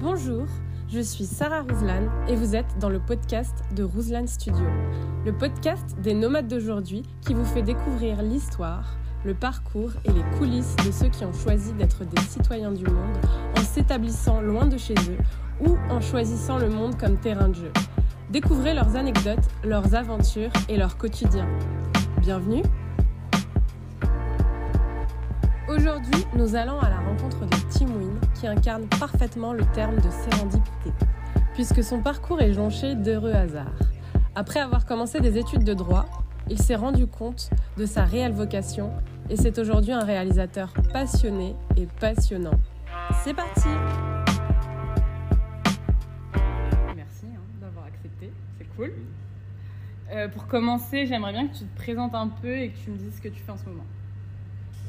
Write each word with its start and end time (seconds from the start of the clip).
Bonjour, 0.00 0.46
je 0.88 1.00
suis 1.00 1.26
Sarah 1.26 1.60
Rouslan 1.60 2.08
et 2.26 2.34
vous 2.34 2.56
êtes 2.56 2.78
dans 2.80 2.88
le 2.88 3.00
podcast 3.00 3.54
de 3.76 3.82
Rouslan 3.82 4.26
Studio, 4.26 4.64
le 5.26 5.32
podcast 5.36 5.94
des 6.00 6.14
nomades 6.14 6.48
d'aujourd'hui 6.48 7.02
qui 7.20 7.34
vous 7.34 7.44
fait 7.44 7.60
découvrir 7.60 8.22
l'histoire, 8.22 8.96
le 9.26 9.34
parcours 9.34 9.90
et 10.06 10.10
les 10.10 10.22
coulisses 10.38 10.74
de 10.86 10.90
ceux 10.90 11.08
qui 11.08 11.26
ont 11.26 11.34
choisi 11.34 11.74
d'être 11.74 12.06
des 12.06 12.22
citoyens 12.22 12.72
du 12.72 12.86
monde 12.86 13.18
en 13.58 13.60
s'établissant 13.60 14.40
loin 14.40 14.64
de 14.64 14.78
chez 14.78 14.94
eux 14.94 15.18
ou 15.68 15.76
en 15.90 16.00
choisissant 16.00 16.56
le 16.56 16.70
monde 16.70 16.96
comme 16.96 17.18
terrain 17.18 17.48
de 17.48 17.56
jeu. 17.56 17.72
Découvrez 18.30 18.72
leurs 18.72 18.96
anecdotes, 18.96 19.50
leurs 19.64 19.94
aventures 19.94 20.52
et 20.70 20.78
leur 20.78 20.96
quotidien. 20.96 21.46
Bienvenue 22.22 22.62
Aujourd'hui, 25.80 26.26
nous 26.34 26.56
allons 26.56 26.78
à 26.78 26.90
la 26.90 26.98
rencontre 27.00 27.40
de 27.46 27.56
Tim 27.70 27.86
Wynn, 27.86 28.20
qui 28.38 28.46
incarne 28.46 28.86
parfaitement 28.98 29.54
le 29.54 29.64
terme 29.72 29.96
de 29.96 30.10
sérendipité, 30.10 30.92
puisque 31.54 31.82
son 31.82 32.02
parcours 32.02 32.42
est 32.42 32.52
jonché 32.52 32.94
d'heureux 32.94 33.32
hasards. 33.32 33.88
Après 34.34 34.60
avoir 34.60 34.84
commencé 34.84 35.20
des 35.20 35.38
études 35.38 35.64
de 35.64 35.72
droit, 35.72 36.04
il 36.50 36.58
s'est 36.60 36.74
rendu 36.74 37.06
compte 37.06 37.48
de 37.78 37.86
sa 37.86 38.04
réelle 38.04 38.32
vocation 38.32 38.92
et 39.30 39.36
c'est 39.36 39.58
aujourd'hui 39.58 39.92
un 39.92 40.04
réalisateur 40.04 40.70
passionné 40.92 41.56
et 41.78 41.86
passionnant. 41.86 42.60
C'est 43.24 43.32
parti 43.32 43.68
Merci 46.94 47.24
hein, 47.24 47.40
d'avoir 47.58 47.86
accepté, 47.86 48.30
c'est 48.58 48.66
cool. 48.76 48.92
Euh, 50.12 50.28
pour 50.28 50.46
commencer, 50.46 51.06
j'aimerais 51.06 51.32
bien 51.32 51.48
que 51.48 51.56
tu 51.56 51.64
te 51.64 51.76
présentes 51.78 52.14
un 52.14 52.28
peu 52.28 52.54
et 52.54 52.68
que 52.68 52.78
tu 52.84 52.90
me 52.90 52.98
dises 52.98 53.16
ce 53.16 53.22
que 53.22 53.28
tu 53.28 53.40
fais 53.40 53.52
en 53.52 53.56
ce 53.56 53.64
moment. 53.64 53.86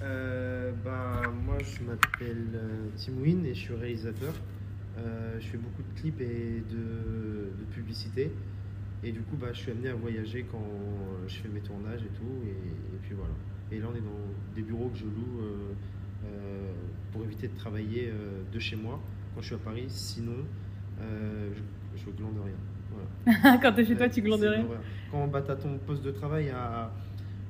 Euh, 0.03 0.71
bah, 0.83 1.21
moi, 1.45 1.57
je 1.59 1.83
m'appelle 1.83 2.47
euh, 2.55 2.87
Tim 2.95 3.13
Win 3.21 3.45
et 3.45 3.53
je 3.53 3.59
suis 3.59 3.73
réalisateur. 3.73 4.33
Euh, 4.97 5.37
je 5.39 5.47
fais 5.47 5.57
beaucoup 5.57 5.83
de 5.83 5.99
clips 5.99 6.19
et 6.21 6.63
de, 6.69 7.51
de 7.59 7.65
publicité. 7.71 8.31
Et 9.03 9.11
du 9.11 9.21
coup, 9.21 9.35
bah, 9.35 9.47
je 9.53 9.59
suis 9.59 9.71
amené 9.71 9.89
à 9.89 9.95
voyager 9.95 10.45
quand 10.51 10.65
je 11.27 11.35
fais 11.35 11.49
mes 11.49 11.61
tournages 11.61 12.01
et 12.01 12.17
tout. 12.17 12.43
Et, 12.45 12.49
et 12.49 12.99
puis 13.01 13.15
voilà. 13.15 13.33
Et 13.71 13.79
là, 13.79 13.87
on 13.91 13.95
est 13.95 14.01
dans 14.01 14.55
des 14.55 14.61
bureaux 14.61 14.89
que 14.89 14.97
je 14.97 15.05
loue 15.05 15.41
euh, 15.41 16.71
pour 17.11 17.23
éviter 17.23 17.47
de 17.47 17.55
travailler 17.55 18.11
de 18.51 18.59
chez 18.59 18.75
moi 18.75 18.99
quand 19.33 19.41
je 19.41 19.47
suis 19.47 19.55
à 19.55 19.59
Paris. 19.59 19.85
Sinon, 19.87 20.45
je, 20.99 21.97
je 21.97 22.09
glande 22.11 22.37
rien. 22.43 22.53
Voilà. 22.91 23.57
Quand 23.61 23.71
t'es 23.71 23.85
chez 23.85 23.95
toi, 23.95 24.09
tu 24.09 24.21
glandes 24.21 24.41
rien. 24.41 24.65
Quand 25.11 25.27
bah, 25.27 25.41
tu 25.41 25.51
as 25.51 25.55
ton 25.55 25.77
poste 25.77 26.03
de 26.03 26.11
travail 26.11 26.49
à. 26.49 26.91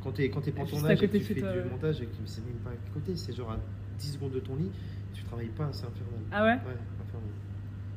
Quand 0.03 0.11
tu 0.11 0.23
es, 0.23 0.29
quand 0.29 0.41
t'es 0.41 0.51
pas 0.51 0.63
à 0.63 0.65
tournage 0.65 1.03
et 1.03 1.07
que 1.07 1.17
tu 1.17 1.23
fais 1.23 1.35
toi, 1.39 1.51
du 1.51 1.59
ouais. 1.59 1.69
montage 1.69 2.01
et 2.01 2.05
que 2.05 2.11
c'est 2.25 2.43
même 2.45 2.55
pas 2.63 2.71
à 2.71 2.93
côté, 2.93 3.15
c'est 3.15 3.33
genre 3.33 3.51
à 3.51 3.57
10 3.99 4.13
secondes 4.13 4.31
de 4.31 4.39
ton 4.39 4.55
lit, 4.55 4.71
tu 5.13 5.23
travailles 5.23 5.47
pas, 5.49 5.69
c'est 5.71 5.85
infernal. 5.85 6.19
Ah 6.31 6.43
ouais 6.43 6.53
Ouais, 6.53 6.77
infernal. 7.01 7.29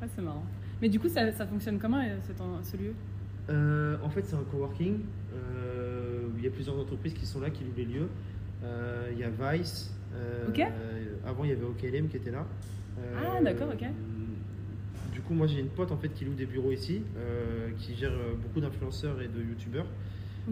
Ah, 0.01 0.05
c'est 0.15 0.21
marrant. 0.21 0.43
Mais 0.81 0.89
du 0.89 0.99
coup, 0.99 1.07
ça, 1.09 1.31
ça 1.31 1.47
fonctionne 1.47 1.79
comment 1.79 1.99
euh, 1.99 2.17
cet 2.21 2.37
ce 2.63 2.77
lieu? 2.77 2.93
Euh, 3.49 3.97
en 4.03 4.09
fait, 4.09 4.23
c'est 4.25 4.35
un 4.35 4.43
coworking. 4.51 4.99
Euh, 5.33 6.27
il 6.37 6.43
y 6.43 6.47
a 6.47 6.51
plusieurs 6.51 6.77
entreprises 6.79 7.13
qui 7.13 7.25
sont 7.25 7.39
là, 7.39 7.49
qui 7.49 7.63
louent 7.63 7.73
les 7.77 7.85
lieux. 7.85 8.09
Euh, 8.63 9.09
Il 9.11 9.19
y 9.19 9.23
a 9.23 9.29
Vice. 9.29 9.93
euh, 10.13 10.47
Ok. 10.49 10.61
Avant, 11.25 11.43
il 11.43 11.49
y 11.49 11.53
avait 11.53 11.63
OKLM 11.63 12.07
qui 12.07 12.17
était 12.17 12.31
là. 12.31 12.45
Ah, 13.17 13.41
d'accord, 13.41 13.69
ok. 13.73 13.87
Du 15.13 15.21
coup, 15.21 15.33
moi, 15.33 15.47
j'ai 15.47 15.59
une 15.59 15.69
pote 15.69 15.91
en 15.91 15.97
fait 15.97 16.09
qui 16.09 16.25
loue 16.25 16.33
des 16.33 16.45
bureaux 16.45 16.71
ici, 16.71 17.01
qui 17.79 17.95
gère 17.95 18.13
beaucoup 18.41 18.59
d'influenceurs 18.61 19.21
et 19.21 19.27
de 19.27 19.41
youtubeurs. 19.41 19.87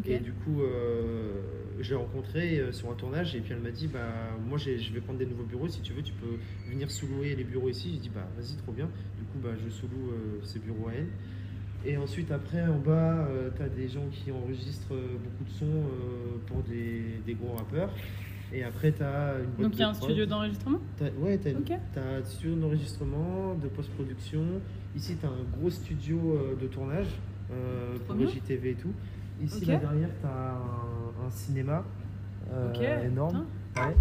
Et 0.05 0.19
du 0.19 0.33
coup, 0.33 0.61
euh, 0.61 1.41
je 1.79 1.89
l'ai 1.91 1.95
rencontrée 1.95 2.59
euh, 2.59 2.71
sur 2.71 2.89
un 2.91 2.95
tournage 2.95 3.35
et 3.35 3.41
puis 3.41 3.53
elle 3.53 3.59
m'a 3.59 3.71
dit 3.71 3.87
bah 3.87 3.99
moi 4.47 4.57
je 4.57 4.71
vais 4.71 5.01
prendre 5.01 5.19
des 5.19 5.25
nouveaux 5.25 5.43
bureaux. 5.43 5.67
Si 5.67 5.81
tu 5.81 5.93
veux, 5.93 6.01
tu 6.01 6.13
peux 6.13 6.37
venir 6.69 6.89
sous-louer 6.89 7.35
les 7.35 7.43
bureaux 7.43 7.69
ici. 7.69 7.91
J'ai 7.93 7.99
dit 7.99 8.11
bah 8.13 8.27
vas-y, 8.35 8.55
trop 8.57 8.71
bien. 8.71 8.89
Du 9.17 9.23
coup, 9.25 9.37
bah 9.43 9.51
je 9.63 9.69
sous-loue 9.69 10.11
euh, 10.11 10.39
ces 10.43 10.59
bureaux 10.59 10.87
à 10.89 10.93
elle. 10.93 11.07
Et 11.85 11.97
ensuite, 11.97 12.31
après, 12.31 12.65
en 12.65 12.79
bas, 12.79 13.27
tu 13.57 13.61
as 13.61 13.67
des 13.67 13.89
gens 13.89 14.07
qui 14.09 14.31
enregistrent 14.31 14.93
euh, 14.93 15.17
beaucoup 15.21 15.43
de 15.43 15.49
sons 15.49 15.65
euh, 15.65 16.37
pour 16.47 16.63
des, 16.63 17.19
des 17.25 17.33
gros 17.33 17.53
rappeurs. 17.55 17.89
Et 18.53 18.63
après, 18.63 18.91
tu 18.91 19.03
as 19.03 19.35
une 19.39 19.49
boîte 19.51 19.61
Donc 19.61 19.73
il 19.73 19.79
y 19.79 19.83
a 19.83 19.89
un 19.89 19.93
prod. 19.93 20.03
studio 20.03 20.25
d'enregistrement? 20.25 20.79
Ouais, 21.19 21.39
tu 21.39 21.47
as, 21.49 22.01
un 22.01 22.23
studio 22.23 22.55
d'enregistrement, 22.55 23.55
de 23.55 23.67
post-production. 23.67 24.43
Ici, 24.95 25.17
tu 25.19 25.25
as 25.25 25.29
un 25.29 25.59
gros 25.59 25.69
studio 25.69 26.17
euh, 26.37 26.55
de 26.55 26.67
tournage 26.67 27.07
euh, 27.51 27.97
pour 28.07 28.15
JTV 28.27 28.71
et 28.71 28.75
tout. 28.75 28.93
Ici, 29.41 29.65
là 29.65 29.77
derrière, 29.77 30.09
tu 30.19 30.25
as 30.25 30.29
un, 30.29 31.25
un 31.27 31.29
cinéma 31.29 31.83
euh, 32.51 33.05
énorme. 33.05 33.45
Ouais. 33.75 33.95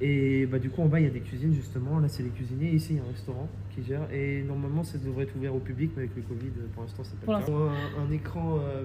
Et 0.00 0.46
bah, 0.46 0.58
du 0.58 0.68
coup, 0.68 0.82
en 0.82 0.86
bas, 0.86 1.00
il 1.00 1.04
y 1.04 1.08
a 1.08 1.12
des 1.12 1.20
cuisines 1.20 1.54
justement. 1.54 1.98
Là, 1.98 2.08
c'est 2.08 2.22
les 2.22 2.28
cuisiniers. 2.30 2.70
Ici, 2.70 2.94
il 2.94 2.96
y 2.96 3.00
a 3.00 3.02
un 3.02 3.08
restaurant 3.08 3.48
qui 3.70 3.82
gère. 3.82 4.06
Et 4.12 4.42
normalement, 4.42 4.82
ça 4.82 4.98
devrait 4.98 5.24
être 5.24 5.34
ouvert 5.36 5.54
au 5.54 5.60
public, 5.60 5.92
mais 5.96 6.02
avec 6.02 6.16
le 6.16 6.22
Covid, 6.22 6.50
pour 6.74 6.82
l'instant, 6.82 7.02
c'est 7.04 7.18
pas 7.20 7.38
le 7.40 7.44
cas. 7.46 7.52
Un, 7.52 8.06
un 8.06 8.10
écran 8.10 8.58
euh, 8.58 8.84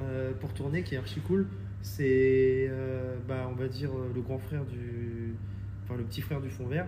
euh, 0.00 0.32
pour 0.40 0.52
tourner 0.54 0.82
qui 0.82 0.94
est 0.94 0.98
archi 0.98 1.20
cool. 1.20 1.46
C'est, 1.82 2.66
euh, 2.70 3.16
bah, 3.28 3.48
on 3.50 3.54
va 3.54 3.68
dire, 3.68 3.90
euh, 3.90 4.10
le 4.14 4.20
grand 4.22 4.38
frère 4.38 4.64
du. 4.64 5.34
Enfin, 5.84 5.96
le 5.96 6.04
petit 6.04 6.20
frère 6.22 6.40
du 6.40 6.50
fond 6.50 6.66
vert. 6.66 6.86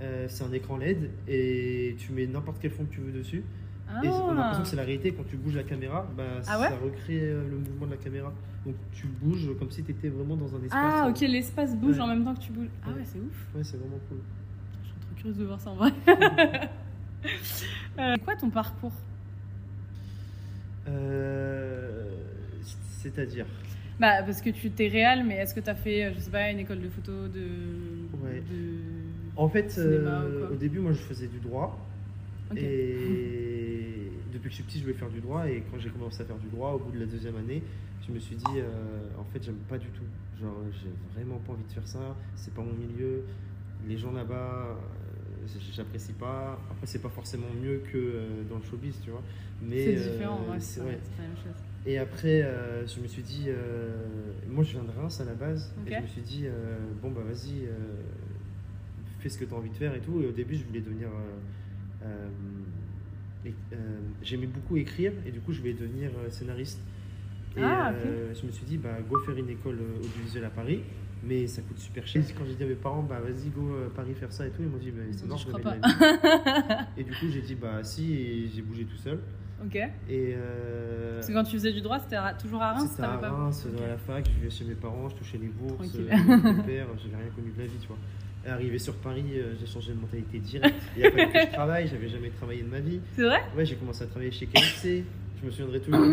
Euh, 0.00 0.26
c'est 0.28 0.42
un 0.42 0.52
écran 0.52 0.76
LED 0.76 1.10
et 1.28 1.94
tu 1.98 2.12
mets 2.12 2.26
n'importe 2.26 2.58
quel 2.60 2.72
fond 2.72 2.84
que 2.84 2.92
tu 2.92 3.00
veux 3.00 3.12
dessus. 3.12 3.44
Et 4.02 4.08
on 4.08 4.30
a 4.30 4.34
l'impression 4.34 4.62
que 4.62 4.68
c'est 4.68 4.76
la 4.76 4.82
réalité. 4.84 5.12
Quand 5.12 5.24
tu 5.28 5.36
bouges 5.36 5.54
la 5.56 5.62
caméra, 5.62 6.06
bah, 6.16 6.24
Ah 6.48 6.58
ouais 6.60 6.68
ça 6.68 6.76
recrée 6.76 7.20
euh, 7.20 7.42
le 7.48 7.58
mouvement 7.58 7.86
de 7.86 7.92
la 7.92 7.96
caméra. 7.96 8.32
Donc 8.66 8.74
tu 8.92 9.06
bouges 9.06 9.48
comme 9.58 9.70
si 9.70 9.84
tu 9.84 9.90
étais 9.92 10.08
vraiment 10.08 10.36
dans 10.36 10.54
un 10.56 10.62
espace. 10.64 10.72
Ah, 10.72 11.06
euh, 11.06 11.10
ok, 11.10 11.20
l'espace 11.20 11.76
bouge 11.76 11.96
Ouais. 11.96 12.00
en 12.02 12.06
même 12.08 12.24
temps 12.24 12.34
que 12.34 12.40
tu 12.40 12.50
bouges. 12.52 12.68
Ah 12.84 12.88
Ouais. 12.88 12.94
ouais, 12.96 13.02
c'est 13.04 13.18
ouf. 13.18 13.46
Ouais, 13.54 13.62
c'est 13.62 13.76
vraiment 13.76 13.98
cool. 14.08 14.18
Je 14.82 14.88
suis 14.88 14.96
trop 15.00 15.14
curieuse 15.16 15.36
de 15.38 15.44
voir 15.44 15.60
ça 15.60 15.70
en 15.70 15.74
vrai. 15.76 15.92
Euh, 17.98 18.14
C'est 18.18 18.24
quoi 18.24 18.36
ton 18.36 18.50
parcours? 18.50 18.92
Euh, 20.88 22.10
C'est-à-dire? 22.98 23.46
Bah, 24.00 24.22
parce 24.24 24.42
que 24.42 24.50
tu 24.50 24.70
t'es 24.70 24.88
réel, 24.88 25.24
mais 25.24 25.36
est-ce 25.36 25.54
que 25.54 25.60
t'as 25.60 25.74
fait, 25.76 26.04
euh, 26.04 26.10
je 26.14 26.20
sais 26.20 26.30
pas, 26.30 26.50
une 26.50 26.58
école 26.58 26.80
de 26.80 26.88
photo 26.88 27.12
de. 27.28 27.46
Ouais. 28.22 28.42
de... 28.50 28.78
En 29.36 29.48
fait, 29.48 29.70
Cinéma 29.70 30.22
euh, 30.22 30.50
au 30.52 30.56
début, 30.56 30.80
moi, 30.80 30.92
je 30.92 30.98
faisais 30.98 31.28
du 31.28 31.38
droit. 31.38 31.78
Ok. 32.50 32.58
Et 32.58 33.53
depuis 34.34 34.44
que 34.44 34.50
je 34.50 34.54
suis 34.56 34.64
petit, 34.64 34.78
je 34.78 34.82
voulais 34.84 34.94
faire 34.98 35.08
du 35.08 35.20
droit. 35.20 35.48
Et 35.48 35.62
quand 35.70 35.78
j'ai 35.78 35.88
commencé 35.90 36.20
à 36.22 36.24
faire 36.26 36.36
du 36.38 36.48
droit, 36.48 36.72
au 36.72 36.78
bout 36.80 36.90
de 36.92 36.98
la 37.00 37.06
deuxième 37.06 37.36
année, 37.36 37.62
je 38.06 38.12
me 38.12 38.18
suis 38.18 38.36
dit, 38.36 38.44
euh, 38.58 39.08
en 39.18 39.24
fait, 39.24 39.42
j'aime 39.42 39.56
pas 39.68 39.78
du 39.78 39.86
tout. 39.88 40.02
Genre, 40.40 40.54
j'ai 40.72 40.90
vraiment 41.14 41.38
pas 41.38 41.52
envie 41.52 41.64
de 41.64 41.72
faire 41.72 41.86
ça. 41.86 42.16
C'est 42.34 42.52
pas 42.52 42.62
mon 42.62 42.74
milieu. 42.74 43.22
Les 43.88 43.96
gens 43.96 44.12
là-bas, 44.12 44.76
euh, 44.76 45.46
j'apprécie 45.72 46.12
pas. 46.12 46.58
Après, 46.70 46.86
c'est 46.86 46.98
pas 47.00 47.08
forcément 47.08 47.46
mieux 47.62 47.82
que 47.92 47.96
euh, 47.96 48.42
dans 48.50 48.56
le 48.58 48.64
showbiz, 48.64 49.00
tu 49.02 49.10
vois. 49.10 49.22
Mais 49.62 49.84
C'est 49.96 50.10
différent, 50.12 50.40
ouais, 50.50 50.60
c'est- 50.60 50.80
ouais. 50.80 50.98
pas 51.16 51.22
la 51.22 51.28
même 51.28 51.36
chose. 51.36 51.62
Et 51.86 51.98
après, 51.98 52.42
je 52.86 53.00
me 53.00 53.06
suis 53.06 53.22
dit, 53.22 53.48
moi 54.48 54.64
je 54.64 54.70
viens 54.72 54.82
de 54.84 54.90
Reims 54.90 55.20
à 55.20 55.24
la 55.26 55.34
base, 55.34 55.70
et 55.86 55.90
je 55.90 56.00
me 56.00 56.06
suis 56.06 56.22
dit, 56.22 56.46
bon 57.02 57.10
bah 57.10 57.20
vas-y, 57.26 57.68
fais 59.20 59.28
ce 59.28 59.36
que 59.38 59.44
tu 59.44 59.52
as 59.52 59.56
envie 59.58 59.68
de 59.68 59.74
faire 59.76 59.94
et 59.94 60.00
tout. 60.00 60.18
Et 60.22 60.26
au 60.26 60.32
début, 60.32 60.54
je 60.56 60.64
voulais 60.64 60.80
devenir. 60.80 61.08
Euh, 63.72 63.76
J'aimais 64.22 64.46
beaucoup 64.46 64.76
écrire, 64.76 65.12
et 65.26 65.30
du 65.30 65.40
coup, 65.40 65.52
je 65.52 65.60
voulais 65.60 65.74
devenir 65.74 66.10
euh, 66.18 66.30
scénariste. 66.30 66.80
Et 67.56 67.62
Ah, 67.62 67.92
euh, 67.92 68.32
je 68.34 68.46
me 68.46 68.50
suis 68.50 68.64
dit, 68.66 68.78
bah 68.78 68.96
go 69.08 69.18
faire 69.20 69.36
une 69.36 69.48
école 69.48 69.78
audiovisuelle 70.02 70.44
à 70.44 70.50
Paris, 70.50 70.80
mais 71.22 71.46
ça 71.46 71.62
coûte 71.62 71.78
super 71.78 72.04
cher. 72.06 72.22
Quand 72.36 72.44
j'ai 72.46 72.54
dit 72.54 72.64
à 72.64 72.66
mes 72.66 72.74
parents, 72.74 73.02
bah 73.02 73.20
vas-y, 73.20 73.48
go 73.50 73.70
Paris 73.94 74.14
faire 74.14 74.32
ça 74.32 74.46
et 74.46 74.50
tout, 74.50 74.62
ils 74.62 74.68
m'ont 74.68 74.78
dit, 74.78 74.90
bah, 74.90 75.02
c'est 75.12 75.26
mort, 75.26 75.38
je 75.38 75.46
crois 75.48 75.60
pas. 75.60 75.76
la. 75.76 76.88
Et 76.96 77.04
du 77.04 77.12
coup, 77.12 77.26
j'ai 77.30 77.42
dit, 77.42 77.54
bah 77.54 77.84
si, 77.84 78.12
et 78.12 78.48
j'ai 78.52 78.62
bougé 78.62 78.84
tout 78.84 78.96
seul. 78.96 79.20
Ok. 79.64 79.76
Et 79.76 79.90
euh, 80.36 81.14
Parce 81.14 81.28
que 81.28 81.32
quand 81.32 81.44
tu 81.44 81.52
faisais 81.52 81.72
du 81.72 81.80
droit, 81.80 81.98
c'était 82.00 82.16
toujours 82.42 82.60
à 82.60 82.72
Reims 82.72 82.88
c'était 82.90 83.04
à 83.06 83.16
pas- 83.18 83.30
Reims, 83.30 83.66
Ok. 83.72 83.80
à 83.82 83.86
la 83.86 83.96
fac, 83.98 84.26
je 84.28 84.32
vivais 84.34 84.50
chez 84.50 84.64
mes 84.64 84.74
parents, 84.74 85.08
je 85.08 85.14
touchais 85.14 85.38
les 85.38 85.46
bourses, 85.48 85.94
mon 85.96 86.62
père, 86.64 86.86
j'avais 87.02 87.16
rien 87.22 87.30
connu 87.34 87.52
de 87.56 87.58
la 87.60 87.66
vie, 87.66 87.78
tu 87.80 87.86
vois. 87.86 87.96
Arrivé 88.46 88.78
sur 88.78 88.94
Paris, 88.96 89.24
euh, 89.36 89.54
j'ai 89.58 89.66
changé 89.66 89.92
de 89.92 90.00
mentalité 90.00 90.38
directe. 90.38 90.74
Il 90.96 91.06
a 91.06 91.10
fallu 91.10 91.32
que 91.32 91.38
je 91.40 91.52
travaille, 91.52 91.88
j'avais 91.88 92.08
jamais 92.08 92.28
travaillé 92.30 92.62
de 92.62 92.68
ma 92.68 92.80
vie. 92.80 93.00
C'est 93.16 93.22
vrai? 93.22 93.40
Ouais, 93.56 93.64
j'ai 93.64 93.76
commencé 93.76 94.04
à 94.04 94.06
travailler 94.06 94.30
chez 94.30 94.46
KFC. 94.46 95.04
Je 95.40 95.46
me 95.46 95.50
souviendrai 95.50 95.80
toujours 95.80 96.04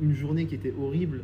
d'une 0.00 0.14
journée 0.14 0.46
qui 0.46 0.54
était 0.54 0.72
horrible. 0.78 1.22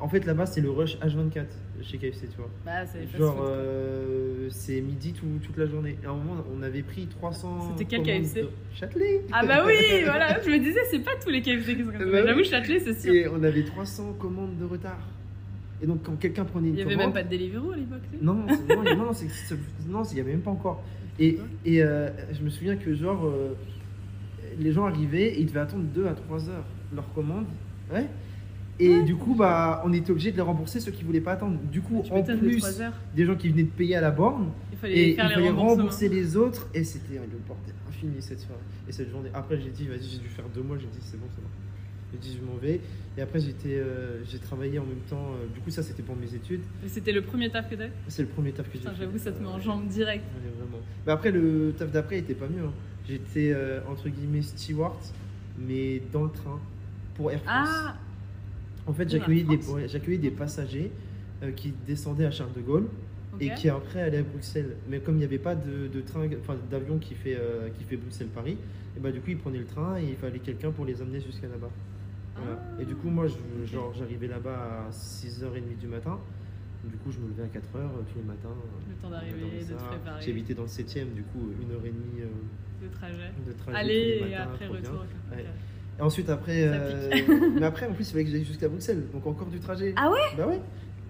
En 0.00 0.08
fait, 0.08 0.24
là-bas, 0.24 0.46
c'est 0.46 0.60
le 0.60 0.70
rush 0.70 0.96
H24 0.98 1.46
chez 1.82 1.96
KFC, 1.98 2.28
tu 2.28 2.36
vois. 2.36 2.50
Bah, 2.64 2.84
Genre, 3.16 3.44
euh, 3.44 4.48
c'est 4.50 4.80
midi 4.80 5.12
tout- 5.12 5.38
toute 5.44 5.56
la 5.56 5.66
journée. 5.66 5.96
Et 6.02 6.06
à 6.06 6.10
un 6.10 6.14
moment, 6.14 6.44
on 6.56 6.62
avait 6.62 6.82
pris 6.82 7.06
300. 7.06 7.70
C'était 7.70 7.84
quel 7.84 8.02
KFC 8.04 8.42
de- 8.42 8.48
Châtelet 8.74 9.22
Ah 9.32 9.44
bah 9.46 9.64
oui, 9.66 9.74
voilà, 10.04 10.40
je 10.44 10.50
me 10.50 10.58
disais, 10.58 10.80
c'est 10.90 10.98
pas 11.04 11.12
tous 11.22 11.30
les 11.30 11.40
KFC 11.42 11.76
qui 11.76 11.84
sont 11.84 11.90
comme 11.92 12.00
ça. 12.00 12.04
Bah. 12.06 12.26
J'avoue, 12.26 12.44
Châtelet, 12.44 12.80
c'est 12.80 13.00
sûr. 13.00 13.14
Et 13.14 13.28
on 13.28 13.42
avait 13.44 13.62
300 13.64 14.14
commandes 14.14 14.56
de 14.58 14.64
retard. 14.64 14.98
Et 15.82 15.86
donc, 15.86 16.02
quand 16.04 16.16
quelqu'un 16.18 16.44
prenait 16.44 16.68
une 16.68 16.74
Il 16.74 16.78
y 16.78 16.82
avait 16.82 16.92
commande. 16.94 17.06
même 17.14 17.14
pas 17.14 17.28
de 17.28 17.28
Deliveroo 17.36 17.72
à 17.72 17.76
l'époque. 17.76 18.00
Non, 18.20 18.34
non, 18.34 18.96
non, 18.96 19.12
c'est- 19.12 19.26
non, 19.88 20.02
il 20.04 20.14
n'y 20.14 20.20
avait 20.20 20.30
même 20.32 20.40
pas 20.40 20.50
encore. 20.52 20.82
Et, 21.18 21.38
et 21.64 21.82
euh, 21.82 22.08
je 22.32 22.42
me 22.42 22.50
souviens 22.50 22.76
que, 22.76 22.94
genre, 22.94 23.26
euh, 23.26 23.54
les 24.58 24.72
gens 24.72 24.86
arrivaient 24.86 25.28
et 25.34 25.40
ils 25.40 25.46
devaient 25.46 25.60
attendre 25.60 25.84
2 25.94 26.06
à 26.06 26.12
3 26.14 26.48
heures 26.48 26.64
leur 26.94 27.12
commande. 27.14 27.46
Ouais. 27.92 28.06
Et 28.78 29.02
du 29.02 29.14
coup, 29.16 29.34
bah, 29.34 29.82
on 29.84 29.92
était 29.92 30.10
obligé 30.10 30.32
de 30.32 30.36
les 30.36 30.42
rembourser 30.42 30.80
ceux 30.80 30.90
qui 30.92 31.04
voulaient 31.04 31.20
pas 31.20 31.32
attendre. 31.32 31.58
Du 31.70 31.80
coup, 31.82 32.02
Tu 32.04 32.12
en 32.12 32.22
plus 32.22 32.58
3 32.58 32.80
heures. 32.80 32.92
des 33.14 33.24
gens 33.26 33.34
qui 33.36 33.48
venaient 33.48 33.62
de 33.64 33.68
payer 33.68 33.96
à 33.96 34.00
la 34.00 34.10
borne, 34.10 34.48
Il 34.72 34.78
fallait 34.78 34.94
et 34.96 35.10
il 35.16 35.42
les 35.42 35.50
rembourser 35.50 36.08
les 36.08 36.36
autres, 36.36 36.68
et 36.74 36.82
c'était 36.84 37.14
le 37.14 37.38
bordel 37.46 37.74
infini 37.88 38.16
cette 38.20 38.40
soirée 38.40 38.60
et 38.88 38.92
cette 38.92 39.10
journée. 39.10 39.28
Après, 39.34 39.60
j'ai 39.60 39.70
dit, 39.70 39.86
vas-y, 39.86 40.02
j'ai 40.12 40.18
dû 40.18 40.28
faire 40.28 40.46
deux 40.54 40.62
mois, 40.62 40.78
j'ai 40.78 40.86
dit, 40.86 40.98
c'est 41.00 41.18
bon, 41.20 41.26
c'est 41.34 41.42
bon. 41.42 41.48
J'ai 42.12 42.18
dit, 42.18 42.38
je 42.40 42.44
m'en 42.46 42.56
vais. 42.56 42.80
Et 43.16 43.22
après, 43.22 43.40
j'étais, 43.40 43.76
euh, 43.78 44.22
j'ai 44.24 44.38
travaillé 44.38 44.78
en 44.78 44.84
même 44.84 45.00
temps. 45.08 45.32
euh, 45.34 45.46
du 45.54 45.60
coup, 45.60 45.70
ça, 45.70 45.82
c'était 45.82 46.02
pour 46.02 46.16
mes 46.16 46.34
études. 46.34 46.60
Et 46.84 46.88
c'était 46.88 47.12
le 47.12 47.22
premier 47.22 47.50
taf 47.50 47.68
que 47.70 47.74
t'as 47.74 47.88
C'est 48.08 48.22
le 48.22 48.28
premier 48.28 48.52
taf 48.52 48.70
que 48.70 48.78
j'ai. 48.78 48.84
J'avoue, 48.98 49.18
ça 49.18 49.32
te 49.32 49.40
met 49.42 49.48
en 49.48 49.58
jambe 49.60 49.86
direct. 49.88 50.24
Ouais, 50.24 50.50
vraiment. 50.62 50.82
Mais 51.06 51.12
après, 51.12 51.30
le 51.30 51.72
taf 51.76 51.90
d'après 51.90 52.18
était 52.18 52.34
pas 52.34 52.48
mieux. 52.48 52.64
hein. 52.64 52.72
J'étais 53.08 53.52
euh, 53.52 53.80
entre 53.88 54.08
guillemets 54.08 54.42
steward, 54.42 54.96
mais 55.58 56.00
dans 56.12 56.24
le 56.24 56.30
train 56.30 56.60
pour 57.16 57.30
Air 57.32 57.40
France. 57.42 57.68
Ah 57.70 57.96
en 58.86 58.92
fait, 58.92 59.08
j'accueillais 59.08 59.44
des, 59.44 59.56
ouais, 59.68 59.88
j'accueillais 59.88 60.18
des 60.18 60.30
passagers 60.30 60.90
euh, 61.42 61.50
qui 61.52 61.72
descendaient 61.86 62.26
à 62.26 62.30
Charles 62.30 62.52
de 62.54 62.60
Gaulle 62.60 62.86
et 63.40 63.50
qui 63.54 63.68
après 63.68 64.02
allaient 64.02 64.18
à 64.18 64.22
Bruxelles. 64.22 64.76
Mais 64.88 64.98
comme 65.00 65.14
il 65.16 65.18
n'y 65.18 65.24
avait 65.24 65.38
pas 65.38 65.54
de, 65.54 65.86
de 65.92 66.00
train, 66.00 66.26
enfin 66.40 66.56
d'avion 66.70 66.98
qui 66.98 67.14
fait, 67.14 67.36
euh, 67.38 67.68
qui 67.78 67.84
fait 67.84 67.96
Bruxelles-Paris, 67.96 68.56
et 68.96 69.00
bah 69.00 69.10
du 69.12 69.20
coup 69.20 69.30
ils 69.30 69.38
prenaient 69.38 69.58
le 69.58 69.66
train 69.66 69.98
et 69.98 70.04
il 70.10 70.16
fallait 70.16 70.38
quelqu'un 70.40 70.70
pour 70.72 70.84
les 70.84 71.00
amener 71.00 71.20
jusqu'à 71.20 71.46
là-bas. 71.48 71.70
Ah, 72.50 72.80
et 72.82 72.84
du 72.84 72.94
coup, 72.94 73.08
moi, 73.10 73.26
je- 73.26 73.66
genre, 73.72 73.92
j'arrivais 73.94 74.26
là-bas 74.28 74.86
à 74.88 74.92
6h30 74.92 75.78
du 75.78 75.86
matin. 75.86 76.18
Du 76.84 76.96
coup, 76.96 77.12
je 77.12 77.18
me 77.20 77.28
levais 77.28 77.44
à 77.44 77.46
4h 77.46 77.88
tous 78.12 78.18
les 78.18 78.24
matins. 78.24 78.48
Le 78.88 78.94
temps 78.96 79.10
d'arriver, 79.10 79.60
de 79.60 79.74
te 79.74 79.82
préparer. 79.84 80.20
J'habitais 80.24 80.54
dans 80.54 80.62
le 80.62 80.68
7ème, 80.68 81.10
du 81.14 81.22
coup, 81.22 81.52
une 81.62 81.70
heure 81.74 81.84
et 81.84 81.90
demie 81.90 82.22
euh, 82.22 82.26
Le 82.82 82.88
trajet. 82.90 83.30
de 83.46 83.52
trajet. 83.52 83.78
Aller 83.78 84.18
tous 84.18 84.24
les 84.24 84.30
et 84.30 84.34
matins, 84.34 84.50
après 84.52 84.64
trop 84.66 84.74
bien. 84.74 84.90
retour. 84.90 85.04
Ouais. 85.32 85.44
Et 85.98 86.02
ensuite, 86.02 86.28
après. 86.30 86.64
Euh, 86.66 87.10
mais 87.60 87.66
après, 87.66 87.86
en 87.86 87.92
plus, 87.92 88.08
il 88.08 88.12
fallait 88.12 88.24
que 88.24 88.30
j'aille 88.30 88.44
jusqu'à 88.44 88.68
Bruxelles. 88.68 89.04
Donc, 89.12 89.24
encore 89.26 89.46
du 89.48 89.60
trajet. 89.60 89.92
Ah 89.96 90.10
ouais? 90.10 90.18
Bah 90.36 90.48
ouais. 90.48 90.60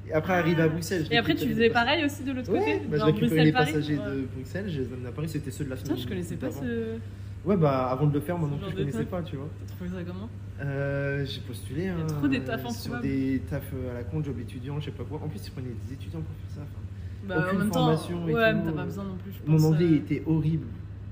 Et 0.08 0.12
après, 0.12 0.34
arrivé 0.34 0.60
à 0.60 0.68
Bruxelles. 0.68 1.06
je 1.08 1.12
Et 1.12 1.16
après, 1.16 1.34
tu 1.36 1.48
faisais 1.48 1.70
pareil 1.70 2.04
aussi 2.04 2.22
de 2.24 2.32
l'autre 2.32 2.52
passagers. 2.52 2.72
côté? 2.78 2.84
Ouais, 2.84 2.90
bah, 2.90 2.98
je 2.98 3.04
récupérais 3.04 3.44
les 3.44 3.52
passagers 3.52 3.96
Ouais. 3.98 4.04
de 4.16 4.20
Bruxelles, 4.34 4.68
je 4.68 4.80
les 4.82 4.92
amenais 4.92 5.08
à 5.08 5.12
Paris, 5.12 5.28
c'était 5.28 5.50
ceux 5.52 5.64
de 5.64 5.70
la 5.70 5.76
semaine. 5.76 5.92
Putain, 5.94 6.02
je 6.02 6.08
connaissais 6.08 6.36
pas 6.36 6.50
ce. 6.50 6.96
Ouais, 7.44 7.56
bah 7.56 7.88
avant 7.90 8.06
de 8.06 8.14
le 8.14 8.20
faire, 8.20 8.38
moi 8.38 8.48
non 8.48 8.56
plus, 8.58 8.70
je 8.70 8.76
connaissais 8.76 9.04
pas, 9.04 9.22
tu 9.22 9.36
vois. 9.36 9.48
T'as 9.66 9.74
trouvé 9.74 9.90
ça 9.90 10.04
comment? 10.04 10.28
Euh, 10.60 11.24
j'ai 11.24 11.40
postulé 11.40 11.88
hein, 11.88 11.96
trop 12.06 12.28
des 12.28 12.40
tafs 12.40 12.60
sur 12.68 12.92
improbables. 12.94 13.02
des 13.02 13.42
tafs 13.50 13.72
euh, 13.74 13.90
à 13.90 13.94
la 13.94 14.04
con, 14.04 14.22
job 14.22 14.38
étudiant, 14.40 14.78
je 14.78 14.84
sais 14.86 14.90
pas 14.92 15.02
quoi. 15.02 15.20
En 15.24 15.28
plus, 15.28 15.44
ils 15.44 15.50
prenaient 15.50 15.74
des 15.88 15.94
étudiants 15.94 16.20
pour 16.20 16.34
faire 16.36 16.56
ça. 16.56 16.60
enfin. 16.62 16.80
Bah, 17.26 17.46
Aucune 17.46 17.56
en 17.56 17.60
même 17.64 17.70
temps, 17.70 17.90
et 17.90 17.94
ouais, 17.94 17.98
tout, 17.98 18.18
mais 18.26 18.32
t'as 18.64 18.72
pas 18.72 18.82
euh, 18.82 18.84
besoin 18.84 19.04
non 19.04 19.16
plus, 19.16 19.32
je 19.32 19.50
Mon 19.50 19.56
pense, 19.56 19.66
anglais 19.66 19.86
euh, 19.86 19.96
était 19.96 20.22
horrible. 20.26 20.66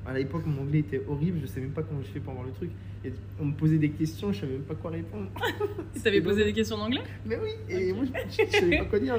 À 0.06 0.14
l'époque, 0.14 0.42
mon 0.46 0.62
anglais 0.62 0.80
était 0.80 1.02
horrible. 1.08 1.38
Je 1.42 1.46
sais 1.46 1.60
même 1.60 1.70
pas 1.70 1.82
comment 1.82 2.00
je 2.02 2.08
fais 2.08 2.20
pour 2.20 2.32
avoir 2.32 2.46
le 2.46 2.52
truc. 2.52 2.70
Et 3.04 3.12
on 3.40 3.46
me 3.46 3.52
posait 3.52 3.78
des 3.78 3.90
questions, 3.90 4.32
je 4.32 4.40
savais 4.40 4.52
même 4.52 4.62
pas 4.62 4.74
quoi 4.74 4.90
répondre. 4.90 5.28
Tu 5.94 6.00
t'avais 6.00 6.20
posé 6.20 6.44
des 6.44 6.52
questions 6.52 6.76
en 6.76 6.82
anglais? 6.82 7.02
Mais 7.26 7.38
oui, 7.42 7.50
et 7.68 7.92
moi 7.92 8.04
je, 8.04 8.42
je 8.44 8.50
savais 8.50 8.78
pas 8.78 8.84
quoi 8.84 8.98
dire. 8.98 9.16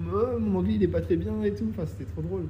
Oh, 0.00 0.38
mon 0.38 0.60
anglais 0.60 0.74
il 0.74 0.82
est 0.82 0.88
pas 0.88 1.00
très 1.00 1.16
bien 1.16 1.42
et 1.42 1.52
tout. 1.52 1.66
Enfin, 1.70 1.84
c'était 1.86 2.04
trop 2.10 2.22
drôle. 2.22 2.46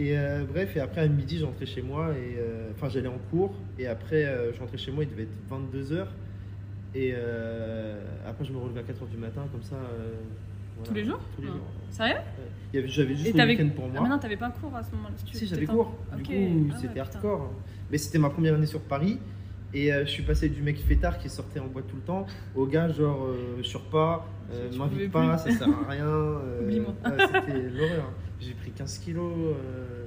Et 0.00 0.16
euh, 0.16 0.44
bref, 0.50 0.74
et 0.76 0.80
après 0.80 1.02
à 1.02 1.06
midi, 1.08 1.38
je 1.38 1.44
rentrais 1.44 1.66
chez 1.66 1.82
moi. 1.82 2.08
et 2.12 2.36
euh, 2.38 2.70
Enfin, 2.74 2.88
j'allais 2.88 3.08
en 3.08 3.18
cours. 3.30 3.52
Et 3.78 3.86
après, 3.86 4.24
euh, 4.24 4.50
je 4.54 4.58
rentrais 4.60 4.78
chez 4.78 4.90
moi, 4.90 5.04
il 5.04 5.10
devait 5.10 5.24
être 5.24 5.36
22h. 5.50 6.06
Et 6.94 7.12
euh, 7.14 8.00
après, 8.26 8.44
je 8.46 8.52
me 8.52 8.58
relevais 8.58 8.80
à 8.80 8.82
4h 8.82 9.08
du 9.10 9.18
matin, 9.18 9.42
comme 9.52 9.62
ça. 9.62 9.76
voilà. 9.76 10.88
Tous 10.88 10.94
les 10.94 11.04
jours 11.04 11.20
Tous 11.36 11.42
les 11.42 11.48
Ah. 11.48 11.52
jours. 11.52 11.66
Sérieux 11.90 12.16
J'avais 12.88 13.14
juste 13.14 13.36
le 13.36 13.44
week-end 13.46 13.68
pour 13.76 13.84
Ah, 13.88 13.92
moi. 13.92 14.02
mais 14.04 14.08
non, 14.08 14.18
t'avais 14.18 14.36
pas 14.38 14.50
cours 14.50 14.74
à 14.74 14.82
ce 14.82 14.90
moment-là 14.96 15.14
Si, 15.32 15.46
j'avais 15.46 15.66
cours. 15.66 15.94
Du 16.16 16.22
coup, 16.22 16.32
Ah 16.72 16.78
c'était 16.80 17.00
hardcore. 17.00 17.52
Mais 17.90 17.98
c'était 17.98 18.18
ma 18.18 18.30
première 18.30 18.54
année 18.54 18.66
sur 18.66 18.80
Paris. 18.80 19.18
Et 19.74 19.92
euh, 19.92 20.04
je 20.04 20.10
suis 20.10 20.22
passé 20.24 20.48
du 20.48 20.62
mec 20.62 20.78
fêtard 20.78 21.18
qui 21.18 21.28
sortait 21.28 21.60
en 21.60 21.66
boîte 21.66 21.86
tout 21.86 21.94
le 21.94 22.02
temps 22.02 22.26
au 22.56 22.66
gars 22.66 22.88
genre 22.88 23.22
euh, 23.26 23.58
je 23.58 23.68
sors 23.68 23.84
pas, 23.84 24.26
euh, 24.52 24.68
m'invite 24.76 25.12
pas, 25.12 25.36
plus. 25.36 25.52
ça 25.52 25.58
sert 25.60 25.68
à 25.68 25.90
rien. 25.92 26.08
Oublie-moi. 26.62 26.92
c'était 27.04 27.62
l'horreur. 27.68 28.10
J'ai 28.40 28.54
pris 28.54 28.70
15 28.72 28.98
kilos. 28.98 29.32
euh, 29.34 30.06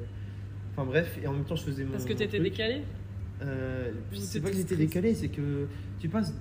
Enfin 0.76 0.86
bref, 0.86 1.20
et 1.22 1.28
en 1.28 1.34
même 1.34 1.44
temps 1.44 1.56
je 1.56 1.64
faisais 1.64 1.84
mon. 1.86 1.92
Parce 1.92 2.06
que 2.06 2.14
t'étais 2.14 2.40
décalé 2.40 2.82
Euh, 3.44 3.92
c'est 4.14 4.42
pas 4.42 4.50
que 4.50 4.56
j'étais 4.56 4.76
décalé, 4.76 5.14
c'est 5.14 5.28
que 5.28 5.68
tu 6.00 6.10
passes 6.10 6.34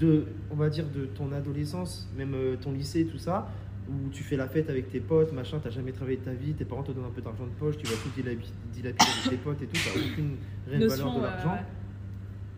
de, 0.00 0.24
on 0.50 0.56
va 0.56 0.68
dire, 0.68 0.86
de 0.88 1.04
ton 1.06 1.30
adolescence, 1.32 2.10
même 2.16 2.34
euh, 2.34 2.56
ton 2.56 2.72
lycée, 2.72 3.04
tout 3.06 3.18
ça, 3.18 3.48
où 3.88 4.08
tu 4.10 4.22
fais 4.24 4.36
la 4.36 4.48
fête 4.48 4.68
avec 4.70 4.88
tes 4.90 4.98
potes, 5.00 5.32
machin, 5.32 5.60
t'as 5.62 5.70
jamais 5.70 5.92
travaillé 5.92 6.16
de 6.16 6.24
ta 6.24 6.32
vie, 6.32 6.54
tes 6.54 6.64
parents 6.64 6.82
te 6.82 6.90
donnent 6.90 7.04
un 7.04 7.10
peu 7.10 7.20
d'argent 7.22 7.44
de 7.44 7.50
poche, 7.50 7.76
tu 7.76 7.86
vas 7.86 7.92
tout 8.02 8.08
dilapi- 8.20 8.50
dilapider 8.72 9.04
avec 9.20 9.30
tes 9.30 9.36
potes 9.36 9.62
et 9.62 9.66
tout, 9.66 9.76
t'as 9.84 10.00
aucune 10.00 10.36
réelle 10.66 10.80
valeur 10.88 11.06
de 11.18 11.22
l'argent. 11.22 11.52
ouais. 11.52 11.58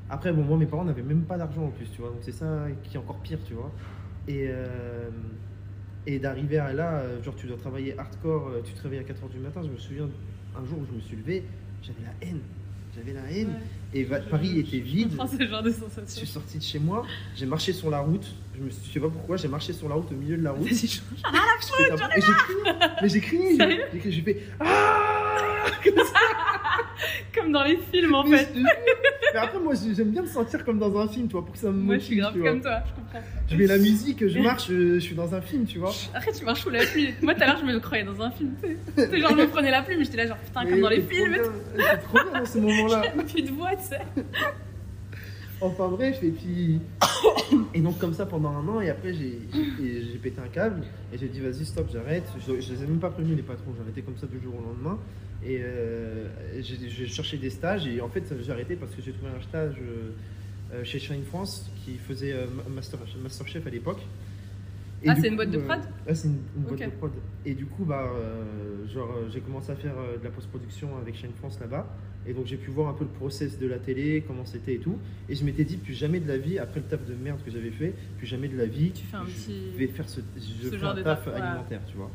Après, 0.08 0.32
bon, 0.32 0.42
moi, 0.42 0.56
mes 0.56 0.66
parents 0.66 0.84
n'avaient 0.84 1.02
même 1.02 1.22
pas 1.24 1.36
d'argent 1.36 1.64
en 1.64 1.70
plus, 1.70 1.90
tu 1.90 2.00
vois, 2.00 2.10
donc 2.10 2.20
c'est 2.22 2.32
ça 2.32 2.66
qui 2.82 2.94
est 2.96 2.98
encore 3.00 3.18
pire, 3.20 3.38
tu 3.44 3.54
vois. 3.54 3.72
Et, 4.28 4.46
euh, 4.48 5.10
et 6.06 6.18
d'arriver 6.18 6.58
à 6.58 6.72
là, 6.72 6.98
euh, 6.98 7.22
genre, 7.22 7.34
tu 7.34 7.46
dois 7.46 7.56
travailler 7.56 7.98
hardcore, 7.98 8.48
euh, 8.48 8.62
tu 8.64 8.72
te 8.72 8.82
réveilles 8.82 9.00
à 9.00 9.02
4h 9.02 9.30
du 9.30 9.38
matin, 9.38 9.62
je 9.62 9.70
me 9.70 9.78
souviens 9.78 10.08
un 10.56 10.64
jour 10.66 10.78
où 10.78 10.86
je 10.86 10.96
me 10.96 11.00
suis 11.00 11.16
levé, 11.16 11.44
j'avais 11.82 12.02
la 12.02 12.28
haine. 12.28 12.40
J'avais 12.94 13.12
la 13.12 13.30
haine. 13.30 13.54
Et 13.94 14.04
Paris 14.04 14.58
était 14.58 14.78
vide. 14.78 15.10
comprends 15.16 15.28
ce 15.28 15.46
genre 15.46 15.62
de 15.62 15.70
Je 15.70 16.10
suis 16.10 16.26
sorti 16.26 16.58
de 16.58 16.62
chez 16.62 16.80
moi, 16.80 17.06
j'ai 17.36 17.46
marché 17.46 17.72
sur 17.72 17.90
la 17.90 18.00
route. 18.00 18.26
Je 18.56 18.60
me 18.62 18.70
suis, 18.70 18.82
je 18.88 18.92
sais 18.92 19.00
pas 19.00 19.08
pourquoi, 19.08 19.36
j'ai 19.36 19.48
marché 19.48 19.72
sur 19.72 19.88
la 19.88 19.94
route 19.94 20.10
au 20.10 20.16
milieu 20.16 20.36
de 20.36 20.42
la 20.42 20.50
route. 20.50 20.66
Et 20.70 20.74
j'ai 23.08 23.20
crié, 23.20 23.56
mais 23.56 23.78
j'ai 23.92 23.98
crié, 24.00 24.12
j'ai 24.12 24.22
fait 24.22 24.42
Ah 24.58 25.64
Comme 27.34 27.52
dans 27.52 27.64
les 27.64 27.78
films 27.92 28.14
en 28.14 28.24
mais, 28.24 28.38
fait. 28.38 28.48
je. 28.54 28.60
Mais 28.62 29.40
après, 29.40 29.58
moi, 29.58 29.74
j'aime 29.74 30.10
bien 30.10 30.22
me 30.22 30.28
sentir 30.28 30.64
comme 30.64 30.78
dans 30.78 30.96
un 30.96 31.08
film, 31.08 31.26
tu 31.26 31.32
vois, 31.32 31.44
pour 31.44 31.52
que 31.52 31.58
ça 31.58 31.70
me 31.70 31.72
Moi 31.72 31.98
je 31.98 32.04
suis 32.04 32.20
motive, 32.20 32.40
grave 32.40 32.52
comme 32.52 32.62
toi, 32.62 32.82
je 32.86 32.94
comprends. 32.94 33.20
Je 33.50 33.56
mets 33.56 33.66
la 33.66 33.78
musique, 33.78 34.26
je 34.28 34.38
marche, 34.38 34.68
je, 34.68 34.94
je 34.94 34.98
suis 35.00 35.14
dans 35.14 35.34
un 35.34 35.40
film, 35.40 35.66
tu 35.66 35.78
vois. 35.78 35.92
Après 36.14 36.32
tu 36.32 36.44
marches 36.44 36.62
sous 36.62 36.70
la 36.70 36.84
pluie. 36.84 37.14
Moi 37.20 37.34
tout 37.34 37.42
à 37.42 37.46
l'heure 37.46 37.58
je 37.58 37.64
me 37.64 37.78
croyais 37.80 38.04
dans 38.04 38.20
un 38.22 38.30
film. 38.30 38.52
tu 38.62 38.76
sais. 38.96 39.20
Genre 39.20 39.30
je 39.30 39.36
me 39.36 39.48
prenais 39.48 39.70
la 39.70 39.82
plume, 39.82 40.04
j'étais 40.04 40.18
là 40.18 40.26
genre 40.28 40.38
putain 40.38 40.64
Mais 40.64 40.70
comme 40.70 40.80
dans 40.80 40.88
les 40.88 41.02
films. 41.02 41.36
C'est 41.76 41.96
trop 41.98 42.18
bien 42.30 42.40
dans 42.40 42.46
ce 42.46 42.58
moment-là. 42.58 43.02
Puis 43.26 43.42
de 43.42 43.48
sais. 43.48 43.83
Enfin 45.60 45.88
bref, 45.88 46.22
et 46.22 46.30
puis. 46.30 46.80
Et 47.72 47.80
donc, 47.80 47.98
comme 47.98 48.14
ça 48.14 48.26
pendant 48.26 48.50
un 48.50 48.66
an, 48.68 48.80
et 48.80 48.90
après, 48.90 49.14
j'ai 49.14 49.38
pété 50.22 50.40
un 50.40 50.48
câble, 50.48 50.82
et 51.12 51.18
j'ai 51.18 51.28
dit, 51.28 51.40
vas-y, 51.40 51.64
stop, 51.64 51.88
j'arrête. 51.92 52.24
Je, 52.38 52.60
je 52.60 52.72
les 52.72 52.82
ai 52.82 52.86
même 52.86 52.98
pas 52.98 53.10
prévenus, 53.10 53.36
les 53.36 53.42
patrons, 53.42 53.72
arrêté 53.80 54.02
comme 54.02 54.16
ça 54.16 54.26
du 54.26 54.40
jour 54.40 54.54
au 54.58 54.62
lendemain. 54.62 54.98
Et 55.44 55.60
euh, 55.60 56.28
j'ai 56.60 57.06
cherché 57.06 57.36
des 57.36 57.50
stages, 57.50 57.86
et 57.86 58.00
en 58.00 58.08
fait, 58.08 58.24
j'ai 58.40 58.52
arrêté 58.52 58.76
parce 58.76 58.92
que 58.94 59.02
j'ai 59.02 59.12
trouvé 59.12 59.30
un 59.30 59.42
stage 59.42 59.76
euh, 60.72 60.84
chez 60.84 60.98
Shine 60.98 61.24
France 61.24 61.70
qui 61.84 61.96
faisait 61.98 62.32
euh, 62.32 62.46
Master, 62.68 62.98
Masterchef 63.22 63.66
à 63.66 63.70
l'époque. 63.70 64.00
Et 65.04 65.10
Ah, 65.10 65.14
c'est 65.20 65.28
une 65.28 65.36
boîte 65.36 65.50
de 65.50 65.58
euh, 65.58 65.64
prod 65.66 65.80
Ouais, 66.06 66.14
c'est 66.14 66.28
une, 66.28 66.38
une 66.56 66.62
boîte 66.62 66.80
de 66.80 66.96
prod. 66.96 67.12
Et 67.44 67.54
du 67.54 67.66
coup, 67.66 67.84
bah, 67.84 68.04
euh, 68.14 68.86
genre, 68.88 69.10
euh, 69.16 69.28
j'ai 69.30 69.40
commencé 69.40 69.70
à 69.70 69.76
faire 69.76 69.94
de 70.18 70.24
la 70.24 70.30
post-production 70.30 70.96
avec 70.96 71.14
Shine 71.16 71.32
France 71.38 71.58
là-bas. 71.60 71.86
Et 72.26 72.32
donc, 72.32 72.46
j'ai 72.46 72.56
pu 72.56 72.70
voir 72.70 72.88
un 72.88 72.94
peu 72.94 73.04
le 73.04 73.10
process 73.10 73.58
de 73.58 73.66
la 73.66 73.78
télé, 73.78 74.24
comment 74.26 74.46
c'était 74.46 74.74
et 74.74 74.78
tout. 74.78 74.96
Et 75.28 75.34
je 75.34 75.44
m'étais 75.44 75.64
dit, 75.64 75.76
plus 75.76 75.92
jamais 75.92 76.20
de 76.20 76.26
la 76.28 76.38
vie, 76.38 76.58
après 76.58 76.80
le 76.80 76.86
taf 76.86 77.04
de 77.06 77.14
merde 77.14 77.38
que 77.44 77.50
j'avais 77.50 77.70
fait, 77.70 77.92
plus 78.16 78.26
jamais 78.26 78.48
de 78.48 78.56
la 78.56 78.64
vie, 78.66 78.92
Tu 78.92 79.04
fais 79.04 79.16
un 79.18 79.26
je 79.26 79.30
petit- 79.30 79.70
vais 79.76 79.86
faire 79.88 80.08
ce, 80.08 80.20
je 80.36 80.40
ce 80.68 80.70
fais 80.70 80.78
genre 80.78 80.92
un 80.92 80.94
de 80.94 81.02
taf, 81.02 81.22
taf, 81.24 81.34
ouais. 81.34 81.40
alimentaire, 81.40 81.80
tu 81.86 81.96
vois. 81.98 82.10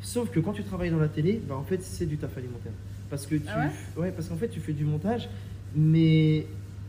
Sauf 0.00 0.30
que 0.30 0.40
quand 0.40 0.54
tu 0.54 0.62
travailles 0.62 0.90
dans 0.90 0.98
la 0.98 1.08
télé, 1.08 1.42
bah, 1.46 1.56
en 1.56 1.62
fait, 1.64 1.82
c'est 1.82 2.06
du 2.06 2.16
taf 2.16 2.34
alimentaire. 2.38 2.72
Parce 3.10 3.26
que 3.26 3.34
tu, 3.34 3.42
Ah 3.48 3.68
ouais, 3.98 4.12
parce 4.12 4.28
qu'en 4.30 4.36
fait, 4.36 4.48
tu 4.48 4.60
fais 4.60 4.72
du 4.72 4.84
montage, 4.86 5.28
mais 5.76 6.46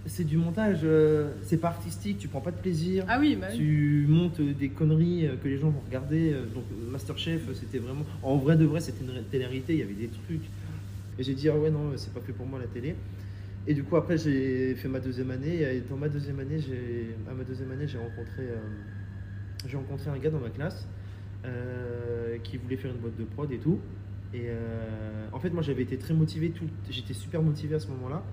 c'est 0.07 0.23
du 0.23 0.37
montage, 0.37 0.79
euh, 0.83 1.31
c'est 1.43 1.57
pas 1.57 1.67
artistique, 1.69 2.17
tu 2.17 2.27
prends 2.27 2.41
pas 2.41 2.51
de 2.51 2.57
plaisir. 2.57 3.05
Ah 3.07 3.19
oui, 3.19 3.35
bah 3.35 3.47
oui. 3.51 3.57
Tu 3.57 4.05
montes 4.09 4.41
des 4.41 4.69
conneries 4.69 5.27
euh, 5.27 5.35
que 5.41 5.47
les 5.47 5.57
gens 5.57 5.69
vont 5.69 5.81
regarder. 5.85 6.33
euh, 6.33 6.45
Donc 6.53 6.63
Masterchef, 6.89 7.47
euh, 7.47 7.53
c'était 7.53 7.77
vraiment. 7.79 8.03
En 8.23 8.37
vrai 8.37 8.55
de 8.57 8.65
vrai, 8.65 8.79
c'était 8.81 9.03
une 9.03 9.11
ré- 9.11 9.23
télé-réalité, 9.29 9.73
il 9.73 9.79
y 9.79 9.83
avait 9.83 9.93
des 9.93 10.07
trucs. 10.07 10.41
Et 11.19 11.23
j'ai 11.23 11.33
dit, 11.35 11.49
ah 11.49 11.57
ouais, 11.57 11.69
non, 11.69 11.91
c'est 11.97 12.13
pas 12.13 12.21
fait 12.21 12.31
pour 12.33 12.45
moi 12.47 12.57
la 12.59 12.67
télé. 12.67 12.95
Et 13.67 13.75
du 13.75 13.83
coup, 13.83 13.95
après, 13.95 14.17
j'ai 14.17 14.73
fait 14.75 14.87
ma 14.87 14.99
deuxième 14.99 15.29
année. 15.29 15.61
Et 15.61 15.81
dans 15.87 15.97
ma 15.97 16.09
deuxième 16.09 16.39
année, 16.39 16.59
j'ai, 16.59 17.15
à 17.29 17.33
ma 17.35 17.43
deuxième 17.43 17.71
année, 17.71 17.87
j'ai 17.87 17.99
rencontré, 17.99 18.41
euh, 18.41 18.57
j'ai 19.67 19.77
rencontré 19.77 20.09
un 20.09 20.17
gars 20.17 20.31
dans 20.31 20.39
ma 20.39 20.49
classe 20.49 20.87
euh, 21.45 22.37
qui 22.43 22.57
voulait 22.57 22.77
faire 22.77 22.91
une 22.91 22.97
boîte 23.01 23.17
de 23.17 23.23
prod 23.23 23.51
et 23.51 23.57
tout. 23.59 23.79
Et 24.33 24.45
euh, 24.47 25.27
en 25.31 25.39
fait, 25.39 25.51
moi, 25.51 25.61
j'avais 25.61 25.83
été 25.83 25.97
très 25.97 26.13
motivé. 26.13 26.49
Tout, 26.49 26.65
j'étais 26.89 27.13
super 27.13 27.41
motivé 27.43 27.75
à 27.75 27.79
ce 27.79 27.87
moment-là. 27.89 28.23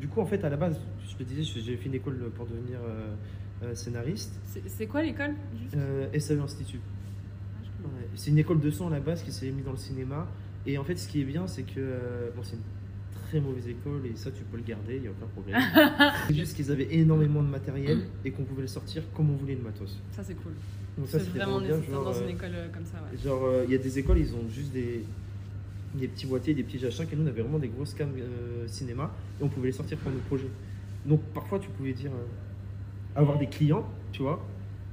Du 0.00 0.08
coup, 0.08 0.20
en 0.20 0.26
fait, 0.26 0.42
à 0.44 0.48
la 0.48 0.56
base, 0.56 0.78
je 1.08 1.16
te 1.16 1.22
disais, 1.22 1.42
j'ai 1.42 1.76
fait 1.76 1.86
une 1.86 1.94
école 1.94 2.30
pour 2.34 2.46
devenir 2.46 2.78
euh, 2.82 3.14
euh, 3.62 3.74
scénariste. 3.74 4.38
C'est 4.66 4.86
quoi 4.86 5.02
l'école 5.02 5.34
juste? 5.60 5.74
Euh, 5.76 6.18
SAE 6.18 6.40
Institut. 6.40 6.80
Ah. 6.82 7.84
Ouais. 7.84 8.08
C'est 8.14 8.30
une 8.30 8.38
école 8.38 8.60
de 8.60 8.70
son 8.70 8.88
à 8.88 8.90
la 8.90 9.00
base 9.00 9.22
qui 9.22 9.32
s'est 9.32 9.50
mise 9.50 9.64
dans 9.64 9.72
le 9.72 9.76
cinéma. 9.76 10.26
Et 10.66 10.78
en 10.78 10.84
fait, 10.84 10.96
ce 10.96 11.08
qui 11.08 11.20
est 11.20 11.24
bien, 11.24 11.46
c'est 11.46 11.62
que 11.62 12.32
bon, 12.36 12.42
c'est 12.42 12.56
une 12.56 12.62
très 13.28 13.40
mauvaise 13.40 13.68
école 13.68 14.06
et 14.06 14.16
ça, 14.16 14.30
tu 14.30 14.42
peux 14.44 14.56
le 14.56 14.62
garder, 14.62 14.96
il 14.96 15.02
n'y 15.02 15.08
a 15.08 15.10
aucun 15.10 15.26
problème. 15.26 15.60
c'est 16.26 16.34
juste 16.34 16.56
qu'ils 16.56 16.70
avaient 16.70 16.92
énormément 16.94 17.42
de 17.42 17.48
matériel 17.48 18.02
et 18.24 18.30
qu'on 18.30 18.44
pouvait 18.44 18.62
le 18.62 18.68
sortir 18.68 19.02
comme 19.14 19.30
on 19.30 19.36
voulait 19.36 19.54
le 19.54 19.62
matos. 19.62 19.98
Ça 20.12 20.22
c'est 20.22 20.34
cool. 20.34 20.52
Donc 20.98 21.08
ça, 21.08 21.20
c'était 21.20 21.38
vraiment 21.38 21.60
bien. 21.60 21.80
Genre, 21.80 22.04
dans 22.04 22.12
une 22.12 22.30
école 22.30 22.52
comme 22.74 22.84
ça, 22.84 22.98
ouais. 22.98 23.18
genre, 23.18 23.48
il 23.64 23.70
y 23.70 23.74
a 23.74 23.78
des 23.78 23.98
écoles, 23.98 24.18
ils 24.18 24.34
ont 24.34 24.48
juste 24.50 24.72
des, 24.72 25.04
des 25.94 26.08
petits 26.08 26.26
boîtiers, 26.26 26.54
des 26.54 26.62
petits 26.62 26.78
jachins, 26.78 27.06
et 27.10 27.16
nous, 27.16 27.24
on 27.24 27.26
avait 27.26 27.42
vraiment 27.42 27.58
des 27.58 27.68
grosses 27.68 27.94
cams 27.94 28.12
euh, 28.18 28.66
cinéma 28.66 29.10
et 29.40 29.44
on 29.44 29.48
pouvait 29.48 29.68
les 29.68 29.72
sortir 29.72 29.98
pour 29.98 30.12
nos 30.12 30.18
projets. 30.18 30.50
Donc 31.06 31.20
parfois, 31.34 31.58
tu 31.58 31.68
pouvais 31.70 31.92
dire 31.92 32.10
euh, 32.12 33.20
avoir 33.20 33.38
des 33.38 33.46
clients, 33.46 33.86
tu 34.12 34.22
vois. 34.22 34.44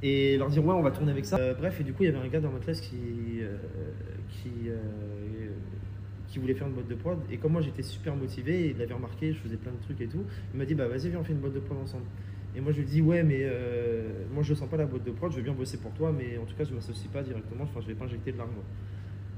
et 0.02 0.38
leur 0.38 0.50
dire 0.50 0.66
ouais 0.66 0.74
on 0.74 0.82
va 0.82 0.92
tourner 0.92 1.12
avec 1.12 1.26
ça. 1.26 1.38
Euh, 1.38 1.54
bref 1.54 1.80
et 1.80 1.84
du 1.84 1.94
coup 1.94 2.04
il 2.04 2.08
y 2.08 2.10
avait 2.10 2.26
un 2.26 2.28
gars 2.28 2.40
dans 2.40 2.52
ma 2.52 2.60
classe 2.60 2.82
qui 2.82 2.96
qui 6.28 6.40
voulait 6.40 6.54
faire 6.54 6.68
une 6.68 6.74
boîte 6.74 6.88
de 6.88 6.96
prod 6.96 7.18
et 7.32 7.38
comme 7.38 7.54
moi 7.54 7.62
j'étais 7.62 7.82
super 7.84 8.16
motivé, 8.16 8.70
il 8.72 8.78
l'avait 8.78 8.94
remarqué, 8.94 9.32
je 9.32 9.40
faisais 9.40 9.56
plein 9.58 9.72
de 9.72 9.82
trucs 9.82 10.02
et 10.02 10.08
tout. 10.08 10.24
Il 10.54 10.58
m'a 10.58 10.66
dit 10.66 10.76
bah 10.76 10.88
vas-y 10.88 11.10
viens 11.10 11.20
on 11.20 11.24
fait 11.24 11.34
une 11.34 11.40
boîte 11.40 11.54
de 11.54 11.60
prod 11.60 11.78
ensemble. 11.78 12.06
Et 12.56 12.62
moi 12.62 12.72
je 12.72 12.80
lui 12.80 12.86
dis 12.86 13.02
ouais 13.02 13.24
mais 13.24 13.50
moi 14.34 14.44
je 14.44 14.54
sens 14.54 14.70
pas 14.70 14.78
la 14.78 14.86
boîte 14.86 15.04
de 15.04 15.12
prod, 15.12 15.32
je 15.32 15.38
veux 15.38 15.44
bien 15.44 15.54
bosser 15.54 15.78
pour 15.78 15.92
toi 15.94 16.12
mais 16.12 16.38
en 16.38 16.46
tout 16.46 16.56
cas 16.56 16.64
je 16.64 16.74
m'associe 16.74 17.10
pas 17.12 17.24
directement, 17.24 17.64
enfin 17.64 17.80
je 17.82 17.88
vais 17.88 17.96
pas 17.96 18.06
injecter 18.06 18.32
de 18.32 18.38
l'argent. 18.38 18.64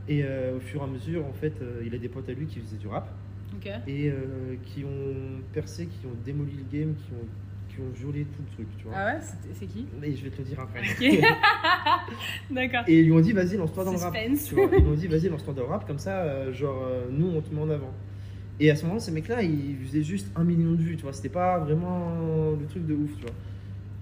Et 0.08 0.24
euh, 0.24 0.58
au 0.58 0.60
fur 0.60 0.82
et 0.82 0.84
à 0.84 0.88
mesure 0.88 1.26
en 1.26 1.34
fait 1.34 1.54
euh, 1.62 1.84
il 1.86 1.94
a 1.94 1.98
des 1.98 2.08
potes 2.08 2.30
à 2.30 2.34
lui 2.34 2.46
qui 2.46 2.60
faisaient 2.60 2.78
du 2.78 2.88
rap 2.88 3.10
Ok. 3.56 3.68
et 3.88 4.10
euh, 4.10 4.56
qui 4.64 4.86
ont 4.86 5.42
percé, 5.54 5.88
qui 5.88 6.06
ont 6.06 6.16
démoli 6.26 6.54
le 6.54 6.78
game, 6.78 6.96
qui 6.96 7.12
ont, 7.14 7.28
qui 7.70 7.82
ont 7.82 7.90
violé 7.94 8.26
tout 8.26 8.42
le 8.50 8.54
truc, 8.54 8.68
tu 8.78 8.86
vois. 8.86 8.94
Ah 8.96 9.16
ouais, 9.16 9.22
c'est 9.54 9.66
qui? 9.66 9.86
Mais 10.00 10.16
je 10.16 10.24
vais 10.24 10.30
te 10.30 10.38
le 10.38 10.44
dire 10.44 10.60
après. 10.60 10.80
Ok. 10.82 11.24
D'accord. 12.52 12.84
Et 12.88 13.00
ils 13.00 13.06
lui 13.06 13.12
ont 13.14 13.20
dit, 13.20 13.34
vas-y, 13.34 13.58
lance-toi 13.58 13.84
dans 13.84 13.92
le 13.92 13.98
rap. 13.98 14.16
Suspense. 14.16 14.46
Tu 14.50 14.56
vois. 14.56 14.70
Ils 14.78 14.84
lui 14.84 14.90
ont 14.90 14.94
dit, 14.96 15.08
vas-y, 15.08 15.30
lance-toi 15.30 15.54
dans 15.54 15.62
le 15.64 15.68
rap, 15.70 15.88
comme 15.88 15.98
ça, 15.98 16.52
genre, 16.52 16.88
nous, 17.10 17.28
on 17.28 17.42
te 17.42 17.54
met 17.54 17.62
en 17.62 17.70
avant. 17.70 17.94
Et 18.60 18.70
à 18.70 18.76
ce 18.76 18.84
moment-là, 18.84 19.00
ces 19.00 19.12
mecs-là, 19.12 19.42
ils 19.42 19.78
faisaient 19.86 20.04
juste 20.04 20.28
un 20.36 20.44
million 20.44 20.72
de 20.72 20.82
vues, 20.82 20.98
tu 20.98 21.04
vois. 21.04 21.14
C'était 21.14 21.30
pas 21.30 21.58
vraiment 21.60 22.56
le 22.60 22.66
truc 22.68 22.86
de 22.86 22.94
ouf, 22.94 23.16
tu 23.16 23.22
vois. 23.24 23.34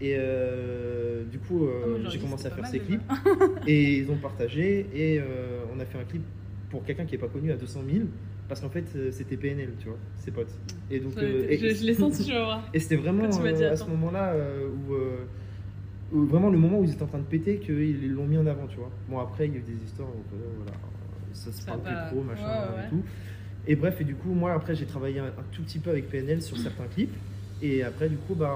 Et 0.02 0.16
euh, 0.18 1.24
du 1.25 1.40
coup, 1.40 1.66
euh, 1.66 1.98
Ah, 2.06 2.10
j'ai 2.10 2.20
commencé 2.20 2.48
à 2.48 2.50
faire 2.52 2.64
pas 2.64 2.70
ces 2.70 2.80
clips. 2.80 3.02
et 3.68 3.98
ils 4.00 4.12
ont 4.12 4.18
partagé. 4.18 4.88
Et 4.94 5.20
euh, 5.20 5.64
on 5.75 5.80
a 5.80 5.86
fait 5.86 5.98
un 5.98 6.04
clip 6.04 6.22
pour 6.70 6.84
quelqu'un 6.84 7.06
qui 7.06 7.14
n'est 7.14 7.18
pas 7.22 7.28
connu 7.30 7.52
à 7.52 7.56
200 7.58 7.82
000. 7.90 8.06
Parce 8.48 8.62
qu'en 8.62 8.70
fait, 8.70 8.86
c'était 9.12 9.38
PNL, 9.38 9.70
tu 9.80 9.88
vois, 9.88 9.98
ses 10.18 10.30
potes. 10.32 10.54
Et 10.92 11.00
donc, 11.00 11.14
Je, 11.18 11.25
je- 11.58 11.75
je 11.75 11.84
l'ai 11.86 11.94
senti, 11.96 12.32
et 12.74 12.80
c'était 12.80 12.96
vraiment 12.98 13.28
dit, 13.30 13.64
à 13.64 13.75
ce 13.75 13.86
moment-là 13.90 14.36
où, 14.92 16.16
où 16.16 16.25
vraiment 16.25 16.50
le 16.52 16.58
moment 16.60 16.80
où 16.80 16.84
ils 16.84 16.92
étaient 16.92 17.02
en 17.04 17.08
train 17.08 17.18
de 17.20 17.24
péter 17.24 17.58
qu'ils 17.58 18.12
l'ont 18.14 18.28
mis 18.28 18.38
en 18.38 18.46
avant, 18.46 18.68
tu 18.68 18.78
vois. 18.78 18.92
Bon 19.10 19.18
après 19.20 19.48
il 19.48 19.54
y 19.54 19.56
a 19.56 19.58
eu 19.58 19.62
des 19.64 19.84
histoires, 19.84 20.10
euh, 20.10 20.38
voilà, 20.58 20.72
ça 21.34 21.52
se 21.52 21.66
parle 21.66 21.80
va- 21.82 21.90
plus 22.06 22.16
trop, 22.16 22.24
machin 22.24 22.44
ouais, 22.44 22.78
ouais. 22.78 22.86
et 22.86 22.90
tout. 22.90 23.04
Et 23.68 23.75
bref, 23.75 24.00
et 24.00 24.04
du 24.04 24.14
coup 24.14 24.32
moi 24.34 24.54
après 24.54 24.75
j'ai 24.75 24.86
travaillé 24.86 25.18
un, 25.18 25.25
un 25.25 25.44
tout 25.52 25.64
petit 25.64 25.80
peu 25.80 25.90
avec 25.90 26.08
PNL 26.10 26.44
sur 26.44 26.58
certains 26.58 26.86
clips. 26.86 27.16
Et 27.64 27.82
après 27.82 28.08
du 28.10 28.18
coup 28.18 28.36
bah 28.36 28.56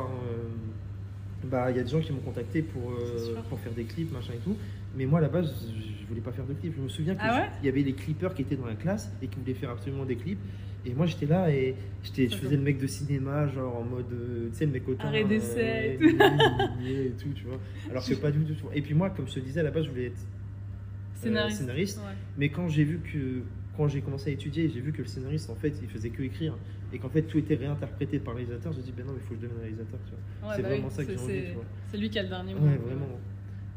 bah 1.45 1.71
il 1.71 1.77
y 1.77 1.79
a 1.79 1.83
des 1.83 1.89
gens 1.89 1.99
qui 1.99 2.11
m'ont 2.11 2.19
contacté 2.19 2.61
pour, 2.61 2.91
euh, 2.91 3.35
pour 3.49 3.59
faire 3.59 3.71
des 3.73 3.85
clips, 3.85 4.11
machin 4.11 4.33
et 4.33 4.39
tout. 4.43 4.55
Mais 4.97 5.05
moi 5.05 5.19
à 5.19 5.21
la 5.21 5.29
base 5.29 5.53
je, 5.69 6.05
voulais 6.07 6.21
pas 6.21 6.31
faire 6.31 6.45
de 6.45 6.53
clips. 6.53 6.73
Je 6.75 6.81
me 6.81 6.89
souviens 6.89 7.13
qu'il 7.15 7.23
Ah 7.27 7.41
ouais? 7.41 7.65
y 7.65 7.69
avait 7.69 7.83
les 7.83 7.93
clippers 7.93 8.33
qui 8.33 8.41
étaient 8.41 8.55
dans 8.55 8.65
la 8.65 8.75
classe 8.75 9.11
et 9.21 9.27
qui 9.27 9.39
voulaient 9.39 9.53
faire 9.53 9.69
absolument 9.69 10.05
des 10.05 10.15
clips. 10.15 10.39
Et 10.85 10.93
moi 10.93 11.05
j'étais 11.05 11.25
là 11.25 11.51
et 11.51 11.75
j'étais, 12.03 12.29
je 12.29 12.35
faisais 12.37 12.55
le 12.55 12.61
mec 12.63 12.77
de 12.79 12.87
cinéma, 12.87 13.47
genre 13.47 13.75
en 13.77 13.83
mode, 13.83 14.11
euh, 14.13 14.49
tu 14.51 14.57
sais, 14.57 14.65
le 14.65 14.71
mec 14.71 14.87
autant. 14.87 15.07
Arrêt 15.07 15.25
d'essai 15.25 15.97
et 15.99 16.03
ouais, 16.03 16.13
mignon, 16.13 16.69
et 16.81 17.11
tout, 17.21 17.29
tu 17.35 17.43
vois. 17.45 17.59
Alors 17.89 18.05
que 18.05 18.13
pas 18.21 18.31
du 18.31 18.39
tout. 18.55 18.67
Et 18.73 18.81
puis 18.81 18.93
moi, 18.93 19.09
comme 19.09 19.27
je 19.27 19.33
te 19.35 19.39
disais 19.39 19.59
à 19.59 19.63
la 19.63 19.71
base, 19.71 19.85
je 19.85 19.89
voulais 19.89 20.05
être 20.07 20.13
euh, 20.13 21.21
Scénariste. 21.21 21.57
scénariste. 21.59 21.97
Ouais. 21.99 22.13
Mais 22.37 22.49
quand 22.49 22.69
j'ai 22.69 22.85
vu 22.85 22.99
que, 22.99 23.41
quand 23.79 23.87
j'ai 23.87 24.01
commencé 24.01 24.29
à 24.29 24.33
étudier, 24.33 24.67
j'ai 24.67 24.81
vu 24.81 24.91
que 24.91 24.97
le 24.97 25.07
scénariste, 25.07 25.49
en 25.49 25.55
fait, 25.55 25.73
il 25.81 25.87
faisait 25.87 26.09
que 26.09 26.21
écrire. 26.21 26.53
Et 26.91 26.99
qu'en 26.99 27.07
fait, 27.07 27.21
tout 27.21 27.37
était 27.37 27.55
réinterprété 27.55 28.19
par 28.19 28.33
le 28.33 28.39
réalisateur. 28.39 28.73
J'ai 28.73 28.81
dit, 28.81 28.91
ben 28.91 29.05
non, 29.05 29.13
il 29.15 29.21
faut 29.21 29.35
que 29.35 29.35
je 29.35 29.41
devienne 29.45 29.61
réalisateur. 29.61 29.99
Ouais, 30.43 30.49
C'est 30.53 30.61
bah 30.63 30.67
vraiment 30.67 30.87
oui, 30.87 30.93
ça 30.93 31.05
que 31.05 31.11
j'ai 31.13 31.17
envie, 31.17 31.55
c'est- 31.89 31.97
lui 31.97 32.09
qui 32.09 32.19
a 32.19 32.23
le 32.23 32.27
dernier 32.27 32.55
mot. 32.55 32.67
Ouais, 32.67 32.75
vraiment. 32.75 33.07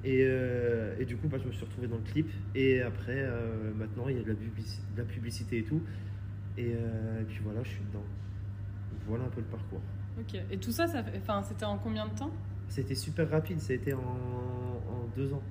Et, 0.02 0.24
euh, 0.26 0.96
et 0.98 1.04
du 1.04 1.16
coup, 1.16 1.28
bah, 1.28 1.38
je 1.40 1.46
me 1.46 1.52
suis 1.52 1.64
retrouvé 1.64 1.86
dans 1.86 1.98
le 1.98 2.02
clip. 2.02 2.28
Et 2.56 2.82
après, 2.82 3.14
euh, 3.16 3.72
maintenant, 3.78 4.08
il 4.08 4.16
y 4.16 4.18
a 4.18 4.24
de 4.24 4.28
la, 4.28 4.34
publici- 4.34 4.80
de 4.96 4.98
la 4.98 5.04
publicité 5.04 5.58
et 5.58 5.62
tout. 5.62 5.80
Et, 6.58 6.72
euh, 6.74 7.20
et 7.20 7.24
puis 7.24 7.38
voilà, 7.44 7.62
je 7.62 7.68
suis 7.68 7.84
dedans. 7.88 8.02
Voilà 9.06 9.24
un 9.26 9.28
peu 9.28 9.40
le 9.40 9.46
parcours. 9.46 9.80
Ok. 10.18 10.36
Et 10.50 10.58
tout 10.58 10.72
ça, 10.72 10.88
ça 10.88 11.04
c'était 11.44 11.64
en 11.64 11.78
combien 11.78 12.08
de 12.08 12.14
temps? 12.18 12.32
C'était 12.66 12.96
super 12.96 13.30
rapide, 13.30 13.60
ça 13.60 13.72
a 13.72 13.76
été 13.76 13.92
en, 13.92 14.00
en 14.00 15.06
deux 15.14 15.32
ans. 15.32 15.42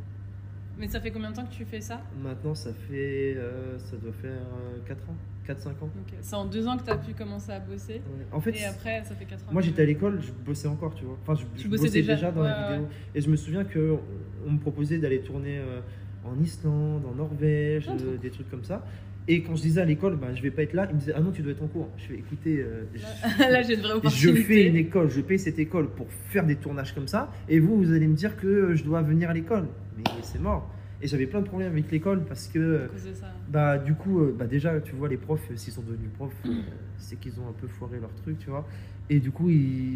Mais 0.77 0.87
ça 0.87 0.99
fait 0.99 1.11
combien 1.11 1.31
de 1.31 1.35
temps 1.35 1.45
que 1.45 1.53
tu 1.53 1.65
fais 1.65 1.81
ça? 1.81 2.01
Maintenant, 2.23 2.55
ça 2.55 2.71
fait. 2.73 3.35
euh, 3.37 3.77
ça 3.77 3.97
doit 3.97 4.13
faire 4.13 4.31
euh, 4.31 4.79
4 4.87 5.09
ans 5.09 5.15
4-5 5.47 5.69
ans. 5.83 5.89
C'est 6.21 6.35
en 6.35 6.45
deux 6.45 6.67
ans 6.67 6.77
que 6.77 6.83
tu 6.83 6.91
as 6.91 6.97
pu 6.97 7.13
commencer 7.13 7.51
à 7.51 7.59
bosser? 7.59 7.95
Ouais. 7.95 8.25
En 8.31 8.39
fait, 8.39 8.51
Et 8.55 8.65
après, 8.65 9.03
ça 9.03 9.15
fait 9.15 9.25
quatre 9.25 9.41
ans. 9.47 9.51
moi 9.51 9.61
j'étais 9.61 9.81
à 9.81 9.85
l'école, 9.85 10.21
je 10.21 10.31
bossais 10.31 10.67
encore, 10.67 10.93
tu 10.93 11.03
vois. 11.03 11.17
Enfin, 11.21 11.33
je, 11.33 11.45
bossais 11.67 11.85
bossais 11.85 11.89
déjà 12.01 12.15
déjà, 12.15 12.31
dans 12.31 12.43
la 12.43 12.67
Ouais, 12.69 12.73
vidéo. 12.75 12.87
Et 13.15 13.21
je 13.21 13.29
me 13.29 13.35
souviens 13.35 13.63
que 13.63 13.97
on 14.45 14.51
me 14.51 14.59
proposait 14.59 14.99
d'aller 14.99 15.21
tourner 15.21 15.57
euh, 15.57 15.81
en 16.23 16.39
Islande, 16.41 17.03
en 17.05 17.15
Norvège, 17.15 17.89
euh, 17.89 18.17
des 18.17 18.29
trucs 18.29 18.49
comme 18.49 18.63
ça. 18.63 18.85
Et 19.27 19.43
quand 19.43 19.55
je 19.55 19.61
disais 19.61 19.81
à 19.81 19.85
l'école, 19.85 20.15
bah, 20.17 20.33
je 20.33 20.41
vais 20.41 20.51
pas 20.51 20.63
être 20.63 20.73
là, 20.73 20.87
ils 20.89 20.95
me 20.95 20.99
disaient, 20.99 21.13
ah 21.15 21.21
non, 21.21 21.31
tu 21.31 21.41
dois 21.41 21.51
être 21.51 21.63
en 21.63 21.67
cours. 21.67 21.89
Je 21.97 22.05
fais, 22.05 22.15
écoutez, 22.15 22.59
euh, 22.59 22.83
je- 22.93 23.39
Là, 23.51 23.61
j'ai 23.61 23.75
une 23.75 23.81
vraie 23.81 24.09
Je 24.09 24.33
fais 24.33 24.67
une 24.67 24.75
école, 24.75 25.09
je 25.09 25.21
paye 25.21 25.37
cette 25.39 25.59
école 25.59 25.89
pour 25.89 26.07
faire 26.29 26.45
des 26.45 26.55
tournages 26.55 26.93
comme 26.93 27.07
ça, 27.07 27.31
et 27.47 27.59
vous, 27.59 27.77
vous 27.77 27.91
allez 27.93 28.07
me 28.07 28.15
dire 28.15 28.35
que 28.35 28.75
je 28.75 28.83
dois 28.83 29.01
venir 29.03 29.29
à 29.29 29.33
l'école. 29.33 29.67
Mais 29.97 30.03
c'est 30.23 30.39
mort. 30.41 30.69
Et 31.03 31.07
j'avais 31.07 31.25
plein 31.27 31.41
de 31.41 31.47
problèmes 31.47 31.71
avec 31.71 31.89
l'école 31.91 32.25
parce 32.25 32.47
que, 32.47 32.85
À 32.85 32.87
cause 32.87 33.05
de 33.05 33.13
ça. 33.13 33.27
bah, 33.49 33.77
du 33.77 33.93
coup, 33.95 34.21
euh, 34.21 34.35
bah, 34.37 34.45
déjà, 34.47 34.79
tu 34.81 34.93
vois, 34.95 35.07
les 35.07 35.17
profs, 35.17 35.49
euh, 35.51 35.55
s'ils 35.55 35.73
sont 35.73 35.81
devenus 35.81 36.09
profs, 36.15 36.31
euh, 36.45 36.51
c'est 36.97 37.19
qu'ils 37.19 37.39
ont 37.39 37.47
un 37.47 37.53
peu 37.59 37.67
foiré 37.67 37.99
leur 37.99 38.13
truc, 38.23 38.37
tu 38.39 38.49
vois. 38.49 38.67
Et 39.09 39.19
du 39.19 39.31
coup, 39.31 39.49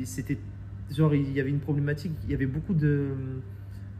c'était 0.04 0.38
genre, 0.96 1.14
il 1.16 1.32
y 1.32 1.40
avait 1.40 1.50
une 1.52 1.60
problématique, 1.60 2.12
il 2.26 2.32
y 2.32 2.34
avait 2.36 2.46
beaucoup 2.48 2.74
de. 2.74 3.08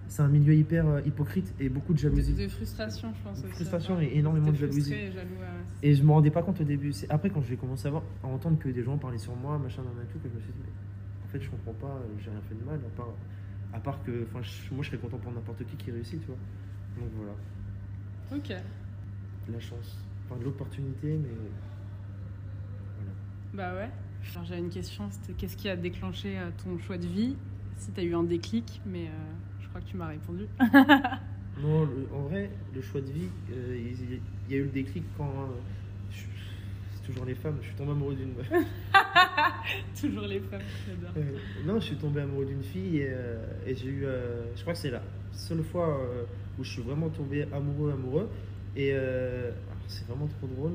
C'est 0.08 0.22
un 0.22 0.28
milieu 0.28 0.54
hyper 0.54 0.88
euh, 0.88 1.02
hypocrite 1.06 1.54
et 1.60 1.68
beaucoup 1.68 1.92
de 1.94 1.98
De, 1.98 2.02
jalousie. 2.04 2.34
de 2.34 2.48
frustration, 2.48 3.12
je 3.18 3.24
pense. 3.24 3.42
De 3.42 3.48
aussi, 3.48 3.56
frustration 3.56 4.00
et 4.00 4.12
énormément 4.14 4.52
de 4.52 4.56
jalousie. 4.58 4.94
et 4.94 5.12
jaloux, 5.12 5.30
ouais. 5.40 5.48
Et 5.84 5.96
je 5.96 6.04
me 6.04 6.12
rendais 6.12 6.30
pas 6.32 6.44
compte 6.44 6.62
au 6.62 6.64
début. 6.64 6.94
C'est 6.94 7.10
après 7.10 7.30
quand 7.30 7.42
j'ai 7.42 7.58
commencé 7.58 7.88
à, 7.88 7.92
voir, 7.92 8.04
à 8.24 8.28
entendre 8.28 8.58
que 8.60 8.70
des 8.70 8.84
gens 8.84 8.98
parlaient 8.98 9.18
sur 9.18 9.36
moi, 9.36 9.58
machin, 9.58 9.82
nan, 9.84 9.94
nan, 9.98 10.06
tout, 10.12 10.20
que 10.20 10.30
je 10.30 10.36
me 10.36 10.40
suis 10.42 10.52
dit, 10.54 10.60
mais 10.64 10.72
en 11.26 11.28
fait, 11.28 11.42
je 11.42 11.50
comprends 11.50 11.74
pas, 11.74 11.96
euh, 11.96 12.06
j'ai 12.24 12.30
rien 12.30 12.42
fait 12.48 12.56
de 12.56 12.64
mal, 12.64 12.80
à 12.86 12.96
part, 12.98 13.14
à 13.74 13.80
part 13.80 14.04
que, 14.04 14.26
enfin, 14.30 14.42
moi, 14.72 14.84
je 14.84 14.90
serais 14.90 14.98
content 15.00 15.18
pour 15.18 15.32
n'importe 15.32 15.66
qui 15.66 15.76
qui 15.76 15.92
réussit, 15.92 16.20
tu 16.22 16.28
vois. 16.28 16.38
Donc 17.00 17.10
voilà, 17.18 17.34
Ok. 18.36 18.50
la 19.52 19.60
chance, 19.60 19.98
enfin, 20.30 20.40
de 20.40 20.46
l'opportunité, 20.46 21.18
mais 21.18 21.30
voilà. 23.00 23.12
Bah 23.54 23.76
ouais. 23.80 23.90
Alors 24.34 24.46
j'avais 24.46 24.62
une 24.62 24.70
question, 24.70 25.10
c'était 25.12 25.34
qu'est-ce 25.34 25.56
qui 25.58 25.70
a 25.70 25.76
déclenché 25.76 26.38
euh, 26.38 26.50
ton 26.64 26.78
choix 26.80 26.98
de 26.98 27.06
vie? 27.08 27.36
Si 27.78 27.92
t'as 27.92 28.04
eu 28.04 28.16
un 28.16 28.24
déclic, 28.24 28.82
mais 28.86 29.06
euh, 29.08 29.12
crois 29.76 29.82
que 29.82 29.92
tu 29.92 29.98
m'as 29.98 30.08
répondu. 30.08 30.48
Non, 31.62 31.86
le- 31.86 32.08
en 32.14 32.24
vrai, 32.24 32.50
le 32.74 32.82
choix 32.82 33.00
de 33.00 33.10
vie, 33.10 33.30
euh, 33.50 33.78
il, 33.78 34.20
il 34.50 34.52
y 34.54 34.56
a 34.56 34.58
eu 34.62 34.64
le 34.66 34.70
déclic 34.72 35.06
quand. 35.18 35.24
euh, 35.30 35.46
je- 36.12 36.18
c'est 36.94 37.06
toujours 37.08 37.24
les 37.24 37.34
femmes, 37.36 37.58
je 37.62 37.68
suis 37.68 37.76
tombé 37.78 37.92
amoureux 37.92 38.14
d'une. 38.16 38.34
Toujours 40.00 40.28
les 40.28 40.42
femmes, 40.42 40.60
j'adore. 40.86 41.12
Euh, 41.18 41.38
non, 41.66 41.80
je 41.80 41.86
suis 41.86 41.96
tombé 41.96 42.20
amoureux 42.22 42.46
d'une 42.46 42.62
fille 42.62 42.98
et, 42.98 43.08
euh, 43.10 43.38
et 43.66 43.74
j'ai 43.74 43.88
eu. 43.88 44.06
euh, 44.06 44.44
je 44.56 44.62
crois 44.64 44.74
que 44.74 44.80
c'est 44.80 44.92
la 44.92 45.02
seule 45.32 45.64
fois 45.64 45.98
euh, 46.02 46.24
où 46.60 46.64
je 46.66 46.72
suis 46.72 46.82
vraiment 46.82 47.08
tombé 47.10 47.44
amoureux, 47.54 47.94
amoureux. 47.94 48.30
Et 48.76 48.92
euh, 48.94 49.52
c'est 49.88 50.06
vraiment 50.08 50.28
trop 50.28 50.48
drôle. 50.48 50.74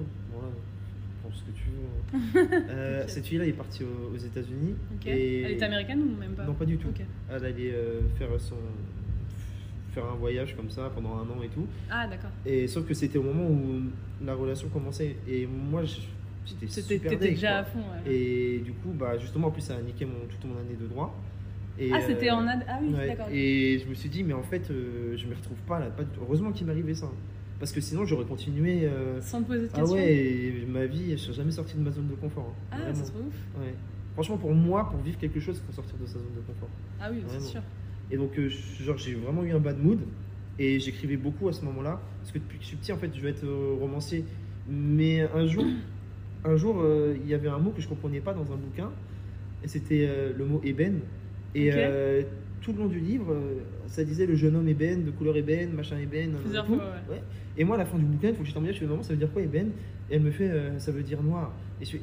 Ce 1.32 1.42
que 1.42 1.50
tu 1.56 1.64
veux. 1.64 1.70
Euh. 2.70 3.04
Cette 3.06 3.26
fille-là 3.26 3.46
est 3.46 3.52
partie 3.52 3.84
aux, 3.84 4.14
aux 4.14 4.16
États-Unis. 4.16 4.74
Et- 5.06 5.42
Elle 5.42 5.52
est 5.52 5.62
américaine 5.62 6.02
ou 6.02 6.18
même 6.20 6.32
pas 6.32 6.44
Non, 6.44 6.54
pas 6.54 6.64
du 6.64 6.76
tout. 6.76 6.88
Elle 7.30 7.44
allait 7.44 7.72
euh, 7.72 8.00
faire, 8.18 8.28
son, 8.38 8.56
faire 9.92 10.04
un 10.06 10.14
voyage 10.16 10.56
comme 10.56 10.70
ça 10.70 10.90
pendant 10.94 11.14
un 11.16 11.22
an 11.22 11.42
et 11.44 11.48
tout. 11.48 11.66
Ah 11.90 12.06
d'accord. 12.08 12.30
Et 12.46 12.66
sauf 12.66 12.86
que 12.86 12.94
c'était 12.94 13.18
au 13.18 13.22
moment 13.22 13.46
où 13.48 13.82
la 14.24 14.34
relation 14.34 14.68
commençait. 14.68 15.16
Et 15.28 15.46
moi, 15.46 15.82
j'étais 15.84 16.66
C'était- 16.66 16.94
super 16.96 17.10
T'étais 17.12 17.28
déjà 17.30 17.48
quoi. 17.48 17.58
à 17.58 17.64
fond. 17.64 17.78
Ouais. 18.06 18.12
Et 18.14 18.58
du 18.58 18.72
coup, 18.72 18.90
bah, 18.92 19.18
justement, 19.18 19.48
en 19.48 19.50
plus, 19.50 19.62
ça 19.62 19.76
a 19.76 19.82
niqué 19.82 20.04
mon, 20.04 20.26
toute 20.28 20.44
mon 20.44 20.58
année 20.58 20.76
de 20.80 20.86
droit. 20.86 21.16
Et, 21.78 21.90
ah 21.94 22.00
c'était 22.06 22.30
euh, 22.30 22.34
en 22.34 22.46
ad... 22.46 22.60
Ah 22.68 22.78
oui, 22.82 22.92
ouais, 22.92 23.06
d'accord. 23.08 23.28
Et 23.32 23.78
je 23.82 23.88
me 23.88 23.94
suis 23.94 24.08
dit, 24.10 24.22
mais 24.22 24.34
en 24.34 24.42
fait, 24.42 24.70
euh, 24.70 25.16
je 25.16 25.26
me 25.26 25.34
retrouve 25.34 25.56
pas 25.66 25.78
là. 25.78 25.86
Pas 25.86 26.02
du 26.02 26.10
tout. 26.10 26.20
Heureusement 26.22 26.52
qu'il 26.52 26.68
arrivé 26.68 26.94
ça. 26.94 27.10
Parce 27.60 27.70
que 27.72 27.80
sinon, 27.80 28.04
j'aurais 28.06 28.24
continué. 28.24 28.86
euh, 28.86 29.20
Sans 29.20 29.42
poser 29.42 29.60
de 29.62 29.68
Ah 29.74 29.76
questions. 29.80 29.96
ouais, 29.96 30.12
et 30.14 30.66
ma 30.66 30.86
vie, 30.86 31.10
je 31.12 31.16
suis 31.16 31.32
jamais 31.34 31.50
sorti 31.52 31.76
de 31.76 31.82
ma 31.82 31.90
zone 31.92 32.08
de 32.08 32.14
confort. 32.14 32.54
hein. 32.72 32.78
Ah 32.82 32.94
c'est 32.94 33.04
trop 33.04 33.20
ouf. 33.20 33.34
Ouais. 33.60 33.74
Franchement, 34.14 34.38
pour 34.38 34.52
moi, 34.54 34.88
pour 34.90 34.98
vivre 35.00 35.18
quelque 35.18 35.38
chose, 35.38 35.60
il 35.62 35.66
faut 35.66 35.72
sortir 35.72 35.96
de 36.00 36.06
sa 36.06 36.14
zone 36.14 36.34
de 36.34 36.40
confort. 36.40 36.68
Ah 37.00 37.08
oui, 37.12 37.22
c'est 37.28 37.40
sûr. 37.40 37.60
Et 38.10 38.16
donc, 38.16 38.36
euh, 38.38 38.48
genre, 38.48 38.96
j'ai 38.98 39.14
vraiment 39.14 39.44
eu 39.44 39.52
un 39.52 39.60
bad 39.60 39.78
mood. 39.78 40.00
Et 40.58 40.80
j'écrivais 40.80 41.16
beaucoup 41.16 41.48
à 41.48 41.52
ce 41.52 41.64
moment-là. 41.66 42.00
Parce 42.20 42.32
que 42.32 42.38
depuis 42.38 42.56
que 42.58 42.64
je 42.64 42.68
suis 42.68 42.76
petit, 42.76 42.92
en 42.92 42.96
fait, 42.98 43.10
je 43.14 43.20
vais 43.20 43.30
être 43.30 43.44
euh, 43.44 43.76
romancier. 43.78 44.24
Mais 44.68 45.20
un 45.34 45.46
jour, 45.46 45.64
un 46.44 46.56
jour, 46.56 46.80
euh, 46.82 47.14
il 47.22 47.28
y 47.28 47.34
avait 47.34 47.48
un 47.48 47.58
mot 47.58 47.70
que 47.70 47.80
je 47.82 47.88
comprenais 47.88 48.20
pas 48.20 48.32
dans 48.34 48.50
un 48.52 48.56
bouquin. 48.56 48.90
Et 49.62 49.68
c'était 49.68 50.08
le 50.36 50.44
mot 50.46 50.60
ébène. 50.64 51.00
Et. 51.54 51.70
Euh, 52.60 52.64
tout 52.64 52.72
le 52.72 52.78
long 52.78 52.86
du 52.88 53.00
livre, 53.00 53.32
euh, 53.32 53.58
ça 53.86 54.04
disait 54.04 54.26
le 54.26 54.34
jeune 54.34 54.56
homme 54.56 54.68
ébène, 54.68 55.04
de 55.04 55.10
couleur 55.10 55.36
ébène, 55.36 55.72
machin 55.72 55.96
ébène. 55.98 56.32
nanana, 56.32 56.40
Plusieurs 56.42 56.66
fois, 56.66 56.76
ouais. 57.10 57.22
Et 57.56 57.64
moi, 57.64 57.76
à 57.76 57.78
la 57.78 57.84
fin 57.86 57.98
du 57.98 58.04
bouquin, 58.04 58.28
il 58.28 58.34
faut 58.34 58.42
que 58.42 58.48
je 58.48 58.54
t'emmène, 58.54 58.72
je 58.72 58.78
fais 58.78 58.86
maman, 58.86 59.02
ça 59.02 59.12
veut 59.12 59.18
dire 59.18 59.32
quoi 59.32 59.42
ébène? 59.42 59.70
Et 60.10 60.14
elle 60.16 60.22
me 60.22 60.30
fait, 60.30 60.48
euh, 60.50 60.78
ça 60.78 60.92
veut 60.92 61.02
dire 61.02 61.22
noir. 61.22 61.52
Et 61.80 61.84
je 61.84 61.90
fais, 61.92 62.00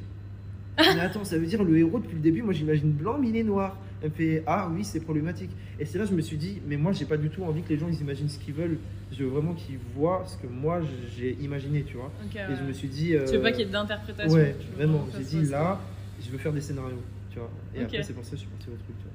mais 0.95 0.99
attends, 1.01 1.23
ça 1.23 1.37
veut 1.37 1.45
dire 1.47 1.63
le 1.63 1.77
héros 1.77 1.99
depuis 1.99 2.15
le 2.15 2.21
début, 2.21 2.43
moi 2.43 2.53
j'imagine 2.53 2.91
blanc, 2.91 3.17
mais 3.19 3.29
il 3.29 3.35
est 3.37 3.43
noir. 3.43 3.77
Elle 4.03 4.09
me 4.11 4.13
fait, 4.15 4.43
ah 4.45 4.69
oui, 4.71 4.83
c'est 4.83 4.99
problématique. 4.99 5.49
Et 5.79 5.85
c'est 5.85 5.97
là 5.97 6.03
que 6.03 6.11
je 6.11 6.15
me 6.15 6.21
suis 6.21 6.37
dit, 6.37 6.61
mais 6.67 6.77
moi 6.77 6.91
j'ai 6.91 7.05
pas 7.05 7.17
du 7.17 7.29
tout 7.31 7.41
envie 7.43 7.63
que 7.63 7.69
les 7.69 7.79
gens 7.79 7.87
ils 7.89 7.99
imaginent 7.99 8.29
ce 8.29 8.37
qu'ils 8.37 8.53
veulent. 8.53 8.77
Je 9.11 9.23
veux 9.23 9.29
vraiment 9.29 9.53
qu'ils 9.55 9.79
voient 9.95 10.23
ce 10.27 10.37
que 10.37 10.45
moi 10.45 10.81
j'ai 11.17 11.35
imaginé, 11.41 11.81
tu 11.83 11.97
vois. 11.97 12.11
Et 12.31 12.37
ouais. 12.37 12.55
je 12.59 12.63
me 12.63 12.73
suis 12.73 12.89
dit. 12.89 13.15
euh, 13.15 13.25
Tu 13.25 13.37
veux 13.37 13.41
pas 13.41 13.51
qu'il 13.51 13.61
y 13.65 13.69
ait 13.69 13.71
d'interprétation 13.71 14.37
Ouais, 14.37 14.55
vraiment. 14.75 15.07
J'ai 15.17 15.23
dit 15.23 15.45
là, 15.49 15.79
je 16.23 16.29
veux 16.29 16.37
faire 16.37 16.53
des 16.53 16.61
scénarios, 16.61 17.01
tu 17.31 17.39
vois. 17.39 17.49
Et 17.75 17.81
après, 17.81 18.03
c'est 18.03 18.13
pour 18.13 18.23
ça 18.23 18.31
que 18.31 18.35
je 18.37 18.41
suis 18.41 18.49
parti 18.49 18.67
au 18.69 18.73
truc, 18.73 18.95
tu 18.99 19.03
vois. 19.03 19.11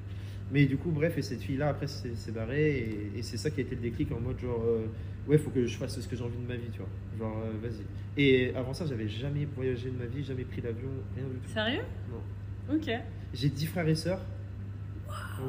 Mais 0.53 0.65
du 0.65 0.77
coup, 0.77 0.91
bref, 0.91 1.17
et 1.17 1.21
cette 1.23 1.41
fille-là, 1.41 1.69
après, 1.69 1.87
s'est 1.87 2.31
barrée. 2.31 2.77
Et, 3.15 3.19
et 3.19 3.21
c'est 3.23 3.37
ça 3.37 3.49
qui 3.49 3.59
a 3.59 3.63
été 3.63 3.73
le 3.75 3.81
déclic 3.81 4.11
en 4.11 4.19
mode 4.19 4.39
genre, 4.39 4.63
euh, 4.65 4.85
ouais, 5.27 5.37
faut 5.39 5.49
que 5.49 5.65
je 5.65 5.75
fasse 5.77 5.99
ce 5.99 6.07
que 6.07 6.15
j'ai 6.15 6.23
envie 6.23 6.37
de 6.37 6.47
ma 6.47 6.55
vie, 6.55 6.69
tu 6.71 6.77
vois. 6.79 6.87
Genre, 7.17 7.37
euh, 7.43 7.51
vas-y. 7.67 7.83
Et 8.21 8.53
avant 8.55 8.73
ça, 8.73 8.85
j'avais 8.85 9.07
jamais 9.09 9.45
voyagé 9.55 9.89
de 9.89 9.97
ma 9.97 10.05
vie, 10.05 10.23
jamais 10.23 10.43
pris 10.43 10.61
l'avion, 10.61 10.89
rien 11.15 11.25
du 11.25 11.39
tout. 11.39 11.49
Sérieux? 11.51 11.81
Non. 12.11 12.75
Ok. 12.75 12.87
J'ai 13.33 13.49
10 13.49 13.65
frères 13.65 13.87
et 13.87 13.95
sœurs. 13.95 14.21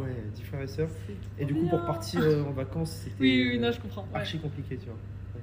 Ouais, 0.00 0.14
10 0.34 0.42
frères 0.44 0.62
et 0.62 0.66
sœurs. 0.66 0.88
Et 1.38 1.44
du 1.44 1.54
coup, 1.54 1.68
pour 1.68 1.84
partir 1.84 2.20
euh, 2.22 2.42
en 2.44 2.52
vacances, 2.52 2.92
c'était 3.04 3.14
Oui, 3.20 3.42
oui, 3.44 3.50
oui, 3.52 3.58
non, 3.58 3.70
je 3.72 3.80
comprends. 3.80 4.02
ouais. 4.12 4.20
archi 4.20 4.38
compliqué, 4.38 4.76
tu 4.78 4.86
vois. 4.86 4.94
Ouais. 5.34 5.40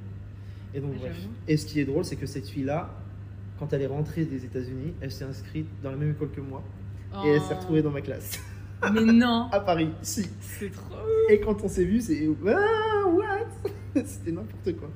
Et 0.74 0.80
donc, 0.82 0.96
bref. 1.00 1.16
Et 1.48 1.56
ce 1.58 1.66
qui 1.68 1.80
est 1.80 1.86
drôle, 1.86 2.04
c'est 2.04 2.16
que 2.16 2.26
cette 2.26 2.48
fille-là, 2.48 2.98
quand 3.60 3.72
elle 3.74 3.84
est 3.84 3.88
rentrée 3.88 4.26
des 4.26 4.44
États-Unis, 4.44 4.94
elle 5.02 5.12
s'est 5.12 5.24
inscrite 5.26 5.68
dans 5.84 5.92
la 5.92 5.98
même 5.98 6.12
école 6.12 6.32
que 6.32 6.42
moi. 6.42 6.64
Et 7.24 7.30
elle 7.30 7.42
s'est 7.42 7.54
Oh. 7.54 7.60
retrouvée 7.60 7.82
dans 7.84 7.92
ma 7.92 8.02
classe. 8.02 8.40
Mais 8.94 9.02
non 9.02 9.48
à 9.52 9.60
Paris, 9.60 9.90
si. 10.02 10.28
C'est 10.42 10.72
trop. 10.72 10.96
Et 11.30 11.40
quand 11.40 11.62
on 11.64 11.68
s'est 11.68 11.84
vu, 11.86 12.02
c'est. 12.02 12.28
Ah, 12.48 13.08
what? 13.08 13.48
C'était 14.06 14.32
n'importe 14.32 14.76
quoi. 14.78 14.90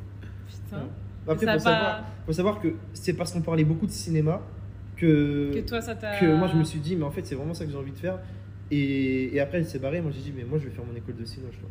Putain. 0.48 0.78
Ouais. 0.84 0.90
Après, 1.28 1.46
faut, 1.54 1.60
savoir, 1.60 2.04
faut 2.26 2.34
savoir 2.34 2.60
que 2.62 2.74
c'est 2.94 3.14
parce 3.14 3.32
qu'on 3.32 3.42
parlait 3.42 3.64
beaucoup 3.64 3.86
de 3.88 3.92
cinéma 3.92 4.42
que, 4.96 5.52
Que 5.54 5.68
toi, 5.68 5.82
ça 5.82 5.96
t'a. 5.96 6.20
que 6.20 6.36
moi 6.36 6.48
je 6.48 6.56
me 6.56 6.64
suis 6.64 6.80
dit, 6.80 6.96
mais 6.96 7.04
en 7.04 7.12
fait, 7.12 7.26
c'est 7.26 7.36
vraiment 7.36 7.54
ça 7.54 7.66
que 7.66 7.72
j'ai 7.72 7.78
envie 7.78 7.92
de 7.92 7.98
faire. 7.98 8.20
Et, 8.72 9.36
et 9.36 9.40
après, 9.40 9.58
elle 9.60 9.66
s'est 9.68 9.80
barrée. 9.80 10.02
Moi, 10.02 10.12
j'ai 10.12 10.22
dit, 10.22 10.34
mais 10.36 10.44
moi, 10.44 10.58
je 10.58 10.66
vais 10.66 10.72
faire 10.72 10.86
mon 10.86 10.96
école 10.96 11.16
de 11.18 11.26
cinéma, 11.26 11.50
je 11.52 11.58
crois. 11.58 11.70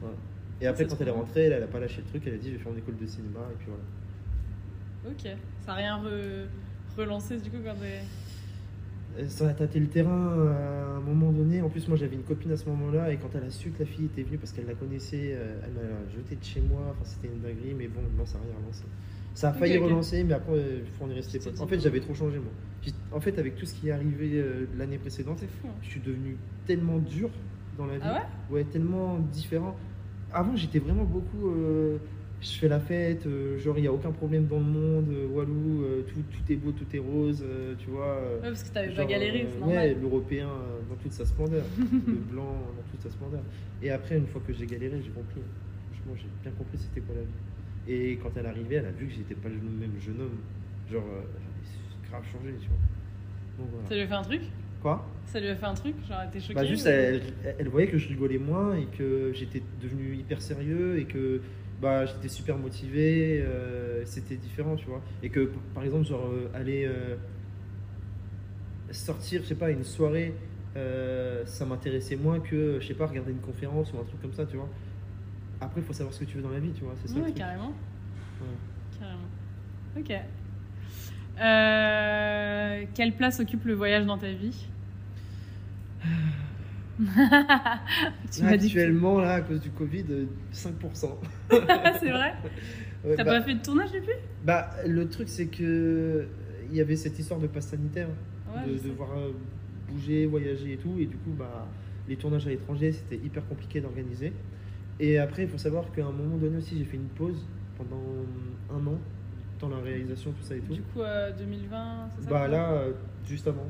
Voilà. 0.00 0.16
Et 0.60 0.66
après, 0.66 0.86
quand 0.86 0.96
elle 1.00 1.08
est 1.08 1.12
rentrée, 1.12 1.42
elle, 1.44 1.52
elle 1.52 1.62
a 1.62 1.66
pas 1.68 1.78
lâché 1.80 2.00
le 2.02 2.08
truc. 2.08 2.22
Elle 2.26 2.34
a 2.34 2.38
dit, 2.38 2.48
je 2.50 2.56
vais 2.56 2.62
faire 2.62 2.72
mon 2.72 2.78
école 2.78 2.96
de 2.96 3.06
cinéma. 3.06 3.40
Et 3.52 3.56
puis 3.58 3.66
voilà. 3.68 5.14
Ok. 5.14 5.38
Ça 5.66 5.72
a 5.72 5.74
rien 5.76 5.98
re- 6.02 6.46
relancé 6.96 7.36
du 7.38 7.50
coup 7.50 7.58
quand 7.64 7.74
t'es. 7.74 8.00
Euh, 9.18 9.24
Ça 9.28 9.48
a 9.48 9.52
tâté 9.54 9.78
le 9.80 9.86
terrain 9.88 10.10
à 10.50 10.96
un 10.96 11.00
moment 11.00 11.32
donné. 11.32 11.60
En 11.62 11.68
plus, 11.68 11.86
moi, 11.88 11.96
j'avais 11.96 12.16
une 12.16 12.22
copine 12.22 12.50
à 12.52 12.56
ce 12.56 12.68
moment-là. 12.70 13.12
Et 13.12 13.16
quand 13.16 13.28
elle 13.34 13.44
a 13.44 13.50
su 13.50 13.70
que 13.70 13.80
la 13.80 13.86
fille 13.86 14.06
était 14.06 14.22
venue 14.22 14.38
parce 14.38 14.52
qu'elle 14.52 14.66
la 14.66 14.74
connaissait, 14.74 15.34
euh, 15.34 15.60
elle 15.64 15.72
m'a 15.72 16.10
jeté 16.16 16.36
de 16.36 16.44
chez 16.44 16.60
moi. 16.60 16.80
Enfin, 16.90 17.04
c'était 17.04 17.28
une 17.28 17.40
dinguerie. 17.40 17.74
Mais 17.76 17.88
bon, 17.88 18.00
non, 18.16 18.24
ça 18.26 18.38
n'a 18.38 18.44
rien 18.44 18.54
relancé. 18.60 18.84
Ça 19.34 19.48
a 19.48 19.52
failli 19.54 19.78
relancer, 19.78 20.24
mais 20.24 20.34
après, 20.34 20.52
on 21.00 21.10
est 21.10 21.14
resté 21.14 21.38
potes. 21.38 21.58
En 21.60 21.66
fait, 21.66 21.80
j'avais 21.80 22.00
trop 22.00 22.14
changé, 22.14 22.38
moi. 22.38 22.52
En 23.12 23.20
fait, 23.20 23.38
avec 23.38 23.56
tout 23.56 23.64
ce 23.64 23.74
qui 23.74 23.88
est 23.88 23.92
arrivé 23.92 24.32
euh, 24.34 24.66
l'année 24.76 24.98
précédente, 24.98 25.38
C'est 25.40 25.46
fou. 25.48 25.68
hein. 25.68 25.74
je 25.82 25.88
suis 25.88 26.00
devenu 26.00 26.36
tellement 26.66 26.98
dur 26.98 27.30
dans 27.78 27.86
la 27.86 27.94
vie. 27.94 28.00
Ah 28.04 28.26
ouais? 28.50 28.56
Ouais, 28.58 28.64
tellement 28.64 29.18
différent. 29.32 29.74
Avant, 30.32 30.54
j'étais 30.56 30.78
vraiment 30.80 31.04
beaucoup. 31.04 31.48
euh, 31.48 31.96
je 32.42 32.58
fais 32.58 32.68
la 32.68 32.80
fête, 32.80 33.24
euh, 33.26 33.56
genre, 33.58 33.78
il 33.78 33.82
n'y 33.82 33.86
a 33.86 33.92
aucun 33.92 34.10
problème 34.10 34.46
dans 34.46 34.58
le 34.58 34.64
monde. 34.64 35.06
euh, 35.12 35.26
Walou, 35.28 35.84
euh, 35.84 36.02
tout, 36.02 36.20
tout 36.30 36.52
est 36.52 36.56
beau, 36.56 36.72
tout 36.72 36.84
est 36.94 36.98
rose, 36.98 37.44
tu 37.78 37.90
vois. 37.90 38.16
Ouais, 38.42 38.48
parce 38.48 38.64
que 38.64 38.74
t'avais 38.74 38.92
pas 38.94 39.04
galéré, 39.04 39.46
c'est 39.48 39.58
Ouais, 39.64 39.74
normal. 39.74 39.96
l'européen 40.02 40.48
euh, 40.48 40.80
dans 40.90 40.96
toute 40.96 41.12
sa 41.12 41.24
splendeur. 41.24 41.64
le 41.78 42.12
blanc 42.14 42.52
dans 42.76 42.90
toute 42.90 43.00
sa 43.00 43.10
splendeur. 43.10 43.40
Et 43.82 43.90
après, 43.90 44.18
une 44.18 44.26
fois 44.26 44.42
que 44.46 44.52
j'ai 44.52 44.66
galéré, 44.66 45.00
j'ai 45.04 45.10
compris. 45.10 45.40
Franchement, 45.92 46.14
j'ai 46.16 46.28
bien 46.42 46.52
compris 46.58 46.78
c'était 46.78 47.00
quoi 47.00 47.14
la 47.14 47.22
vie. 47.22 47.28
Et 47.88 48.16
quand 48.22 48.30
elle 48.36 48.46
arrivée, 48.46 48.76
elle 48.76 48.86
a 48.86 48.90
vu 48.90 49.06
que 49.06 49.12
j'étais 49.14 49.34
pas 49.34 49.48
le 49.48 49.54
même 49.56 49.92
jeune 50.00 50.20
homme. 50.20 50.38
Genre, 50.90 51.02
j'avais 51.06 52.10
grave 52.10 52.24
changé, 52.32 52.54
tu 52.60 52.68
vois. 52.68 52.76
Donc 53.58 53.68
voilà. 53.72 53.88
Ça 53.88 53.94
lui 53.94 54.02
a 54.02 54.06
fait 54.08 54.14
un 54.14 54.22
truc? 54.22 54.42
Quoi? 54.80 55.08
Ça 55.26 55.38
lui 55.40 55.48
a 55.48 55.54
fait 55.54 55.66
un 55.66 55.74
truc? 55.74 55.94
Genre, 56.08 56.18
elle 56.22 56.28
était 56.28 56.40
choquée 56.40 56.54
Bah 56.54 56.64
juste, 56.64 56.86
ou- 56.86 56.88
elle, 56.88 57.22
elle- 57.44 57.54
elle 57.60 57.68
voyait 57.68 57.86
que 57.88 57.98
je 57.98 58.08
rigolais 58.08 58.38
moins 58.38 58.74
et 58.76 58.86
que 58.98 59.30
j'étais 59.32 59.62
devenu 59.80 60.16
hyper 60.16 60.40
sérieux 60.42 60.98
et 60.98 61.04
que 61.04 61.40
bah, 61.82 62.06
j'étais 62.06 62.28
super 62.28 62.56
motivé. 62.56 63.42
euh, 63.44 64.02
c'était 64.06 64.36
différent, 64.36 64.76
tu 64.76 64.86
vois. 64.86 65.02
Et 65.22 65.28
que, 65.28 65.50
par 65.74 65.82
exemple, 65.84 66.06
genre, 66.06 66.26
euh, 66.32 66.48
aller 66.54 66.84
euh, 66.86 67.16
sortir, 68.90 69.42
je 69.42 69.48
sais 69.48 69.54
pas, 69.54 69.70
une 69.70 69.84
soirée, 69.84 70.34
euh, 70.76 71.44
ça 71.46 71.66
m'intéressait 71.66 72.16
moins 72.16 72.40
que, 72.40 72.78
je 72.80 72.86
sais 72.86 72.94
pas, 72.94 73.06
regarder 73.06 73.32
une 73.32 73.40
conférence 73.40 73.92
ou 73.92 73.98
un 73.98 74.04
truc 74.04 74.20
comme 74.22 74.32
ça, 74.32 74.46
tu 74.46 74.56
vois. 74.56 74.68
Après, 75.60 75.80
il 75.80 75.84
faut 75.84 75.92
savoir 75.92 76.14
ce 76.14 76.20
que 76.20 76.24
tu 76.24 76.36
veux 76.36 76.42
dans 76.42 76.50
la 76.50 76.58
vie, 76.60 76.72
tu 76.72 76.82
vois. 76.84 76.94
C'est 77.02 77.08
ça. 77.08 77.14
le 77.14 77.20
Ouais, 77.20 77.26
truc. 77.26 77.36
carrément. 77.38 77.68
Ouais. 78.40 78.46
Carrément. 78.98 79.28
Ok. 79.98 80.12
Quelle 82.94 83.12
place 83.16 83.40
occupe 83.40 83.64
le 83.64 83.74
voyage 83.74 84.06
dans 84.06 84.18
ta 84.18 84.32
vie? 84.32 84.66
Tu 88.30 88.42
Actuellement, 88.42 89.20
là, 89.20 89.34
à 89.34 89.40
cause 89.40 89.60
du 89.60 89.70
Covid, 89.70 90.04
euh, 90.10 90.26
5%. 90.52 91.18
c'est 91.50 92.10
vrai 92.10 92.34
Ouais, 93.04 93.16
T'as 93.16 93.24
bah- 93.24 93.40
pas 93.40 93.42
fait 93.42 93.54
de 93.54 93.62
tournage 93.62 93.90
depuis? 93.92 94.12
Bah, 94.44 94.70
le 94.86 95.08
truc, 95.08 95.28
c'est 95.28 95.46
que 95.46 96.26
il 96.70 96.76
y 96.76 96.80
avait 96.80 96.96
cette 96.96 97.18
histoire 97.18 97.40
de 97.40 97.46
passe 97.48 97.66
sanitaire, 97.68 98.08
Ouais, 98.54 98.66
de 98.66 98.88
devoir 98.88 99.10
euh, 99.18 99.32
bouger, 99.90 100.26
voyager 100.26 100.74
et 100.74 100.76
tout, 100.76 100.94
et 101.00 101.06
du 101.06 101.16
coup, 101.16 101.30
bah, 101.36 101.66
les 102.08 102.16
tournages 102.16 102.46
à 102.46 102.50
l'étranger, 102.50 102.92
c'était 102.92 103.16
hyper 103.16 103.46
compliqué 103.48 103.80
d'organiser. 103.80 104.32
Et 105.00 105.18
après, 105.18 105.42
il 105.42 105.48
faut 105.48 105.58
savoir 105.58 105.90
qu'à 105.92 106.06
un 106.06 106.12
moment 106.12 106.36
donné 106.36 106.58
aussi, 106.58 106.78
j'ai 106.78 106.84
fait 106.84 106.96
une 106.96 107.08
pause 107.08 107.44
pendant 107.76 108.00
un 108.70 108.86
an, 108.86 108.98
dans 109.60 109.68
la 109.68 109.78
réalisation, 109.78 110.32
tout 110.32 110.44
ça 110.46 110.54
et 110.54 110.60
tout. 110.60 110.74
Du 110.74 110.82
coup, 110.82 111.00
euh, 111.02 111.32
2020, 111.36 112.08
c'est 112.16 112.24
ça? 112.24 112.30
Bah 112.30 112.48
là, 112.48 112.72
euh, 112.72 112.92
juste 113.26 113.46
avant, 113.48 113.66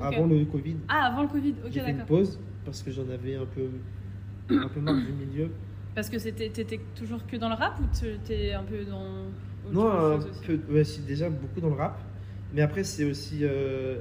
Avant 0.00 0.26
le 0.26 0.44
Covid, 0.44 0.76
Ah, 0.88 1.06
avant 1.12 1.22
le 1.22 1.28
Covid, 1.28 1.54
ok, 1.64 1.72
fait 1.72 1.78
une 1.90 1.96
d'accord. 1.98 2.06
pause 2.18 2.38
parce 2.64 2.82
que 2.82 2.90
j'en 2.90 3.08
avais 3.08 3.36
un 3.36 3.46
peu, 3.46 3.68
un 4.50 4.68
peu 4.68 4.80
marre 4.80 4.96
du 4.96 5.12
milieu. 5.12 5.50
Parce 5.94 6.10
que 6.10 6.16
t'étais 6.18 6.80
toujours 6.94 7.26
que 7.26 7.36
dans 7.36 7.48
le 7.48 7.54
rap 7.54 7.78
ou 7.80 7.84
te- 7.98 8.16
t'es 8.26 8.52
un 8.52 8.62
peu 8.64 8.84
dans. 8.84 9.22
autre 9.64 9.72
Non, 9.72 9.88
un 10.16 10.18
peu, 10.46 10.60
ouais, 10.70 10.82
déjà 11.06 11.30
beaucoup 11.30 11.60
dans 11.60 11.68
le 11.70 11.74
rap. 11.76 11.98
Mais 12.52 12.60
après, 12.62 12.84
c'est 12.84 13.04
aussi 13.04 13.38
euh, 13.42 14.00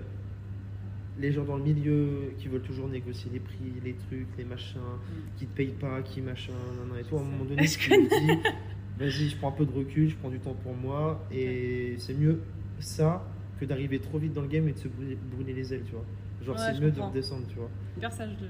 les 1.17 1.31
gens 1.31 1.45
dans 1.45 1.55
le 1.57 1.63
milieu 1.63 2.33
qui 2.37 2.49
veulent 2.49 2.61
toujours 2.61 2.89
négocier 2.89 3.31
les 3.31 3.39
prix, 3.39 3.71
les 3.83 3.93
trucs, 3.93 4.27
les 4.37 4.43
machins, 4.43 4.79
qui 5.37 5.45
te 5.45 5.55
payent 5.55 5.75
pas, 5.79 6.01
qui 6.01 6.21
machin, 6.21 6.51
nan, 6.79 6.89
nan, 6.89 6.99
et 6.99 7.03
tout. 7.03 7.15
À 7.17 7.21
un 7.21 7.23
moment 7.23 7.45
donné, 7.45 7.65
tu 7.65 7.89
te 7.89 8.19
dis, 8.19 8.39
vas-y, 8.99 9.29
je 9.29 9.37
prends 9.37 9.49
un 9.49 9.53
peu 9.53 9.65
de 9.65 9.71
recul, 9.71 10.09
je 10.09 10.15
prends 10.17 10.29
du 10.29 10.39
temps 10.39 10.55
pour 10.61 10.75
moi. 10.75 11.23
Et 11.31 11.95
c'est 11.99 12.13
mieux 12.13 12.41
ça 12.79 13.25
que 13.59 13.65
d'arriver 13.65 13.99
trop 13.99 14.17
vite 14.17 14.33
dans 14.33 14.41
le 14.41 14.47
game 14.47 14.67
et 14.67 14.73
de 14.73 14.77
se 14.77 14.87
brûler, 14.87 15.17
brûler 15.33 15.53
les 15.53 15.73
ailes, 15.73 15.83
tu 15.85 15.93
vois. 15.93 16.05
Genre, 16.45 16.55
Ouais, 16.55 16.61
c'est 16.73 16.79
mieux 16.81 16.91
de 16.91 16.99
redescendre, 17.01 17.47
tu 17.47 17.55
vois. 17.55 17.69
Hyper 17.97 18.11
sage 18.11 18.37
de. 18.37 18.47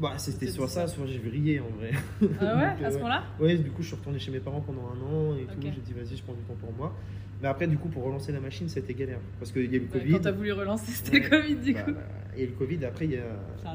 Bah, 0.00 0.14
c'était 0.18 0.48
soit 0.48 0.66
ça, 0.68 0.86
soit 0.88 1.06
j'ai 1.06 1.18
vrillé 1.18 1.60
en 1.60 1.68
vrai. 1.78 1.92
Ah 1.92 1.96
ouais, 2.56 2.74
Donc, 2.76 2.82
à 2.84 2.90
ce 2.90 2.96
euh, 2.96 2.98
moment-là 2.98 3.22
Ouais, 3.40 3.56
du 3.56 3.70
coup, 3.70 3.82
je 3.82 3.88
suis 3.88 3.96
retourné 3.96 4.18
chez 4.18 4.30
mes 4.32 4.40
parents 4.40 4.60
pendant 4.60 4.88
un 4.88 5.00
an 5.00 5.36
et 5.36 5.44
tout. 5.44 5.54
Ok. 5.56 5.72
J'ai 5.74 5.80
dit, 5.80 5.92
vas-y, 5.92 6.16
je 6.16 6.22
prends 6.24 6.32
du 6.34 6.42
temps 6.42 6.56
pour 6.60 6.72
moi. 6.72 6.94
Mais 7.40 7.48
après, 7.48 7.66
du 7.68 7.76
coup, 7.78 7.88
pour 7.88 8.02
relancer 8.04 8.32
la 8.32 8.40
machine, 8.40 8.68
c'était 8.68 8.94
galère. 8.94 9.20
Parce 9.38 9.52
qu'il 9.52 9.70
y 9.70 9.74
a 9.74 9.78
eu 9.78 9.82
le 9.82 9.86
Covid. 9.86 10.12
Quand 10.12 10.20
t'as 10.20 10.32
voulu 10.32 10.52
relancer, 10.52 10.90
c'était 10.92 11.18
Ouais. 11.18 11.24
le 11.24 11.30
Covid 11.30 11.56
du 11.56 11.72
Bah, 11.74 11.82
coup. 11.82 11.92
bah, 11.92 12.00
et 12.36 12.46
le 12.46 12.52
Covid, 12.52 12.84
après, 12.84 13.04
il 13.04 13.12
y 13.12 13.16
a, 13.18 13.22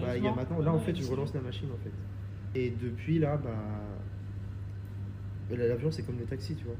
bah, 0.01 0.17
y 0.17 0.27
a 0.27 0.33
maintenant. 0.33 0.59
Là, 0.59 0.73
en 0.73 0.79
fait, 0.79 0.93
je 0.95 1.05
relance 1.09 1.33
la 1.33 1.41
machine, 1.41 1.69
en 1.73 1.77
fait. 1.83 2.59
Et 2.59 2.71
depuis, 2.81 3.19
là, 3.19 3.37
bah. 3.37 3.55
L'avion, 5.55 5.89
c'est 5.89 6.03
comme 6.03 6.19
le 6.19 6.25
taxi, 6.25 6.55
tu 6.55 6.65
vois. 6.65 6.75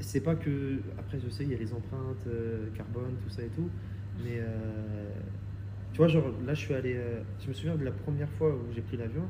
C'est 0.00 0.20
pas 0.22 0.34
que. 0.34 0.78
Après, 0.98 1.18
je 1.20 1.28
sais, 1.28 1.44
il 1.44 1.50
y 1.50 1.54
a 1.54 1.58
les 1.58 1.72
empreintes 1.72 2.26
euh, 2.26 2.66
carbone, 2.74 3.14
tout 3.22 3.30
ça 3.30 3.42
et 3.42 3.48
tout. 3.48 3.68
Mais. 4.24 4.38
euh, 4.40 5.10
tu 5.92 5.98
vois, 5.98 6.08
genre, 6.08 6.32
là, 6.46 6.54
je 6.54 6.60
suis 6.60 6.74
allé. 6.74 6.94
euh, 6.96 7.20
je 7.42 7.48
me 7.48 7.52
souviens 7.52 7.74
de 7.76 7.84
la 7.84 7.90
première 7.90 8.28
fois 8.30 8.54
où 8.54 8.72
j'ai 8.74 8.80
pris 8.80 8.96
l'avion. 8.96 9.22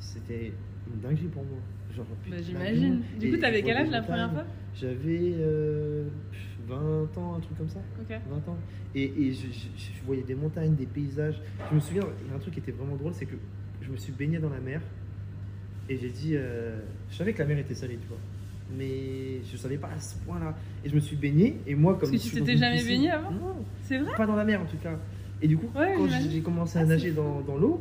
C'était 0.00 0.52
une 0.92 1.00
dinguerie 1.00 1.28
pour 1.28 1.44
moi. 1.44 1.58
Genre, 1.94 2.06
Bah, 2.28 2.36
J'imagine. 2.42 3.00
Du 3.18 3.30
coup, 3.30 3.36
t'avais 3.38 3.62
quel 3.62 3.76
âge 3.76 3.90
la 3.90 4.02
première 4.02 4.32
fois 4.32 4.44
J'avais 4.74 5.34
euh, 5.38 6.08
20 6.66 7.18
ans, 7.18 7.34
un 7.36 7.40
truc 7.40 7.56
comme 7.58 7.68
ça. 7.68 7.80
Ok. 8.00 8.08
20 8.28 8.48
ans. 8.52 8.58
Et, 8.94 9.04
et 9.04 9.32
je, 9.32 9.46
je- 9.48 9.92
je 9.98 10.04
voyais 10.06 10.22
des 10.22 10.34
montagnes, 10.34 10.74
des 10.74 10.86
paysages. 10.86 11.40
Je 11.70 11.74
me 11.74 11.80
souviens, 11.80 12.04
il 12.24 12.28
y 12.30 12.32
a 12.32 12.36
un 12.36 12.38
truc 12.38 12.54
qui 12.54 12.60
était 12.60 12.72
vraiment 12.72 12.96
drôle, 12.96 13.12
c'est 13.14 13.26
que 13.26 13.36
je 13.82 13.90
me 13.90 13.96
suis 13.96 14.12
baigné 14.12 14.38
dans 14.38 14.50
la 14.50 14.60
mer. 14.60 14.80
Et 15.88 15.96
j'ai 15.96 16.10
dit, 16.10 16.32
euh, 16.36 16.80
je 17.10 17.16
savais 17.16 17.32
que 17.32 17.38
la 17.40 17.44
mer 17.46 17.58
était 17.58 17.74
salée, 17.74 17.98
tu 18.00 18.08
vois. 18.08 18.18
Mais 18.76 19.40
je 19.50 19.56
savais 19.56 19.76
pas 19.76 19.88
à 19.94 20.00
ce 20.00 20.14
point-là. 20.26 20.54
Et 20.84 20.88
je 20.88 20.94
me 20.94 21.00
suis 21.00 21.16
baigné, 21.16 21.56
et 21.66 21.74
moi, 21.74 21.92
comme 21.98 22.10
Parce 22.10 22.22
que 22.22 22.28
tu 22.28 22.34
t'étais 22.36 22.56
jamais 22.56 22.76
piscine- 22.78 22.88
baigné 22.90 23.10
avant 23.10 23.30
Non, 23.30 23.54
C'est 23.82 23.98
vrai 23.98 24.12
pas 24.16 24.26
dans 24.26 24.36
la 24.36 24.44
mer 24.44 24.60
en 24.60 24.64
tout 24.66 24.76
cas. 24.78 24.98
Et 25.42 25.48
du 25.48 25.56
coup, 25.56 25.68
Ouais, 25.78 25.94
quand 25.96 26.06
j'ai 26.30 26.40
commencé 26.40 26.78
à 26.78 26.82
Ah, 26.82 26.86
nager 26.86 27.10
dans, 27.12 27.40
dans 27.42 27.56
l'eau, 27.56 27.80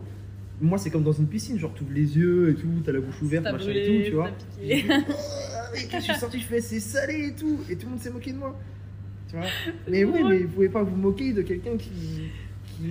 moi, 0.61 0.77
c'est 0.77 0.89
comme 0.89 1.03
dans 1.03 1.11
une 1.13 1.27
piscine, 1.27 1.57
genre, 1.57 1.73
tu 1.73 1.83
ouvres 1.83 1.93
les 1.93 2.17
yeux 2.17 2.49
et 2.51 2.55
tout, 2.55 2.67
t'as 2.85 2.91
la 2.91 2.99
bouche 2.99 3.21
ouverte, 3.21 3.43
machin 3.45 3.57
brûlé, 3.57 3.79
et 3.79 4.03
tout, 4.03 4.09
tu 4.09 4.15
vois. 4.15 4.29
Et 4.61 4.75
piqué. 4.75 4.85
et 4.87 5.87
quand 5.91 5.97
je 5.99 6.03
suis 6.03 6.13
sorti, 6.15 6.39
je 6.39 6.45
fais 6.45 6.61
c'est 6.61 6.79
salé 6.79 7.27
et 7.29 7.33
tout, 7.35 7.59
et 7.69 7.75
tout 7.75 7.85
le 7.85 7.91
monde 7.91 7.99
s'est 7.99 8.11
moqué 8.11 8.31
de 8.33 8.37
moi. 8.37 8.57
Tu 9.29 9.35
vois 9.35 9.45
Mais 9.89 10.03
oui, 10.03 10.21
mais 10.27 10.39
vous 10.39 10.47
pouvez 10.49 10.69
pas 10.69 10.83
vous 10.83 10.95
moquer 10.95 11.33
de 11.33 11.41
quelqu'un 11.41 11.75
qui, 11.77 11.89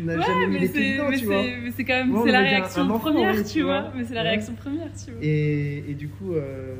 n'a 0.04 0.16
Ouais, 0.16 0.22
jamais 0.22 0.46
mis 0.46 0.54
mais 0.54 0.58
les 0.60 0.68
pieds 0.68 0.92
dedans, 0.94 1.10
tu 1.16 1.24
vois. 1.26 1.42
mais 1.42 1.70
c'est 1.70 1.84
quand 1.84 1.94
même 1.94 2.14
Ouais, 2.14 2.22
c'est 2.24 2.32
la 2.32 2.38
un- 2.38 2.42
réaction 2.42 2.82
un 2.82 2.90
enfant, 2.90 3.10
première, 3.12 3.36
tu 3.36 3.44
tu 3.44 3.62
vois. 3.62 3.80
vois. 3.82 3.92
Mais 3.96 4.04
c'est 4.04 4.14
la 4.14 4.22
Ouais. 4.22 4.28
réaction 4.30 4.54
première, 4.54 4.88
tu 4.92 5.10
vois. 5.12 5.20
Et, 5.22 5.84
et 5.88 5.94
du 5.94 6.08
coup, 6.08 6.32
euh, 6.32 6.74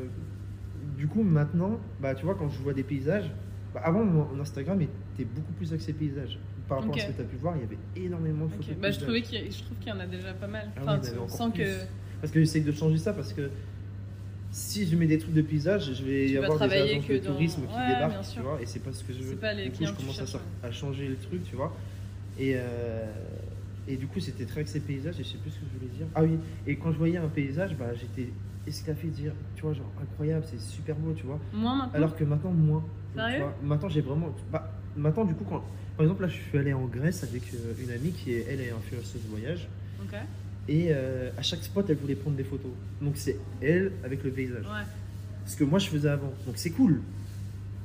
du 1.02 1.08
coup, 1.08 1.24
maintenant, 1.24 1.80
bah, 2.00 2.14
tu 2.14 2.24
vois, 2.24 2.36
quand 2.36 2.48
je 2.48 2.58
vois 2.60 2.72
des 2.74 2.84
paysages, 2.84 3.28
bah, 3.74 3.80
avant, 3.82 4.04
mon, 4.04 4.40
Instagram 4.40 4.80
était 4.80 5.24
beaucoup 5.24 5.52
plus 5.54 5.72
axé 5.72 5.92
paysages. 5.92 6.38
Par 6.68 6.78
rapport 6.78 6.94
à 6.94 6.98
ce 7.00 7.06
que 7.08 7.12
tu 7.16 7.20
as 7.22 7.24
pu 7.24 7.34
voir, 7.38 7.56
il 7.56 7.62
y 7.62 7.64
avait 7.64 8.06
énormément 8.06 8.46
de 8.46 8.52
photos. 8.52 8.68
de 8.76 8.80
Bah, 8.80 8.92
je 8.92 9.00
trouvais 9.00 9.20
qu'il 9.20 9.34
y 9.42 9.48
a- 9.48 9.50
je 9.50 9.64
trouve 9.64 9.76
qu'il 9.78 9.88
y 9.88 9.92
en 9.92 9.98
a 9.98 10.06
déjà 10.06 10.32
pas 10.32 10.46
mal. 10.46 10.70
Ah 10.76 10.80
Enfin, 10.82 11.00
tu 11.00 11.08
sens 11.36 11.52
que 11.52 11.64
Parce 12.20 12.32
que 12.32 12.38
j'essaye 12.38 12.62
de 12.62 12.70
changer 12.70 12.98
ça 12.98 13.12
parce 13.12 13.32
que 13.32 13.50
si 14.52 14.86
je 14.86 14.94
mets 14.94 15.08
des 15.08 15.18
trucs 15.18 15.34
de 15.34 15.42
paysage, 15.42 15.92
je 15.92 16.04
vais 16.04 16.26
Tu 16.28 16.38
avoir 16.38 16.56
des 16.68 16.72
agences 16.76 17.08
de 17.08 17.18
dans- 17.18 17.24
tourisme 17.32 17.62
qui 17.62 17.74
Ouais, 17.74 17.88
débarquent, 17.94 18.28
tu 18.32 18.40
vois, 18.40 18.62
et 18.62 18.66
c'est 18.66 18.78
pas 18.78 18.92
ce 18.92 19.02
que 19.02 19.12
je 19.12 19.18
veux. 19.18 19.30
c'est 19.30 19.40
pas 19.40 19.54
les 19.54 19.64
du 19.64 19.70
coup, 19.72 19.84
je 19.84 19.92
commence 19.92 20.20
à, 20.20 20.26
cherches. 20.26 20.42
à 20.62 20.70
changer 20.70 21.08
le 21.08 21.16
truc, 21.16 21.42
tu 21.42 21.56
vois. 21.56 21.74
Et, 22.38 22.52
euh, 22.54 23.06
Et 23.88 23.96
du 23.96 24.06
coup, 24.06 24.20
c'était 24.20 24.44
très 24.44 24.60
axé 24.60 24.78
paysage, 24.78 25.18
et 25.18 25.24
je 25.24 25.28
sais 25.30 25.38
plus 25.38 25.50
ce 25.50 25.56
que 25.58 25.64
je 25.66 25.76
voulais 25.76 25.90
dire. 25.98 26.06
Ah 26.14 26.22
oui, 26.22 26.38
et 26.68 26.76
quand 26.76 26.92
je 26.92 26.98
voyais 26.98 27.16
un 27.16 27.26
paysage, 27.26 27.74
bah, 27.76 27.86
j'étais 28.00 28.30
esclaffé 28.66 29.08
de 29.08 29.12
dire, 29.12 29.32
tu 29.56 29.62
vois, 29.62 29.72
genre 29.72 29.90
incroyable, 30.00 30.44
c'est 30.48 30.60
super 30.60 30.96
beau, 30.96 31.12
tu 31.12 31.24
vois. 31.24 31.38
Moi 31.52 31.74
maintenant. 31.74 31.94
Alors 31.94 32.16
que 32.16 32.24
maintenant, 32.24 32.50
moins. 32.50 32.84
Sérieux 33.14 33.36
tu 33.36 33.42
vois, 33.42 33.54
Maintenant, 33.62 33.88
j'ai 33.88 34.00
vraiment. 34.00 34.34
Bah, 34.50 34.70
maintenant, 34.96 35.24
du 35.24 35.34
coup, 35.34 35.44
quand. 35.44 35.62
Par 35.96 36.04
exemple, 36.04 36.22
là, 36.22 36.28
je 36.28 36.36
suis 36.36 36.58
allé 36.58 36.72
en 36.72 36.86
Grèce 36.86 37.22
avec 37.22 37.42
euh, 37.54 37.74
une 37.82 37.90
amie 37.90 38.12
qui 38.12 38.32
est, 38.32 38.46
elle, 38.48 38.60
est 38.60 38.70
influenceuse 38.70 39.22
de 39.22 39.28
voyage. 39.28 39.68
Ok. 40.02 40.16
Et 40.68 40.88
euh, 40.90 41.30
à 41.36 41.42
chaque 41.42 41.62
spot, 41.62 41.88
elle 41.90 41.96
voulait 41.96 42.14
prendre 42.14 42.36
des 42.36 42.44
photos. 42.44 42.70
Donc, 43.00 43.16
c'est 43.16 43.36
elle 43.60 43.92
avec 44.04 44.22
le 44.24 44.30
paysage. 44.30 44.64
Ouais. 44.64 44.86
Ce 45.44 45.56
que 45.56 45.64
moi, 45.64 45.78
je 45.78 45.88
faisais 45.88 46.08
avant. 46.08 46.32
Donc, 46.46 46.56
c'est 46.56 46.70
cool. 46.70 47.02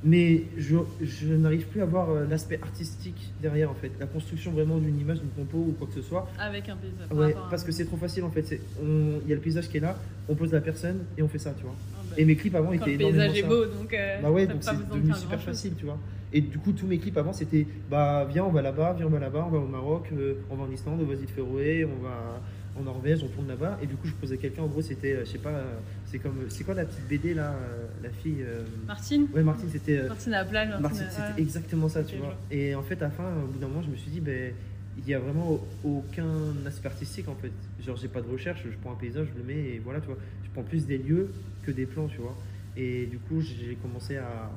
Mais 0.03 0.43
je, 0.57 0.75
je 1.01 1.33
n'arrive 1.33 1.65
plus 1.67 1.81
à 1.81 1.85
voir 1.85 2.11
euh, 2.11 2.25
l'aspect 2.29 2.59
artistique 2.61 3.31
derrière, 3.41 3.71
en 3.71 3.73
fait. 3.73 3.91
La 3.99 4.05
construction 4.05 4.51
vraiment 4.51 4.77
d'une 4.77 4.99
image, 4.99 5.19
d'une 5.19 5.29
compo 5.31 5.57
ou 5.57 5.75
quoi 5.77 5.87
que 5.87 5.93
ce 5.93 6.01
soit. 6.03 6.29
Avec 6.39 6.69
un 6.69 6.75
paysage. 6.77 7.11
Ouais, 7.11 7.35
parce 7.49 7.63
que 7.63 7.71
c'est 7.71 7.85
trop 7.85 7.97
facile, 7.97 8.23
en 8.23 8.29
fait. 8.29 8.59
Il 8.81 9.27
y 9.29 9.31
a 9.31 9.35
le 9.35 9.41
paysage 9.41 9.67
qui 9.69 9.77
est 9.77 9.81
là, 9.81 9.97
on 10.29 10.35
pose 10.35 10.51
la 10.53 10.61
personne 10.61 10.99
et 11.17 11.23
on 11.23 11.27
fait 11.27 11.39
ça, 11.39 11.53
tu 11.57 11.63
vois. 11.63 11.73
Ah, 11.95 12.01
bah, 12.11 12.15
Et 12.17 12.25
mes 12.25 12.35
clips 12.35 12.53
avant 12.55 12.71
étaient 12.73 12.85
le 12.91 13.01
énormément 13.01 13.23
paysage 13.23 13.37
est 13.37 13.41
ça. 13.41 13.47
beau, 13.47 13.65
donc. 13.65 13.93
euh, 13.93 14.21
Bah 14.21 14.31
ouais, 14.31 14.45
donc 14.47 14.57
c'est 14.61 14.87
devenu 14.89 15.13
super 15.15 15.41
facile, 15.41 15.73
tu 15.77 15.85
vois. 15.85 15.97
Et 16.31 16.41
du 16.41 16.57
coup, 16.59 16.73
tous 16.73 16.85
mes 16.85 16.99
clips 16.99 17.17
avant, 17.17 17.33
c'était 17.33 17.65
bah 17.89 18.27
viens, 18.29 18.43
on 18.43 18.51
va 18.51 18.61
là-bas, 18.61 18.93
viens, 18.97 19.07
on 19.07 19.09
va 19.09 19.19
là-bas, 19.19 19.45
on 19.47 19.49
va 19.49 19.59
au 19.59 19.67
Maroc, 19.67 20.09
euh, 20.11 20.33
on 20.51 20.55
va 20.57 20.63
en 20.65 20.71
Islande, 20.71 21.01
aux 21.01 21.11
îles 21.11 21.27
Féroé, 21.33 21.85
on 21.85 22.03
va 22.03 22.41
en 22.77 22.83
Norvège, 22.83 23.23
on 23.23 23.27
tourne 23.27 23.47
là-bas. 23.47 23.79
Et 23.81 23.87
du 23.87 23.95
coup, 23.95 24.07
je 24.07 24.13
posais 24.13 24.37
quelqu'un, 24.37 24.63
en 24.63 24.67
gros, 24.67 24.81
c'était, 24.81 25.13
euh, 25.13 25.25
je 25.25 25.31
sais 25.31 25.37
pas, 25.39 25.49
euh, 25.49 25.79
c'est 26.05 26.19
comme, 26.19 26.49
c'est 26.49 26.63
quoi 26.63 26.73
la 26.75 26.85
petite 26.85 27.07
BD 27.07 27.33
là, 27.33 27.53
euh, 27.55 27.87
la 28.03 28.09
fille 28.11 28.41
euh, 28.41 28.63
Martine 28.85 29.27
Ouais, 29.33 29.43
Martine, 29.43 29.69
c'était. 29.69 29.97
euh, 29.97 30.07
Martine 30.07 30.33
à 30.33 30.43
la 30.43 30.45
plage. 30.45 30.69
Martine, 30.69 30.81
Martine, 30.83 31.01
à- 31.07 31.09
c'était 31.09 31.33
ouais. 31.33 31.41
exactement 31.41 31.89
ça, 31.89 32.03
tu 32.03 32.17
vois. 32.17 32.37
Et 32.51 32.75
en 32.75 32.83
fait, 32.83 33.01
à 33.01 33.05
la 33.05 33.11
fin, 33.11 33.43
au 33.43 33.47
bout 33.47 33.59
d'un 33.59 33.67
moment, 33.67 33.81
je 33.81 33.89
me 33.89 33.95
suis 33.95 34.11
dit, 34.11 34.21
ben, 34.21 34.53
il 34.97 35.03
n'y 35.05 35.13
a 35.13 35.19
vraiment 35.19 35.59
aucun 35.83 36.55
aspect 36.65 36.87
artistique 36.87 37.27
en 37.27 37.35
fait. 37.35 37.51
Genre, 37.79 37.95
j'ai 37.97 38.07
pas 38.07 38.21
de 38.21 38.27
recherche, 38.29 38.63
je 38.65 38.75
prends 38.77 38.91
un 38.91 38.95
paysage, 38.95 39.27
je 39.33 39.37
le 39.39 39.45
mets 39.45 39.75
et 39.75 39.79
voilà, 39.79 39.99
tu 40.01 40.07
vois. 40.07 40.17
Je 40.43 40.49
prends 40.51 40.63
plus 40.63 40.85
des 40.87 40.97
lieux 40.97 41.29
que 41.63 41.71
des 41.71 41.85
plans, 41.85 42.07
tu 42.07 42.17
vois. 42.17 42.35
Et 42.75 43.05
du 43.05 43.19
coup, 43.19 43.39
j'ai 43.41 43.75
commencé 43.75 44.17
à. 44.17 44.49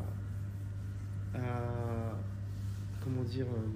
à 1.35 2.19
comment 3.05 3.23
dire. 3.23 3.47
euh, 3.47 3.67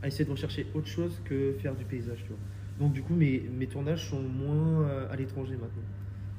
à 0.00 0.06
essayer 0.06 0.24
de 0.24 0.30
rechercher 0.30 0.64
autre 0.74 0.86
chose 0.86 1.20
que 1.24 1.54
faire 1.60 1.74
du 1.74 1.84
paysage, 1.84 2.18
tu 2.22 2.28
vois. 2.28 2.38
Donc, 2.80 2.92
du 2.92 3.02
coup, 3.02 3.14
mes, 3.14 3.40
mes 3.58 3.66
tournages 3.66 4.08
sont 4.08 4.20
moins 4.22 4.82
euh, 4.82 5.10
à 5.12 5.16
l'étranger 5.16 5.52
maintenant. 5.54 5.82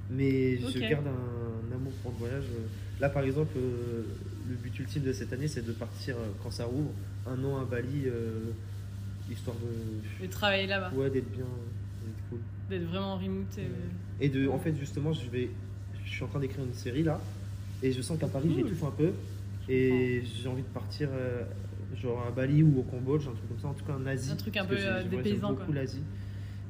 Mais 0.10 0.58
je 0.58 0.80
garde 0.90 1.06
un, 1.08 1.76
amour 1.76 1.92
pour 2.02 2.12
le 2.12 2.18
voyage. 2.18 2.44
euh, 2.46 2.68
Là, 3.00 3.10
par 3.10 3.24
exemple, 3.24 3.58
euh, 3.58 4.04
le 4.50 4.56
but 4.56 4.78
ultime 4.80 5.04
de 5.04 5.14
cette 5.14 5.32
année, 5.34 5.48
c'est 5.48 5.66
de 5.66 5.72
partir 5.72 6.16
euh, 6.18 6.28
quand 6.44 6.52
ça 6.52 6.66
rouvre, 6.66 6.92
un 7.28 7.44
an 7.44 7.58
à 7.62 7.66
Bali, 7.66 8.04
euh, 8.08 8.52
histoire 9.32 9.56
de. 9.58 10.26
De 10.26 10.32
travailler 10.32 10.68
là-bas. 10.68 10.92
Ouais, 10.96 11.10
d'être 11.10 11.30
bien, 11.32 11.46
d'être 11.46 12.30
cool. 12.30 12.40
D'être 12.70 12.86
vraiment 12.86 13.18
remote. 13.18 13.58
et- 13.58 13.62
Ouais. 13.62 13.68
Et 14.22 14.30
de, 14.30 14.48
en 14.48 14.58
fait, 14.60 14.76
justement, 14.80 15.14
je 15.14 15.30
vais, 15.30 15.50
je 16.06 16.10
suis 16.10 16.24
en 16.24 16.28
train 16.28 16.40
d'écrire 16.40 16.64
une 16.64 16.74
série 16.74 17.04
là, 17.04 17.22
et 17.84 17.92
je 17.92 18.02
sens 18.02 18.18
qu'à 18.20 18.28
Paris, 18.28 18.50
j'étouffe 18.56 18.84
un 18.84 18.92
peu, 18.92 19.12
et 19.70 20.24
j'ai 20.42 20.48
envie 20.50 20.64
de 20.64 20.68
partir, 20.68 21.10
genre 22.02 22.26
à 22.28 22.32
Bali 22.32 22.64
ou 22.64 22.80
au 22.80 22.84
Cambodge, 22.84 23.28
un 23.28 23.32
truc 23.32 23.48
comme 23.50 23.60
ça, 23.60 23.68
en 23.68 23.74
tout 23.74 23.86
cas 23.86 23.94
en 23.94 24.06
Asie. 24.06 24.32
Un 24.32 24.36
truc 24.36 24.58
un 24.58 24.66
peu, 24.66 24.76
dépaysant, 25.10 25.54
beaucoup 25.54 25.72
l'Asie, 25.72 26.02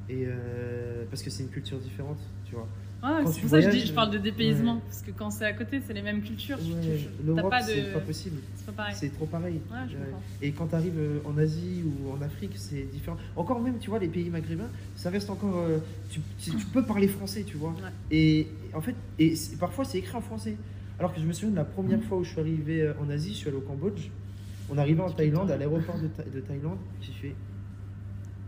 et 0.09 0.25
euh, 0.25 1.03
parce 1.09 1.21
que 1.23 1.29
c'est 1.29 1.43
une 1.43 1.49
culture 1.49 1.77
différente, 1.79 2.19
tu 2.45 2.55
vois. 2.55 2.67
Ouais, 3.01 3.23
Quand 3.23 3.31
c'est 3.31 3.39
pour 3.41 3.49
ça 3.51 3.55
que 3.57 3.61
je, 3.61 3.67
dis, 3.69 3.71
voyages, 3.75 3.87
je 3.87 3.93
parle 3.93 4.11
de 4.11 4.17
dépaysement. 4.17 4.73
ouais. 4.75 4.81
Parce 4.85 5.01
que 5.03 5.11
quand 5.11 5.29
c'est 5.31 5.45
à 5.45 5.53
côté, 5.53 5.79
c'est 5.87 5.93
les 5.93 6.01
mêmes 6.01 6.21
cultures. 6.21 6.57
tu- 6.57 6.73
Ouais, 6.73 7.07
L'Europe, 7.25 7.53
de. 7.53 7.63
c'est 7.65 7.93
pas 7.93 7.99
possible. 8.01 8.37
C'est 8.57 8.65
pas 8.65 8.71
pareil. 8.73 8.95
C'est 8.97 9.09
trop 9.15 9.25
pareil. 9.25 9.61
Je. 9.89 10.45
Et 10.45 10.51
quand 10.51 10.67
tu 10.67 10.75
arrives 10.75 10.99
en 11.23 11.37
Asie 11.37 11.83
ou 11.85 12.11
en 12.11 12.21
Afrique, 12.21 12.51
c'est 12.55 12.81
différent. 12.91 13.15
Encore 13.37 13.61
même, 13.61 13.77
tu 13.79 13.89
vois, 13.89 13.99
les 13.99 14.09
pays 14.09 14.29
maghrébins, 14.29 14.67
ça 14.97 15.09
reste 15.09 15.29
encore. 15.29 15.55
euh, 15.59 15.77
tu, 16.09 16.19
tu- 16.39 16.51
tu 16.51 16.65
peux 16.65 16.83
parler 16.83 17.07
français, 17.07 17.43
tu 17.43 17.55
vois. 17.55 17.73
Et 18.11 18.47
en 18.73 18.81
fait, 18.81 18.95
et 19.17 19.33
parfois 19.59 19.85
c'est 19.85 19.99
écrit 19.99 20.17
en 20.17 20.21
français. 20.21 20.57
Alors 20.99 21.13
que 21.13 21.21
je 21.21 21.25
me 21.25 21.31
souviens 21.31 21.51
de 21.51 21.55
la 21.55 21.63
première 21.63 22.03
fois 22.03 22.17
où 22.17 22.25
je 22.25 22.31
suis 22.31 22.39
arrivé 22.41 22.81
euh, 22.81 22.93
en 23.01 23.09
Asie, 23.09 23.29
je 23.29 23.35
suis 23.37 23.47
allé 23.47 23.55
au 23.57 23.61
Cambodge. 23.61 24.09
On 24.69 24.77
arrivait 24.77 25.01
en 25.01 25.09
Thaïlande, 25.09 25.49
à 25.51 25.55
l'aéroport 25.55 25.97
de, 25.97 26.07
Tha- 26.07 26.23
de 26.29 26.41
Thaïlande. 26.41 26.77
J'ai 27.01 27.13
fait. 27.13 27.35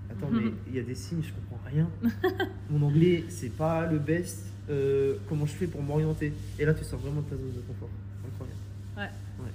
Attends, 0.10 0.30
mais 0.34 0.52
il 0.68 0.76
y 0.76 0.80
a 0.80 0.84
des 0.84 0.94
signes, 0.94 1.22
je 1.24 1.32
comprends 1.32 1.51
rien. 1.74 1.88
Mon 2.70 2.86
anglais, 2.88 3.24
c'est 3.30 3.50
pas 3.56 3.86
le 3.88 4.00
best. 4.00 4.46
Euh, 4.70 5.16
comment 5.28 5.46
je 5.46 5.54
fais 5.54 5.68
pour 5.68 5.82
m'orienter? 5.82 6.34
Et 6.60 6.66
là, 6.66 6.74
tu 6.74 6.84
sors 6.84 7.00
vraiment 7.00 7.22
de 7.22 7.26
ta 7.30 7.36
zone 7.36 7.54
de 7.56 7.62
confort. 7.62 7.90
Incroyable. 8.26 8.60
Ouais. 8.98 9.44
Ouais. 9.46 9.52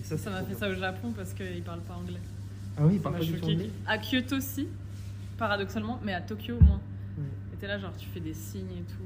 Et 0.00 0.04
ça, 0.04 0.16
Ça 0.16 0.30
m'a 0.30 0.40
fait 0.42 0.46
bien. 0.50 0.58
ça 0.58 0.68
au 0.70 0.74
Japon 0.74 1.12
parce 1.14 1.32
qu'ils 1.32 1.62
parlent 1.62 1.80
pas 1.82 1.94
anglais. 1.94 2.20
Ah 2.78 2.86
oui, 2.86 2.96
Ça 2.96 3.02
par 3.02 3.12
m'a 3.12 3.18
contre, 3.18 3.30
du 3.32 3.38
choqué. 3.38 3.52
anglais? 3.54 3.70
À 3.86 3.98
Kyoto 3.98 4.36
aussi, 4.36 4.68
paradoxalement, 5.38 6.00
mais 6.04 6.14
à 6.14 6.20
Tokyo 6.20 6.58
moins. 6.60 6.80
Ouais. 7.18 7.24
Et 7.52 7.56
t'es 7.58 7.66
là, 7.66 7.78
genre, 7.78 7.92
tu 7.98 8.06
fais 8.08 8.20
des 8.20 8.34
signes 8.34 8.70
et 8.78 8.82
tout. 8.82 9.02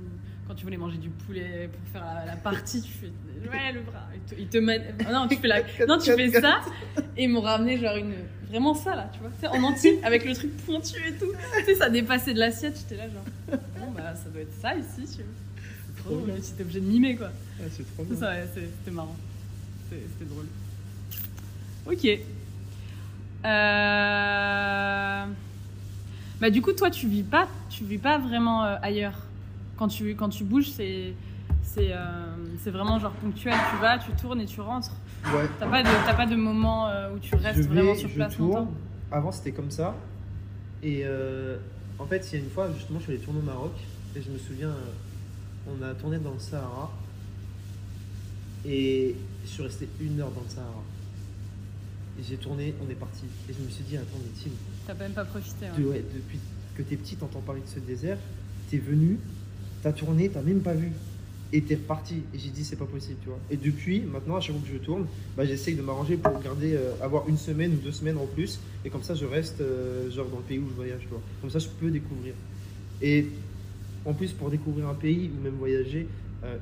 Quand 0.50 0.56
tu 0.56 0.64
voulais 0.64 0.76
manger 0.78 0.98
du 0.98 1.10
poulet 1.10 1.70
pour 1.72 1.80
faire 1.92 2.04
la, 2.04 2.26
la 2.26 2.34
partie, 2.34 2.82
tu 2.82 2.90
fais 2.90 3.06
ouais 3.06 3.72
le 3.72 3.82
bras. 3.82 4.08
Ils 4.36 4.48
te, 4.48 4.58
mettent. 4.58 5.00
Non, 5.12 5.28
tu 5.28 5.36
fais 5.36 5.46
la. 5.46 5.60
Non, 5.86 5.96
tu 5.96 6.10
fais 6.12 6.28
ça. 6.40 6.62
Et 7.16 7.22
ils 7.22 7.28
m'ont 7.28 7.40
ramené 7.40 7.78
genre 7.78 7.94
une. 7.94 8.14
Vraiment 8.48 8.74
ça 8.74 8.96
là, 8.96 9.08
tu 9.12 9.20
vois. 9.20 9.30
Tu 9.30 9.42
sais, 9.42 9.46
en 9.46 9.62
entier, 9.62 10.00
avec 10.02 10.24
le 10.24 10.34
truc 10.34 10.50
pointu 10.66 10.96
et 11.06 11.12
tout. 11.12 11.30
Tu 11.60 11.64
sais, 11.66 11.76
ça 11.76 11.88
dépassait 11.88 12.34
de 12.34 12.40
l'assiette. 12.40 12.76
J'étais 12.78 12.96
là, 12.96 13.08
genre. 13.08 13.22
Bon, 13.78 13.92
bah, 13.92 14.12
ça 14.16 14.28
doit 14.28 14.40
être 14.42 14.52
ça 14.60 14.74
ici, 14.74 15.18
tu 15.18 15.22
vois. 15.22 15.32
Trop 15.98 16.16
drôle. 16.16 16.40
Tu 16.40 16.50
étais 16.50 16.62
obligé 16.64 16.80
de 16.80 16.86
mimer, 16.86 17.14
quoi. 17.14 17.30
C'est 17.70 17.94
trop 17.94 18.02
bien. 18.02 18.16
ça, 18.16 18.30
ouais, 18.30 18.48
c'est- 18.52 18.68
c'était 18.80 18.90
marrant. 18.90 19.14
C'était 19.88 20.24
drôle. 20.28 20.46
Ok. 21.86 22.04
Euh... 23.44 25.24
Bah 26.40 26.50
du 26.50 26.60
coup, 26.60 26.72
toi, 26.72 26.90
tu 26.90 27.06
vis 27.06 27.22
pas, 27.22 27.46
tu 27.68 27.84
vis 27.84 27.98
pas 27.98 28.18
vraiment 28.18 28.64
euh, 28.64 28.74
ailleurs. 28.82 29.29
Quand 29.80 29.88
tu, 29.88 30.14
quand 30.14 30.28
tu 30.28 30.44
bouges, 30.44 30.68
c'est, 30.70 31.14
c'est, 31.62 31.90
euh, 31.92 31.96
c'est 32.62 32.70
vraiment 32.70 32.98
genre 32.98 33.12
ponctuel. 33.12 33.54
Tu 33.70 33.80
vas, 33.80 33.98
tu 33.98 34.10
tournes 34.12 34.42
et 34.42 34.44
tu 34.44 34.60
rentres. 34.60 34.92
Ouais. 35.34 35.48
T'as 35.58 35.66
pas 35.68 35.82
de, 35.82 35.88
t'as 36.04 36.12
pas 36.12 36.26
de 36.26 36.36
moment 36.36 36.86
euh, 36.88 37.14
où 37.14 37.18
tu 37.18 37.34
restes 37.34 37.56
je 37.56 37.62
vais, 37.62 37.74
vraiment 37.76 37.94
sur 37.94 38.10
je 38.10 38.14
place 38.16 38.36
tourne. 38.36 38.50
longtemps. 38.50 38.70
Avant, 39.10 39.32
c'était 39.32 39.52
comme 39.52 39.70
ça. 39.70 39.94
Et 40.82 41.00
euh, 41.06 41.56
en 41.98 42.04
fait, 42.04 42.28
il 42.30 42.38
y 42.38 42.42
a 42.42 42.44
une 42.44 42.50
fois, 42.50 42.68
justement, 42.76 42.98
je 42.98 43.04
suis 43.04 43.12
allé 43.14 43.22
tourner 43.22 43.40
au 43.40 43.44
Maroc. 43.44 43.72
Et 44.14 44.20
je 44.20 44.30
me 44.30 44.36
souviens, 44.36 44.68
euh, 44.68 44.84
on 45.66 45.82
a 45.82 45.94
tourné 45.94 46.18
dans 46.18 46.32
le 46.34 46.38
Sahara. 46.38 46.90
Et 48.66 49.16
je 49.44 49.48
suis 49.48 49.62
resté 49.62 49.88
une 49.98 50.20
heure 50.20 50.30
dans 50.30 50.42
le 50.42 50.48
Sahara. 50.50 50.82
Et 52.18 52.22
j'ai 52.22 52.36
tourné, 52.36 52.74
on 52.86 52.90
est 52.90 52.94
parti. 52.96 53.24
Et 53.48 53.54
je 53.54 53.64
me 53.64 53.70
suis 53.70 53.84
dit, 53.84 53.96
attends, 53.96 54.18
mais 54.18 54.30
Tim, 54.44 54.50
T'as 54.86 54.92
même 54.92 55.12
pas 55.12 55.24
profité. 55.24 55.64
ouais. 55.74 55.82
de- 55.82 55.88
ouais, 55.88 56.04
depuis 56.14 56.38
que 56.76 56.82
t'es 56.82 56.96
petit, 56.96 57.16
t'entends 57.16 57.40
parler 57.40 57.62
de 57.62 57.66
ce 57.68 57.78
désert. 57.80 58.18
T'es 58.70 58.76
venu, 58.76 59.18
t'as 59.82 59.92
tourné, 59.92 60.28
t'as 60.28 60.42
même 60.42 60.60
pas 60.60 60.74
vu. 60.74 60.90
Et 61.52 61.62
t'es 61.62 61.74
reparti. 61.74 62.22
Et 62.32 62.38
j'ai 62.38 62.50
dit, 62.50 62.64
c'est 62.64 62.76
pas 62.76 62.84
possible, 62.84 63.16
tu 63.22 63.28
vois. 63.28 63.38
Et 63.50 63.56
depuis, 63.56 64.02
maintenant, 64.02 64.36
à 64.36 64.40
chaque 64.40 64.54
fois 64.54 64.64
que 64.64 64.72
je 64.72 64.78
tourne, 64.78 65.06
bah, 65.36 65.44
j'essaye 65.44 65.74
de 65.74 65.82
m'arranger 65.82 66.16
pour 66.16 66.40
garder, 66.40 66.74
euh, 66.76 66.92
avoir 67.02 67.28
une 67.28 67.36
semaine 67.36 67.72
ou 67.72 67.76
deux 67.84 67.90
semaines 67.90 68.18
en 68.18 68.26
plus. 68.26 68.60
Et 68.84 68.90
comme 68.90 69.02
ça, 69.02 69.14
je 69.16 69.24
reste 69.26 69.60
euh, 69.60 70.08
genre 70.12 70.26
dans 70.28 70.36
le 70.36 70.42
pays 70.44 70.58
où 70.60 70.68
je 70.68 70.74
voyage, 70.74 71.00
tu 71.02 71.08
vois. 71.08 71.20
Comme 71.40 71.50
ça, 71.50 71.58
je 71.58 71.66
peux 71.68 71.90
découvrir. 71.90 72.34
Et 73.02 73.26
en 74.04 74.12
plus, 74.14 74.30
pour 74.32 74.48
découvrir 74.48 74.86
un 74.88 74.94
pays 74.94 75.28
ou 75.36 75.42
même 75.42 75.54
voyager, 75.54 76.06
euh, 76.44 76.56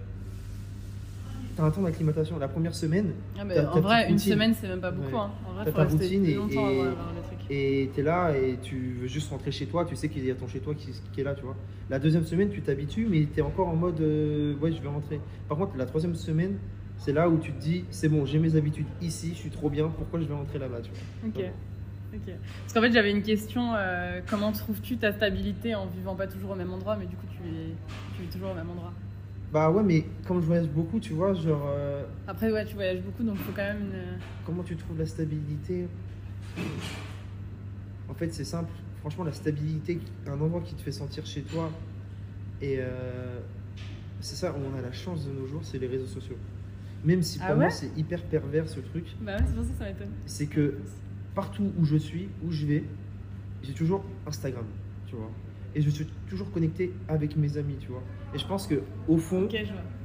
t'as 1.55 1.65
un 1.65 1.71
temps 1.71 1.83
d'acclimatation. 1.83 2.39
La 2.39 2.49
première 2.49 2.75
semaine, 2.75 3.11
Ah, 3.39 3.43
t'as 3.47 3.71
en 3.71 3.81
vrai, 3.81 4.09
une 4.11 4.19
semaine, 4.19 4.55
c'est 4.59 4.69
même 4.69 4.81
pas 4.81 4.91
beaucoup. 4.91 5.09
Ouais. 5.15 5.19
hein. 5.21 5.31
En 5.49 5.53
vrai, 5.53 5.65
T'as 5.67 5.71
faut 5.73 5.77
ta 5.77 5.83
rester 5.85 6.05
routine 6.05 6.25
et- 6.25 6.35
longtemps 6.35 6.71
et- 6.71 6.75
voir 6.77 7.13
le 7.15 7.23
truc. 7.27 7.38
Et 7.51 7.91
tu 7.95 8.01
es 8.01 8.03
là 8.03 8.33
et 8.37 8.59
tu 8.63 8.97
veux 9.01 9.07
juste 9.07 9.31
rentrer 9.31 9.51
chez 9.51 9.67
toi, 9.67 9.85
tu 9.85 9.97
sais 9.97 10.09
qu'il 10.09 10.25
y 10.25 10.31
a 10.31 10.35
ton 10.35 10.47
chez 10.47 10.61
toi 10.61 10.75
qui, 10.75 10.91
qui 11.13 11.21
est 11.21 11.25
là, 11.25 11.35
tu 11.35 11.43
vois. 11.43 11.57
La 11.91 11.99
deuxième 11.99 12.25
semaine, 12.25 12.51
tu 12.51 12.61
t'habitues, 12.61 13.07
mais 13.09 13.27
tu 13.33 13.39
es 13.39 13.43
encore 13.43 13.69
en 13.69 13.77
mode 13.77 14.01
euh, 14.01 14.55
ouais, 14.57 14.73
je 14.73 14.81
vais 14.83 14.89
rentrer. 14.89 15.21
Par 15.49 15.57
contre, 15.57 15.77
la 15.77 15.87
troisième 15.87 16.15
semaine, 16.15 16.59
c'est 16.99 17.13
là 17.13 17.29
où 17.29 17.39
tu 17.39 17.53
te 17.53 17.61
dis 17.61 17.85
c'est 17.91 18.09
bon, 18.09 18.27
j'ai 18.27 18.39
mes 18.39 18.57
habitudes 18.57 18.87
ici, 19.01 19.31
je 19.31 19.39
suis 19.39 19.51
trop 19.51 19.71
bien, 19.71 19.89
pourquoi 19.89 20.21
je 20.21 20.27
vais 20.27 20.35
rentrer 20.35 20.59
là-bas, 20.59 20.81
tu 20.83 20.91
vois. 20.91 21.29
Ok. 21.29 21.51
Ok. 22.15 22.33
Parce 22.63 22.73
qu'en 22.73 22.81
fait, 22.81 22.93
j'avais 22.93 23.11
une 23.11 23.23
question 23.23 23.75
euh, 23.75 24.21
comment 24.27 24.51
trouves-tu 24.53 24.97
ta 24.97 25.13
stabilité 25.13 25.75
en 25.75 25.87
vivant 25.87 26.15
pas 26.15 26.27
toujours 26.27 26.53
au 26.53 26.55
même 26.55 26.73
endroit, 26.73 26.97
mais 26.97 27.05
du 27.07 27.17
coup, 27.17 27.27
tu 27.31 27.43
vis, 27.43 27.75
tu 28.17 28.23
vis 28.23 28.29
toujours 28.29 28.51
au 28.53 28.55
même 28.55 28.71
endroit? 28.71 28.93
Bah 29.53 29.71
ouais, 29.71 29.83
mais 29.83 30.05
comme 30.27 30.41
je 30.41 30.47
voyage 30.47 30.69
beaucoup, 30.69 31.01
tu 31.01 31.13
vois, 31.15 31.33
genre 31.35 31.71
euh, 31.75 32.05
Après, 32.27 32.51
ouais, 32.51 32.65
tu 32.67 32.75
voyages 32.75 33.01
beaucoup, 33.01 33.23
donc 33.23 33.37
il 33.39 33.45
faut 33.45 33.53
quand 33.53 33.63
même 33.63 33.81
une. 33.81 34.19
comment 34.45 34.63
tu 34.63 34.77
trouves 34.77 34.99
la 34.99 35.07
stabilité? 35.07 35.87
En 38.09 38.15
fait, 38.15 38.33
c'est 38.33 38.45
simple. 38.45 38.71
Franchement, 39.01 39.25
la 39.25 39.33
stabilité, 39.33 40.01
un 40.27 40.41
endroit 40.41 40.61
qui 40.61 40.75
te 40.75 40.81
fait 40.83 40.93
sentir 40.93 41.25
chez 41.27 41.43
toi, 41.43 41.71
et 42.61 42.77
euh, 42.81 43.39
c'est 44.21 44.37
ça, 44.37 44.55
on 44.57 44.77
a 44.77 44.81
la 44.83 44.93
chance 44.93 45.27
de 45.27 45.33
nos 45.33 45.47
jours, 45.47 45.61
c'est 45.65 45.79
les 45.79 45.87
réseaux 45.87 46.07
sociaux. 46.07 46.37
Même 47.05 47.23
si 47.23 47.39
pour 47.39 47.47
Ah 47.49 47.55
moi 47.55 47.65
ouais 47.67 47.71
c'est 47.71 47.97
hyper 47.97 48.25
pervers 48.25 48.69
ce 48.69 48.81
truc, 48.81 49.05
Bah 49.21 49.37
ouais, 49.37 49.45
c'est 49.47 49.55
pour 49.55 49.65
ça 49.65 49.71
que 49.71 49.79
ça 49.79 49.85
m'étonne. 49.85 50.09
c'est 50.27 50.47
que 50.47 50.75
partout 51.35 51.71
où 51.79 51.85
je 51.85 51.97
suis, 51.97 52.29
où 52.45 52.51
je 52.51 52.67
vais, 52.67 52.85
j'ai 53.63 53.73
toujours 53.73 54.05
Instagram, 54.27 54.65
tu 55.07 55.15
vois. 55.15 55.31
Et 55.77 55.81
je 55.81 55.91
suis 55.91 56.07
toujours 56.29 56.51
connecté 56.51 56.93
avec 57.07 57.37
mes 57.37 57.57
amis, 57.57 57.77
tu 57.79 57.89
vois. 57.89 58.03
Et 58.35 58.39
je 58.39 58.47
pense 58.47 58.67
que 58.67 58.83
fond, 59.19 59.49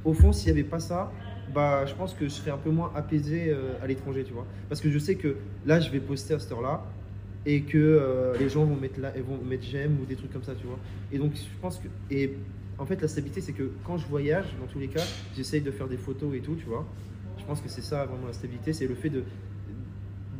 au 0.04 0.12
fond, 0.12 0.32
s'il 0.32 0.52
n'y 0.52 0.60
avait 0.60 0.68
pas 0.68 0.78
ça, 0.78 1.10
bah, 1.52 1.84
je 1.86 1.94
pense 1.94 2.14
que 2.14 2.26
je 2.26 2.30
serais 2.30 2.52
un 2.52 2.58
peu 2.58 2.70
moins 2.70 2.92
apaisé 2.94 3.48
euh, 3.48 3.72
à 3.82 3.88
l'étranger, 3.88 4.22
tu 4.24 4.32
vois. 4.32 4.46
Parce 4.68 4.80
que 4.80 4.88
je 4.90 4.98
sais 4.98 5.16
que 5.16 5.36
là, 5.66 5.80
je 5.80 5.90
vais 5.90 6.00
poster 6.00 6.34
à 6.34 6.38
cette 6.38 6.52
heure-là. 6.52 6.84
Et 7.46 7.62
que 7.62 7.76
euh, 7.78 8.36
les 8.38 8.48
gens 8.48 8.64
vont 8.64 8.76
mettre 8.76 9.00
là, 9.00 9.12
vont 9.26 9.38
mettre 9.44 9.64
j'aime 9.64 9.98
ou 10.02 10.06
des 10.06 10.16
trucs 10.16 10.32
comme 10.32 10.42
ça, 10.44 10.54
tu 10.54 10.66
vois. 10.66 10.78
Et 11.12 11.18
donc 11.18 11.32
je 11.34 11.42
pense 11.60 11.78
que 11.78 11.88
et 12.10 12.34
en 12.78 12.86
fait 12.86 13.00
la 13.02 13.08
stabilité 13.08 13.40
c'est 13.40 13.52
que 13.52 13.70
quand 13.84 13.96
je 13.98 14.06
voyage, 14.06 14.46
dans 14.60 14.66
tous 14.66 14.78
les 14.78 14.88
cas, 14.88 15.02
j'essaye 15.36 15.60
de 15.60 15.70
faire 15.70 15.88
des 15.88 15.96
photos 15.98 16.34
et 16.34 16.40
tout, 16.40 16.54
tu 16.54 16.64
vois. 16.66 16.86
Je 17.38 17.44
pense 17.44 17.60
que 17.60 17.68
c'est 17.68 17.82
ça 17.82 18.04
vraiment 18.06 18.26
la 18.26 18.32
stabilité, 18.32 18.72
c'est 18.72 18.86
le 18.86 18.94
fait 18.94 19.10
de 19.10 19.22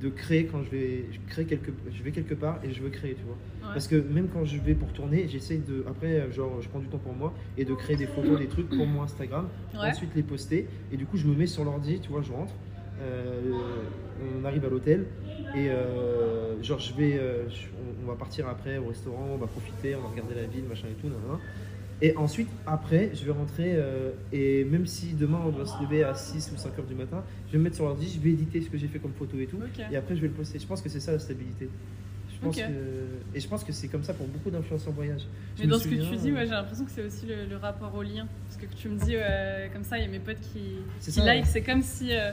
de 0.01 0.09
créer 0.11 0.45
quand 0.47 0.63
je 0.65 0.71
vais 0.71 1.05
je 1.13 1.19
crée 1.29 1.45
quelque 1.47 1.71
je 1.91 2.03
vais 2.03 2.11
quelque 2.11 2.35
part 2.35 2.59
et 2.65 2.73
je 2.73 2.83
veux 2.83 2.91
créer, 2.91 3.15
tu 3.15 3.23
vois. 3.23 3.37
Ouais. 3.69 3.73
Parce 3.75 3.87
que 3.89 3.97
même 3.97 4.29
quand 4.29 4.45
je 4.45 4.59
vais 4.59 4.75
pour 4.75 4.93
tourner, 4.93 5.29
j'essaye 5.29 5.59
de 5.61 5.85
après 5.89 6.31
genre 6.33 6.61
je 6.61 6.69
prends 6.69 6.81
du 6.81 6.89
temps 6.89 6.99
pour 6.99 7.15
moi 7.15 7.33
et 7.57 7.65
de 7.65 7.73
créer 7.75 7.97
des 7.97 8.07
photos, 8.07 8.39
des 8.39 8.47
trucs 8.49 8.69
pour 8.69 8.87
mon 8.87 9.03
Instagram, 9.03 9.49
Ouais. 9.73 9.89
ensuite 9.91 10.11
les 10.15 10.23
poster 10.23 10.67
et 10.93 10.97
du 10.97 11.07
coup 11.07 11.17
je 11.17 11.27
me 11.27 11.35
mets 11.35 11.47
sur 11.47 11.65
l'ordi, 11.65 12.01
tu 12.01 12.11
vois, 12.11 12.23
je 12.23 12.33
rentre, 12.33 12.53
on 14.41 14.45
arrive 14.45 14.65
à 14.65 14.69
l'hôtel 14.69 15.07
et 15.55 15.69
euh, 15.71 16.63
genre 16.63 16.79
je 16.81 16.93
vais, 16.95 17.19
euh, 17.19 17.49
je- 17.49 17.67
on, 17.79 18.05
on 18.05 18.11
va 18.11 18.17
partir 18.17 18.49
après 18.49 18.79
au 18.79 18.87
restaurant, 18.89 19.29
on 19.35 19.37
va 19.37 19.47
profiter, 19.47 19.95
on 19.95 20.01
va 20.03 20.09
regarder 20.09 20.35
la 20.35 20.45
ville, 20.45 20.65
machin 20.65 20.87
et 20.91 20.95
tout. 21.01 21.09
Et 22.03 22.17
ensuite, 22.17 22.49
après, 22.67 23.13
je 23.15 23.25
vais 23.25 23.31
rentrer 23.31 23.73
euh, 23.77 24.11
et 24.33 24.65
même 24.65 24.85
si 24.87 25.13
demain 25.15 25.41
on 25.47 25.51
doit 25.51 25.65
se 25.65 25.81
lever 25.83 26.03
à 26.03 26.15
6 26.15 26.51
ou 26.53 26.57
5 26.59 26.79
heures 26.79 26.85
du 26.87 26.95
matin, 26.95 27.23
je 27.47 27.53
vais 27.53 27.59
me 27.59 27.65
mettre 27.65 27.77
sur 27.77 27.85
l'ordi, 27.85 28.09
je 28.13 28.21
vais 28.21 28.31
éditer 28.31 28.61
ce 28.61 28.69
que 28.69 28.77
j'ai 28.77 28.89
fait 28.89 28.99
comme 28.99 29.13
photo 29.13 29.39
et 29.39 29.47
tout. 29.47 29.59
Et 29.91 29.97
après, 29.97 30.17
je 30.17 30.21
vais 30.21 30.27
le 30.29 30.33
poster. 30.35 30.59
Je 30.59 30.67
pense 30.67 30.83
que 30.83 30.89
c'est 30.89 31.01
ça 31.01 31.13
la 31.13 31.19
stabilité. 31.21 31.69
Je 32.35 32.39
pense 32.41 32.57
que... 32.57 32.63
Et 33.35 33.41
je 33.41 33.49
pense 33.49 33.65
que 33.65 33.73
c'est 33.73 33.89
comme 33.89 34.03
ça 34.03 34.13
pour 34.13 34.27
beaucoup 34.27 34.51
d'influenceurs 34.51 34.93
voyage. 34.93 35.23
Je 35.57 35.63
Mais 35.63 35.69
dans 35.69 35.79
ce 35.79 35.85
que 35.85 35.91
tu 35.95 36.17
dis, 36.17 36.31
euh, 36.31 36.35
ouais, 36.35 36.45
j'ai 36.47 36.51
l'impression 36.53 36.85
que 36.85 36.91
c'est 36.91 37.05
aussi 37.05 37.27
le, 37.27 37.47
le 37.49 37.57
rapport 37.57 37.95
au 37.95 38.03
lien. 38.03 38.27
Parce 38.49 38.61
que 38.61 38.67
tu 38.77 38.89
me 38.89 38.99
dis, 38.99 39.15
comme 39.73 39.85
ça, 39.85 39.97
il 39.97 40.03
y 40.05 40.07
a 40.07 40.11
mes 40.11 40.19
potes 40.19 40.41
qui, 40.53 40.79
qui 41.01 41.13
ça, 41.13 41.25
like, 41.25 41.45
ouais. 41.45 41.49
c'est 41.51 41.63
comme 41.63 41.81
si, 41.83 42.09
euh, 42.13 42.33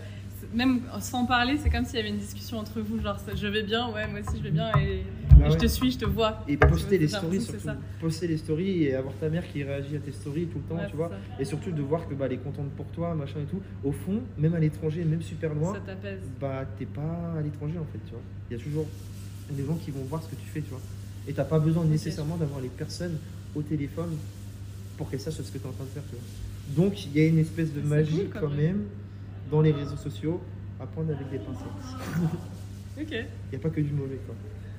même 0.54 0.82
sans 1.00 1.26
parler, 1.26 1.58
c'est 1.58 1.70
comme 1.70 1.86
s'il 1.86 1.98
y 1.98 2.00
avait 2.00 2.10
une 2.10 2.18
discussion 2.18 2.58
entre 2.58 2.82
vous, 2.82 3.00
genre 3.02 3.18
je 3.36 3.48
vais 3.48 3.64
bien, 3.64 3.90
ouais, 3.92 4.08
moi 4.08 4.20
aussi 4.20 4.38
je 4.38 4.44
vais 4.44 4.52
bien, 4.52 4.70
et, 4.78 5.04
Bah 5.38 5.48
et 5.48 5.52
je 5.52 5.58
te 5.58 5.66
suis, 5.68 5.92
je 5.92 6.00
te 6.00 6.06
vois. 6.06 6.44
Et 6.48 6.58
poster 6.58 6.98
les 6.98 7.08
stories 7.08 7.42
surtout. 7.42 7.70
Poster 8.00 8.28
les 8.28 8.38
stories 8.38 8.84
et 8.84 8.96
avoir 8.96 9.14
ta 9.16 9.30
mère 9.30 9.44
qui 9.52 9.64
réagit 9.64 9.96
à 9.96 10.00
tes 10.00 10.12
stories 10.12 10.48
tout 10.48 10.60
le 10.60 10.64
temps, 10.76 10.82
Ouais, 10.82 10.90
tu 10.90 10.96
vois. 10.96 11.10
ça. 11.10 11.18
Et 11.40 11.46
surtout 11.46 11.72
de 11.72 11.82
voir 11.82 12.08
que 12.08 12.14
bah, 12.14 12.26
elle 12.28 12.34
est 12.34 12.38
contente 12.38 12.70
pour 12.72 12.86
toi, 12.88 13.16
machin 13.16 13.40
et 13.42 13.46
tout. 13.46 13.62
Au 13.84 13.92
fond, 13.92 14.22
même 14.38 14.54
à 14.54 14.60
l'étranger, 14.60 15.04
même 15.04 15.22
super 15.22 15.54
loin, 15.54 15.74
Ça 15.74 15.80
bah 16.40 16.66
t'es 16.78 16.86
pas 16.86 17.34
à 17.38 17.42
l'étranger 17.42 17.78
en 17.78 17.86
fait, 17.86 18.00
tu 18.06 18.12
vois. 18.12 18.22
Il 18.50 18.58
y 18.58 18.60
a 18.60 18.64
toujours 18.64 18.88
des 19.52 19.66
gens 19.66 19.76
qui 19.76 19.92
vont 19.92 20.04
voir 20.04 20.22
ce 20.24 20.30
que 20.30 20.36
tu 20.36 20.48
fais, 20.48 20.62
tu 20.62 20.70
vois. 20.70 20.82
Et 21.28 21.34
t'as 21.34 21.44
pas 21.44 21.60
besoin 21.60 21.86
nécessairement 21.86 22.38
d'avoir 22.38 22.62
les 22.62 22.70
personnes 22.70 23.18
au 23.56 23.62
téléphone 23.62 24.16
pour 24.98 25.10
qu'elles 25.10 25.20
sachent 25.20 25.36
ce 25.36 25.52
que 25.52 25.58
tu 25.58 25.64
es 25.64 25.68
en 25.68 25.72
train 25.74 25.84
de 25.84 25.90
faire, 25.90 26.04
tu 26.10 26.16
vois. 26.16 26.86
Donc 26.86 27.06
il 27.06 27.18
y 27.18 27.20
a 27.22 27.28
une 27.28 27.40
espèce 27.40 27.74
de 27.74 27.82
magie 27.82 28.26
cool, 28.30 28.42
quand 28.42 28.50
même 28.50 28.84
dans 29.52 29.62
les 29.62 29.72
réseaux 29.72 29.98
sociaux 29.98 30.42
à 30.80 30.86
prendre 30.88 31.14
avec 31.14 31.30
des 31.30 31.38
pincettes. 31.40 31.68
Ok. 33.00 33.08
Il 33.10 33.26
n'y 33.52 33.56
a 33.56 33.60
pas 33.60 33.70
que 33.70 33.80
du 33.80 33.92
mauvais, 33.94 34.20
quoi. 34.26 34.36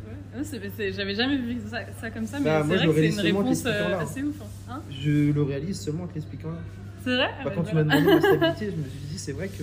Ouais. 0.07 0.45
C'est- 0.45 0.93
J'avais 0.93 1.15
jamais 1.15 1.39
vu 1.39 1.57
ça, 1.69 1.79
ça 1.99 2.11
comme 2.11 2.27
ça, 2.27 2.39
mais 2.39 2.45
Bah, 2.45 2.63
c'est 2.69 2.77
vrai 2.77 2.87
que 2.87 2.93
c'est 2.95 3.09
une 3.09 3.21
réponse 3.21 3.63
t'expliquant 3.63 3.91
euh, 3.91 3.99
assez 4.01 4.23
ouf. 4.23 4.35
hein. 4.43 4.73
Hein 4.75 4.83
Je 4.91 5.33
le 5.33 5.43
réalise 5.43 5.81
seulement 5.81 6.05
en 6.05 6.07
te 6.09 6.15
l'expliquant 6.15 6.51
là. 6.51 6.59
c'est 7.03 7.15
vrai? 7.17 7.31
Ah 7.33 7.45
Bah, 7.45 7.51
bah, 7.51 7.53
quand 7.57 7.63
tu 7.65 7.73
voilà. 7.73 7.85
m'as 7.85 7.97
demandé 8.01 8.15
ma 8.15 8.21
stabilité, 8.29 8.67
je 8.67 8.77
me 8.77 8.85
suis 8.89 8.99
dit, 9.11 9.19
c'est 9.19 9.33
vrai 9.33 9.49
que 9.49 9.63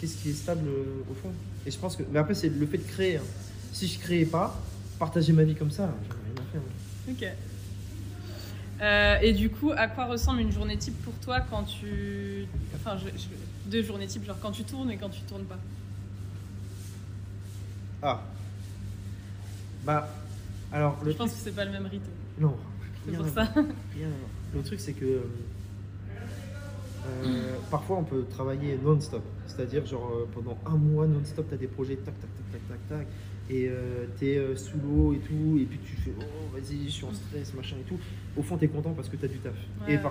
qu'est-ce 0.00 0.16
qui 0.16 0.30
est 0.30 0.32
stable 0.34 0.66
euh, 0.68 1.10
au 1.10 1.14
fond? 1.14 1.30
Et 1.66 1.70
je 1.70 1.78
pense 1.78 1.94
que. 1.96 2.02
Mais 2.12 2.18
après, 2.18 2.34
c'est 2.34 2.48
le 2.48 2.66
fait 2.66 2.78
de 2.78 2.82
créer. 2.82 3.16
hein. 3.18 3.22
Si 3.72 3.86
je 3.86 3.98
créais 4.00 4.26
pas, 4.26 4.60
partager 4.98 5.32
ma 5.32 5.44
vie 5.44 5.54
comme 5.54 5.70
ça, 5.70 5.84
j'en 6.08 6.14
rien 6.16 6.34
à 6.36 6.52
faire. 6.52 6.60
hein. 6.60 7.12
Ok. 7.12 7.26
Euh, 8.82 9.16
et 9.22 9.32
du 9.32 9.50
coup, 9.50 9.70
à 9.76 9.86
quoi 9.86 10.06
ressemble 10.06 10.40
une 10.40 10.52
journée 10.52 10.76
type 10.76 11.00
pour 11.04 11.14
toi 11.14 11.40
quand 11.48 11.62
tu. 11.62 12.46
Enfin, 12.74 12.96
je- 12.98 13.06
je- 13.18 13.28
deux 13.66 13.82
journées 13.82 14.06
type, 14.06 14.24
genre 14.24 14.36
quand 14.40 14.50
tu 14.52 14.64
tournes 14.64 14.90
et 14.90 14.96
quand 14.96 15.08
tu 15.08 15.20
tournes 15.22 15.44
pas 15.44 15.58
Ah. 18.02 18.22
Bah. 19.84 20.08
Alors, 20.72 20.98
le 21.04 21.12
Je 21.12 21.16
pense 21.16 21.30
truc. 21.30 21.38
que 21.42 21.44
c'est 21.50 21.56
pas 21.56 21.64
le 21.64 21.70
même 21.72 21.86
rythme. 21.86 22.10
Non. 22.38 22.56
C'est 23.06 23.16
pour 23.16 23.28
ça. 23.28 23.44
rien. 23.54 24.08
Le 24.54 24.62
truc, 24.62 24.80
c'est 24.80 24.92
que. 24.92 25.22
euh, 27.24 27.56
parfois, 27.70 27.98
on 27.98 28.04
peut 28.04 28.24
travailler 28.30 28.78
non-stop. 28.82 29.22
C'est-à-dire, 29.46 29.86
genre, 29.86 30.10
euh, 30.14 30.28
pendant 30.34 30.58
un 30.66 30.76
mois 30.76 31.06
non-stop, 31.06 31.46
tu 31.48 31.54
as 31.54 31.58
des 31.58 31.66
projets, 31.66 31.96
tac, 31.96 32.14
tac, 32.20 32.30
tac, 32.52 32.60
tac, 32.68 32.78
tac, 32.88 32.98
tac. 32.98 33.06
Et 33.50 33.70
tu 34.18 34.26
es 34.26 34.56
sous 34.56 34.78
l'eau 34.78 35.12
et 35.12 35.18
tout. 35.18 35.58
Et 35.60 35.64
puis, 35.66 35.78
tu 35.84 35.96
fais, 35.96 36.12
oh, 36.18 36.22
vas-y, 36.52 36.84
je 36.86 36.90
suis 36.90 37.04
en 37.04 37.12
stress, 37.12 37.52
machin 37.54 37.76
et 37.78 37.84
tout. 37.84 37.98
Au 38.38 38.42
fond, 38.42 38.56
tu 38.56 38.64
es 38.64 38.68
content 38.68 38.92
parce 38.94 39.08
que 39.10 39.16
tu 39.16 39.24
as 39.26 39.28
du 39.28 39.36
taf. 39.38 39.52
Ouais, 39.86 39.94
et 39.94 39.96
ouais. 39.96 40.02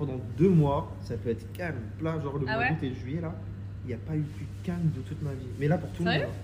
Pendant 0.00 0.18
deux 0.38 0.48
mois, 0.48 0.96
ça 1.02 1.14
peut 1.16 1.28
être 1.28 1.52
calme, 1.52 1.76
plat, 1.98 2.18
genre 2.20 2.38
le 2.38 2.46
Ah 2.48 2.52
mois 2.54 2.62
ouais 2.62 2.70
d'août 2.70 2.78
et 2.82 2.94
juillet, 2.94 3.20
là. 3.20 3.34
Il 3.84 3.88
n'y 3.88 3.94
a 3.94 3.98
pas 3.98 4.16
eu 4.16 4.22
plus 4.22 4.46
calme 4.64 4.90
de 4.96 5.00
toute 5.02 5.20
ma 5.22 5.32
vie. 5.34 5.46
Mais 5.58 5.68
là, 5.68 5.76
pour 5.78 5.90
tout 5.90 6.02
le 6.02 6.10
monde. 6.10 6.28
hein. 6.30 6.34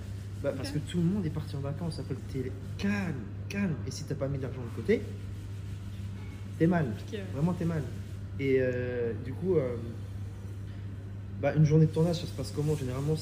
Bah, 0.42 0.52
Parce 0.56 0.70
que 0.70 0.78
tout 0.78 0.98
le 0.98 1.04
monde 1.04 1.24
est 1.26 1.30
parti 1.30 1.56
en 1.56 1.60
vacances. 1.60 1.98
Après, 1.98 2.14
t'es 2.32 2.52
calme, 2.78 3.14
calme. 3.48 3.74
Et 3.86 3.90
si 3.90 4.04
t'as 4.04 4.14
pas 4.14 4.28
mis 4.28 4.38
d'argent 4.38 4.60
de 4.60 4.76
côté, 4.80 5.02
t'es 6.58 6.66
mal. 6.66 6.86
Vraiment, 7.34 7.52
t'es 7.54 7.64
mal. 7.64 7.82
Et 8.38 8.58
euh, 8.60 9.12
du 9.24 9.32
coup, 9.32 9.56
euh, 9.56 9.76
bah, 11.40 11.54
une 11.54 11.64
journée 11.64 11.86
de 11.86 11.90
tournage, 11.90 12.16
ça 12.20 12.26
se 12.26 12.32
passe 12.32 12.52
comment? 12.54 12.76
Généralement, 12.76 13.14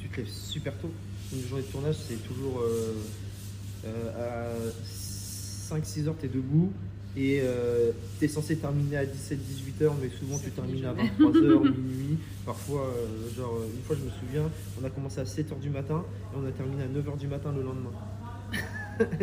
tu 0.00 0.08
te 0.08 0.16
lèves 0.16 0.28
super 0.28 0.76
tôt. 0.78 0.90
Une 1.32 1.42
journée 1.42 1.62
de 1.64 1.68
tournage, 1.70 1.96
c'est 1.96 2.22
toujours 2.26 2.60
euh, 2.62 4.10
à 4.18 4.48
5-6 4.84 6.06
heures, 6.08 6.16
t'es 6.18 6.28
debout. 6.28 6.72
Et 7.18 7.40
euh, 7.42 7.92
t'es 8.20 8.28
censé 8.28 8.56
terminer 8.56 8.98
à 8.98 9.04
17-18 9.06 9.82
heures, 9.84 9.94
mais 10.02 10.10
souvent 10.10 10.38
tu 10.38 10.50
termines 10.50 10.84
à 10.84 10.88
jamais. 10.94 11.10
23 11.18 11.42
heures, 11.42 11.62
minuit. 11.64 12.18
Parfois, 12.44 12.82
euh, 12.94 13.34
genre, 13.36 13.54
euh, 13.60 13.66
une 13.74 13.82
fois, 13.84 13.96
je 13.98 14.04
me 14.04 14.10
souviens, 14.10 14.50
on 14.80 14.84
a 14.84 14.90
commencé 14.90 15.20
à 15.20 15.24
7 15.24 15.50
heures 15.52 15.58
du 15.58 15.70
matin 15.70 16.04
et 16.32 16.36
on 16.36 16.46
a 16.46 16.50
terminé 16.52 16.82
à 16.82 16.88
9 16.88 17.08
heures 17.08 17.16
du 17.16 17.26
matin 17.26 17.52
le 17.56 17.62
lendemain. 17.62 17.90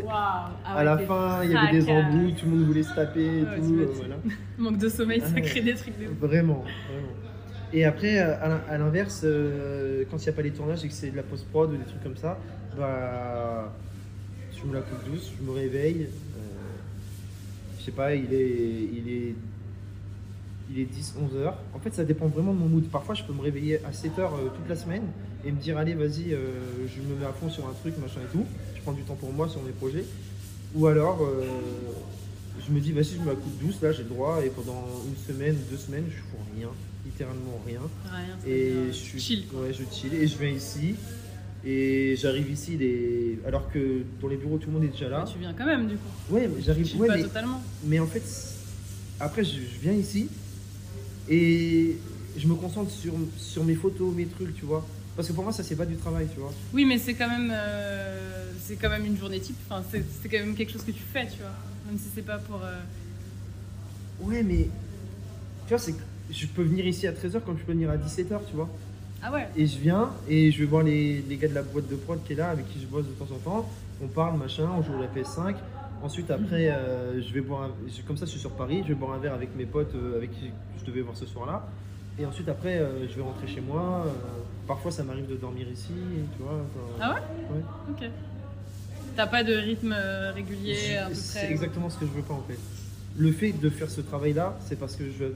Waouh 0.03 0.07
Ah 0.11 0.51
à 0.75 0.83
la 0.83 0.97
fin, 0.97 1.43
il 1.43 1.51
y 1.51 1.55
avait 1.55 1.71
des 1.79 1.81
fracasse. 1.81 2.05
embrouilles, 2.05 2.33
tout 2.33 2.45
le 2.45 2.51
monde 2.51 2.65
voulait 2.65 2.83
se 2.83 2.93
taper 2.95 3.23
et 3.25 3.41
Ouais, 3.43 3.57
tout. 3.57 3.67
tu 3.75 3.81
euh, 3.81 3.87
voilà. 3.93 4.15
Manque 4.57 4.77
de 4.79 4.89
sommeil, 4.89 5.19
ça 5.21 5.27
Ah 5.35 5.41
crée 5.41 5.61
des 5.61 5.73
trucs 5.75 5.97
de. 5.99 6.05
Vraiment, 6.19 6.63
vraiment. 6.89 7.07
Et 7.73 7.85
après, 7.85 8.19
euh, 8.19 8.35
à 8.41 8.49
l'in- 8.49 8.61
à 8.69 8.77
l'inverse, 8.79 9.21
euh, 9.23 10.03
quand 10.09 10.17
il 10.17 10.23
n'y 10.23 10.29
a 10.29 10.33
pas 10.33 10.41
les 10.41 10.51
tournages 10.51 10.83
et 10.83 10.87
que 10.87 10.93
c'est 10.93 11.11
de 11.11 11.15
la 11.15 11.23
post-prod 11.23 11.71
ou 11.71 11.77
des 11.77 11.85
trucs 11.85 12.03
comme 12.03 12.17
ça, 12.17 12.39
bah, 12.77 13.71
je 14.55 14.67
me 14.67 14.73
la 14.73 14.81
coupe 14.81 15.11
douce, 15.11 15.31
je 15.39 15.43
me 15.45 15.51
réveille. 15.55 16.07
Je 17.83 17.87
sais 17.87 17.91
pas, 17.91 18.15
il 18.15 18.33
est, 18.33 18.89
il 18.93 19.09
est, 19.09 19.35
il 20.71 20.79
est 20.79 20.85
10, 20.85 21.15
11 21.21 21.35
heures. 21.35 21.57
En 21.73 21.79
fait, 21.79 21.93
ça 21.93 22.05
dépend 22.05 22.27
vraiment 22.27 22.53
de 22.53 22.59
mon 22.59 22.67
mood. 22.67 22.85
Parfois, 22.85 23.13
je 23.13 23.23
peux 23.23 23.33
me 23.33 23.41
réveiller 23.41 23.83
à 23.83 23.91
7 23.91 24.19
heures 24.19 24.33
euh, 24.35 24.47
toute 24.55 24.69
la 24.69 24.77
semaine 24.77 25.03
et 25.43 25.51
me 25.51 25.59
dire, 25.59 25.77
allez, 25.77 25.93
vas-y, 25.93 26.33
euh, 26.33 26.37
je 26.87 27.01
me 27.01 27.19
mets 27.19 27.25
à 27.25 27.33
fond 27.33 27.49
sur 27.49 27.67
un 27.67 27.73
truc, 27.73 27.97
machin 27.97 28.21
et 28.21 28.31
tout. 28.31 28.45
Je 28.73 28.81
prends 28.81 28.93
du 28.93 29.01
temps 29.01 29.15
pour 29.15 29.33
moi 29.33 29.49
sur 29.49 29.61
mes 29.63 29.71
projets. 29.71 30.05
Ou 30.75 30.87
alors, 30.87 31.23
euh, 31.23 31.43
je 32.65 32.71
me 32.71 32.79
dis, 32.79 32.93
vas-y, 32.93 33.15
je 33.15 33.19
me 33.19 33.27
la 33.27 33.35
coupe 33.35 33.59
douce, 33.61 33.81
là, 33.81 33.91
j'ai 33.91 34.03
le 34.03 34.09
droit. 34.09 34.39
Et 34.45 34.49
pendant 34.49 34.85
une 35.05 35.35
semaine, 35.35 35.57
deux 35.69 35.77
semaines, 35.77 36.05
je 36.07 36.15
fous 36.15 36.37
rien, 36.55 36.69
littéralement 37.03 37.59
rien. 37.65 37.81
Rien, 38.09 38.37
Et 38.47 38.87
je 38.87 38.93
suis 38.93 39.19
chill. 39.19 39.43
Ouais, 39.55 39.73
je 39.73 39.83
chill 39.93 40.13
et 40.13 40.25
je 40.25 40.37
viens 40.37 40.51
ici. 40.51 40.95
Et 41.65 42.15
j'arrive 42.17 42.51
ici, 42.51 42.75
les... 42.77 43.39
alors 43.47 43.71
que 43.71 44.01
dans 44.21 44.27
les 44.27 44.35
bureaux, 44.37 44.57
tout 44.57 44.67
le 44.67 44.73
monde 44.73 44.83
est 44.83 44.87
déjà 44.89 45.07
là. 45.09 45.23
Mais 45.25 45.31
tu 45.31 45.39
viens 45.39 45.53
quand 45.53 45.65
même 45.65 45.87
du 45.87 45.95
coup. 45.95 46.33
Ouais, 46.33 46.49
Tu 46.57 46.63
j'arrive. 46.63 46.85
chill 46.85 46.99
Ouais, 47.01 47.07
pas 47.07 47.15
mais, 47.15 47.23
totalement. 47.23 47.61
mais 47.85 47.99
en 47.99 48.07
fait, 48.07 48.23
après, 49.19 49.43
je, 49.45 49.51
je 49.53 49.79
viens 49.81 49.93
ici 49.93 50.27
et 51.29 51.97
je 52.37 52.47
me 52.47 52.55
concentre 52.55 52.91
sur, 52.91 53.13
sur 53.37 53.63
mes 53.63 53.75
photos, 53.75 54.13
mes 54.13 54.25
trucs, 54.25 54.55
tu 54.55 54.65
vois. 54.65 54.85
Parce 55.15 55.27
que 55.27 55.33
pour 55.33 55.43
moi, 55.43 55.53
ça, 55.53 55.63
c'est 55.63 55.75
pas 55.75 55.85
du 55.85 55.95
travail, 55.95 56.27
tu 56.33 56.39
vois. 56.39 56.51
Oui, 56.73 56.83
mais 56.85 56.97
c'est 56.97 57.13
quand 57.13 57.29
même, 57.29 57.51
euh, 57.53 58.51
c'est 58.61 58.75
quand 58.75 58.89
même 58.89 59.05
une 59.05 59.17
journée 59.17 59.39
type. 59.39 59.55
Enfin, 59.69 59.83
c'est 59.91 60.03
quand 60.29 60.39
même 60.39 60.55
quelque 60.55 60.71
chose 60.73 60.83
que 60.83 60.91
tu 60.91 61.03
fais, 61.13 61.27
tu 61.27 61.37
vois. 61.39 61.51
Même 61.87 61.97
si 61.97 62.05
c'est 62.13 62.23
pas 62.25 62.39
pour. 62.39 62.61
euh, 62.63 62.79
Ouais, 64.21 64.43
mais 64.43 64.67
tu 65.65 65.69
vois, 65.69 65.77
c'est 65.79 65.93
je 66.31 66.47
peux 66.47 66.63
venir 66.63 66.85
ici 66.87 67.05
à 67.05 67.11
13h 67.11 67.41
comme 67.41 67.57
je 67.59 67.63
peux 67.63 67.73
venir 67.73 67.89
à 67.89 67.97
17h, 67.97 68.39
tu 68.49 68.55
vois. 68.55 68.69
Ah 69.23 69.31
ouais. 69.31 69.47
Et 69.55 69.65
je 69.67 69.77
viens 69.79 70.09
et 70.27 70.51
je 70.51 70.59
vais 70.59 70.65
voir 70.65 70.83
les, 70.83 71.21
les 71.21 71.37
gars 71.37 71.47
de 71.47 71.53
la 71.53 71.61
boîte 71.63 71.87
de 71.89 71.95
prod 71.95 72.19
qui 72.25 72.33
est 72.33 72.35
là, 72.35 72.49
avec 72.49 72.67
qui 72.69 72.79
je 72.81 72.85
bosse 72.87 73.05
de 73.05 73.11
temps 73.13 73.33
en 73.33 73.37
temps. 73.39 73.69
On 74.03 74.07
parle, 74.07 74.37
machin, 74.37 74.67
on 74.77 74.81
joue 74.81 74.93
à 74.95 75.01
la 75.01 75.07
PS5. 75.07 75.55
Ensuite, 76.01 76.29
après, 76.31 76.69
euh, 76.69 77.21
je 77.21 77.33
vais 77.33 77.39
boire 77.39 77.63
un- 77.63 78.03
comme 78.05 78.17
ça, 78.17 78.25
je 78.25 78.31
suis 78.31 78.39
sur 78.39 78.51
Paris, 78.51 78.81
je 78.83 78.89
vais 78.89 78.95
boire 78.95 79.13
un 79.13 79.19
verre 79.19 79.33
avec 79.33 79.55
mes 79.55 79.65
potes 79.65 79.95
euh, 79.95 80.17
avec 80.17 80.31
qui 80.31 80.51
je 80.79 80.85
devais 80.85 81.01
voir 81.01 81.15
ce 81.15 81.25
soir-là. 81.25 81.65
Et 82.19 82.25
ensuite, 82.25 82.49
après, 82.49 82.77
euh, 82.77 83.07
je 83.09 83.15
vais 83.15 83.21
rentrer 83.21 83.47
chez 83.47 83.61
moi. 83.61 84.05
parfois, 84.67 84.91
ça 84.91 85.03
m'arrive 85.03 85.27
de 85.29 85.35
dormir 85.35 85.67
ici, 85.69 85.91
tu 86.37 86.43
vois. 86.43 86.53
enfin, 86.53 86.97
Ah 87.01 87.13
ouais 87.15 87.57
Ouais. 87.57 87.63
Ok. 87.91 88.09
T'as 89.15 89.27
pas 89.27 89.43
de 89.43 89.53
rythme 89.53 89.93
régulier 90.33 90.73
Je- 90.75 90.97
à 90.97 91.07
peu 91.07 91.13
C'est 91.13 91.49
exactement 91.51 91.89
ce 91.89 91.97
que 91.97 92.05
je 92.05 92.11
veux 92.11 92.21
pas 92.21 92.33
en 92.33 92.43
fait. 92.47 92.57
Le 93.17 93.31
fait 93.31 93.51
de 93.51 93.69
faire 93.69 93.89
ce 93.89 94.01
travail-là, 94.01 94.57
c'est 94.65 94.77
parce 94.79 94.95
que 94.95 95.05
je 95.05 95.11
veux, 95.23 95.35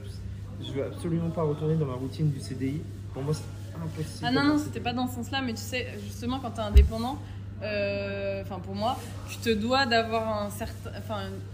je 0.66 0.72
veux 0.72 0.84
absolument 0.84 1.30
pas 1.30 1.42
retourner 1.42 1.76
dans 1.76 1.86
la 1.86 1.92
routine 1.94 2.30
du 2.30 2.40
CDI. 2.40 2.80
Pour 3.14 3.22
moi, 3.22 3.34
impossible. 3.82 4.24
Ah 4.24 4.30
non, 4.30 4.44
non, 4.44 4.58
c'était 4.58 4.80
pas 4.80 4.92
dans 4.92 5.06
ce 5.08 5.14
sens-là, 5.16 5.40
mais 5.42 5.52
tu 5.54 5.62
sais, 5.62 5.86
justement, 6.04 6.38
quand 6.40 6.50
t'es 6.52 6.60
indépendant, 6.60 7.18
euh, 7.62 8.42
enfin 8.42 8.60
pour 8.60 8.74
moi, 8.74 8.98
tu 9.28 9.36
te 9.38 9.50
dois 9.50 9.84
d'avoir 9.86 10.42
un 10.44 10.50
certain, 10.50 10.90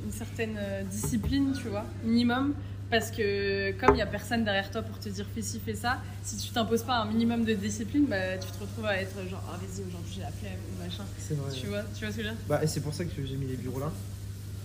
une 0.05 0.13
certaine 0.13 0.57
euh, 0.59 0.83
discipline, 0.83 1.53
tu 1.57 1.69
vois, 1.69 1.85
minimum, 2.05 2.55
Parce 2.91 3.11
que 3.11 3.73
comme 3.73 3.95
il 3.95 3.99
y 3.99 4.03
a 4.03 4.07
personne 4.07 4.45
derrière 4.45 4.71
toi 4.71 4.83
pour 4.83 4.99
te 4.99 5.09
dire 5.09 5.27
fais 5.35 5.43
ci, 5.43 5.59
fais 5.65 5.75
ça, 5.75 6.01
si 6.23 6.37
tu 6.37 6.51
t'imposes 6.51 6.83
pas 6.83 6.99
un 6.99 7.07
minimum 7.07 7.45
de 7.45 7.55
discipline, 7.55 8.07
bah, 8.07 8.37
tu 8.39 8.47
te 8.51 8.59
retrouves 8.61 8.85
à 8.87 9.01
être 9.01 9.17
genre 9.29 9.43
ah 9.49 9.57
vas-y 9.57 9.87
aujourd'hui 9.87 10.13
j'ai 10.15 10.21
la 10.21 10.31
flemme 10.31 10.61
ou 10.71 10.83
machin. 10.85 11.05
C'est 11.19 11.35
vrai. 11.35 11.51
Tu 11.53 11.67
vois, 11.67 11.83
tu 11.95 12.05
vois 12.05 12.13
ce 12.13 12.17
que 12.19 12.23
je 12.23 12.29
veux 12.29 12.35
dire? 12.35 12.45
Bah, 12.47 12.63
et 12.63 12.67
c'est 12.67 12.81
pour 12.81 12.93
ça 12.95 13.05
que 13.05 13.11
j'ai 13.17 13.37
mis 13.37 13.47
les 13.47 13.57
bureaux 13.57 13.81
là. 13.81 13.91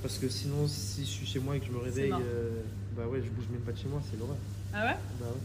Parce 0.02 0.18
que 0.18 0.30
sinon, 0.30 0.68
si 0.68 1.06
je 1.06 1.10
suis 1.10 1.26
chez 1.26 1.40
moi 1.40 1.56
et 1.56 1.60
que 1.60 1.66
je 1.66 1.72
me 1.72 1.80
réveille, 1.80 2.12
euh, 2.12 2.62
bah 2.96 3.04
ouais, 3.08 3.22
je 3.24 3.30
bouge 3.30 3.46
même 3.52 3.62
pas 3.62 3.72
de 3.72 3.78
chez 3.78 3.88
moi, 3.88 4.02
c'est 4.10 4.18
l'horreur. 4.20 4.38
Ah 4.74 4.86
ouais? 4.86 4.98
Bah 5.20 5.26
ouais. 5.28 5.42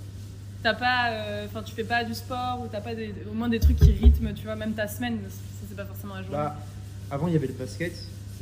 T'as 0.65 0.73
pas, 0.73 1.11
euh, 1.11 1.45
enfin 1.45 1.63
tu 1.63 1.75
fais 1.75 1.85
pas 1.85 2.05
du 2.05 2.15
sport 2.15 2.63
ou 2.65 2.69
t'as 2.69 2.81
pas 2.81 2.95
des- 2.95 3.13
au 3.31 3.35
moins 3.35 3.51
des 3.51 3.61
trucs 3.61 3.77
qui 3.77 3.93
rythment, 3.93 4.33
tu 4.35 4.45
vois, 4.45 4.57
même 4.57 4.73
ta 4.73 4.89
semaine, 4.89 5.19
ça 5.29 5.37
c'est 5.69 5.77
pas 5.77 5.85
forcément 5.85 6.15
la 6.15 6.23
journée. 6.23 6.39
Bah, 6.39 6.57
avant, 7.11 7.29
il 7.29 7.35
y 7.35 7.37
avait 7.37 7.49
le 7.49 7.53
basket, 7.53 7.93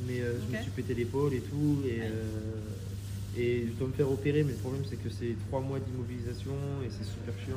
mais 0.07 0.21
euh, 0.21 0.35
je 0.49 0.57
me 0.57 0.63
suis 0.63 0.71
pété 0.71 0.95
l'épaule 0.95 1.35
et 1.35 1.41
tout. 1.41 1.83
Et, 1.85 1.99
Ouais. 1.99 2.03
euh, 2.05 3.37
et 3.37 3.67
je 3.67 3.73
dois 3.77 3.89
me 3.89 3.93
faire 3.93 4.09
opérer, 4.09 4.45
mais 4.45 4.53
le 4.53 4.59
problème, 4.59 4.83
c'est 4.89 5.03
que 5.03 5.11
c'est 5.11 5.35
trois 5.49 5.61
mois 5.61 5.81
d'immobilisation 5.81 6.53
et 6.87 6.91
c'est 6.91 7.03
super 7.03 7.35
chiant. 7.45 7.57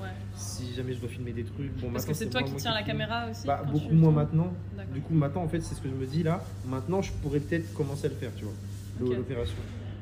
ouais. 0.00 0.10
Si 0.36 0.72
jamais 0.76 0.92
je 0.94 1.00
dois 1.00 1.08
filmer 1.08 1.32
des 1.32 1.42
trucs, 1.42 1.76
bon, 1.80 1.90
Parce 1.90 2.04
que 2.04 2.14
c'est 2.14 2.26
toi 2.30 2.44
qui 2.44 2.54
tiens 2.54 2.70
la 2.70 2.84
filme. 2.84 2.98
caméra 2.98 3.26
aussi 3.28 3.44
Bah, 3.48 3.64
beaucoup 3.66 3.92
moins 3.94 4.12
tournes 4.12 4.14
maintenant. 4.14 4.52
Du 4.94 5.00
coup, 5.00 5.14
maintenant, 5.14 5.42
en 5.42 5.48
fait, 5.48 5.60
c'est 5.60 5.74
ce 5.74 5.80
que 5.80 5.88
je 5.88 5.94
me 5.94 6.06
dis 6.06 6.22
là. 6.22 6.40
Maintenant, 6.66 7.02
je 7.02 7.10
pourrais 7.20 7.40
peut-être 7.40 7.74
commencer 7.74 8.06
à 8.06 8.10
le 8.10 8.14
faire, 8.14 8.30
tu 8.36 8.44
vois, 8.44 9.16
l'opération. 9.16 9.56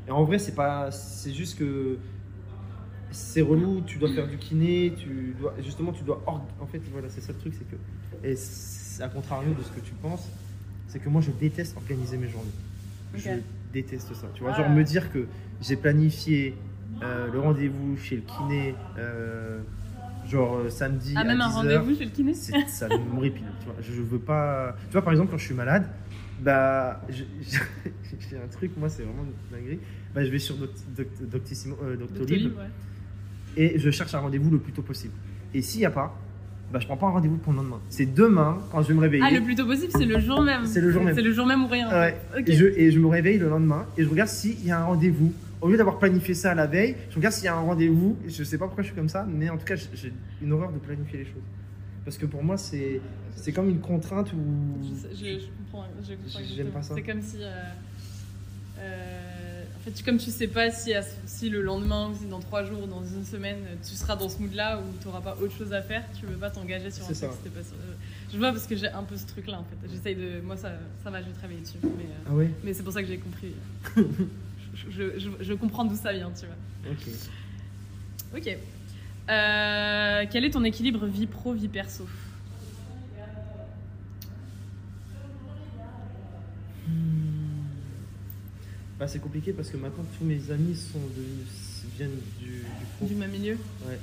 Et 0.06 0.10
en 0.10 0.22
vrai, 0.24 0.38
c'est 0.38 0.54
pas, 0.54 0.90
c'est 0.90 1.32
juste 1.32 1.58
que 1.58 1.96
c'est 3.12 3.42
relou. 3.42 3.82
Tu 3.86 3.98
dois 3.98 4.12
faire 4.12 4.26
du 4.26 4.36
kiné, 4.38 4.92
tu 4.96 5.34
dois, 5.40 5.54
justement, 5.62 5.92
tu 5.92 6.02
dois. 6.04 6.22
En 6.26 6.66
fait, 6.66 6.80
voilà, 6.92 7.08
c'est 7.08 7.20
ça 7.20 7.32
le 7.32 7.38
truc, 7.38 7.54
c'est 7.58 7.68
que, 7.70 7.76
et 8.26 9.02
à 9.02 9.08
contrario 9.08 9.52
de 9.54 9.62
ce 9.62 9.70
que 9.70 9.80
tu 9.80 9.92
penses, 9.94 10.26
c'est 10.88 10.98
que 10.98 11.08
moi, 11.08 11.20
je 11.20 11.30
déteste 11.30 11.76
organiser 11.76 12.16
mes 12.16 12.28
journées. 12.28 12.50
Je 13.14 13.30
déteste 13.72 14.14
ça. 14.14 14.26
Tu 14.34 14.42
vois, 14.42 14.52
Ah. 14.54 14.58
genre 14.62 14.70
me 14.70 14.82
dire 14.84 15.10
que 15.12 15.26
j'ai 15.60 15.76
planifié 15.76 16.54
euh, 17.02 17.30
le 17.32 17.40
rendez-vous 17.40 17.96
chez 17.96 18.16
le 18.16 18.22
kiné, 18.22 18.74
euh, 18.98 19.60
genre 20.28 20.56
euh, 20.58 20.70
samedi 20.70 21.14
Ah, 21.16 21.24
même 21.24 21.40
un 21.40 21.48
10 21.48 21.54
heures. 21.56 21.80
rendez-vous 21.82 21.96
chez 21.98 22.04
le 22.04 22.10
kiné 22.10 22.34
C'est- 22.34 22.68
ça 22.68 22.88
me 22.88 22.94
répile. 23.20 23.44
Tu 23.60 23.66
vois. 23.66 23.74
Je, 23.80 23.92
je 23.92 24.02
veux 24.02 24.18
pas. 24.18 24.76
Tu 24.88 24.92
vois, 24.92 25.02
par 25.02 25.12
exemple, 25.12 25.30
quand 25.30 25.38
je 25.38 25.44
suis 25.46 25.54
malade, 25.54 25.88
bah, 26.42 27.00
j'ai 27.08 28.36
un 28.36 28.48
truc, 28.50 28.72
moi, 28.76 28.88
c'est 28.88 29.02
vraiment 29.04 29.24
une 29.24 29.56
dinguerie. 29.56 29.80
Bah, 30.14 30.24
je 30.24 30.30
vais 30.30 30.38
sur 30.38 30.56
Doct- 30.56 30.84
Doct- 30.96 31.26
Doctissimo- 31.30 31.76
euh, 31.82 31.96
Doctolib 31.96 32.18
Doctolib, 32.18 32.56
ouais. 32.58 32.64
Et 33.56 33.78
je 33.78 33.90
cherche 33.90 34.14
un 34.14 34.18
rendez-vous 34.20 34.50
le 34.50 34.58
plus 34.58 34.72
tôt 34.72 34.82
possible. 34.82 35.14
Et 35.54 35.62
s'il 35.62 35.80
n'y 35.80 35.86
a 35.86 35.90
pas, 35.90 36.16
bah, 36.72 36.78
je 36.80 36.86
prends 36.86 36.96
pas 36.96 37.06
un 37.06 37.10
rendez-vous 37.10 37.36
pour 37.36 37.52
le 37.52 37.58
lendemain. 37.58 37.80
C'est 37.90 38.06
demain, 38.06 38.58
quand 38.70 38.82
je 38.82 38.88
vais 38.88 38.94
me 38.94 39.00
réveiller. 39.00 39.22
Ah, 39.26 39.30
le 39.30 39.42
plus 39.42 39.54
tôt 39.54 39.66
possible, 39.66 39.92
c'est 39.92 40.06
le 40.06 40.18
jour 40.20 40.40
même. 40.42 40.64
C'est 40.66 40.80
le 40.80 40.90
jour 40.90 41.02
même. 41.02 41.14
C'est 41.14 41.20
le 41.22 41.32
jour 41.32 41.44
même 41.46 41.64
ou 41.64 41.68
rien. 41.68 41.90
Ouais. 41.90 42.16
Et, 42.46 42.52
je, 42.54 42.64
et 42.66 42.90
je 42.90 42.98
me 42.98 43.06
réveille 43.08 43.38
le 43.38 43.48
lendemain 43.50 43.86
et 43.98 44.04
je 44.04 44.08
regarde 44.08 44.30
s'il 44.30 44.64
y 44.64 44.70
a 44.70 44.80
un 44.80 44.84
rendez-vous. 44.84 45.32
Au 45.60 45.68
lieu 45.68 45.76
d'avoir 45.76 45.98
planifié 45.98 46.34
ça 46.34 46.54
la 46.54 46.66
veille, 46.66 46.96
je 47.10 47.16
regarde 47.16 47.34
s'il 47.34 47.44
y 47.44 47.48
a 47.48 47.54
un 47.56 47.60
rendez-vous. 47.60 48.16
Je 48.26 48.42
sais 48.42 48.58
pas 48.58 48.64
pourquoi 48.66 48.82
je 48.82 48.88
suis 48.88 48.96
comme 48.96 49.08
ça, 49.08 49.26
mais 49.30 49.48
en 49.50 49.56
tout 49.58 49.64
cas, 49.66 49.76
j'ai- 49.76 50.12
une 50.42 50.52
horreur 50.52 50.72
de 50.72 50.78
planifier 50.78 51.18
les 51.20 51.24
choses. 51.24 51.42
Parce 52.04 52.16
que 52.18 52.26
pour 52.26 52.42
moi, 52.42 52.56
c'est 52.56 53.00
c'est 53.36 53.52
comme 53.52 53.68
une 53.68 53.78
contrainte 53.80 54.32
où. 54.32 54.38
Je, 54.82 55.14
je- 55.16 55.24
je 55.40 55.46
comprends, 55.70 55.86
je 56.02 56.14
comprends 56.14 56.40
J'aime 56.56 56.68
pas 56.68 56.82
ça. 56.82 56.94
C'est 56.96 57.02
comme 57.02 57.22
si. 57.22 57.36
euh, 57.40 57.50
euh, 58.78 59.21
en 59.82 59.84
fait, 59.84 59.90
tu- 59.92 60.04
comme 60.04 60.16
tu 60.18 60.30
sais 60.30 60.46
pas 60.46 60.70
si, 60.70 60.92
si 61.26 61.48
le 61.50 61.60
lendemain, 61.60 62.08
ou 62.10 62.14
si 62.16 62.26
dans 62.26 62.38
trois 62.38 62.64
jours, 62.64 62.84
ou 62.84 62.86
dans 62.86 63.02
une 63.04 63.24
semaine, 63.24 63.58
tu 63.86 63.94
seras 63.96 64.14
dans 64.14 64.28
ce 64.28 64.38
mood-là 64.38 64.78
où 64.78 64.82
tu 65.00 65.08
n'auras 65.08 65.20
pas 65.20 65.36
autre 65.42 65.56
chose 65.56 65.72
à 65.72 65.82
faire, 65.82 66.04
tu 66.18 66.24
veux 66.26 66.36
pas 66.36 66.50
t'engager 66.50 66.90
sur 66.90 67.02
un 67.04 67.06
truc 67.06 67.16
si 67.42 67.48
pas. 67.50 67.58
Euh, 67.60 67.94
Je 68.32 68.38
vois 68.38 68.52
parce 68.52 68.66
que 68.68 68.76
j'ai 68.76 68.88
un 68.88 69.02
peu 69.02 69.16
ce 69.16 69.26
truc-là 69.26 69.58
en 69.58 69.64
fait. 69.64 69.88
J'essaye 69.92 70.14
de. 70.14 70.40
Moi, 70.40 70.56
ça, 70.56 70.70
ça 71.02 71.10
va, 71.10 71.20
je 71.20 71.26
vais 71.26 71.32
travailler 71.32 71.60
dessus. 71.60 71.78
Mais, 71.82 72.04
euh, 72.04 72.28
Ah 72.30 72.34
ouais 72.34 72.50
mais 72.62 72.72
c'est 72.74 72.82
pour 72.84 72.92
ça 72.92 73.02
que 73.02 73.08
j'ai 73.08 73.18
compris. 73.18 73.52
je, 73.96 74.02
je- 74.90 75.18
je- 75.18 75.44
je 75.44 75.52
comprends 75.54 75.84
d'où 75.84 75.96
ça 75.96 76.12
vient, 76.12 76.30
tu 76.38 76.46
vois. 76.46 76.92
Ok. 76.92 77.08
Ok. 78.36 78.56
Euh, 79.30 80.24
quel 80.30 80.44
est 80.44 80.50
ton 80.50 80.64
équilibre 80.64 81.06
vie 81.06 81.26
pro, 81.26 81.52
vie 81.52 81.68
perso? 81.68 82.06
Bah, 89.02 89.08
c'est 89.08 89.18
compliqué 89.18 89.52
parce 89.52 89.68
que 89.68 89.76
maintenant 89.76 90.04
tous 90.16 90.24
mes 90.24 90.52
amis 90.52 90.76
sont 90.76 91.00
viennent 91.96 92.20
du, 92.38 92.60
du 92.60 92.86
pro. 92.96 93.06
Du 93.06 93.16
même 93.16 93.32
milieu 93.32 93.58
Ouais. 93.84 93.98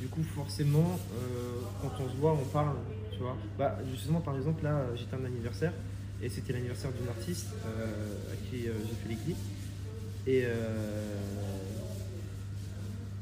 Du 0.00 0.06
coup, 0.06 0.22
forcément, 0.22 1.00
euh, 1.14 1.62
quand 1.82 1.90
on 1.98 2.08
se 2.08 2.14
voit, 2.14 2.32
on 2.32 2.44
parle, 2.44 2.76
tu 3.10 3.18
vois. 3.18 3.36
Bah, 3.58 3.76
justement, 3.90 4.20
par 4.20 4.36
exemple, 4.36 4.62
là, 4.62 4.84
j'étais 4.94 5.16
à 5.16 5.18
un 5.18 5.24
anniversaire 5.24 5.72
et 6.22 6.28
c'était 6.28 6.52
l'anniversaire 6.52 6.92
d'une 6.92 7.08
artiste 7.08 7.48
euh, 7.66 7.86
à 8.32 8.36
qui 8.36 8.68
euh, 8.68 8.74
j'ai 8.86 8.94
fait 8.94 9.08
les 9.08 9.16
clips. 9.16 9.36
Et 10.28 10.44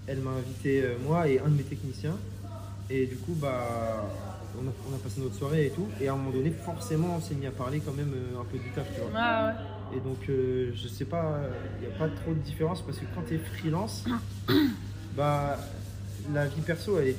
elle 0.06 0.18
m'a 0.18 0.32
invité, 0.32 0.84
moi 1.06 1.26
et 1.26 1.38
un 1.38 1.48
de 1.48 1.56
mes 1.56 1.62
techniciens. 1.62 2.18
Et 2.90 3.06
du 3.06 3.16
coup, 3.16 3.32
bah, 3.32 4.10
on 4.62 4.68
a, 4.68 4.72
on 4.92 4.94
a 4.94 4.98
passé 4.98 5.22
notre 5.22 5.36
soirée 5.36 5.68
et 5.68 5.70
tout. 5.70 5.88
Et 6.02 6.08
à 6.08 6.12
un 6.12 6.16
moment 6.16 6.32
donné, 6.32 6.50
forcément, 6.50 7.16
on 7.16 7.20
s'est 7.22 7.34
mis 7.34 7.46
à 7.46 7.50
parler 7.50 7.80
quand 7.80 7.94
même 7.94 8.12
un 8.38 8.44
peu 8.44 8.58
du 8.58 8.68
taf, 8.72 8.86
tu 8.94 9.00
vois. 9.00 9.10
Ah 9.14 9.46
ouais. 9.46 9.73
Et 9.96 10.00
donc, 10.00 10.18
euh, 10.28 10.72
je 10.74 10.88
sais 10.88 11.04
pas, 11.04 11.40
il 11.80 11.86
n'y 11.88 11.92
a 11.94 11.96
pas 11.96 12.08
trop 12.08 12.32
de 12.32 12.38
différence 12.40 12.82
parce 12.82 12.98
que 12.98 13.04
quand 13.14 13.22
tu 13.28 13.34
es 13.34 13.38
freelance, 13.38 14.04
bah, 15.16 15.58
la 16.32 16.46
vie 16.46 16.60
perso, 16.62 16.98
elle 16.98 17.08
est. 17.08 17.16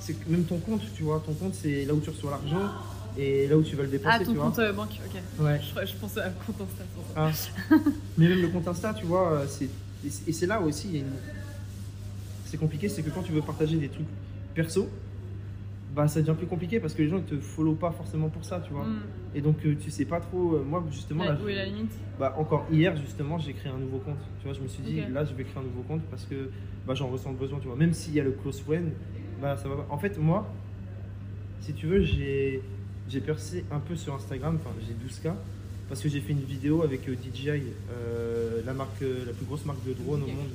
C'est 0.00 0.26
même 0.28 0.44
ton 0.44 0.58
compte, 0.58 0.82
tu 0.94 1.02
vois, 1.02 1.22
ton 1.24 1.34
compte, 1.34 1.54
c'est 1.54 1.84
là 1.84 1.92
où 1.92 2.00
tu 2.00 2.10
reçois 2.10 2.30
l'argent 2.30 2.70
et 3.18 3.48
là 3.48 3.56
où 3.56 3.62
tu 3.62 3.74
vas 3.74 3.82
le 3.82 3.88
dépenser, 3.88 4.16
Ah, 4.20 4.24
ton 4.24 4.30
tu 4.32 4.36
vois. 4.36 4.46
compte 4.46 4.58
euh, 4.60 4.72
banque, 4.72 5.00
ok. 5.04 5.44
Ouais. 5.44 5.60
Je, 5.60 5.86
je 5.86 5.94
pensais 5.96 6.20
à 6.20 6.30
compte 6.30 6.56
Insta. 6.60 6.84
Ah. 7.16 7.30
Mais 8.16 8.28
même 8.28 8.40
le 8.40 8.48
compte 8.48 8.68
Insta, 8.68 8.94
tu 8.94 9.04
vois, 9.04 9.32
euh, 9.32 9.46
c'est. 9.48 9.64
Et 10.04 10.10
c'est- 10.10 10.28
et 10.28 10.32
c'est 10.32 10.46
là 10.46 10.60
aussi, 10.60 10.86
il 10.88 10.94
y 10.94 10.98
a 10.98 11.00
une- 11.00 11.16
c'est 12.44 12.56
compliqué, 12.58 12.88
c'est 12.88 13.02
que 13.02 13.10
quand 13.10 13.22
tu 13.22 13.32
veux 13.32 13.42
partager 13.42 13.76
des 13.76 13.88
trucs 13.88 14.06
perso, 14.54 14.88
bah 15.96 16.06
ça 16.08 16.20
devient 16.20 16.36
plus 16.36 16.46
compliqué 16.46 16.78
parce 16.78 16.92
que 16.94 17.00
les 17.02 17.08
gens 17.08 17.16
ils 17.16 17.24
te 17.24 17.38
follow 17.40 17.74
pas 17.74 17.90
forcément 17.90 18.28
pour 18.28 18.44
ça, 18.44 18.60
tu 18.60 18.70
vois. 18.72 18.84
Hmm. 18.84 19.00
Et 19.34 19.40
donc 19.40 19.56
euh, 19.64 19.74
tu 19.80 19.90
sais 19.90 20.04
pas 20.04 20.20
trop. 20.20 20.54
euh, 20.56 20.62
moi 20.62 20.84
justement, 20.90 21.24
La- 21.24 21.32
là, 21.32 21.38
Où 21.42 21.48
est 21.48 21.54
la 21.54 21.64
limite? 21.64 21.92
Bah, 22.20 22.34
encore 22.38 22.66
hier, 22.70 22.94
justement, 22.96 23.38
j'ai 23.38 23.54
créé 23.54 23.72
un 23.72 23.78
nouveau 23.78 23.98
compte. 23.98 24.18
Tu 24.40 24.44
vois, 24.44 24.52
je 24.54 24.60
me 24.60 24.68
suis 24.68 24.82
dit, 24.82 25.00
là, 25.12 25.24
je 25.24 25.32
vais 25.34 25.44
créer 25.44 25.58
un 25.58 25.64
nouveau 25.66 25.82
compte 25.82 26.02
parce 26.10 26.24
que 26.26 26.50
bah, 26.86 26.94
j'en 26.94 27.08
ressens 27.08 27.30
le 27.30 27.36
besoin, 27.38 27.58
tu 27.60 27.66
vois. 27.66 27.76
Même 27.76 27.92
s'il 27.94 28.14
y 28.14 28.20
a 28.20 28.24
le 28.24 28.32
close 28.32 28.60
friend, 28.60 28.90
bah, 29.40 29.56
ça 29.56 29.68
va 29.68 29.76
pas. 29.76 29.86
En 29.90 29.98
fait, 29.98 30.18
moi, 30.18 30.46
si 31.60 31.72
tu 31.72 31.86
veux, 31.86 32.00
j'ai 32.02 32.60
j'ai 33.08 33.20
percé 33.20 33.64
un 33.70 33.78
peu 33.80 33.96
sur 33.96 34.14
Instagram, 34.14 34.58
enfin, 34.60 34.74
j'ai 34.86 34.92
12K, 34.94 35.32
parce 35.88 36.02
que 36.02 36.08
j'ai 36.08 36.20
fait 36.20 36.32
une 36.32 36.40
vidéo 36.42 36.82
avec 36.82 37.08
euh, 37.08 37.14
DJI, 37.14 37.50
euh, 37.92 38.60
la, 38.66 38.74
marque, 38.74 39.00
la 39.00 39.32
plus 39.32 39.46
grosse 39.46 39.64
marque 39.64 39.84
de 39.86 39.92
drone 39.92 40.24
au 40.24 40.26
monde. 40.26 40.50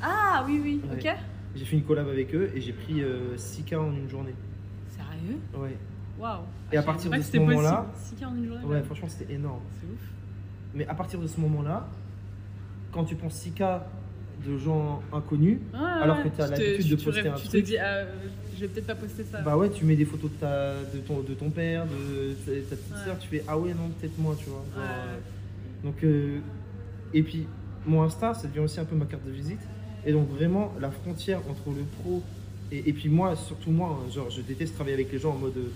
Ah 0.00 0.44
oui, 0.46 0.60
oui, 0.62 0.80
Ouais. 0.88 0.96
ok. 1.10 1.16
J'ai 1.56 1.64
fait 1.64 1.76
une 1.76 1.82
collab 1.84 2.08
avec 2.08 2.34
eux 2.34 2.50
et 2.54 2.60
j'ai 2.60 2.72
pris 2.72 3.02
euh, 3.02 3.36
6K 3.36 3.76
en 3.76 3.92
une 3.92 4.08
journée. 4.08 4.34
Sérieux 5.26 5.38
Ouais, 5.56 5.76
Waouh. 6.18 6.40
Et 6.72 6.76
à 6.76 6.82
partir 6.82 7.10
de 7.10 7.20
ce 7.20 7.36
moment-là- 7.38 7.86
possible. 7.92 8.18
6K 8.20 8.26
en 8.26 8.36
une 8.36 8.46
journée 8.46 8.64
ouais 8.64 8.70
ouais. 8.76 8.82
franchement, 8.82 9.08
c'était 9.08 9.32
énorme. 9.34 9.60
C'est 9.80 9.86
ouf. 9.92 10.00
Mais 10.74 10.86
à 10.86 10.94
partir 10.94 11.20
de 11.20 11.26
ce 11.26 11.40
moment-là, 11.40 11.88
quand 12.92 13.04
tu 13.04 13.16
penses 13.16 13.34
6K 13.34 13.80
de 14.46 14.58
gens 14.58 15.02
inconnus, 15.12 15.58
Alors 15.72 16.22
que 16.22 16.28
Tu 16.28 16.34
te- 16.36 16.42
l'habitude 16.42 16.88
de 16.90 16.96
poster 17.02 17.28
un 17.28 17.34
Tu 17.34 17.48
te 17.48 17.56
dis, 17.58 17.78
ah, 17.78 17.84
euh, 17.84 18.14
je 18.54 18.60
vais 18.60 18.68
peut-être 18.68 18.86
pas 18.86 18.94
poster 18.94 19.24
ça. 19.24 19.40
Bah 19.40 19.56
ouais, 19.56 19.70
tu 19.70 19.84
mets 19.84 19.96
des 19.96 20.04
photos 20.04 20.30
de, 20.30 20.36
ta, 20.36 20.74
de, 20.94 20.98
ton, 20.98 21.20
de 21.20 21.34
ton 21.34 21.50
père, 21.50 21.86
de 21.86 22.34
ta, 22.44 22.52
ta 22.52 22.76
petite 22.76 22.92
Ouais. 22.92 23.04
soeur, 23.04 23.18
tu 23.18 23.28
fais 23.28 23.42
ah 23.48 23.58
ouais, 23.58 23.70
non, 23.74 23.88
peut-être 23.98 24.18
moi, 24.18 24.34
tu 24.38 24.46
vois. 24.50 24.62
genre, 24.74 24.82
Ouais. 24.84 24.90
euh, 24.90 25.18
donc, 25.84 26.04
euh, 26.04 26.38
et 27.12 27.22
puis, 27.22 27.46
mon 27.86 28.02
Insta, 28.02 28.34
ça 28.34 28.46
devient 28.48 28.60
aussi 28.60 28.78
un 28.80 28.84
peu 28.84 28.94
ma 28.96 29.06
carte 29.06 29.24
de 29.24 29.30
visite. 29.32 29.60
Et 30.06 30.12
donc, 30.12 30.28
vraiment, 30.28 30.72
la 30.80 30.90
frontière 30.90 31.38
entre 31.50 31.70
le 31.76 31.82
pro 32.02 32.22
et, 32.72 32.88
et 32.88 32.92
puis 32.92 33.08
moi, 33.08 33.36
surtout 33.36 33.70
moi, 33.70 33.98
hein, 34.04 34.10
genre, 34.10 34.30
je 34.30 34.40
déteste 34.40 34.74
travailler 34.74 34.94
avec 34.94 35.12
les 35.12 35.18
gens 35.18 35.32
en 35.32 35.38
mode 35.38 35.56
euh, 35.56 35.68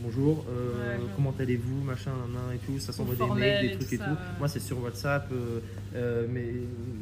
bonjour, 0.00 0.44
euh, 0.48 0.96
Ouais, 0.98 1.02
comment 1.16 1.34
allez-vous, 1.38 1.82
machin, 1.84 2.12
nan, 2.32 2.54
et 2.54 2.58
tout, 2.58 2.78
ça 2.78 2.92
s'envoie 2.92 3.14
des 3.14 3.40
mails, 3.40 3.64
et 3.64 3.68
des 3.68 3.74
trucs 3.76 3.88
tout 3.88 3.94
et 3.94 3.98
tout. 3.98 4.04
ouais. 4.04 4.38
Moi, 4.38 4.48
c'est 4.48 4.60
sur 4.60 4.82
WhatsApp, 4.82 5.28
euh, 5.32 5.60
euh, 5.94 6.26
mes, 6.28 6.52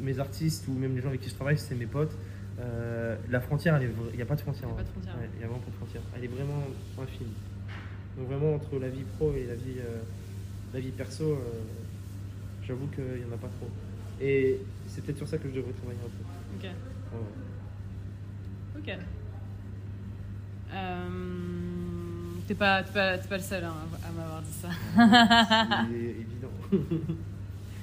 mes 0.01 0.19
artistes 0.19 0.67
ou 0.67 0.73
même 0.73 0.95
les 0.95 1.01
gens 1.01 1.09
avec 1.09 1.21
qui 1.21 1.29
je 1.29 1.35
travaille, 1.35 1.57
c'est 1.57 1.75
mes 1.75 1.85
potes. 1.87 2.15
La 3.29 3.41
frontière, 3.41 3.81
il 3.81 4.15
n'y 4.15 4.21
a 4.21 4.25
pas 4.25 4.35
de 4.35 4.41
frontière. 4.41 4.69
A. 4.69 4.73
Ouais, 4.75 4.83
Il 5.33 5.39
n'y 5.39 5.43
a 5.43 5.47
vraiment 5.47 5.59
pas 5.61 5.71
de 5.71 5.75
frontière. 5.75 6.01
Elle 6.15 6.23
est 6.23 6.27
vraiment 6.27 6.63
infime. 7.01 7.27
Donc 8.17 8.27
vraiment 8.27 8.53
entre 8.55 8.77
la 8.79 8.89
vie 8.89 9.03
pro 9.17 9.33
et 9.33 9.45
la 9.47 9.55
vie, 9.55 9.79
la 10.73 10.79
vie 10.79 10.91
perso, 10.91 11.37
j'avoue 12.65 12.87
qu'il 12.87 13.03
n'y 13.03 13.25
en 13.29 13.33
a 13.33 13.37
pas 13.37 13.49
trop. 13.59 13.69
Et 14.21 14.59
c'est 14.87 15.03
peut-être 15.03 15.17
sur 15.17 15.27
ça 15.27 15.37
que 15.39 15.49
je 15.49 15.55
devrais 15.55 15.73
travailler 15.73 15.99
un 15.99 16.09
peu. 16.63 16.67
Ok. 16.67 16.71
Ok. 18.77 18.97
Euh, 20.73 21.07
T'es 22.47 22.55
pas, 22.55 22.83
t'es 22.83 22.91
pas, 22.91 23.17
t'es 23.17 23.27
pas 23.29 23.37
le 23.37 23.43
seul 23.43 23.63
hein, 23.63 23.73
à 24.05 24.11
m'avoir 24.11 24.41
dit 24.41 24.51
ça. 24.51 24.67
C'est 25.89 25.97
évident. 25.97 26.51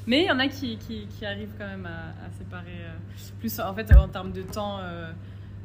Mais 0.07 0.23
il 0.23 0.27
y 0.27 0.31
en 0.31 0.39
a 0.39 0.49
qui, 0.49 0.77
qui, 0.77 1.07
qui 1.07 1.25
arrivent 1.25 1.55
quand 1.59 1.67
même 1.67 1.87
à, 1.87 2.09
à 2.27 2.31
séparer. 2.39 2.81
euh, 2.83 2.95
plus 3.39 3.59
en 3.59 3.73
fait 3.75 3.91
en 3.97 4.09
termes 4.09 4.33
de 4.33 4.43
temps, 4.43 4.79
euh, 4.81 5.13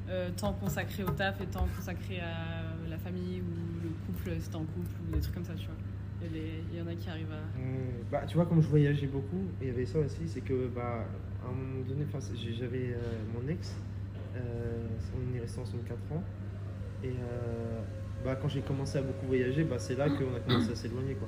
euh, 0.10 0.30
temps 0.38 0.54
consacré 0.54 1.04
au 1.04 1.10
taf 1.10 1.42
et 1.42 1.46
temps 1.46 1.68
consacré 1.76 2.22
à 2.22 2.90
la 2.90 2.98
famille 2.98 3.42
ou 3.42 3.84
le 3.84 3.90
couple, 4.06 4.30
t'es 4.40 4.56
en 4.56 4.60
couple 4.60 4.96
ou 5.10 5.16
des 5.16 5.20
trucs 5.22 5.34
comme 5.36 5.46
ça, 5.46 5.56
tu 5.56 5.66
vois. 5.66 5.76
Il 6.34 6.78
y, 6.78 6.82
en 6.82 6.88
a 6.88 6.96
qui 6.96 7.10
arrivent 7.10 7.32
à. 7.34 7.60
Bah, 8.12 8.22
tu 8.26 8.36
vois, 8.36 8.46
comme 8.46 8.62
je 8.62 8.68
voyageais 8.68 9.08
beaucoup, 9.08 9.44
il 9.62 9.68
y 9.68 9.70
avait 9.72 9.86
ça 9.86 10.00
aussi, 10.00 10.22
c'est 10.28 10.42
que 10.42 10.68
bah, 10.74 11.04
à 11.46 11.50
un 11.50 11.52
moment 11.52 11.86
donné, 11.88 12.06
c'est- 12.20 12.54
j'avais 12.54 12.96
mon 13.34 13.48
ex, 13.50 13.76
on 14.34 15.36
est 15.36 15.40
resté 15.42 15.60
ensemble 15.60 15.84
4 15.84 16.00
ans. 16.14 16.24
Et 17.06 17.10
euh, 17.10 17.82
bah, 18.24 18.36
quand 18.42 18.48
j'ai 18.50 18.62
commencé 18.62 18.98
à 18.98 19.02
beaucoup 19.02 19.28
voyager, 19.28 19.64
bah, 19.64 19.76
c'est 19.78 19.96
là 19.96 20.10
qu'on 20.10 20.36
a 20.36 20.40
commencé 20.40 20.72
à 20.72 20.76
s'éloigner. 20.76 21.14
quoi. 21.14 21.28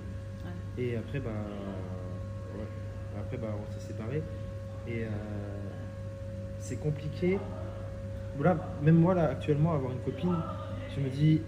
Et 0.77 0.95
après, 0.97 1.19
bah, 1.19 1.29
ouais. 2.57 2.65
après 3.19 3.37
bah, 3.37 3.55
on 3.57 3.71
s'est 3.73 3.87
séparés. 3.87 4.23
Et 4.87 5.03
euh, 5.03 5.07
c'est 6.59 6.77
compliqué. 6.77 7.37
Voilà, 8.35 8.57
même 8.81 8.95
moi, 8.95 9.13
là, 9.13 9.29
actuellement, 9.29 9.73
avoir 9.73 9.91
une 9.91 9.99
copine, 9.99 10.35
je 10.95 11.01
me 11.01 11.09
dis, 11.09 11.41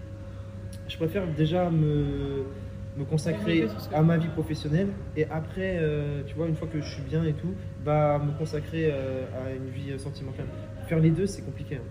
je 0.88 0.96
préfère 0.96 1.26
déjà 1.34 1.70
me, 1.70 2.44
me 2.96 3.04
consacrer 3.04 3.66
à 3.92 4.02
ma 4.02 4.16
vie 4.16 4.28
professionnelle 4.28 4.88
et 5.16 5.24
après, 5.26 5.78
euh, 5.80 6.22
tu 6.26 6.34
vois, 6.34 6.46
une 6.48 6.56
fois 6.56 6.68
que 6.68 6.80
je 6.80 6.88
suis 6.88 7.02
bien 7.02 7.24
et 7.24 7.32
tout, 7.32 7.54
bah, 7.84 8.20
me 8.24 8.32
consacrer 8.36 8.90
euh, 8.92 9.24
à 9.36 9.52
une 9.54 9.68
vie 9.70 9.98
sentimentale. 9.98 10.46
Faire 10.86 10.98
les 11.00 11.10
deux, 11.10 11.26
c'est 11.26 11.42
compliqué. 11.42 11.76
hein. 11.76 11.86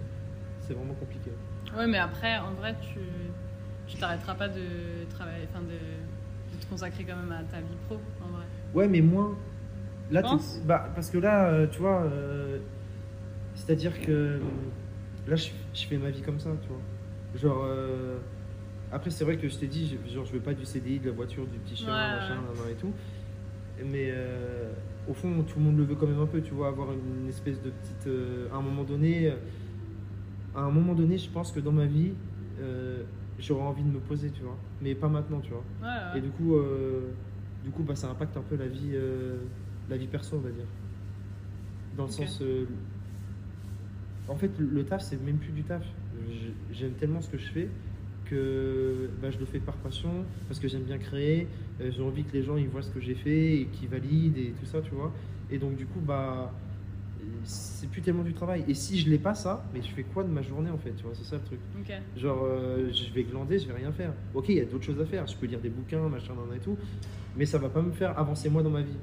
C'est 0.61 0.73
vraiment 0.73 0.93
compliqué. 0.95 1.31
Ouais, 1.78 1.88
mais 1.88 1.97
après, 1.97 2.38
en 2.39 2.51
vrai, 2.53 2.76
tu 2.82 2.99
tu 3.88 3.97
t'arrêteras 3.97 4.36
pas 4.36 4.47
de 4.47 4.61
travailler, 5.09 5.45
enfin 5.51 5.61
de, 5.63 5.70
de 6.55 6.61
te 6.63 6.70
consacrer 6.70 7.03
quand 7.03 7.15
même 7.15 7.32
à 7.32 7.41
ta 7.43 7.57
vie 7.59 7.76
pro, 7.88 7.95
en 8.24 8.28
vrai. 8.36 8.45
Ouais, 8.74 8.88
mais 8.88 9.01
moins. 9.01 9.36
Là, 10.11 10.22
Tu 10.24 10.36
bah, 10.65 10.89
parce 10.93 11.09
que 11.09 11.17
là, 11.17 11.47
euh, 11.49 11.67
tu 11.67 11.80
vois, 11.80 12.01
euh, 12.03 12.59
c'est-à-dire 13.55 13.99
que 14.01 14.39
là, 15.28 15.36
je, 15.36 15.49
je 15.74 15.86
fais 15.88 15.97
ma 15.97 16.09
vie 16.11 16.22
comme 16.22 16.39
ça, 16.39 16.51
tu 16.61 16.67
vois. 16.70 16.80
Genre, 17.36 17.63
euh, 17.65 18.17
après, 18.91 19.09
c'est 19.11 19.24
vrai 19.24 19.38
que 19.38 19.47
je 19.49 19.57
t'ai 19.57 19.67
dit, 19.67 19.97
je- 20.07 20.13
genre, 20.13 20.26
je 20.26 20.34
veux 20.34 20.39
pas 20.39 20.53
du 20.53 20.65
CDI, 20.65 20.99
de 20.99 21.09
la 21.09 21.15
voiture, 21.15 21.45
du 21.47 21.57
petit 21.59 21.76
chien, 21.76 21.93
Ouais, 21.93 22.15
machin, 22.15 22.36
ouais. 22.65 22.72
et 22.72 22.76
tout. 22.76 22.91
Mais 23.86 24.09
euh, 24.11 24.72
au 25.07 25.13
fond, 25.13 25.43
tout 25.47 25.57
le 25.59 25.65
monde 25.65 25.78
le 25.78 25.84
veut 25.84 25.95
quand 25.95 26.07
même 26.07 26.20
un 26.20 26.26
peu, 26.28 26.41
tu 26.41 26.53
vois, 26.53 26.67
avoir 26.67 26.89
une 26.91 27.28
espèce 27.30 27.61
de 27.61 27.70
petite. 27.72 28.09
à 28.51 28.55
un 28.57 28.61
moment 28.61 28.84
donné, 28.84 29.32
à 30.55 30.61
un 30.61 30.71
moment 30.71 30.93
donné, 30.93 31.17
je 31.17 31.29
pense 31.29 31.51
que 31.51 31.59
dans 31.59 31.71
ma 31.71 31.85
vie, 31.85 32.13
euh, 32.59 33.03
j'aurais 33.37 33.63
envie 33.63 33.83
de 33.83 33.89
me 33.89 33.99
poser, 33.99 34.31
tu 34.31 34.41
vois. 34.41 34.57
Mais 34.81 34.95
pas 34.95 35.07
maintenant, 35.07 35.39
tu 35.39 35.51
vois. 35.51 35.63
Ouais, 35.81 35.87
ouais. 35.87 36.19
Et 36.19 36.21
du 36.21 36.29
coup, 36.29 36.55
euh, 36.55 37.11
du 37.63 37.71
coup 37.71 37.83
bah, 37.83 37.95
ça 37.95 38.09
impacte 38.09 38.35
un 38.37 38.41
peu 38.41 38.55
la 38.55 38.67
vie, 38.67 38.91
euh, 38.93 39.37
la 39.89 39.97
vie 39.97 40.07
perso, 40.07 40.37
on 40.37 40.41
va 40.41 40.51
dire. 40.51 40.65
Dans 41.97 42.05
le 42.05 42.11
sens. 42.11 42.41
en 44.27 44.35
fait, 44.35 44.51
le 44.59 44.83
taf, 44.85 45.01
c'est 45.01 45.21
même 45.21 45.37
plus 45.37 45.51
du 45.51 45.63
taf. 45.63 45.83
J'aime 46.71 46.93
tellement 46.93 47.21
ce 47.21 47.29
que 47.29 47.37
je 47.37 47.49
fais 47.49 47.69
que 48.25 49.09
bah, 49.21 49.31
je 49.31 49.39
le 49.39 49.45
fais 49.45 49.59
par 49.59 49.75
passion, 49.77 50.23
parce 50.47 50.59
que 50.59 50.67
j'aime 50.67 50.83
bien 50.83 50.99
créer. 50.99 51.47
J'ai 51.79 52.01
envie 52.03 52.23
que 52.23 52.33
les 52.33 52.43
gens 52.43 52.57
ils 52.57 52.67
voient 52.69 52.83
ce 52.83 52.91
que 52.91 52.99
j'ai 52.99 53.15
fait 53.15 53.61
et 53.61 53.65
qu'ils 53.65 53.89
valident 53.89 54.37
et 54.37 54.53
tout 54.59 54.65
ça, 54.65 54.81
tu 54.81 54.91
vois. 54.91 55.11
Et 55.49 55.57
donc, 55.57 55.75
du 55.75 55.85
coup, 55.85 55.99
bah. 55.99 56.53
C'est 57.43 57.89
plus 57.89 58.01
tellement 58.01 58.23
du 58.23 58.34
travail. 58.34 58.63
Et 58.67 58.73
si 58.73 58.99
je 58.99 59.09
l'ai 59.09 59.17
pas 59.17 59.34
ça, 59.34 59.63
mais 59.73 59.82
je 59.82 59.89
fais 59.89 60.03
quoi 60.03 60.23
de 60.23 60.30
ma 60.30 60.41
journée 60.41 60.69
en 60.69 60.77
fait, 60.77 60.91
tu 60.91 61.03
vois, 61.03 61.13
c'est 61.15 61.23
ça 61.23 61.38
le 61.38 61.43
truc. 61.43 61.59
Ok. 61.80 61.93
Genre, 62.17 62.43
euh, 62.43 62.91
je 62.91 63.13
vais 63.13 63.23
glander, 63.23 63.59
je 63.59 63.67
vais 63.67 63.73
rien 63.73 63.91
faire. 63.91 64.13
Ok, 64.34 64.49
il 64.49 64.55
y 64.55 64.61
a 64.61 64.65
d'autres 64.65 64.84
choses 64.84 64.99
à 65.01 65.05
faire. 65.05 65.25
Je 65.27 65.36
peux 65.36 65.45
lire 65.45 65.59
des 65.59 65.69
bouquins, 65.69 66.07
machin, 66.09 66.34
nan, 66.34 66.55
et 66.55 66.59
tout. 66.59 66.77
Mais 67.36 67.45
ça 67.45 67.57
va 67.57 67.69
pas 67.69 67.82
me 67.82 67.91
faire 67.91 68.17
avancer 68.19 68.49
moi 68.49 68.61
dans 68.63 68.69
ma 68.71 68.82
vie. 68.82 68.97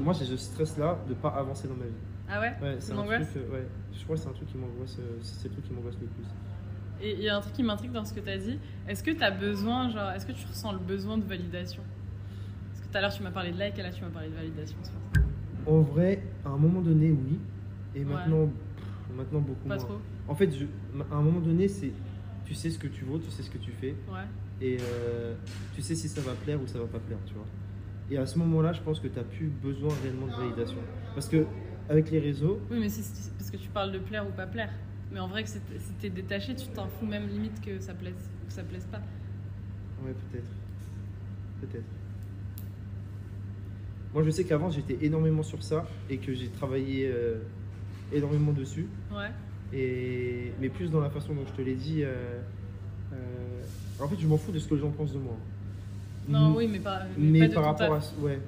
Moi, 0.00 0.12
j'ai 0.12 0.24
ce 0.26 0.36
stress-là 0.36 0.98
de 1.08 1.14
pas 1.14 1.28
avancer 1.30 1.68
dans 1.68 1.76
ma 1.76 1.84
vie. 1.84 1.90
Ah 2.28 2.40
ouais? 2.40 2.52
Ouais, 2.60 2.76
c'est 2.78 2.92
un 2.92 2.96
truc. 3.02 3.10
euh, 3.36 3.52
ouais, 3.52 3.66
je 3.96 4.04
crois 4.04 4.16
que 4.16 4.22
c'est 4.22 4.28
un 4.28 4.32
truc 4.32 4.48
qui 4.48 4.58
m'angoisse. 4.58 4.96
euh, 5.00 5.16
C'est 5.22 5.48
le 5.48 5.52
truc 5.54 5.64
qui 5.66 5.72
m'angoisse 5.72 5.96
le 6.00 6.06
plus. 6.08 6.24
Et 7.00 7.12
il 7.14 7.22
y 7.22 7.28
a 7.28 7.36
un 7.36 7.40
truc 7.40 7.54
qui 7.54 7.62
m'intrigue 7.62 7.92
dans 7.92 8.04
ce 8.04 8.12
que 8.12 8.20
tu 8.20 8.28
as 8.28 8.36
dit. 8.38 8.58
Est-ce 8.88 9.02
que 9.02 9.12
tu 9.12 9.22
as 9.22 9.30
besoin, 9.30 9.88
genre, 9.88 10.10
est-ce 10.10 10.26
que 10.26 10.32
tu 10.32 10.46
ressens 10.46 10.72
le 10.72 10.78
besoin 10.80 11.16
de 11.16 11.24
validation? 11.24 11.82
Parce 12.70 12.80
que 12.86 12.92
tout 12.92 12.98
à 12.98 13.00
l'heure 13.00 13.12
tu 13.14 13.22
m'as 13.22 13.30
parlé 13.30 13.52
de 13.52 13.58
like 13.58 13.78
et 13.78 13.82
là 13.82 13.90
tu 13.90 14.02
m'as 14.02 14.10
parlé 14.10 14.28
de 14.28 14.34
validation. 14.34 14.76
En 15.66 15.80
vrai, 15.80 16.22
à 16.44 16.48
un 16.50 16.56
moment 16.56 16.80
donné, 16.80 17.10
oui. 17.10 17.38
Et 17.94 18.04
maintenant, 18.04 18.46
pff, 18.46 19.16
maintenant 19.16 19.40
beaucoup 19.40 19.68
Pas 19.68 19.76
moins. 19.76 19.84
trop 19.84 19.98
En 20.28 20.34
fait, 20.34 20.50
je- 20.50 20.66
à 21.10 21.16
un 21.16 21.22
moment 21.22 21.40
donné, 21.40 21.68
c'est. 21.68 21.92
Tu 22.44 22.54
sais 22.54 22.70
ce 22.70 22.78
que 22.78 22.86
tu 22.88 23.04
vaux, 23.04 23.18
tu 23.18 23.30
sais 23.30 23.42
ce 23.42 23.50
que 23.50 23.58
tu 23.58 23.70
fais. 23.72 23.94
Ouais. 24.10 24.24
Et 24.60 24.78
euh, 24.80 25.34
tu 25.74 25.82
sais 25.82 25.94
si 25.94 26.08
ça 26.08 26.20
va 26.20 26.32
plaire 26.32 26.60
ou 26.62 26.66
ça 26.66 26.78
va 26.78 26.86
pas 26.86 26.98
plaire, 26.98 27.18
tu 27.26 27.34
vois. 27.34 27.44
Et 28.10 28.16
à 28.16 28.24
ce 28.26 28.38
moment-là, 28.38 28.72
je 28.72 28.80
pense 28.80 29.00
que 29.00 29.08
tu 29.08 29.16
n'as 29.16 29.24
plus 29.24 29.46
besoin 29.48 29.92
réellement 30.02 30.26
de 30.26 30.32
validation. 30.32 30.78
Parce 31.14 31.28
que 31.28 31.44
avec 31.88 32.10
les 32.10 32.18
réseaux, 32.20 32.58
Oui, 32.70 32.78
mais 32.80 32.88
c'est 32.88 33.02
parce 33.38 33.50
que 33.50 33.56
tu 33.58 33.68
parles 33.68 33.92
de 33.92 33.98
plaire 33.98 34.26
ou 34.26 34.30
pas 34.32 34.46
plaire. 34.46 34.70
Mais 35.12 35.20
en 35.20 35.28
vrai, 35.28 35.42
que 35.42 35.48
c'est- 35.48 35.60
si 35.78 35.92
t'es 36.00 36.10
détaché, 36.10 36.54
tu 36.54 36.66
t'en 36.68 36.86
fous 36.88 37.06
même 37.06 37.26
limite 37.28 37.60
que 37.64 37.78
ça 37.80 37.94
plaise 37.94 38.14
ou 38.42 38.46
que 38.46 38.52
ça 38.52 38.62
plaise 38.62 38.86
pas. 38.86 39.00
Ouais, 40.04 40.12
peut-être. 40.30 40.50
Peut-être. 41.60 41.84
Moi, 44.14 44.22
je 44.22 44.30
sais 44.30 44.44
qu'avant, 44.44 44.70
j'étais 44.70 44.98
énormément 45.04 45.42
sur 45.42 45.62
ça 45.62 45.86
et 46.08 46.16
que 46.18 46.32
j'ai 46.32 46.48
travaillé 46.48 47.10
euh, 47.12 47.36
énormément 48.12 48.52
dessus. 48.52 48.86
Ouais. 49.12 49.30
Et... 49.72 50.52
Mais 50.60 50.68
plus 50.68 50.90
dans 50.90 51.00
la 51.00 51.10
façon 51.10 51.34
dont 51.34 51.44
je 51.46 51.52
te 51.52 51.62
l'ai 51.62 51.74
dit. 51.74 52.02
euh, 52.02 52.40
euh, 53.12 53.16
En 54.04 54.08
fait, 54.08 54.16
je 54.18 54.26
m'en 54.26 54.38
fous 54.38 54.52
de 54.52 54.58
ce 54.58 54.68
que 54.68 54.74
les 54.74 54.80
gens 54.80 54.90
pensent 54.90 55.12
de 55.12 55.18
moi. 55.18 55.36
Non, 56.28 56.54
oui, 56.56 56.68
mais 56.70 56.78
pas, 56.78 57.02
Mais, 57.16 57.48
pas 57.48 57.54
par 57.54 57.64
rapport 57.64 57.92
à. 57.94 57.98
Ouais, 58.22 58.32
Ouais. 58.32 58.38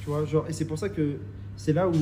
tu 0.00 0.06
vois, 0.06 0.24
genre. 0.26 0.46
Et 0.48 0.52
c'est 0.52 0.66
pour 0.66 0.78
ça 0.78 0.88
que 0.88 1.16
c'est 1.56 1.72
là 1.72 1.88
où 1.88 1.92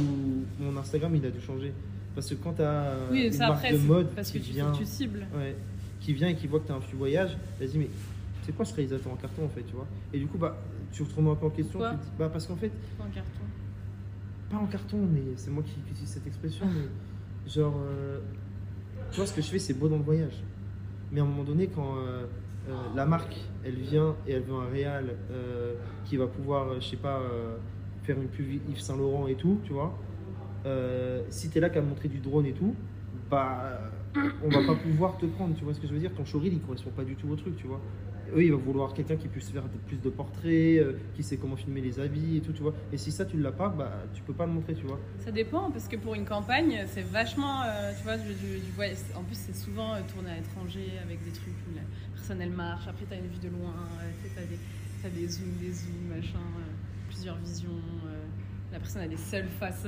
mon 0.61 0.77
Instagram, 0.77 1.15
il 1.15 1.25
a 1.27 1.31
dû 1.31 1.41
changer. 1.41 1.73
Parce 2.15 2.29
que 2.29 2.35
quand 2.35 2.53
tu 2.55 2.63
as 2.63 2.95
Oui, 3.11 3.27
une 3.27 3.33
ça 3.33 3.49
marque 3.49 3.65
après, 3.65 3.73
de 3.73 3.79
mode 3.79 4.09
parce 4.15 4.31
que 4.31 4.39
qui 4.39 4.45
tu, 4.45 4.53
vient, 4.53 4.73
tu 4.73 4.85
cibles. 4.85 5.27
ouais, 5.37 5.57
qui 6.01 6.13
vient 6.13 6.29
et 6.29 6.35
qui 6.35 6.47
voit 6.47 6.61
que 6.61 6.67
tu 6.67 6.73
as 6.73 6.75
un 6.77 6.81
flux 6.81 6.99
voyage, 6.99 7.37
vas-y, 7.61 7.79
mais 7.79 7.89
c'est 8.43 8.55
quoi 8.55 8.65
ce 8.65 8.75
réalisateur 8.75 9.13
en 9.13 9.17
carton 9.17 9.45
en 9.45 9.49
fait, 9.49 9.63
tu 9.63 9.75
vois? 9.75 9.87
Et 10.13 10.19
du 10.19 10.27
coup, 10.27 10.37
bah, 10.39 10.57
tu 10.93 11.05
te 11.05 11.15
remets 11.15 11.31
un 11.31 11.37
peu 11.37 11.47
en 11.47 11.51
question. 11.51 11.79
Tu 11.79 11.87
te 11.97 12.03
dis, 12.03 12.11
bah, 12.19 12.29
parce 12.31 12.47
qu'en 12.47 12.57
fait, 12.57 12.71
En 13.01 13.05
carton. 13.05 13.45
Pas 14.53 14.59
en 14.59 14.67
carton, 14.67 14.99
mais 14.99 15.23
c'est 15.37 15.51
moi 15.51 15.63
qui, 15.63 15.81
utilise 15.81 16.09
cette 16.09 16.27
expression, 16.27 16.67
genre, 17.47 17.75
euh, 17.79 18.21
tu 19.11 19.17
vois, 19.17 19.27
ce 19.27 19.35
que 19.35 19.43
je 19.43 19.49
fais, 19.49 19.59
c'est 19.59 19.75
beau 19.75 19.89
dans 19.89 19.97
le 19.97 20.03
voyage. 20.03 20.43
Mais 21.11 21.21
à 21.21 21.25
un 21.25 21.27
moment 21.27 21.45
donné, 21.45 21.69
quand 21.69 21.97
euh, 21.97 22.27
euh, 22.69 22.73
la 22.95 23.07
marque, 23.07 23.37
elle 23.65 23.77
vient 23.77 24.15
et 24.27 24.33
elle 24.33 24.43
veut 24.43 24.55
un 24.55 24.71
réal 24.71 25.17
euh, 25.31 25.75
qui 26.05 26.17
va 26.17 26.27
pouvoir, 26.27 26.81
je 26.81 26.87
sais 26.87 26.97
pas, 26.97 27.21
faire 28.03 28.17
une 28.17 28.29
pub 28.29 28.47
Yves 28.51 28.81
Saint 28.81 28.97
Laurent 28.97 29.27
et 29.27 29.35
tout, 29.35 29.59
tu 29.65 29.73
vois, 29.73 29.99
si 31.29 31.51
t'es 31.51 31.61
là 31.61 31.71
qu'à 31.71 31.83
montrer 31.83 32.09
du 32.09 32.19
drone 32.19 32.47
et 32.47 32.53
tout, 32.53 32.75
bah, 33.31 33.91
on 34.45 34.49
va 34.49 34.67
pas 34.67 34.75
pouvoir 34.75 35.17
te 35.19 35.27
prendre, 35.27 35.55
tu 35.55 35.65
vois 35.65 35.75
ce 35.75 35.81
que 35.81 35.87
je 35.87 35.93
veux 35.93 36.01
dire? 36.01 36.13
Ton 36.15 36.25
showreel, 36.25 36.53
il 36.53 36.61
correspond 36.61 36.91
pas 36.91 37.05
du 37.05 37.17
tout 37.17 37.29
au 37.29 37.37
truc, 37.37 37.57
tu 37.57 37.67
vois. 37.67 37.81
Eux, 38.35 38.45
ils 38.45 38.53
vont 38.53 38.59
vouloir 38.59 38.95
quelqu'un 38.95 39.17
qui 39.17 39.29
puisse 39.29 39.51
faire 39.51 39.65
plus 39.87 39.99
de 40.01 40.09
portraits, 40.11 40.45
euh, 40.79 40.95
qui 41.15 41.23
sait 41.23 41.37
comment 41.37 41.57
filmer 41.57 41.81
les 41.81 42.01
habits 42.01 42.39
et 42.39 42.41
tout, 42.41 42.53
tu 42.53 42.63
vois. 42.63 42.75
Et 42.93 42.97
si 42.97 43.13
ça, 43.13 43.25
tu 43.25 43.39
l'as 43.39 43.53
pas, 43.53 43.69
bah, 43.69 43.93
tu 44.15 44.23
peux 44.23 44.33
pas 44.33 44.47
le 44.47 44.53
montrer, 44.53 44.75
tu 44.75 44.87
vois. 44.87 44.99
Ça 45.19 45.31
dépend, 45.31 45.71
parce 45.71 45.87
que 45.89 45.97
pour 45.97 46.15
une 46.15 46.25
campagne, 46.25 46.85
c'est 46.89 47.03
vachement. 47.07 47.63
euh, 47.65 47.93
tu 47.97 48.03
vois, 48.05 48.17
du, 48.17 48.33
du- 48.35 48.73
voyage. 48.75 48.97
En 49.17 49.23
plus, 49.23 49.37
c'est 49.37 49.55
souvent 49.55 49.95
euh, 49.95 50.01
tourné 50.13 50.31
à 50.31 50.37
l'étranger 50.37 50.87
avec 51.05 51.23
des 51.25 51.31
trucs 51.33 51.55
où 51.71 51.75
la 51.77 51.83
personne 52.15 52.41
elle 52.41 52.51
marche, 52.51 52.87
après 52.89 53.05
t'as 53.09 53.17
une 53.17 53.27
vue 53.29 53.39
de 53.43 53.49
loin, 53.49 53.75
euh, 54.01 54.11
tu 54.23 54.31
t'as 54.35 54.43
des, 54.43 54.59
t'as 55.03 55.09
des 55.11 55.29
zooms, 55.29 55.57
des 55.61 55.73
zooms, 55.73 56.09
machin, 56.17 56.39
plusieurs 57.09 57.37
visions. 57.39 57.69
la 58.73 58.79
personne 58.79 59.03
elle 59.03 59.13
est 59.13 59.17
seule 59.19 59.49
face, 59.61 59.87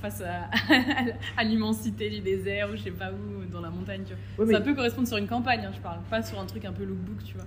face 0.00 0.20
à, 0.22 0.48
à 1.36 1.42
l'immensité 1.44 2.08
du 2.10 2.20
désert 2.20 2.70
ou 2.70 2.76
je 2.76 2.82
sais 2.82 2.90
pas 2.92 3.10
où, 3.12 3.44
dans 3.50 3.60
la 3.60 3.70
montagne, 3.70 4.02
tu 4.06 4.14
vois. 4.36 4.44
Ouais, 4.44 4.52
Ça 4.52 4.60
peut 4.60 4.74
correspondre 4.74 5.08
sur 5.08 5.16
une 5.16 5.26
campagne, 5.26 5.64
hein, 5.64 5.72
je 5.74 5.80
parle, 5.80 5.98
pas 6.08 6.22
sur 6.22 6.38
un 6.38 6.46
truc 6.46 6.64
un 6.64 6.72
peu 6.72 6.84
lookbook, 6.84 7.24
tu 7.24 7.34
vois. 7.34 7.46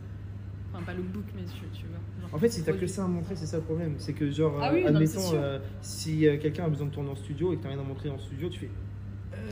Enfin, 0.76 0.84
pas 0.86 0.94
lookbook, 0.94 1.24
mais 1.36 1.44
tu, 1.44 1.66
tu 1.80 1.86
vois. 1.88 1.98
genre 2.22 2.30
En 2.34 2.38
fait, 2.38 2.50
si 2.50 2.60
t'as 2.62 2.72
que 2.74 2.78
produit. 2.78 2.90
ça 2.90 3.06
à 3.06 3.08
montrer, 3.08 3.36
c'est 3.36 3.46
ça 3.46 3.58
le 3.58 3.64
problème. 3.64 3.96
C'est 3.98 4.14
que, 4.14 4.30
genre, 4.30 4.60
Ah 4.62 4.70
euh, 4.72 4.74
oui, 4.76 4.84
non, 4.92 5.00
mais 5.00 5.06
c'est 5.06 5.18
admettons, 5.18 5.30
sûr. 5.32 5.40
euh, 5.42 5.60
si 5.82 6.28
euh, 6.28 6.38
quelqu'un 6.38 6.66
a 6.66 6.70
besoin 6.70 6.88
de 6.88 6.92
tourner 6.92 7.10
en 7.10 7.16
studio 7.16 7.54
et 7.54 7.58
que 7.58 7.64
t'as 7.64 7.70
rien 7.70 7.80
à 7.80 7.84
montrer 7.84 8.10
en 8.10 8.20
studio, 8.20 8.50
tu 8.50 8.60
fais. 8.60 8.70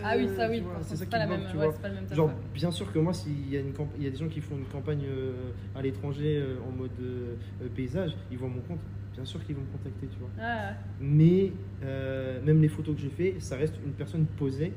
Ah 0.04 0.16
oui, 0.18 0.28
ça 0.36 0.50
oui, 0.50 0.58
tu 0.58 0.64
vois, 0.64 0.74
par 0.74 0.80
contre, 0.80 0.90
c'est 0.90 0.96
ça 0.96 0.98
c'est 0.98 1.06
qui 1.06 1.12
pas 1.12 1.18
la 1.20 1.26
me 1.28 1.32
même, 1.32 1.42
manque, 1.42 1.52
tu 1.52 1.58
ouais, 1.58 1.64
vois. 1.66 1.74
c'est 1.74 1.82
pas 1.82 1.88
le 1.90 1.94
même 1.96 2.06
taf, 2.06 2.18
Genre, 2.18 2.28
ouais. 2.28 2.34
bien 2.54 2.72
sûr 2.72 2.92
que 2.92 3.00
moi, 3.00 3.14
s'il 3.14 3.50
y, 3.50 3.56
a 3.58 3.62
une 3.62 3.72
camp- 3.74 3.90
il 3.98 4.04
y 4.04 4.08
a 4.08 4.10
des 4.10 4.18
gens 4.18 4.28
qui 4.28 4.42
font 4.42 4.58
une 4.58 4.66
campagne 4.66 5.04
euh, 5.08 5.52
à 5.76 5.82
l'étranger 5.82 6.38
euh, 6.38 6.56
en 6.68 6.72
mode 6.76 6.90
euh, 7.02 7.36
euh, 7.62 7.68
paysage, 7.74 8.12
ils 8.32 8.38
voient 8.38 8.50
mon 8.50 8.60
compte, 8.62 8.80
bien 9.14 9.24
sûr 9.24 9.44
qu'ils 9.46 9.56
vont 9.56 9.62
me 9.62 9.68
contacter, 9.78 10.08
tu 10.08 10.20
vois. 10.20 10.30
Ah, 10.42 10.74
Mais 11.00 11.52
euh, 11.84 12.42
même 12.44 12.62
les 12.62 12.68
photos 12.70 12.96
que 12.96 13.02
je 13.02 13.10
fais, 13.10 13.36
ça 13.40 13.56
reste 13.56 13.76
une 13.86 13.94
personne 13.94 14.26
posée 14.38 14.74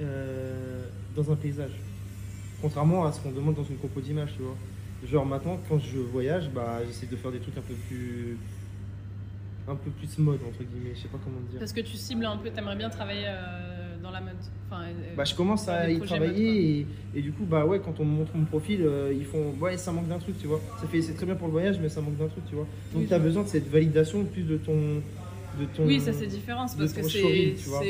euh, 0.00 0.84
dans 1.14 1.30
un 1.30 1.36
paysage. 1.36 1.72
Contrairement 2.60 3.04
à 3.06 3.12
ce 3.12 3.20
qu'on 3.20 3.30
demande 3.32 3.54
dans 3.54 3.64
une 3.64 3.76
compo 3.76 4.00
d'image, 4.00 4.34
tu 4.36 4.42
vois. 4.42 4.56
Genre 5.06 5.24
maintenant, 5.24 5.58
quand 5.68 5.78
je 5.78 5.98
voyage, 5.98 6.50
bah, 6.50 6.80
j'essaie 6.86 7.06
de 7.06 7.16
faire 7.16 7.30
des 7.30 7.38
trucs 7.38 7.56
un 7.56 7.60
peu 7.62 7.74
plus 7.88 8.36
un 9.68 9.74
peu 9.76 9.90
plus 9.90 10.18
mode 10.18 10.40
entre 10.48 10.64
guillemets, 10.64 10.94
je 10.94 11.02
sais 11.02 11.08
pas 11.08 11.18
comment 11.22 11.40
dire. 11.50 11.58
Parce 11.58 11.72
que 11.74 11.80
tu 11.82 11.96
cibles 11.96 12.24
un 12.24 12.38
peu, 12.38 12.48
t'aimerais 12.50 12.74
bien 12.76 12.88
travailler 12.88 13.24
euh, 13.26 13.96
dans 14.02 14.10
la 14.10 14.20
mode. 14.22 14.32
Enfin, 14.70 14.84
euh, 14.84 15.14
Bah, 15.14 15.24
je 15.24 15.34
commence 15.34 15.68
à 15.68 15.90
y 15.90 16.00
travailler 16.00 16.78
et, 16.80 16.86
et 17.14 17.20
du 17.22 17.32
coup 17.32 17.44
bah 17.44 17.66
ouais 17.66 17.78
quand 17.78 18.00
on 18.00 18.04
me 18.06 18.16
montre 18.16 18.34
mon 18.34 18.44
profil 18.46 18.80
euh, 18.82 19.12
ils 19.14 19.24
font 19.26 19.52
ouais 19.60 19.76
ça 19.76 19.92
manque 19.92 20.08
d'un 20.08 20.18
truc 20.18 20.38
tu 20.38 20.46
vois 20.46 20.60
ça 20.80 20.86
fait 20.86 21.00
c'est 21.02 21.12
très 21.14 21.26
bien 21.26 21.34
pour 21.36 21.46
le 21.48 21.52
voyage 21.52 21.78
mais 21.80 21.88
ça 21.90 22.00
manque 22.00 22.16
d'un 22.16 22.28
truc 22.28 22.44
tu 22.48 22.54
vois 22.54 22.66
donc 22.92 23.02
Oui, 23.02 23.06
tu 23.06 23.12
as 23.12 23.16
je 23.16 23.20
vois. 23.22 23.28
besoin 23.28 23.42
de 23.44 23.48
cette 23.48 23.68
validation 23.68 24.24
plus 24.24 24.42
de 24.42 24.56
ton 24.58 24.72
de 25.60 25.64
ton 25.76 25.84
Oui, 25.86 26.00
ça 26.00 26.12
c'est 26.14 26.26
différent, 26.26 26.66
c'est 26.66 26.78
parce 26.78 26.92
que 26.94 27.02
c'est 27.02 27.20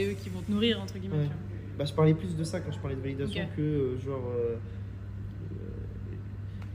eux 0.04 0.14
qui 0.20 0.28
vont 0.30 0.40
te 0.40 0.50
nourrir, 0.50 0.80
entre 0.80 0.98
guillemets. 0.98 1.16
Ouais. 1.16 1.22
tu 1.24 1.28
vois. 1.30 1.76
bah 1.78 1.84
je 1.84 1.92
parlais 1.92 2.14
plus 2.14 2.36
de 2.36 2.42
ça 2.44 2.60
quand 2.60 2.72
je 2.72 2.78
parlais 2.78 2.96
de 2.96 3.02
validation 3.02 3.42
que 3.56 3.96
genre 4.04 4.32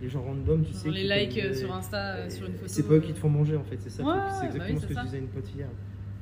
les 0.03 0.09
gens 0.09 0.21
random 0.21 0.63
tu 0.63 0.73
sais 0.73 0.89
les 0.91 1.03
likes 1.07 1.39
euh, 1.39 1.53
sur 1.53 1.73
Insta, 1.73 2.15
euh, 2.17 2.29
sur 2.29 2.45
une 2.45 2.53
photo. 2.53 2.67
c'est 2.67 2.87
pas 2.87 2.93
eux 2.95 2.99
qui 2.99 3.13
te 3.13 3.19
font 3.19 3.29
manger 3.29 3.55
en 3.55 3.63
fait 3.63 3.77
c'est 3.79 3.89
ça 3.89 4.03
Ouais, 4.03 4.11
c'est 4.39 4.47
bah 4.59 4.67
exactement 4.67 4.75
oui, 4.75 4.81
ce 4.81 4.87
que 4.87 4.93
ça. 4.93 4.99
je 5.01 5.05
disais 5.05 5.17
à 5.17 5.21
une 5.21 5.27
pote 5.27 5.49
hier 5.55 5.67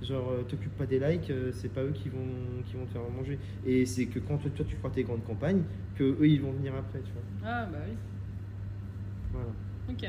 Genre, 0.03 0.29
euh, 0.31 0.41
t'occupes 0.49 0.75
pas 0.77 0.87
des 0.87 0.97
likes, 0.97 1.29
euh, 1.29 1.51
c'est 1.53 1.71
pas 1.71 1.83
eux 1.83 1.91
qui 1.93 2.09
vont, 2.09 2.25
qui 2.65 2.73
vont 2.75 2.85
te 2.87 2.91
faire 2.91 3.03
manger. 3.15 3.37
Et 3.67 3.85
c'est 3.85 4.07
que 4.07 4.17
quand 4.17 4.37
toi, 4.39 4.49
tu 4.67 4.75
feras 4.75 4.89
tes 4.89 5.03
grandes 5.03 5.23
campagnes, 5.23 5.61
que 5.95 6.03
eux 6.03 6.27
ils 6.27 6.41
vont 6.41 6.51
venir 6.53 6.73
après, 6.73 7.01
tu 7.01 7.11
vois. 7.11 7.21
Ah, 7.45 7.67
bah 7.71 7.77
oui. 7.87 7.93
Voilà. 9.31 9.49
Ok. 9.89 10.03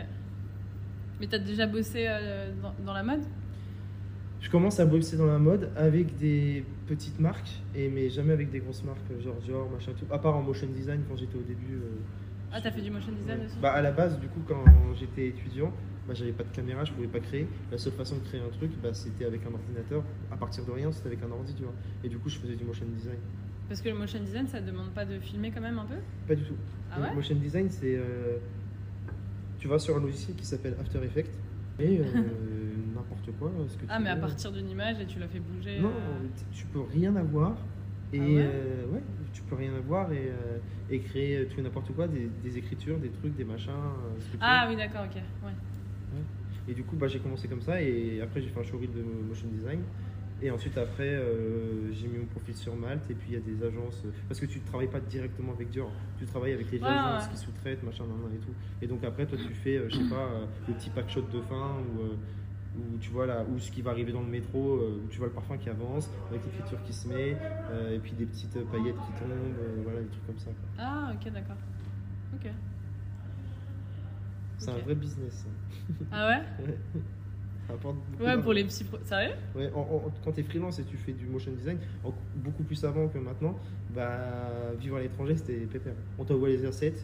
Mais 1.21 1.27
t'as 1.27 1.39
déjà 1.39 1.67
bossé 1.67 2.07
euh, 2.09 2.53
dans, 2.63 2.73
dans 2.87 2.95
la 2.95 3.03
mode? 3.03 3.21
Je 4.41 4.49
commence 4.49 4.81
à 4.81 4.87
bosser 4.87 5.19
dans 5.19 5.27
la 5.27 5.39
mode 5.39 5.69
avec 5.77 6.17
des 6.17 6.65
petites 6.87 7.21
marques, 7.21 7.61
et, 7.75 7.91
mais 7.91 8.09
jamais 8.09 8.33
avec 8.33 8.51
des 8.51 8.61
grosses 8.61 8.85
marques, 8.85 8.99
euh, 9.11 9.21
genre 9.21 9.37
Dior, 9.45 9.69
machin, 9.71 9.93
tout. 9.99 10.07
À 10.11 10.19
part 10.19 10.35
en 10.37 10.43
motion 10.43 10.69
design 10.69 11.03
quand 11.07 11.17
j'étais 11.17 11.37
au 11.37 11.43
début. 11.43 11.75
euh, 11.75 11.99
Ah, 12.53 12.61
t'as 12.61 12.71
fait 12.71 12.83
du 12.83 12.91
motion 12.91 13.13
design 13.13 13.41
ouais. 13.41 13.47
aussi 13.47 13.57
Bah, 13.61 13.73
à 13.73 13.83
la 13.83 13.93
base, 13.93 14.19
du 14.21 14.29
coup, 14.29 14.41
quand 14.47 14.65
j'étais 14.99 15.29
étudiant, 15.29 15.73
bah, 16.07 16.15
j'avais 16.15 16.33
pas 16.33 16.45
de 16.45 16.51
caméra, 16.51 16.85
je 16.85 16.93
pouvais 16.93 17.07
pas 17.07 17.21
créer. 17.21 17.47
La 17.71 17.79
seule 17.79 17.93
façon 17.95 18.17
de 18.17 18.21
créer 18.21 18.41
un 18.41 18.51
truc, 18.51 18.71
bah, 18.83 18.93
c'était 18.93 19.25
avec 19.25 19.43
un 19.47 19.53
ordinateur. 19.55 20.05
À 20.31 20.37
partir 20.37 20.65
de 20.65 20.71
rien, 20.71 20.93
c'était 20.93 21.09
avec 21.09 21.23
un 21.23 21.31
ordi, 21.31 21.55
tu 21.55 21.63
vois. 21.63 21.73
Et 22.05 22.09
du 22.09 22.19
coup, 22.19 22.29
je 22.29 22.39
faisais 22.39 22.55
du 22.57 22.65
motion 22.65 22.85
design. 22.95 23.19
Parce 23.69 23.81
que 23.81 23.89
le 23.89 23.95
motion 23.95 24.21
design, 24.21 24.47
ça 24.49 24.61
demande 24.61 24.91
pas 24.91 25.05
de 25.07 25.19
filmer 25.19 25.51
quand 25.51 25.61
même 25.63 25.79
un 25.79 25.87
peu? 25.87 25.95
Pas 26.29 26.35
du 26.35 26.43
tout. 26.45 26.57
Ah 26.91 26.99
Le 26.99 27.05
ouais? 27.05 27.15
motion 27.15 27.35
design, 27.37 27.71
c'est. 27.71 27.97
euh, 27.97 28.39
tu 29.59 29.69
vas 29.69 29.79
sur 29.79 29.97
un 29.97 30.01
logiciel 30.01 30.37
qui 30.37 30.45
s'appelle 30.45 30.75
After 30.81 30.99
Effects 31.05 31.31
et 31.79 32.01
euh, 32.01 32.03
n'importe 32.95 33.31
quoi. 33.39 33.51
Ce 33.69 33.77
que 33.77 33.85
Ah, 33.89 33.97
tu 33.99 34.03
mais 34.05 34.11
à 34.11 34.17
partir 34.17 34.53
d'une 34.53 34.69
image 34.69 35.01
et 35.01 35.07
tu 35.07 35.19
la 35.19 35.29
fais 35.29 35.41
bouger 35.41 35.79
Non, 35.79 35.89
euh, 35.89 36.27
tu 36.53 36.67
peux 36.67 36.81
rien 36.81 37.15
avoir. 37.17 37.57
Et 38.13 38.19
Ah 38.19 38.25
ouais? 38.25 38.45
euh, 38.45 38.87
ouais, 38.89 39.03
tu 39.33 39.43
peux 39.43 39.55
rien 39.57 39.75
avoir 39.75 40.13
et, 40.13 40.29
euh, 40.29 40.59
et 40.91 41.01
créer 41.01 41.39
euh, 41.39 41.45
tout 41.47 41.61
n'importe 41.61 41.93
quoi, 41.95 42.07
des, 42.09 42.29
des 42.43 42.59
écritures, 42.59 42.99
des 42.99 43.11
trucs, 43.11 43.35
des 43.37 43.45
machins. 43.45 43.71
euh, 43.73 44.37
Ah 44.41 44.67
oui, 44.69 44.77
d'accord, 44.77 45.05
ok. 45.05 45.17
Ouais. 45.45 45.53
Et 46.69 46.75
du 46.75 46.85
coup, 46.85 46.97
bah, 46.97 47.09
j'ai 47.09 47.19
commencé 47.19 47.49
comme 47.49 47.61
ça 47.63 47.81
et 47.83 48.21
après 48.21 48.41
j'ai 48.41 48.49
fait 48.49 48.61
un 48.61 48.63
showreel 48.63 48.91
de 48.93 49.03
motion 49.03 49.49
design. 49.49 49.81
Et 50.45 50.51
ensuite, 50.51 50.77
après, 50.77 51.09
euh, 51.09 51.93
j'ai 51.93 52.09
mis 52.09 52.19
mon 52.19 52.27
profil 52.27 52.55
sur 52.57 52.75
Malte 52.75 53.09
et 53.11 53.15
puis 53.15 53.29
il 53.31 53.35
y 53.35 53.37
a 53.37 53.41
des 53.41 53.65
agences. 53.65 54.03
Parce 54.29 54.41
que 54.41 54.47
tu 54.47 54.59
ne 54.59 54.65
travailles 54.65 54.89
pas 54.91 54.99
directement 54.99 55.53
avec 55.53 55.71
Dior, 55.71 55.91
tu 56.19 56.25
travailles 56.27 56.53
avec 56.53 56.71
les 56.73 56.81
Ouais, 56.81 56.89
agences 56.89 57.29
qui 57.29 57.37
sous-traitent, 57.37 57.83
machin, 57.85 58.05
nan, 58.07 58.17
nan 58.23 58.33
et 58.35 58.39
tout. 58.39 58.53
Et 58.81 58.87
donc 58.89 59.05
après, 59.05 59.25
toi, 59.27 59.39
tu 59.39 59.55
fais, 59.55 59.77
euh, 59.77 59.89
je 59.89 59.99
sais 59.99 60.09
pas, 60.09 60.27
euh, 60.33 60.47
le 60.67 60.75
petit 60.75 60.91
pack 60.91 61.09
shot 61.09 61.23
de 61.33 61.41
fin 61.43 61.77
ou. 61.95 62.17
Ou 62.77 62.99
tu 62.99 63.11
vois 63.11 63.27
là, 63.27 63.45
ou 63.51 63.59
ce 63.59 63.71
qui 63.71 63.83
va 63.83 63.91
arriver 63.91 64.13
dans 64.13 64.23
le 64.23 64.29
métro, 64.29 64.77
euh, 64.77 65.03
où 65.05 65.09
tu 65.09 65.19
vois 65.19 65.27
le 65.29 65.33
parfum 65.35 65.57
qui 65.59 65.69
avance, 65.69 66.09
avec 66.31 66.43
l'écriture 66.45 66.83
qui 66.85 66.93
se 66.93 67.07
met, 67.09 67.37
euh, 67.71 67.95
et 67.95 67.99
puis 67.99 68.13
des 68.13 68.25
petites 68.27 68.57
euh, 68.57 68.65
paillettes 68.71 68.97
qui 68.97 69.13
tombent, 69.21 69.83
voilà, 69.85 70.01
des 70.01 70.09
trucs 70.09 70.27
comme 70.27 70.39
ça. 70.39 70.47
quoi. 70.51 70.69
Ah, 70.79 71.13
ok, 71.15 71.33
d'accord. 71.33 71.57
Ok. 72.35 72.51
C'est 74.59 74.71
un 74.71 74.79
vrai 74.79 74.95
business. 74.95 75.45
Ah 76.11 76.29
ouais 76.29 76.43
Ça 77.69 77.75
Ouais, 77.75 78.27
d'argent. 78.27 78.43
pour 78.43 78.53
les 78.53 78.65
petits. 78.65 78.85
Sérieux? 79.05 79.33
Ouais, 79.55 79.71
en- 79.75 79.81
en- 79.81 80.13
quand 80.25 80.33
tu 80.33 80.41
es 80.41 80.43
freelance 80.43 80.79
et 80.79 80.85
tu 80.85 80.97
fais 80.97 81.13
du 81.13 81.27
motion 81.27 81.53
design, 81.53 81.79
en- 82.05 82.13
beaucoup 82.37 82.65
plus 82.65 82.85
avant 82.85 83.09
que 83.09 83.19
maintenant, 83.19 83.57
bah, 83.95 84.73
vivre 84.79 84.97
à 84.97 85.01
l'étranger 85.01 85.37
c'était 85.37 85.55
pépère. 85.67 85.95
On 86.19 86.25
t'envoie 86.25 86.49
les 86.49 86.65
assets, 86.67 86.95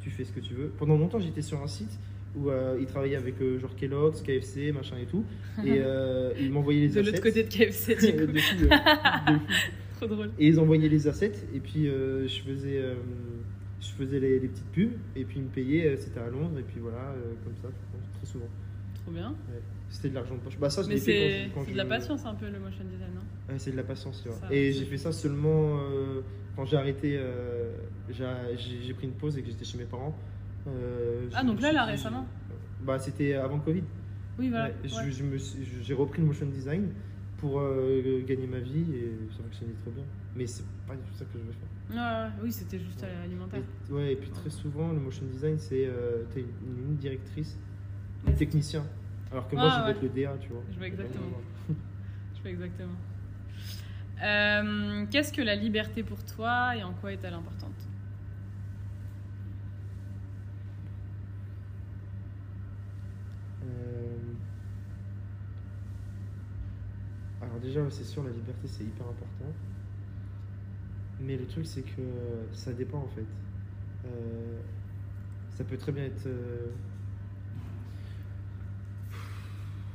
tu 0.00 0.10
fais 0.10 0.24
ce 0.24 0.32
que 0.32 0.40
tu 0.40 0.54
veux. 0.54 0.68
Pendant 0.68 0.96
longtemps, 0.98 1.20
j'étais 1.20 1.42
sur 1.42 1.62
un 1.62 1.66
site 1.68 1.98
où 2.36 2.48
euh, 2.48 2.76
ils 2.80 2.86
travaillaient 2.86 3.16
avec 3.16 3.40
euh, 3.40 3.58
genre 3.58 3.74
Kellogg's, 3.74 4.22
KFC, 4.22 4.72
machin 4.72 4.96
et 5.02 5.06
tout. 5.06 5.24
Et 5.64 5.78
euh, 5.80 6.32
ils 6.38 6.50
m'envoyaient 6.50 6.82
les 6.82 6.88
De 6.88 7.00
assets. 7.00 7.10
l'autre 7.10 7.22
côté 7.22 7.42
de 7.42 7.48
KFC, 7.48 7.96
du 7.96 8.12
De 8.12 8.26
coup. 8.26 8.38
fou. 8.38 8.64
De 8.64 8.68
fou. 8.68 9.40
Trop 9.96 10.06
drôle. 10.06 10.30
Et 10.38 10.46
ils 10.48 10.58
envoyaient 10.60 10.88
les 10.88 11.08
assets 11.08 11.32
et 11.54 11.60
puis 11.60 11.88
euh, 11.88 12.26
je 12.26 12.40
faisais, 12.42 12.82
je 13.80 13.88
faisais 13.88 14.18
les, 14.20 14.38
les 14.38 14.48
petites 14.48 14.70
pubs 14.72 14.92
et 15.16 15.24
puis 15.24 15.38
ils 15.40 15.42
me 15.42 15.48
payaient, 15.48 15.96
c'était 15.98 16.20
à 16.20 16.28
Londres 16.28 16.58
et 16.58 16.62
puis 16.62 16.80
voilà, 16.80 17.14
comme 17.44 17.54
ça, 17.56 17.68
très 18.16 18.26
souvent. 18.26 18.46
Trop 19.02 19.10
bien. 19.12 19.34
C'était 19.90 20.08
de 20.10 20.14
l'argent 20.14 20.36
de 20.36 20.40
poche. 20.40 20.56
Bah, 20.58 20.70
ça, 20.70 20.82
je 20.84 20.88
Mais 20.88 20.96
c'est 20.98 21.50
de 21.70 21.76
la 21.76 21.84
patience 21.84 22.24
un 22.24 22.34
peu 22.34 22.46
le 22.46 22.58
motion 22.60 22.84
design, 22.84 23.10
non? 23.14 23.52
Ouais, 23.52 23.58
c'est 23.58 23.72
de 23.72 23.76
la 23.76 23.82
patience, 23.82 24.22
tu 24.22 24.28
vois. 24.28 24.38
Ça, 24.38 24.46
et 24.54 24.72
j'ai 24.72 24.84
fait 24.84 24.96
ça 24.98 25.10
seulement 25.12 25.78
quand 26.56 26.64
j'ai 26.64 26.76
arrêté, 26.76 27.20
j'ai 28.08 28.94
pris 28.94 29.06
une 29.06 29.12
pause 29.14 29.36
et 29.36 29.42
que 29.42 29.48
j'étais 29.48 29.64
chez 29.64 29.78
mes 29.78 29.84
parents. 29.84 30.16
Euh, 30.66 31.28
Ah, 31.34 31.42
donc 31.44 31.60
là, 31.60 31.72
là, 31.72 31.84
récemment 31.84 32.26
Bah, 32.82 32.98
c'était 32.98 33.34
avant 33.34 33.56
le 33.56 33.62
Covid. 33.62 33.82
Oui, 34.38 34.48
voilà. 34.48 34.66
Ouais, 34.66 34.72
je 34.84 35.10
je- 35.10 35.82
J'ai 35.82 35.94
repris 35.94 36.20
le 36.20 36.26
motion 36.26 36.46
design 36.46 36.88
pour 37.36 37.60
euh, 37.60 38.22
gagner 38.26 38.46
ma 38.46 38.58
vie 38.58 38.84
et 38.94 39.12
ça 39.30 39.42
fonctionnait 39.42 39.74
très 39.82 39.90
bien. 39.90 40.04
Mais 40.36 40.46
c'est 40.46 40.64
pas 40.86 40.94
du 40.94 41.02
tout 41.02 41.14
ça 41.14 41.24
que 41.24 41.38
je 41.38 41.44
veux 41.44 41.52
faire. 41.52 42.26
Ouais, 42.26 42.30
oui, 42.42 42.52
c'était 42.52 42.78
juste 42.78 43.04
alimentaire. 43.24 43.60
Et, 43.88 43.92
ouais, 43.92 44.12
et 44.12 44.16
puis 44.16 44.30
très 44.30 44.50
souvent, 44.50 44.92
le 44.92 45.00
motion 45.00 45.24
design, 45.26 45.58
c'est 45.58 45.86
euh, 45.86 46.24
une, 46.36 46.76
ligne 46.76 46.96
directrice, 46.96 47.58
un 48.26 48.32
technicien. 48.32 48.84
Alors 49.32 49.48
que 49.48 49.56
moi, 49.56 49.68
Ah, 49.70 49.78
je 49.80 49.84
vais 49.84 49.90
être 49.98 50.02
le 50.02 50.08
DA, 50.08 50.36
tu 50.40 50.48
vois. 50.50 50.62
Je 50.70 50.76
vois 50.76 50.86
exactement. 50.86 51.26
Je 52.36 52.42
vois 52.42 52.50
exactement. 52.52 52.96
Euh, 54.22 55.06
Qu'est-ce 55.10 55.32
que 55.32 55.42
la 55.42 55.54
liberté 55.54 56.02
pour 56.02 56.24
toi 56.24 56.76
et 56.76 56.82
en 56.82 56.92
quoi 56.94 57.12
est-elle 57.12 57.34
importante? 57.34 57.74
Euh, 63.64 64.16
Alors 67.42 67.58
déjà, 67.60 67.80
c'est 67.90 68.04
sûr, 68.04 68.22
la 68.22 68.30
liberté, 68.30 68.66
c'est 68.68 68.84
hyper 68.84 69.06
important. 69.06 69.52
Mais 71.20 71.36
le 71.36 71.46
truc, 71.46 71.66
c'est 71.66 71.82
que 71.82 72.02
ça 72.52 72.72
dépend, 72.72 72.98
en 72.98 73.08
fait. 73.08 73.24
Euh, 74.06 74.58
Ça 75.56 75.64
peut 75.64 75.76
très 75.76 75.92
bien 75.92 76.04
être... 76.04 76.26
euh, 76.26 76.68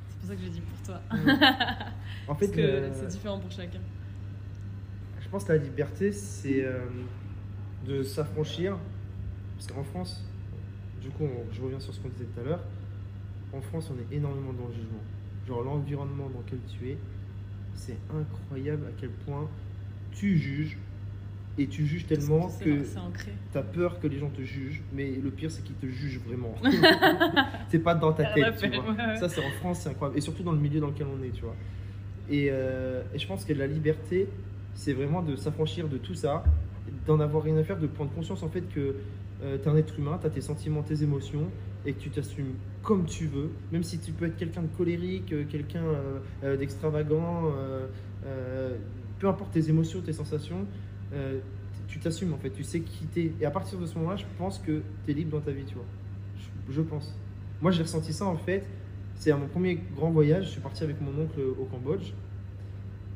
C'est 0.10 0.18
pour 0.20 0.30
ça 0.30 0.36
que 0.36 0.42
j'ai 0.42 0.50
dit 0.50 0.62
pour 0.62 0.82
toi. 0.86 1.02
En 2.28 2.34
fait, 2.36 2.48
Parce 2.48 2.58
que 2.58 2.90
c'est 2.94 3.08
différent 3.08 3.40
pour 3.40 3.52
chacun. 3.52 3.80
je 5.22 5.30
pense 5.30 5.44
que 5.44 5.52
la 5.54 5.60
liberté, 5.60 6.12
c'est 6.12 6.66
de 7.88 8.02
s'affranchir. 8.04 8.78
Parce 9.56 9.68
qu'en 9.72 9.84
France, 9.84 10.24
du 11.02 11.10
coup, 11.10 11.24
on- 11.26 11.54
je 11.54 11.62
reviens 11.62 11.80
sur 11.80 11.94
ce 11.94 12.00
qu'on 12.00 12.10
disait 12.10 12.26
tout 12.26 12.40
à 12.40 12.44
l'heure. 12.44 12.64
En 13.56 13.62
France, 13.62 13.90
on 13.94 13.98
est 14.00 14.16
énormément 14.16 14.54
dans 14.54 14.68
le 14.68 14.74
jugement. 14.74 15.04
Genre, 15.48 15.64
l'environnement 15.64 16.30
dans 16.30 16.40
lequel 16.40 16.60
tu 16.68 16.90
es, 16.90 16.98
c'est 17.74 17.98
incroyable 18.14 18.88
à 18.88 18.92
quel 19.00 19.10
point 19.10 19.48
tu 20.12 20.38
juges. 20.38 20.78
Et 21.58 21.68
tu 21.68 21.86
juges 21.86 22.06
tellement 22.06 22.50
que 22.50 22.84
tu 22.84 23.58
as 23.58 23.62
peur 23.62 24.02
que 24.02 24.08
les 24.08 24.20
gens 24.20 24.30
te 24.30 24.42
jugent. 24.42 24.82
Mais 24.92 25.12
le 25.12 25.32
pire, 25.32 25.50
c'est 25.50 25.64
qu'ils 25.64 25.76
te 25.76 25.86
jugent 25.86 26.20
vraiment. 26.28 26.54
c'est 27.70 27.80
pas 27.80 27.96
dans 27.96 28.12
ta 28.12 28.26
tête, 28.26 28.58
tu 28.58 28.68
vois. 28.68 28.92
ouais. 28.92 29.16
Ça, 29.16 29.30
c'est 29.30 29.40
en 29.40 29.50
France, 29.62 29.82
c'est 29.82 29.90
incroyable. 29.90 30.18
Et 30.18 30.22
surtout 30.22 30.44
dans 30.44 30.52
le 30.52 30.60
milieu 30.60 30.82
dans 30.82 30.88
lequel 30.88 31.08
on 31.08 31.24
est, 31.24 31.30
tu 31.30 31.44
vois. 31.44 31.56
Et, 32.30 32.50
euh, 32.52 33.04
et 33.14 33.20
je 33.20 33.26
pense 33.28 33.46
que 33.46 33.54
la 33.54 33.68
liberté, 33.68 34.28
c'est 34.74 34.92
vraiment 34.92 35.22
de 35.22 35.38
s'affranchir 35.38 35.88
de 35.88 35.98
tout 35.98 36.16
ça, 36.16 36.44
d'en 37.06 37.22
avoir 37.22 37.44
rien 37.44 37.56
à 37.56 37.64
faire, 37.64 37.78
de 37.78 37.88
prendre 37.88 38.12
conscience 38.12 38.44
en 38.44 38.50
fait 38.50 38.68
que 38.74 38.96
tu 39.40 39.46
es 39.46 39.68
un 39.68 39.78
être 39.78 39.98
humain, 39.98 40.18
tu 40.20 40.28
as 40.28 40.30
tes 40.30 40.42
sentiments, 40.42 40.82
tes 40.82 41.04
émotions, 41.04 41.50
et 41.86 41.94
que 41.94 42.00
tu 42.00 42.10
t'assumes 42.10 42.54
comme 42.86 43.06
tu 43.06 43.26
veux, 43.26 43.50
même 43.72 43.84
si 43.84 43.98
tu 44.00 44.12
peux 44.12 44.26
être 44.26 44.38
quelqu'un 44.38 44.62
de 44.62 44.68
colérique, 44.68 45.34
euh, 45.34 45.44
quelqu'un 45.50 45.84
euh, 45.84 46.20
euh, 46.44 46.56
d'extravagant, 46.58 47.52
peu 49.20 49.28
importe 49.28 49.52
tes 49.54 49.70
émotions, 49.70 50.02
tes 50.02 50.14
sensations, 50.14 50.66
tu 51.88 52.00
t'assumes 52.00 52.34
en 52.34 52.38
fait, 52.38 52.50
tu 52.50 52.64
sais 52.64 52.82
qui 52.82 53.06
t'es. 53.06 53.32
Et 53.40 53.46
à 53.46 53.52
partir 53.52 53.80
de 53.80 53.86
ce 53.86 53.96
moment-là, 53.98 54.18
je 54.18 54.26
pense 54.38 54.60
que 54.60 54.82
tu 55.06 55.12
es 55.12 55.14
libre 55.14 55.38
dans 55.38 55.44
ta 55.46 55.52
vie, 55.52 55.66
tu 55.66 55.76
vois. 55.76 55.86
Je, 56.70 56.82
pense. 56.82 57.16
Moi, 57.62 57.72
j'ai 57.72 57.84
ressenti 57.84 58.12
ça 58.14 58.26
en 58.26 58.38
fait. 58.38 58.68
C'est 59.16 59.32
à 59.32 59.38
mon 59.38 59.48
premier 59.48 59.80
grand 59.96 60.10
voyage. 60.12 60.46
Je 60.46 60.50
suis 60.50 60.62
parti 60.62 60.84
avec 60.84 61.00
mon 61.02 61.12
oncle 61.22 61.40
au 61.40 61.66
Cambodge. 61.66 62.14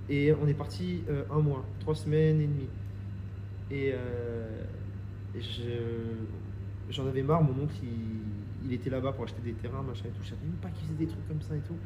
Et 0.09 0.31
on 0.41 0.47
est 0.47 0.53
parti 0.53 1.03
un 1.31 1.39
mois, 1.39 1.65
trois 1.79 1.95
semaines 1.95 2.39
et 2.41 2.47
demie. 2.47 2.69
Et, 3.71 3.87
et 5.35 5.41
je- 5.41 6.91
j'en 6.91 7.07
avais 7.07 7.23
marre. 7.23 7.43
Mon 7.43 7.63
oncle, 7.63 7.75
il, 7.83 8.28
il 8.65 8.73
était 8.73 8.89
là-bas 8.89 9.13
pour 9.13 9.23
acheter 9.25 9.41
des 9.43 9.53
terrains, 9.53 9.81
machin 9.81 10.05
et 10.05 10.09
tout. 10.09 10.23
Je 10.23 10.29
savais 10.29 10.41
même 10.43 10.59
pas 10.61 10.69
qu'il 10.69 10.87
faisait 10.87 10.99
des 10.99 11.07
trucs 11.07 11.27
comme 11.27 11.41
ça 11.41 11.55
et 11.55 11.59
tout. 11.59 11.77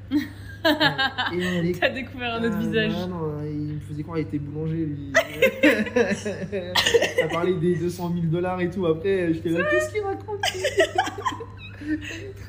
Euh, 0.65 1.63
et 1.63 1.71
T'as 1.73 1.89
découvert 1.89 2.35
un 2.35 2.43
autre 2.43 2.55
ah, 2.57 2.59
visage. 2.59 2.91
Non, 2.91 3.07
non, 3.07 3.43
il 3.45 3.75
me 3.75 3.79
faisait 3.79 4.03
croire 4.03 4.17
qu'il 4.17 4.27
était 4.27 4.39
boulanger, 4.39 4.85
lui. 4.85 5.13
Ça 6.15 7.27
parlait 7.31 7.53
des 7.53 7.75
200 7.75 8.11
000 8.13 8.25
dollars 8.27 8.61
et 8.61 8.69
tout. 8.69 8.85
Après, 8.85 9.33
j'étais 9.33 9.49
là, 9.49 9.63
qu'est-ce 9.69 9.91
qu'il 9.93 10.03
raconte 10.03 10.41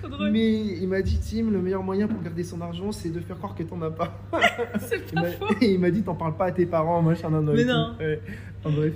Trop 0.00 0.08
drôle. 0.08 0.30
Mais 0.30 0.60
il 0.60 0.88
m'a 0.88 1.02
dit, 1.02 1.18
Tim, 1.18 1.50
le 1.50 1.60
meilleur 1.60 1.82
moyen 1.82 2.06
pour 2.06 2.22
garder 2.22 2.44
son 2.44 2.60
argent, 2.60 2.92
c'est 2.92 3.10
de 3.10 3.20
faire 3.20 3.36
croire 3.36 3.54
que 3.54 3.64
t'en 3.64 3.80
as 3.82 3.90
pas. 3.90 4.16
C'est 4.78 5.12
pas 5.12 5.24
faux. 5.24 5.54
et 5.60 5.72
il 5.72 5.80
m'a 5.80 5.90
dit, 5.90 6.02
t'en 6.02 6.14
parles 6.14 6.36
pas 6.36 6.46
à 6.46 6.52
tes 6.52 6.66
parents, 6.66 7.02
machin, 7.02 7.30
nan, 7.30 7.44
nan, 7.44 7.56
Mais 7.56 7.64
non. 7.64 7.94
Ouais. 7.98 8.20
Enfin, 8.62 8.76
bref. 8.76 8.94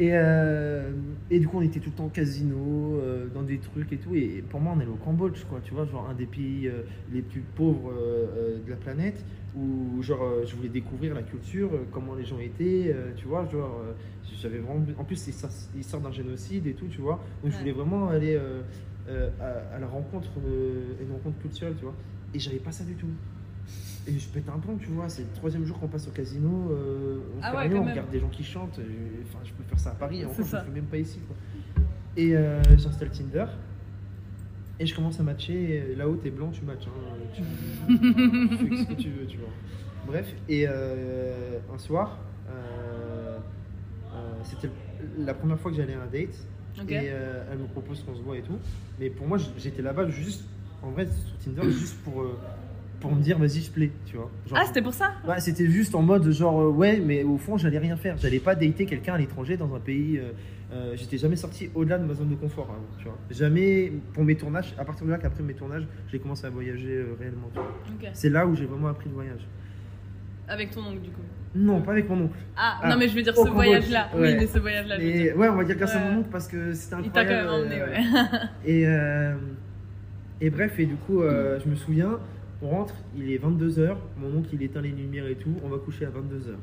Et, 0.00 0.10
euh, 0.12 0.92
et 1.28 1.40
du 1.40 1.48
coup, 1.48 1.58
on 1.58 1.62
était 1.62 1.80
tout 1.80 1.90
le 1.90 1.96
temps 1.96 2.06
au 2.06 2.10
casino, 2.10 3.00
euh, 3.02 3.26
dans 3.34 3.42
des 3.42 3.58
trucs 3.58 3.92
et 3.92 3.96
tout. 3.96 4.14
Et 4.14 4.44
pour 4.48 4.60
moi, 4.60 4.72
on 4.76 4.80
est 4.80 4.86
au 4.86 4.94
Cambodge, 4.94 5.42
quoi. 5.50 5.60
Tu 5.62 5.74
vois, 5.74 5.84
genre 5.86 6.08
un 6.08 6.14
des 6.14 6.26
pays 6.26 6.68
euh, 6.68 6.82
les 7.12 7.20
plus 7.20 7.40
pauvres 7.40 7.92
de 7.92 8.70
la 8.70 8.76
planète. 8.76 9.24
Où, 9.56 10.00
genre, 10.02 10.44
je 10.46 10.54
voulais 10.54 10.68
découvrir 10.68 11.14
la 11.14 11.22
culture, 11.22 11.70
comment 11.90 12.14
les 12.14 12.24
gens 12.24 12.38
étaient, 12.38 12.94
tu 13.16 13.26
vois. 13.26 13.44
Genre, 13.46 13.82
j'avais 14.40 14.58
vraiment. 14.58 14.84
En 14.98 15.04
plus, 15.04 15.26
ils 15.26 15.84
sortent, 15.84 16.02
d'un 16.02 16.12
génocide 16.12 16.66
et 16.68 16.74
tout, 16.74 16.86
tu 16.86 17.00
vois. 17.00 17.20
Donc, 17.42 17.52
je 17.52 17.58
voulais 17.58 17.72
vraiment 17.72 18.08
aller 18.08 18.38
à, 19.08 19.74
à 19.74 19.78
la 19.80 19.86
rencontre, 19.88 20.28
une 21.00 21.10
rencontre 21.10 21.38
culturelle, 21.40 21.74
tu 21.76 21.84
vois. 21.84 21.94
Et 22.34 22.38
j'avais 22.38 22.58
pas 22.58 22.70
ça 22.70 22.84
du 22.84 22.94
tout. 22.94 23.08
Et 24.08 24.18
je 24.18 24.28
pète 24.28 24.48
un 24.48 24.58
plomb, 24.58 24.76
tu 24.78 24.86
vois. 24.88 25.08
C'est 25.08 25.22
le 25.22 25.28
troisième 25.34 25.64
jour 25.64 25.78
qu'on 25.78 25.88
passe 25.88 26.08
au 26.08 26.10
casino. 26.10 26.70
euh, 26.72 27.18
on 27.36 27.40
Ah 27.42 27.54
ouais, 27.54 27.68
rien, 27.68 27.76
on 27.76 27.84
même. 27.84 27.90
regarde 27.90 28.10
des 28.10 28.20
gens 28.20 28.28
qui 28.28 28.42
chantent. 28.42 28.80
Enfin, 29.24 29.38
je 29.44 29.52
peux 29.52 29.62
faire 29.64 29.78
ça 29.78 29.90
à 29.90 29.94
Paris. 29.94 30.18
C'est 30.20 30.24
Encore, 30.26 30.44
je 30.44 30.50
ça. 30.50 30.58
le 30.60 30.64
fais 30.66 30.70
même 30.72 30.84
pas 30.86 30.96
ici, 30.96 31.18
quoi. 31.26 31.36
Et 32.16 32.34
euh, 32.36 32.62
j'installe 32.76 33.10
Tinder. 33.10 33.44
Et 34.80 34.86
je 34.86 34.94
commence 34.94 35.20
à 35.20 35.22
matcher. 35.22 35.94
Là-haut, 35.96 36.16
t'es 36.16 36.30
blanc, 36.30 36.50
tu 36.50 36.62
matches. 36.64 36.86
hein. 36.86 37.16
Tu, 37.34 37.42
tu 37.92 38.68
fais 38.68 38.76
ce 38.84 38.88
que 38.88 38.94
tu 38.94 39.10
veux, 39.10 39.26
tu 39.26 39.36
vois. 39.38 39.50
Bref, 40.06 40.32
et 40.48 40.64
euh, 40.66 41.58
un 41.74 41.78
soir, 41.78 42.18
euh, 42.50 43.38
c'était 44.42 44.70
la 45.18 45.34
première 45.34 45.58
fois 45.58 45.70
que 45.70 45.76
j'allais 45.76 45.94
à 45.94 46.02
un 46.02 46.06
date. 46.06 46.46
Et 46.88 46.94
elle 46.94 47.58
me 47.58 47.66
propose 47.66 48.02
qu'on 48.04 48.14
se 48.14 48.22
voit 48.22 48.36
et 48.38 48.42
tout. 48.42 48.56
Mais 49.00 49.10
pour 49.10 49.26
moi, 49.26 49.36
j'étais 49.58 49.82
là-bas 49.82 50.08
juste, 50.08 50.44
en 50.82 50.90
vrai, 50.90 51.06
sur 51.06 51.36
Tinder, 51.38 51.68
juste 51.70 51.98
pour, 52.04 52.24
pour 53.00 53.14
me 53.14 53.20
dire, 53.22 53.38
vas-y, 53.38 53.60
je 53.60 53.70
plais, 53.70 53.90
tu 54.06 54.16
vois. 54.16 54.30
Genre, 54.48 54.58
Ah, 54.60 54.64
c'était 54.66 54.82
pour 54.82 54.92
ça? 54.94 55.12
Ouais, 55.26 55.38
c'était 55.40 55.66
juste 55.66 55.94
en 55.94 56.02
mode 56.02 56.28
genre 56.32 56.60
euh, 56.60 56.70
ouais 56.70 57.00
mais 57.04 57.22
au 57.22 57.36
fond 57.38 57.56
j'allais 57.56 57.78
rien 57.78 57.96
faire 57.96 58.16
j'allais 58.18 58.40
pas 58.40 58.54
dater 58.54 58.86
quelqu'un 58.86 59.14
à 59.14 59.18
l'étranger 59.18 59.56
dans 59.56 59.72
un 59.74 59.78
pays 59.78 60.18
euh, 60.18 60.32
euh, 60.72 60.92
j'étais 60.96 61.16
jamais 61.16 61.36
sorti 61.36 61.70
au-delà 61.74 61.96
de 61.98 62.04
ma 62.04 62.14
zone 62.14 62.28
de 62.30 62.34
confort 62.34 62.66
avant, 62.70 62.84
tu 62.98 63.04
vois 63.04 63.16
jamais 63.30 63.92
pour 64.12 64.24
mes 64.24 64.34
tournages 64.36 64.74
à 64.78 64.84
partir 64.84 65.06
de 65.06 65.12
là 65.12 65.18
qu'après 65.18 65.42
mes 65.42 65.54
tournages 65.54 65.86
j'ai 66.10 66.18
commencé 66.18 66.44
à 66.46 66.50
voyager 66.50 67.04
réellement 67.20 67.48
tu 67.52 67.60
vois. 67.60 67.68
Ok. 68.02 68.08
c'est 68.12 68.30
là 68.30 68.46
où 68.46 68.54
j'ai 68.56 68.66
vraiment 68.66 68.88
appris 68.88 69.08
le 69.08 69.14
voyage 69.14 69.46
Avec 70.48 70.70
ton 70.72 70.80
oncle, 70.82 71.00
du 71.02 71.10
coup? 71.10 71.22
non 71.54 71.80
pas 71.80 71.92
avec 71.92 72.08
mon 72.08 72.22
oncle 72.24 72.36
Ah, 72.56 72.78
Ah, 72.82 72.88
non, 72.90 72.96
mais 72.98 73.08
je 73.08 73.14
veux 73.14 73.22
dire 73.22 73.34
ce 73.36 73.48
voyage-là. 73.48 74.08
Oui, 74.14 74.34
mais 74.34 74.46
ce 74.46 74.58
voyage-là, 74.58 74.96
ouais 74.98 75.48
on 75.48 75.56
va 75.56 75.64
dire 75.64 75.76
grâce 75.76 75.94
à 75.94 76.00
mon 76.00 76.18
oncle 76.20 76.28
parce 76.30 76.46
que 76.48 76.72
c'était 76.72 76.96
Il 77.04 77.10
t'a 77.10 77.20
incroyable 77.20 77.48
quand 77.48 77.56
même 77.56 77.64
emmené, 77.64 77.82
ouais. 77.82 78.00
Et, 80.40 80.46
et 80.46 80.50
bref, 80.50 80.78
et 80.78 80.86
du 80.86 80.96
coup, 80.96 81.22
je 81.22 81.68
me 81.68 81.74
souviens, 81.76 82.18
on 82.62 82.68
rentre, 82.68 82.94
il 83.16 83.30
est 83.30 83.38
22h, 83.42 83.96
mon 84.20 84.36
oncle 84.38 84.50
il 84.52 84.62
éteint 84.62 84.80
les 84.80 84.90
lumières 84.90 85.26
et 85.28 85.36
tout, 85.36 85.54
on 85.64 85.68
va 85.68 85.78
coucher 85.78 86.04
à 86.06 86.08
22h. 86.10 86.54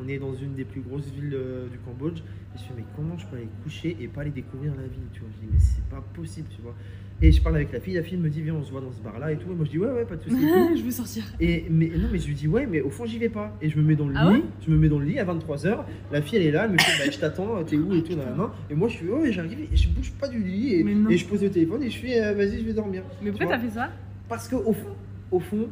On 0.00 0.06
est 0.06 0.18
dans 0.18 0.32
une 0.32 0.54
des 0.54 0.64
plus 0.64 0.80
grosses 0.80 1.10
villes 1.10 1.34
euh, 1.34 1.66
du 1.68 1.78
Cambodge. 1.78 2.20
Et 2.54 2.58
je 2.58 2.62
me 2.62 2.68
dis, 2.68 2.72
mais 2.76 2.84
comment 2.94 3.18
je 3.18 3.26
peux 3.26 3.34
aller 3.36 3.48
coucher 3.64 3.96
et 4.00 4.06
pas 4.06 4.20
aller 4.20 4.30
découvrir 4.30 4.72
la 4.76 4.84
ville 4.84 5.02
tu 5.12 5.20
vois? 5.20 5.28
Je 5.34 5.44
dis, 5.44 5.52
mais 5.52 5.58
c'est 5.58 5.82
pas 5.90 6.00
possible, 6.14 6.46
tu 6.54 6.62
vois. 6.62 6.74
Et 7.20 7.32
je 7.32 7.42
parle 7.42 7.56
avec 7.56 7.72
la 7.72 7.80
fille, 7.80 7.94
la 7.94 8.04
fille 8.04 8.16
me 8.16 8.30
dit, 8.30 8.40
viens, 8.42 8.54
on 8.54 8.62
se 8.62 8.70
voit 8.70 8.80
dans 8.80 8.92
ce 8.92 9.00
bar-là 9.00 9.32
et 9.32 9.36
tout. 9.38 9.50
Et 9.50 9.54
moi 9.56 9.64
je 9.64 9.70
dis, 9.70 9.78
ouais, 9.78 9.90
ouais, 9.90 10.04
pas 10.04 10.14
de 10.14 10.22
soucis. 10.22 10.36
je 10.76 10.82
veux 10.84 10.90
sortir. 10.92 11.24
Et 11.40 11.64
mais 11.68 11.88
non, 11.88 12.08
mais 12.12 12.18
je 12.20 12.28
lui 12.28 12.34
dis 12.34 12.46
ouais, 12.46 12.64
mais 12.66 12.80
au 12.80 12.90
fond 12.90 13.06
j'y 13.06 13.18
vais 13.18 13.28
pas. 13.28 13.56
Et 13.60 13.68
je 13.68 13.76
me 13.76 13.82
mets 13.82 13.96
dans 13.96 14.06
le 14.06 14.14
Ah 14.16 14.26
lit, 14.30 14.36
ouais? 14.38 14.42
je 14.64 14.70
me 14.70 14.76
mets 14.76 14.88
dans 14.88 15.00
le 15.00 15.04
lit 15.04 15.18
à 15.18 15.24
23h. 15.24 15.78
La 16.12 16.22
fille 16.22 16.38
elle 16.38 16.46
est 16.46 16.50
là, 16.52 16.66
elle 16.66 16.70
me 16.72 16.78
fait 16.78 17.04
bah, 17.04 17.10
je 17.12 17.18
t'attends, 17.18 17.64
t'es 17.64 17.76
où 17.76 17.92
et 17.92 18.04
tout, 18.04 18.14
nanana. 18.14 18.52
Et 18.70 18.76
moi 18.76 18.86
je 18.86 18.98
fais 18.98 19.08
ouais, 19.08 19.32
j'arrive 19.32 19.58
et 19.72 19.76
je 19.76 19.88
bouge 19.88 20.12
pas 20.12 20.28
du 20.28 20.40
lit 20.44 20.74
et, 20.74 20.86
et 21.10 21.16
je 21.16 21.26
pose 21.26 21.42
le 21.42 21.50
téléphone 21.50 21.82
et 21.82 21.90
je 21.90 21.98
fais 21.98 22.22
euh, 22.22 22.34
vas-y, 22.34 22.60
je 22.60 22.64
vais 22.66 22.72
dormir. 22.72 23.02
Mais 23.20 23.30
pourquoi 23.32 23.48
t'as 23.48 23.58
fait 23.58 23.70
ça? 23.70 23.90
Parce 24.28 24.46
que 24.46 24.54
au 24.54 24.72
fond, 24.72 24.94
au 25.30 25.40
fond, 25.40 25.68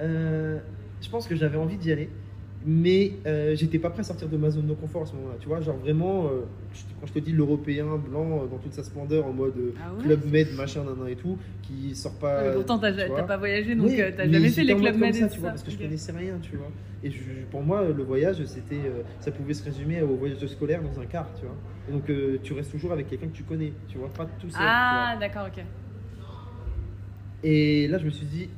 euh, 0.00 0.58
je 1.00 1.08
pense 1.08 1.26
que 1.28 1.36
j'avais 1.36 1.56
envie 1.58 1.76
d'y 1.76 1.92
aller, 1.92 2.08
mais 2.66 3.12
euh, 3.26 3.54
j'étais 3.54 3.78
pas 3.78 3.90
prêt 3.90 4.00
à 4.00 4.04
sortir 4.04 4.28
de 4.28 4.36
ma 4.36 4.50
zone 4.50 4.66
de 4.66 4.74
confort 4.74 5.02
à 5.02 5.06
ce 5.06 5.12
moment-là. 5.14 5.34
Tu 5.40 5.48
vois, 5.48 5.60
genre 5.60 5.76
vraiment, 5.76 6.26
euh, 6.26 6.40
je- 6.72 6.80
quand 7.00 7.06
je 7.06 7.12
te 7.12 7.18
dis 7.18 7.32
l'européen 7.32 7.96
blanc 7.96 8.40
euh, 8.42 8.46
dans 8.46 8.58
toute 8.58 8.72
sa 8.72 8.82
splendeur 8.82 9.26
en 9.26 9.32
mode 9.32 9.52
Ah 9.82 9.92
ouais 9.92 10.02
club 10.02 10.24
med 10.30 10.48
machin 10.56 10.82
nanana 10.84 11.10
et 11.10 11.16
tout, 11.16 11.36
qui 11.62 11.94
sort 11.94 12.14
pas. 12.14 12.38
Ouais, 12.42 12.48
mais 12.48 12.54
Pourtant, 12.54 12.78
t'as 12.78 12.92
tu 12.92 13.26
pas 13.26 13.36
voyagé, 13.36 13.74
donc 13.74 13.86
Oui, 13.86 14.00
euh, 14.00 14.10
t'as 14.16 14.26
mais 14.26 14.32
jamais 14.32 14.48
fait 14.50 14.64
les 14.64 14.72
comme 14.72 14.82
med 14.98 15.14
ça, 15.14 15.28
tu 15.28 15.40
vois, 15.40 15.50
parce 15.50 15.62
que 15.62 15.70
je 15.70 15.76
Ok. 15.76 15.82
connaissais 15.82 16.12
rien, 16.12 16.38
tu 16.40 16.56
vois. 16.56 16.70
Et 17.02 17.10
je- 17.10 17.44
pour 17.50 17.62
moi, 17.62 17.84
le 17.86 18.02
voyage, 18.02 18.42
c'était, 18.46 18.80
ça 19.20 19.30
pouvait 19.30 19.52
se 19.54 19.62
résumer 19.62 20.00
au 20.00 20.16
voyage 20.16 20.44
scolaire 20.46 20.82
dans 20.82 20.98
un 21.00 21.04
car, 21.04 21.28
tu 21.38 21.44
vois. 21.44 21.54
Et 21.88 21.92
donc, 21.92 22.10
tu 22.42 22.52
restes 22.54 22.70
toujours 22.70 22.92
avec 22.92 23.08
quelqu'un 23.08 23.26
que 23.26 23.36
tu 23.36 23.42
connais, 23.42 23.72
tu 23.88 23.98
vois, 23.98 24.08
pas 24.08 24.24
tout 24.40 24.48
seul. 24.48 24.60
Ah, 24.62 25.16
d'accord, 25.20 25.46
ok. 25.48 25.56
tu. 25.56 25.62
Et 27.46 27.88
là, 27.88 27.98
je 27.98 28.06
me 28.06 28.10
suis 28.10 28.26
dit, 28.26 28.48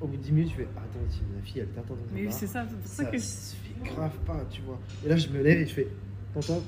au 0.00 0.06
bout 0.06 0.16
de 0.16 0.22
10 0.22 0.32
minutes, 0.32 0.50
je 0.50 0.56
fais, 0.56 0.68
ah, 0.76 0.80
attends, 0.80 1.04
si 1.10 1.20
la 1.34 1.42
fille, 1.42 1.60
elle 1.60 1.68
t'attend 1.68 1.96
Mais 2.14 2.30
c'est 2.30 2.46
ça, 2.46 2.64
c'est 2.68 2.76
pour 2.76 2.86
ça 2.86 3.04
ça 3.04 3.10
que. 3.10 3.18
se 3.18 3.54
fait 3.56 3.90
grave 3.94 4.10
pas, 4.26 4.44
tu 4.50 4.62
vois. 4.62 4.78
Et 5.04 5.08
là, 5.08 5.16
je 5.16 5.28
me 5.28 5.42
lève 5.42 5.60
et 5.60 5.66
je 5.66 5.72
fais, 5.74 5.88
tonton, 6.34 6.62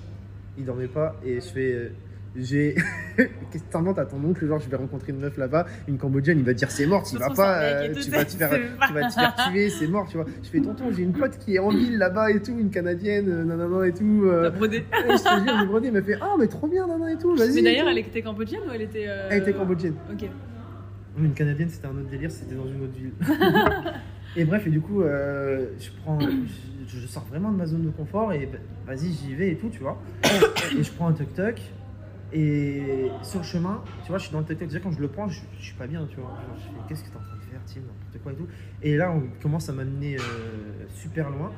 il 0.56 0.64
dormait 0.64 0.86
pas, 0.88 1.16
et 1.24 1.36
je 1.36 1.46
fais. 1.46 1.72
euh, 1.72 1.88
j'ai. 2.36 2.74
Qu'est-ce 3.16 3.64
que 3.64 3.72
t'inventes 3.72 3.98
à 3.98 4.04
ton 4.04 4.22
oncle 4.22 4.46
Genre, 4.46 4.60
je 4.60 4.68
vais 4.68 4.76
rencontrer 4.76 5.12
une 5.12 5.18
meuf 5.18 5.36
là-bas, 5.38 5.66
une 5.88 5.98
cambodgienne, 5.98 6.38
il 6.38 6.44
va 6.44 6.52
te 6.52 6.58
dire 6.58 6.70
c'est 6.70 6.86
mort, 6.86 7.02
tu 7.02 7.16
Ça 7.16 7.28
vas 7.28 7.34
pas, 7.34 7.62
euh, 7.62 7.94
tu 7.94 8.10
vas 8.10 8.24
te 8.24 8.30
faire, 8.32 8.50
tu 8.86 8.92
vas 8.92 9.08
te 9.08 9.14
faire 9.14 9.34
tuer, 9.48 9.70
c'est 9.70 9.88
mort, 9.88 10.06
tu 10.08 10.18
vois. 10.18 10.26
Je 10.42 10.48
fais 10.48 10.60
tonton, 10.60 10.84
j'ai 10.94 11.02
une 11.02 11.12
pote 11.14 11.36
qui 11.38 11.56
est 11.56 11.58
en 11.58 11.70
ville 11.70 11.98
là-bas 11.98 12.30
et 12.30 12.40
tout, 12.40 12.56
une 12.58 12.70
canadienne, 12.70 13.28
euh, 13.28 13.44
nanana 13.44 13.86
et 13.88 13.92
tout. 13.92 14.22
T'as 14.24 14.30
euh, 14.30 14.50
brodé. 14.50 14.76
et 14.76 14.82
je 14.92 15.22
te 15.24 15.42
jure, 15.44 15.58
j'ai 15.58 15.66
brodé, 15.66 15.86
il 15.88 15.92
m'a 15.94 16.02
fait 16.02 16.18
ah, 16.20 16.34
mais 16.38 16.46
trop 16.46 16.66
bien, 16.68 16.86
nanana 16.86 17.12
et 17.12 17.16
tout, 17.18 17.34
vas-y. 17.34 17.54
Mais 17.54 17.62
d'ailleurs, 17.62 17.88
elle 17.88 17.98
était 17.98 18.22
cambodgienne 18.22 18.62
ou 18.68 18.72
elle 18.72 18.82
était. 18.82 19.08
Elle 19.30 19.42
était 19.42 19.52
cambodgienne. 19.54 19.94
Ok. 20.12 20.28
Une 21.20 21.34
canadienne, 21.34 21.68
c'était 21.68 21.86
un 21.86 21.96
autre 21.96 22.08
délire, 22.10 22.30
c'était 22.30 22.54
dans 22.54 22.66
une 22.66 22.82
autre 22.82 22.92
ville. 22.92 23.12
et 24.36 24.44
bref, 24.44 24.66
et 24.66 24.70
du 24.70 24.80
coup, 24.80 25.02
euh, 25.02 25.70
je 25.78 25.90
prends, 26.02 26.18
je, 26.20 26.98
je 26.98 27.06
sors 27.06 27.24
vraiment 27.24 27.50
de 27.50 27.56
ma 27.56 27.66
zone 27.66 27.84
de 27.84 27.90
confort 27.90 28.32
et 28.32 28.46
bah, 28.46 28.58
vas-y, 28.86 29.12
j'y 29.12 29.34
vais 29.34 29.52
et 29.52 29.56
tout, 29.56 29.68
tu 29.68 29.80
vois. 29.80 30.00
Et 30.78 30.82
je 30.82 30.92
prends 30.92 31.08
un 31.08 31.12
tuk-tuk. 31.12 31.60
Et 32.30 33.10
sur 33.22 33.38
le 33.38 33.44
chemin, 33.44 33.82
tu 34.04 34.10
vois, 34.10 34.18
je 34.18 34.24
suis 34.24 34.32
dans 34.32 34.40
le 34.40 34.44
tuk-tuk. 34.44 34.68
Déjà, 34.68 34.80
quand 34.80 34.92
je 34.92 35.00
le 35.00 35.08
prends, 35.08 35.28
je, 35.28 35.40
je 35.58 35.64
suis 35.64 35.76
pas 35.76 35.86
bien, 35.86 36.06
tu 36.08 36.16
vois. 36.16 36.30
Genre, 36.30 36.56
je 36.56 36.62
fais, 36.62 36.88
qu'est-ce 36.88 37.04
que 37.04 37.08
t'es 37.08 37.16
en 37.16 37.20
train 37.20 37.36
de 37.36 37.42
faire, 37.42 37.60
Tim 37.66 37.80
N'importe 37.80 38.22
quoi 38.22 38.32
et 38.32 38.36
tout. 38.36 38.48
Et 38.82 38.96
là, 38.96 39.10
on 39.10 39.22
commence 39.42 39.68
à 39.68 39.72
m'amener 39.72 40.16
euh, 40.16 40.20
super 40.94 41.30
loin 41.30 41.52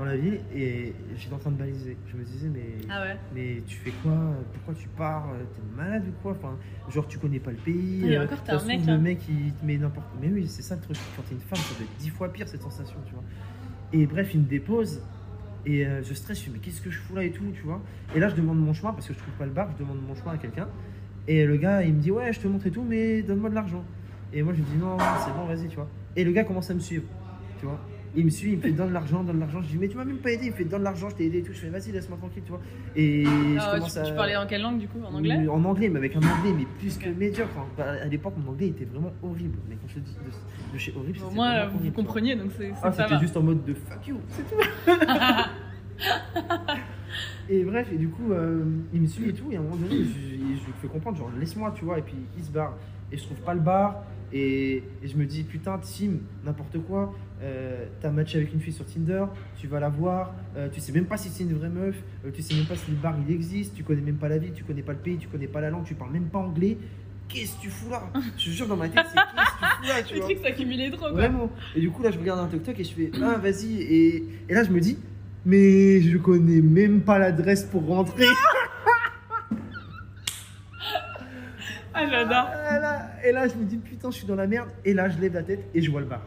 dans 0.00 0.06
la 0.06 0.16
ville 0.16 0.40
et 0.54 0.94
j'étais 1.14 1.34
en 1.34 1.38
train 1.38 1.50
de 1.50 1.58
baliser. 1.58 1.94
Je 2.10 2.16
me 2.16 2.24
disais, 2.24 2.48
mais. 2.48 2.78
Ah 2.88 3.02
ouais. 3.02 3.16
Mais 3.34 3.62
tu 3.66 3.76
fais 3.76 3.90
quoi? 4.02 4.16
Pourquoi 4.54 4.72
tu 4.74 4.88
pars? 4.88 5.28
T'es 5.54 5.76
malade 5.76 6.04
ou 6.08 6.22
quoi? 6.22 6.32
Enfin, 6.32 6.56
genre 6.88 7.06
tu 7.06 7.18
connais 7.18 7.38
pas 7.38 7.50
le 7.50 7.58
pays. 7.58 8.06
Et 8.06 8.16
euh, 8.16 8.24
encore, 8.24 8.38
ça 8.46 8.56
un 8.56 8.64
mec, 8.64 8.78
trouve, 8.78 8.90
hein. 8.90 8.96
Le 8.96 9.02
mec 9.02 9.18
il 9.28 9.52
te 9.52 9.64
met 9.64 9.76
n'importe. 9.76 10.06
Mais 10.18 10.28
oui, 10.28 10.48
c'est 10.48 10.62
ça 10.62 10.76
le 10.76 10.80
truc. 10.80 10.96
Quand 11.14 11.22
t'es 11.28 11.34
une 11.34 11.40
femme, 11.42 11.58
ça 11.58 11.74
doit 11.74 11.84
être 11.84 11.98
dix 11.98 12.08
fois 12.08 12.32
pire 12.32 12.48
cette 12.48 12.62
sensation, 12.62 12.96
tu 13.04 13.12
vois. 13.12 13.24
Et 13.92 14.06
bref, 14.06 14.30
il 14.32 14.40
me 14.40 14.46
dépose 14.46 15.02
et 15.66 15.86
euh, 15.86 16.02
je 16.02 16.14
stresse. 16.14 16.38
Je 16.38 16.48
me 16.48 16.54
dis 16.54 16.60
mais 16.60 16.64
qu'est-ce 16.64 16.80
que 16.80 16.90
je 16.90 16.98
fous 16.98 17.14
là 17.14 17.22
et 17.22 17.30
tout, 17.30 17.44
tu 17.54 17.62
vois. 17.62 17.82
Et 18.14 18.20
là, 18.20 18.30
je 18.30 18.36
demande 18.36 18.58
mon 18.58 18.72
chemin 18.72 18.94
parce 18.94 19.06
que 19.06 19.12
je 19.12 19.18
trouve 19.18 19.34
pas 19.34 19.44
le 19.44 19.52
bar. 19.52 19.68
Je 19.72 19.84
demande 19.84 19.98
mon 20.00 20.14
chemin 20.14 20.32
à 20.32 20.38
quelqu'un. 20.38 20.68
Et 21.28 21.44
le 21.44 21.58
gars, 21.58 21.82
il 21.82 21.92
me 21.92 22.00
dit 22.00 22.10
ouais, 22.10 22.32
je 22.32 22.40
te 22.40 22.48
montre 22.48 22.66
et 22.66 22.70
tout, 22.70 22.82
mais 22.88 23.20
donne-moi 23.20 23.50
de 23.50 23.54
l'argent. 23.54 23.84
Et 24.32 24.42
moi, 24.42 24.54
je 24.54 24.60
lui 24.60 24.64
dis 24.64 24.78
non, 24.78 24.96
c'est 25.26 25.34
bon, 25.34 25.44
vas-y, 25.44 25.68
tu 25.68 25.76
vois. 25.76 25.88
Et 26.16 26.24
le 26.24 26.32
gars 26.32 26.44
commence 26.44 26.70
à 26.70 26.74
me 26.74 26.80
suivre, 26.80 27.04
tu 27.58 27.66
vois. 27.66 27.78
Il 28.16 28.24
me 28.24 28.30
suit, 28.30 28.52
il 28.52 28.56
me 28.56 28.62
fait 28.62 28.72
donne 28.72 28.92
l'argent, 28.92 29.22
donne 29.22 29.38
l'argent. 29.40 29.60
Je 29.62 29.68
dis 29.68 29.78
mais 29.78 29.88
tu 29.88 29.96
m'as 29.96 30.04
même 30.04 30.18
pas 30.18 30.32
aidé. 30.32 30.46
Il 30.46 30.50
me 30.50 30.56
fait 30.56 30.64
donne 30.64 30.82
l'argent, 30.82 31.08
je 31.10 31.14
t'ai 31.16 31.26
aidé 31.26 31.38
et 31.38 31.42
tout. 31.42 31.52
Je 31.52 31.58
fais 31.60 31.68
vas-y, 31.68 31.92
laisse-moi 31.92 32.18
tranquille, 32.18 32.42
tu 32.44 32.50
vois. 32.50 32.60
Et 32.96 33.24
Ah, 33.26 33.30
je 33.72 33.76
commence 33.76 33.92
tu, 33.92 33.98
à. 33.98 34.02
tu 34.02 34.14
parlais 34.14 34.36
en 34.36 34.46
quelle 34.46 34.62
langue 34.62 34.78
du 34.78 34.88
coup 34.88 34.98
En 35.04 35.14
anglais 35.14 35.46
En 35.48 35.64
anglais, 35.64 35.88
mais 35.88 35.98
avec 35.98 36.16
un 36.16 36.20
anglais, 36.20 36.52
mais 36.56 36.66
plus 36.78 36.96
que 36.98 37.08
médiocre. 37.08 37.50
Bah, 37.78 37.84
à 38.02 38.06
l'époque, 38.06 38.34
mon 38.44 38.50
anglais 38.52 38.68
était 38.68 38.84
vraiment 38.84 39.12
horrible. 39.22 39.58
Mais 39.68 39.76
quand 39.76 39.88
je 39.88 39.94
te 39.94 40.00
dis 40.00 40.14
de, 40.14 40.72
de 40.74 40.78
chez 40.78 40.92
horrible, 40.96 41.18
c'était 41.18 41.30
vous 41.34 41.40
horrible, 41.40 41.70
tu 41.72 41.78
vois. 41.82 41.90
compreniez, 41.92 42.36
donc 42.36 42.50
c'est 42.58 42.72
Ah, 42.82 42.90
ça 42.92 43.04
c'était 43.06 43.20
juste 43.20 43.36
en 43.36 43.42
mode 43.42 43.64
de 43.64 43.74
fuck 43.74 44.06
you, 44.08 44.16
c'est 44.28 44.42
tout. 44.42 44.86
et 47.48 47.64
bref, 47.64 47.88
et 47.92 47.96
du 47.96 48.08
coup, 48.08 48.32
euh, 48.32 48.64
il 48.92 49.02
me 49.02 49.06
suit 49.06 49.30
et 49.30 49.32
tout, 49.32 49.46
et 49.50 49.56
à 49.56 49.60
un 49.60 49.62
moment 49.62 49.76
donné, 49.76 50.04
je, 50.04 50.30
je 50.30 50.36
lui 50.38 50.58
fais 50.80 50.88
comprendre, 50.88 51.18
genre, 51.18 51.30
laisse-moi, 51.38 51.72
tu 51.76 51.84
vois, 51.84 51.98
et 51.98 52.02
puis 52.02 52.14
il 52.38 52.44
se 52.44 52.50
barre. 52.50 52.74
Et 53.12 53.16
je 53.16 53.24
trouve 53.24 53.38
pas 53.38 53.54
le 53.54 53.60
bar, 53.60 54.02
et, 54.32 54.82
et 55.02 55.08
je 55.08 55.16
me 55.16 55.24
dis, 55.26 55.42
putain, 55.42 55.78
Tim, 55.78 56.12
n'importe 56.44 56.78
quoi, 56.78 57.14
euh, 57.42 57.86
t'as 58.00 58.10
matché 58.10 58.38
avec 58.38 58.52
une 58.52 58.60
fille 58.60 58.72
sur 58.72 58.84
Tinder, 58.84 59.24
tu 59.58 59.66
vas 59.66 59.80
la 59.80 59.88
voir, 59.88 60.34
euh, 60.56 60.68
tu 60.70 60.80
sais 60.80 60.92
même 60.92 61.06
pas 61.06 61.16
si 61.16 61.28
c'est 61.30 61.44
une 61.44 61.54
vraie 61.54 61.68
meuf, 61.68 61.96
euh, 62.24 62.30
tu 62.32 62.42
sais 62.42 62.54
même 62.54 62.66
pas 62.66 62.76
si 62.76 62.90
le 62.90 62.96
bar 62.96 63.14
il 63.26 63.34
existe, 63.34 63.74
tu 63.74 63.82
connais 63.82 64.02
même 64.02 64.16
pas 64.16 64.28
la 64.28 64.38
ville, 64.38 64.52
tu 64.52 64.64
connais 64.64 64.82
pas 64.82 64.92
le 64.92 64.98
pays, 64.98 65.16
tu 65.16 65.28
connais 65.28 65.46
pas 65.48 65.60
la 65.60 65.70
langue, 65.70 65.84
tu 65.84 65.94
parles 65.94 66.12
même 66.12 66.28
pas 66.28 66.38
anglais. 66.38 66.76
Qu'est-ce 67.28 67.56
que 67.56 67.60
tu 67.62 67.70
fous 67.70 67.90
là? 67.90 68.02
Je 68.36 68.46
te 68.46 68.50
jure, 68.50 68.66
dans 68.66 68.76
ma 68.76 68.88
tête, 68.88 69.06
c'est 69.08 69.14
qu'est-ce 69.14 69.32
que 69.52 69.58
tu 69.60 69.76
fous 69.76 69.88
là, 69.88 70.02
tu 70.02 70.14
Le 70.16 70.20
truc 70.20 70.38
s'accumulait 70.42 70.90
trop 70.90 70.98
quoi. 70.98 71.12
Vraiment. 71.12 71.50
Et 71.76 71.80
du 71.80 71.90
coup, 71.90 72.02
là, 72.02 72.10
je 72.10 72.18
regarde 72.18 72.40
un 72.40 72.48
TikTok 72.48 72.78
et 72.80 72.84
je 72.84 72.92
fais 72.92 73.10
Ah, 73.22 73.38
vas-y. 73.38 73.80
Et, 73.80 74.24
et 74.48 74.54
là, 74.54 74.64
je 74.64 74.70
me 74.70 74.80
dis 74.80 74.98
Mais 75.46 76.00
je 76.02 76.18
connais 76.18 76.60
même 76.60 77.02
pas 77.02 77.18
l'adresse 77.18 77.64
pour 77.64 77.86
rentrer. 77.86 78.26
Ah, 81.94 82.06
j'adore. 82.08 82.46
Ah, 82.52 82.78
là. 82.78 83.10
Et 83.24 83.32
là, 83.32 83.48
je 83.48 83.54
me 83.54 83.64
dis 83.64 83.76
Putain, 83.76 84.10
je 84.10 84.16
suis 84.16 84.26
dans 84.26 84.36
la 84.36 84.46
merde. 84.46 84.68
Et 84.84 84.94
là, 84.94 85.08
je 85.08 85.18
lève 85.18 85.34
la 85.34 85.42
tête 85.42 85.64
et 85.74 85.82
je 85.82 85.90
vois 85.90 86.00
le 86.00 86.06
bar. 86.06 86.22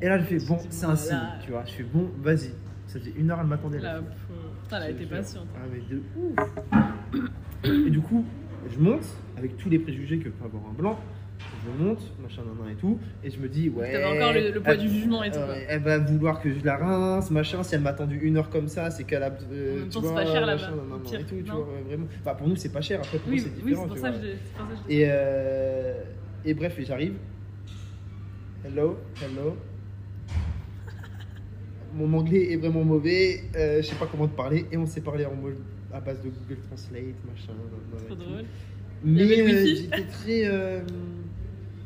Et 0.00 0.08
là, 0.08 0.18
je 0.18 0.24
fais 0.24 0.38
Bon, 0.46 0.58
c'est 0.70 0.86
un 0.86 0.96
signe. 0.96 1.18
Tu 1.44 1.50
vois, 1.50 1.64
je 1.66 1.72
fais 1.72 1.82
Bon, 1.82 2.10
vas-y. 2.22 2.50
Ça 2.86 3.00
faisait 3.00 3.14
une 3.16 3.30
heure, 3.30 3.38
elle 3.40 3.46
m'attendait 3.46 3.80
là. 3.80 4.00
Putain, 4.62 4.76
elle 4.76 4.82
a 4.82 4.90
été 4.90 5.06
patiente. 5.06 5.46
Ah, 5.56 5.66
mais 5.72 5.80
de 5.80 6.02
ouf. 6.16 7.86
Et 7.86 7.90
du 7.90 8.00
coup, 8.00 8.24
je 8.72 8.78
monte 8.78 9.04
avec 9.36 9.56
tous 9.56 9.68
les 9.68 9.78
préjugés 9.78 10.18
que 10.18 10.28
peut 10.28 10.44
avoir 10.44 10.62
un 10.70 10.74
blanc. 10.74 10.98
Je 11.38 11.82
monte, 11.82 12.00
machin, 12.22 12.42
nan, 12.42 12.56
nan 12.64 12.72
et 12.72 12.76
tout. 12.76 12.98
Et 13.22 13.30
je 13.30 13.38
me 13.38 13.48
dis 13.48 13.70
Ouais. 13.70 13.90
T'avais 13.90 14.04
encore 14.04 14.32
le, 14.34 14.50
le 14.52 14.60
poids 14.60 14.74
elle- 14.74 14.80
du 14.80 14.88
jugement 14.88 15.22
et 15.24 15.30
tout. 15.30 15.38
Euh, 15.38 15.46
quoi. 15.46 15.54
elle 15.68 15.82
va 15.82 15.98
vouloir 15.98 16.40
que 16.40 16.52
je 16.52 16.62
la 16.64 16.76
rince, 16.76 17.30
machin. 17.30 17.62
Si 17.62 17.74
elle 17.74 17.80
m'a 17.80 17.90
attendu 17.90 18.18
une 18.22 18.36
heure 18.36 18.50
comme 18.50 18.68
ça, 18.68 18.90
c'est 18.90 19.04
qu'elle 19.04 19.22
a. 19.22 19.30
euh, 19.50 19.76
En 19.76 19.78
même 19.80 19.88
temps, 19.88 20.02
c'est 20.02 20.14
pas 20.14 20.26
cher, 20.26 20.46
là-bas, 20.46 20.62
et 21.18 21.24
tout, 21.24 21.34
tu 21.36 21.50
vois, 21.50 21.66
vraiment. 21.86 22.06
Bah, 22.24 22.34
pour 22.34 22.48
nous, 22.48 22.56
c'est 22.56 22.68
pas 22.72 22.80
cher. 22.82 23.00
Après, 23.00 23.18
pour 23.18 23.28
Oui, 23.30 23.36
nous, 23.36 23.42
c'est 23.44 23.50
oui, 23.64 23.70
différent. 23.70 23.82
c'est 23.84 23.88
pour 23.88 23.98
ça 23.98 24.10
que 24.10 24.16
c'est 24.18 24.32
pour 24.56 24.66
ça 24.68 24.74
que 24.84 24.90
je. 24.90 24.94
Et, 24.94 25.04
euh, 25.08 26.02
et 26.44 26.54
bref, 26.54 26.78
j'arrive. 26.86 27.14
Hello, 28.64 28.98
hello. 29.22 29.56
Mon 31.94 32.12
anglais 32.18 32.52
est 32.52 32.56
vraiment 32.56 32.82
mauvais. 32.84 33.44
euh, 33.56 33.80
je 33.80 33.86
sais 33.86 33.94
pas 33.94 34.06
comment 34.10 34.26
te 34.26 34.36
parler. 34.36 34.66
Et 34.72 34.76
on 34.76 34.86
s'est 34.86 35.00
parlé 35.00 35.24
en 35.24 35.34
mode 35.34 35.58
à 35.92 36.00
base 36.00 36.18
de 36.22 36.28
Google 36.28 36.60
Translate, 36.68 37.14
machin. 37.28 37.52
nan, 37.52 37.68
nan, 37.92 38.06
Trop 38.06 38.14
tout. 38.16 38.44
Mais 39.04 39.40
euh, 39.40 39.66
j'étais 39.66 40.02
très, 40.04 40.46
euh, 40.46 40.80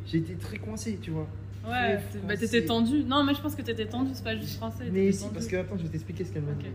j'étais 0.06 0.34
très 0.34 0.58
coincé, 0.58 0.98
tu 1.02 1.10
vois. 1.10 1.26
Ouais, 1.68 1.98
bah, 2.26 2.36
t'étais 2.36 2.64
tendu. 2.64 3.02
Non, 3.04 3.24
mais 3.24 3.34
je 3.34 3.42
pense 3.42 3.54
que 3.54 3.62
t'étais 3.62 3.86
tendu, 3.86 4.10
c'est 4.14 4.24
pas 4.24 4.36
juste 4.36 4.56
français. 4.56 4.84
Mais 4.92 5.12
si, 5.12 5.26
parce 5.28 5.46
que 5.46 5.56
attends, 5.56 5.76
je 5.76 5.82
vais 5.82 5.88
t'expliquer 5.88 6.24
ce 6.24 6.32
qu'elle 6.32 6.42
m'a 6.44 6.52
dit. 6.52 6.66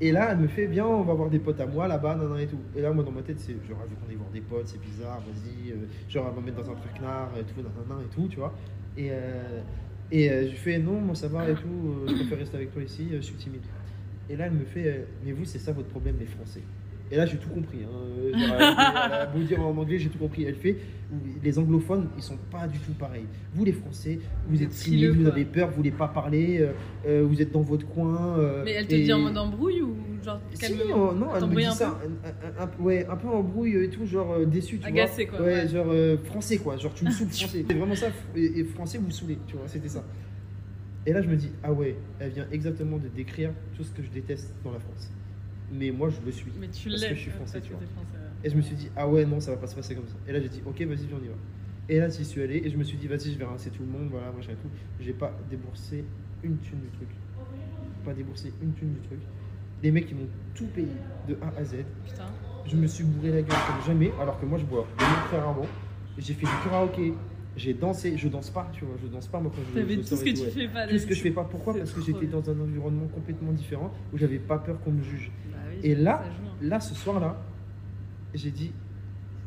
Et, 0.00 0.08
et 0.08 0.12
là, 0.12 0.28
elle 0.30 0.38
me 0.38 0.48
fait 0.48 0.66
bien, 0.66 0.86
on 0.86 1.02
va 1.02 1.12
voir 1.12 1.28
des 1.28 1.40
potes 1.40 1.60
à 1.60 1.66
moi 1.66 1.86
là-bas, 1.88 2.14
nan, 2.14 2.30
nan, 2.30 2.38
et 2.38 2.46
tout. 2.46 2.60
Et 2.76 2.80
là, 2.80 2.92
moi, 2.92 3.04
dans 3.04 3.10
ma 3.10 3.22
tête, 3.22 3.40
c'est 3.40 3.52
genre, 3.68 3.78
je 3.84 3.90
veux 3.90 3.96
qu'on 4.00 4.08
aille 4.08 4.16
voir 4.16 4.30
des 4.30 4.40
potes, 4.40 4.68
c'est 4.68 4.80
bizarre, 4.80 5.20
vas-y. 5.20 5.72
euh, 5.72 5.74
genre, 6.08 6.26
elle 6.28 6.34
va 6.34 6.40
me 6.40 6.46
mettre 6.46 6.62
dans 6.62 6.70
un 6.70 6.76
traquenard 6.76 7.32
et 7.38 7.42
tout, 7.42 7.60
nan, 7.60 7.98
et 8.00 8.14
tout, 8.14 8.28
tu 8.28 8.36
vois. 8.36 8.54
Et, 8.96 9.10
euh, 9.10 9.60
et 10.10 10.30
euh, 10.30 10.48
je 10.50 10.56
fais 10.56 10.78
non, 10.78 11.00
moi 11.00 11.14
ça 11.14 11.28
va 11.28 11.48
et 11.48 11.54
tout, 11.54 11.68
euh, 11.68 12.08
je 12.08 12.14
préfère 12.14 12.38
rester 12.38 12.56
avec 12.56 12.72
toi 12.72 12.82
ici, 12.82 13.08
je 13.12 13.20
suis 13.20 13.34
timide. 13.34 13.62
Et 14.28 14.36
là, 14.36 14.46
elle 14.46 14.52
me 14.52 14.64
fait, 14.64 15.06
mais 15.24 15.32
vous, 15.32 15.44
c'est 15.44 15.58
ça 15.58 15.72
votre 15.72 15.88
problème, 15.88 16.16
les 16.18 16.26
Français? 16.26 16.62
Et 17.12 17.16
là, 17.16 17.26
j'ai 17.26 17.36
tout 17.38 17.48
compris. 17.48 17.78
Hein. 17.84 17.88
Euh, 17.92 18.32
genre, 18.38 18.56
elle, 18.56 18.62
elle 19.06 19.12
a 19.12 19.26
beau 19.26 19.40
dire 19.40 19.60
en 19.60 19.76
anglais, 19.76 19.98
j'ai 19.98 20.08
tout 20.08 20.18
compris. 20.18 20.44
Elle 20.44 20.54
fait, 20.54 20.76
les 21.42 21.58
anglophones, 21.58 22.08
ils 22.16 22.22
sont 22.22 22.36
pas 22.50 22.68
du 22.68 22.78
tout 22.78 22.92
pareils. 22.92 23.26
Vous, 23.52 23.64
les 23.64 23.72
Français, 23.72 24.20
vous 24.48 24.62
êtes 24.62 24.72
frileux, 24.72 25.10
vous 25.12 25.22
quoi. 25.24 25.32
avez 25.32 25.44
peur, 25.44 25.70
vous 25.70 25.76
voulez 25.76 25.90
pas 25.90 26.06
parler, 26.08 26.60
euh, 26.60 26.72
euh, 27.06 27.24
vous 27.28 27.42
êtes 27.42 27.50
dans 27.50 27.62
votre 27.62 27.86
coin. 27.86 28.38
euh, 28.38 28.62
Mais 28.64 28.72
elle 28.72 28.86
te 28.86 28.94
et- 28.94 29.02
dit 29.02 29.12
en 29.12 29.18
mode 29.18 29.36
embrouille 29.36 29.82
ou 29.82 29.96
genre 30.24 30.38
Si, 30.54 30.64
euh, 30.72 31.12
non, 31.14 31.34
elle 31.34 31.46
me 31.46 31.56
dit 31.56 31.64
un 31.64 31.70
ça, 31.72 31.98
un, 32.24 32.62
un- 32.62 32.64
un- 32.64 32.82
ouais, 32.82 33.06
un 33.08 33.16
peu 33.16 33.26
embrouille 33.28 33.76
et 33.76 33.88
tout, 33.90 34.06
genre 34.06 34.46
déçu, 34.46 34.78
tu 34.78 34.86
Agacé, 34.86 35.24
vois. 35.24 35.38
quoi, 35.38 35.46
Ouais, 35.46 35.54
ouais. 35.62 35.68
genre 35.68 35.86
euh, 35.90 36.16
français, 36.24 36.58
quoi. 36.58 36.76
Genre, 36.76 36.94
tu 36.94 37.04
me 37.06 37.10
saoules 37.10 37.28
français. 37.32 37.64
C'est 37.68 37.74
vraiment 37.76 37.94
ça, 37.96 38.06
et, 38.36 38.60
et 38.60 38.64
français, 38.64 38.98
vous 38.98 39.06
me 39.06 39.10
saoulez, 39.12 39.38
tu 39.48 39.56
vois, 39.56 39.66
c'était 39.66 39.88
ça. 39.88 40.04
Et 41.06 41.12
là, 41.12 41.22
je 41.22 41.28
me 41.28 41.34
dis, 41.36 41.50
ah 41.64 41.72
ouais, 41.72 41.96
elle 42.20 42.30
vient 42.30 42.46
exactement 42.52 42.98
de 42.98 43.08
décrire 43.08 43.50
tout 43.76 43.82
ce 43.82 43.90
que 43.90 44.02
je 44.02 44.10
déteste 44.10 44.54
dans 44.62 44.70
la 44.72 44.78
France. 44.78 45.10
Mais 45.72 45.90
moi, 45.90 46.08
je 46.10 46.24
le 46.24 46.32
suis. 46.32 46.50
Mais 46.58 46.68
tu 46.68 46.88
Parce 46.88 47.04
que 47.04 47.14
je 47.14 47.20
suis 47.20 47.30
français, 47.30 47.60
tu 47.60 47.70
vois. 47.70 47.80
t'es 47.80 47.86
français, 47.86 48.16
ouais. 48.16 48.46
Et 48.46 48.50
je 48.50 48.56
me 48.56 48.62
suis 48.62 48.74
dit, 48.74 48.90
ah 48.96 49.08
ouais, 49.08 49.24
non, 49.24 49.40
ça 49.40 49.52
va 49.52 49.56
pas 49.58 49.66
se 49.66 49.74
passer 49.76 49.94
comme 49.94 50.08
ça. 50.08 50.16
Et 50.26 50.32
là, 50.32 50.40
j'ai 50.40 50.48
dit, 50.48 50.62
ok, 50.64 50.80
vas-y, 50.82 51.06
viens, 51.06 51.18
on 51.20 51.24
y 51.24 51.28
va. 51.28 51.34
Et 51.88 51.98
là, 51.98 52.08
j'y 52.08 52.24
suis 52.24 52.42
allé, 52.42 52.62
et 52.64 52.70
je 52.70 52.76
me 52.76 52.84
suis 52.84 52.96
dit, 52.96 53.06
vas-y, 53.06 53.32
je 53.32 53.38
vais 53.38 53.44
rincer 53.44 53.70
tout 53.70 53.82
le 53.82 53.88
monde, 53.88 54.08
voilà, 54.10 54.32
machin 54.32 54.52
et 54.52 54.56
tout. 54.56 54.68
J'ai 55.00 55.12
pas 55.12 55.36
déboursé 55.50 56.04
une 56.42 56.56
thune 56.58 56.80
du 56.80 56.88
truc. 56.88 57.08
Pas 58.04 58.14
déboursé 58.14 58.52
une 58.62 58.72
thune 58.72 58.94
du 58.94 59.00
truc. 59.00 59.18
Les 59.82 59.90
mecs, 59.90 60.10
ils 60.10 60.16
m'ont 60.16 60.28
tout 60.54 60.66
payé, 60.66 60.88
de 61.28 61.36
A 61.42 61.58
à 61.58 61.64
Z. 61.64 61.76
Putain. 62.04 62.24
Je 62.66 62.76
me 62.76 62.86
suis 62.86 63.04
bourré 63.04 63.30
la 63.30 63.42
gueule 63.42 63.56
comme 63.66 63.86
jamais, 63.86 64.12
alors 64.20 64.38
que 64.40 64.46
moi, 64.46 64.58
je 64.58 64.64
bois 64.64 64.86
rarement. 65.32 65.66
J'ai 66.18 66.34
fait 66.34 66.46
du 66.46 66.52
karaoké, 66.64 67.14
j'ai 67.56 67.74
dansé, 67.74 68.16
je 68.16 68.28
danse 68.28 68.50
pas, 68.50 68.70
tu 68.72 68.84
vois, 68.84 68.96
je 69.02 69.08
danse 69.08 69.26
pas, 69.26 69.40
moi, 69.40 69.50
quand 69.54 69.62
je 69.68 69.80
T'avais 69.80 69.96
tout 69.96 70.02
ce 70.16 70.24
que 70.24 70.30
tu 70.30 70.42
ouais. 70.42 70.50
fais 70.50 70.68
pas. 70.68 70.86
Tout 70.86 70.98
ce 70.98 71.06
que 71.06 71.14
je 71.14 71.22
fais 71.22 71.30
pas. 71.30 71.44
Pourquoi? 71.44 71.74
Parce 71.74 71.92
que 71.92 72.02
j'étais 72.02 72.26
dans 72.26 72.48
un 72.50 72.60
environnement 72.60 73.06
complètement 73.08 73.52
différent, 73.52 73.92
où 74.12 74.18
j'avais 74.18 74.38
pas 74.38 74.58
peur 74.58 74.80
qu'on 74.82 74.92
me 74.92 75.02
juge. 75.02 75.30
Bah 75.50 75.58
Et 75.82 75.94
là, 75.94 76.22
hein. 76.24 76.46
Là, 76.62 76.78
ce 76.80 76.94
soir-là, 76.94 77.40
j'ai 78.34 78.50
dit, 78.50 78.72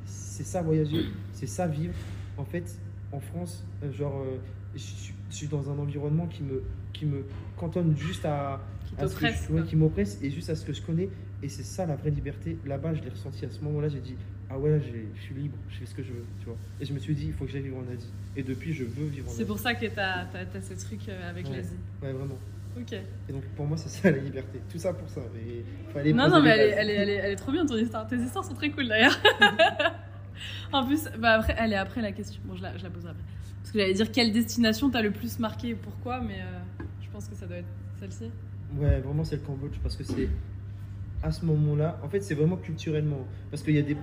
c'est 0.05 0.43
ça 0.45 0.61
voyager, 0.61 1.05
c'est 1.31 1.47
ça 1.47 1.67
vivre. 1.67 1.93
En 2.37 2.45
fait, 2.45 2.77
en 3.11 3.19
France, 3.19 3.63
euh, 3.83 3.91
genre, 3.91 4.21
euh, 4.21 4.37
je 4.73 4.79
suis- 4.79 5.13
je 5.29 5.35
suis 5.35 5.47
dans 5.47 5.69
un 5.69 5.77
environnement 5.77 6.25
qui 6.27 6.41
me, 6.43 6.63
qui 6.91 7.05
me 7.05 7.23
cantonne 7.57 7.95
juste 7.95 8.25
à, 8.25 8.59
Qui 8.85 8.95
à 9.03 9.07
ce 9.07 9.15
que 9.15 9.27
je- 9.27 9.31
t'oppresse. 9.31 9.49
ouais, 9.49 9.75
m'oppresse 9.75 10.19
et 10.23 10.31
juste 10.31 10.49
à 10.49 10.55
ce 10.55 10.65
que 10.65 10.73
je 10.73 10.81
connais. 10.81 11.09
Et 11.43 11.49
c'est 11.49 11.63
ça 11.63 11.85
la 11.85 11.95
vraie 11.95 12.09
liberté. 12.09 12.57
Là-bas, 12.65 12.93
je 12.95 13.01
l'ai 13.03 13.09
ressenti 13.09 13.45
à 13.45 13.49
ce 13.49 13.59
moment-là. 13.61 13.89
J'ai 13.89 13.99
dit, 13.99 14.15
ah 14.49 14.57
ouais, 14.57 14.79
je 15.15 15.21
suis 15.21 15.35
libre, 15.35 15.57
je 15.69 15.77
fais 15.79 15.85
ce 15.85 15.93
que 15.93 16.01
je 16.03 16.11
veux, 16.13 16.23
tu 16.39 16.45
vois. 16.45 16.55
Et 16.79 16.85
je 16.85 16.93
me 16.93 16.99
suis 16.99 17.13
dit, 17.13 17.25
il 17.27 17.33
faut 17.33 17.45
que 17.45 17.51
j'aille 17.51 17.61
vivre 17.63 17.77
en 17.77 17.93
Asie. 17.93 18.09
Et 18.35 18.43
depuis, 18.43 18.73
je 18.73 18.85
veux 18.85 19.05
vivre 19.05 19.27
en 19.27 19.31
C'est 19.31 19.41
Asie. 19.41 19.45
pour 19.45 19.59
ça 19.59 19.75
que 19.75 19.85
t'as 19.87 20.25
t'as- 20.25 20.45
t'as 20.45 20.61
ce 20.61 20.73
truc 20.85 21.01
euh, 21.09 21.29
avec 21.29 21.45
Ouais. 21.47 21.57
l'Asie. 21.57 21.75
Ouais, 22.01 22.11
vraiment. 22.13 22.37
Ok. 22.77 22.93
Et 22.93 23.31
donc, 23.31 23.43
pour 23.55 23.65
moi, 23.65 23.77
c'est 23.77 23.89
ça 23.89 24.11
la 24.11 24.17
liberté. 24.17 24.59
Tout 24.71 24.77
ça 24.79 24.93
pour 24.93 25.07
ça. 25.09 25.21
Et 25.35 25.63
fallait 25.93 26.13
Non, 26.13 26.29
non, 26.29 26.41
mais 26.41 26.55
les 26.57 26.63
elle 26.63 26.69
est, 26.69 26.69
bases. 26.69 26.77
elle, 26.79 26.89
est, 26.89 26.93
elle, 26.95 27.09
est, 27.09 27.13
elle 27.13 27.31
est 27.31 27.35
trop 27.35 27.51
bien 27.51 27.65
ton 27.65 27.77
histoire. 27.77 28.07
Tes 28.07 28.17
histoires 28.17 28.43
sont 28.45 28.55
très 28.55 28.71
cool 28.71 28.87
d'ailleurs. 28.87 29.17
en 30.71 30.85
plus, 30.85 31.05
bah 31.19 31.33
après, 31.33 31.55
elle 31.57 31.73
est 31.73 31.77
après 31.77 32.01
la 32.01 32.11
question. 32.11 32.41
Bon, 32.45 32.55
je 32.55 32.63
la, 32.63 32.75
je 32.77 32.83
la 32.83 32.89
poserai 32.89 33.11
après. 33.11 33.23
Parce 33.61 33.71
que 33.71 33.79
j'allais 33.79 33.93
dire 33.93 34.11
quelle 34.11 34.31
destination 34.31 34.89
t'as 34.89 35.01
le 35.01 35.11
plus 35.11 35.39
marqué 35.39 35.69
et 35.69 35.75
pourquoi, 35.75 36.19
mais 36.19 36.39
euh, 36.41 36.83
je 37.01 37.09
pense 37.11 37.27
que 37.27 37.35
ça 37.35 37.45
doit 37.45 37.57
être 37.57 37.67
celle-ci. 37.99 38.29
Ouais, 38.77 38.99
vraiment, 38.99 39.23
c'est 39.23 39.35
le 39.35 39.41
Cambodge 39.41 39.77
parce 39.81 39.95
que 39.95 40.03
c'est 40.03 40.27
à 41.21 41.31
ce 41.31 41.45
moment-là. 41.45 41.99
En 42.03 42.09
fait, 42.09 42.21
c'est 42.21 42.33
vraiment 42.35 42.57
culturellement. 42.57 43.25
Parce 43.51 43.63
qu'il 43.63 43.75
y 43.75 43.79
a 43.79 43.83
des, 43.83 43.95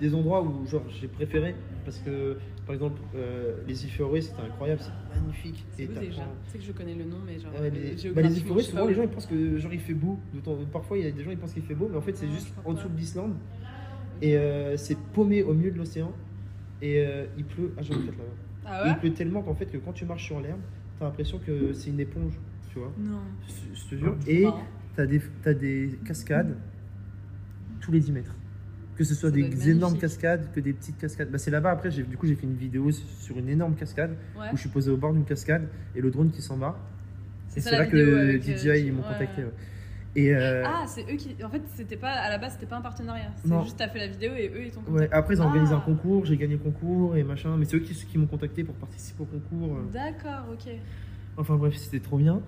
des 0.00 0.14
endroits 0.14 0.42
où 0.42 0.66
genre 0.66 0.82
j'ai 0.88 1.08
préféré. 1.08 1.54
Parce 1.84 1.98
que, 1.98 2.36
par 2.66 2.74
exemple, 2.74 3.00
euh, 3.16 3.56
les 3.66 3.74
Féroé, 3.74 4.20
c'était 4.20 4.42
incroyable, 4.42 4.80
c'est 4.82 5.18
magnifique. 5.20 5.64
C'est 5.72 5.82
Et 5.84 5.88
où 5.88 5.92
déjà 5.98 6.22
Tu 6.44 6.50
sais 6.52 6.58
que 6.58 6.64
je 6.64 6.72
connais 6.72 6.94
le 6.94 7.04
nom, 7.04 7.18
mais 7.24 7.38
genre. 7.38 7.50
Les, 7.60 7.96
géographiquement, 7.96 8.14
bah, 8.14 8.22
les 8.22 8.62
sais 8.64 8.70
souvent 8.70 8.86
les 8.86 8.94
gens 8.94 9.02
ils 9.02 9.08
pensent 9.08 9.26
que 9.26 9.58
genre 9.58 9.72
il 9.72 9.80
fait 9.80 9.94
beau. 9.94 10.18
D'autant- 10.34 10.56
Parfois 10.72 10.98
il 10.98 11.04
y 11.04 11.06
a 11.06 11.10
des 11.10 11.22
gens 11.24 11.30
ils 11.30 11.38
pensent 11.38 11.52
qu'il 11.52 11.62
fait 11.62 11.74
beau, 11.74 11.88
mais 11.90 11.96
en 11.96 12.00
fait 12.02 12.16
c'est 12.16 12.26
Non, 12.26 12.32
juste 12.32 12.52
en 12.64 12.72
dessous 12.74 12.88
de 12.88 12.96
l'Islande. 12.96 13.34
Et 14.22 14.36
euh, 14.36 14.76
c'est 14.76 14.98
paumé 14.98 15.42
au 15.42 15.54
milieu 15.54 15.70
de 15.70 15.78
l'océan. 15.78 16.12
Et 16.82 16.98
euh, 17.04 17.26
il 17.36 17.44
pleut 17.44 17.72
à 17.76 17.82
jamais 17.82 18.06
là-bas. 18.06 18.24
Ah 18.66 18.82
il 18.86 18.90
ouais 18.92 18.98
pleut 18.98 19.12
tellement 19.12 19.42
qu'en 19.42 19.54
fait 19.54 19.66
que 19.66 19.78
quand 19.78 19.92
tu 19.92 20.04
marches 20.04 20.26
sur 20.26 20.40
l'herbe, 20.40 20.60
t'as 20.98 21.06
l'impression 21.06 21.38
que 21.38 21.72
c'est 21.72 21.90
une 21.90 22.00
éponge, 22.00 22.34
tu 22.72 22.78
vois. 22.78 22.92
Non. 22.98 23.18
Je 23.74 23.84
te 23.90 23.94
jure. 23.96 24.16
Et 24.26 24.42
Marrant. 24.44 24.62
t'as 24.96 25.06
des, 25.06 25.20
t'as 25.42 25.54
des 25.54 25.98
cascades 26.04 26.56
tous 27.80 27.90
les 27.92 28.00
10 28.00 28.12
mètres. 28.12 28.34
Que 28.96 29.04
ce 29.04 29.14
soit 29.14 29.30
des 29.30 29.70
énormes 29.70 29.96
cascades, 29.96 30.52
que 30.52 30.60
des 30.60 30.72
petites 30.74 30.98
cascades. 30.98 31.30
Bah, 31.30 31.38
c'est 31.38 31.50
là-bas, 31.50 31.70
après, 31.70 31.90
j'ai, 31.90 32.02
du 32.02 32.16
coup, 32.18 32.26
j'ai 32.26 32.34
fait 32.34 32.46
une 32.46 32.54
vidéo 32.56 32.90
sur 32.92 33.38
une 33.38 33.48
énorme 33.48 33.74
cascade 33.74 34.10
Ouais. 34.38 34.46
où 34.52 34.56
je 34.56 34.60
suis 34.60 34.68
posé 34.68 34.90
au 34.90 34.96
bord 34.98 35.12
d'une 35.14 35.24
cascade 35.24 35.66
et 35.96 36.00
le 36.02 36.10
drone 36.10 36.30
qui 36.30 36.42
s'en 36.42 36.56
va. 36.56 36.78
Et 37.56 37.60
c'est 37.60 37.70
là 37.72 37.86
que 37.86 38.38
DJI 38.38 38.68
euh, 38.68 38.76
ils 38.76 38.92
m'ont 38.92 39.02
contacté. 39.02 39.42
Et 40.16 40.34
euh, 40.34 40.64
Ah, 40.66 40.84
c'est 40.86 41.02
eux 41.02 41.16
qui. 41.16 41.34
En 41.42 41.48
fait, 41.48 41.62
c'était 41.74 41.96
pas 41.96 42.10
à 42.10 42.28
la 42.28 42.36
base, 42.38 42.54
c'était 42.54 42.66
pas 42.66 42.76
un 42.76 42.80
partenariat. 42.80 43.30
C'est 43.44 43.62
juste 43.62 43.76
t'as 43.78 43.88
fait 43.88 44.00
la 44.00 44.08
vidéo 44.08 44.32
et 44.36 44.48
eux 44.48 44.64
ils 44.66 44.70
t'ont 44.72 44.80
ouais, 44.80 44.86
contacté. 44.92 45.14
après, 45.16 45.34
ils 45.34 45.40
ont 45.42 45.46
organisé 45.46 45.72
Ah. 45.72 45.78
un 45.78 45.80
concours, 45.80 46.26
j'ai 46.26 46.36
gagné 46.36 46.54
le 46.54 46.58
concours 46.58 47.16
et 47.16 47.22
machin. 47.22 47.56
Mais 47.56 47.64
c'est 47.64 47.76
eux 47.76 47.80
qui, 47.80 47.94
qui 47.94 48.18
m'ont 48.18 48.26
contacté 48.26 48.64
pour 48.64 48.74
participer 48.74 49.22
au 49.22 49.26
concours. 49.26 49.76
euh. 49.76 49.92
D'accord, 49.92 50.46
ok. 50.52 50.72
Enfin 51.36 51.54
bref, 51.56 51.74
c'était 51.76 52.00
trop 52.00 52.18
bien. 52.18 52.40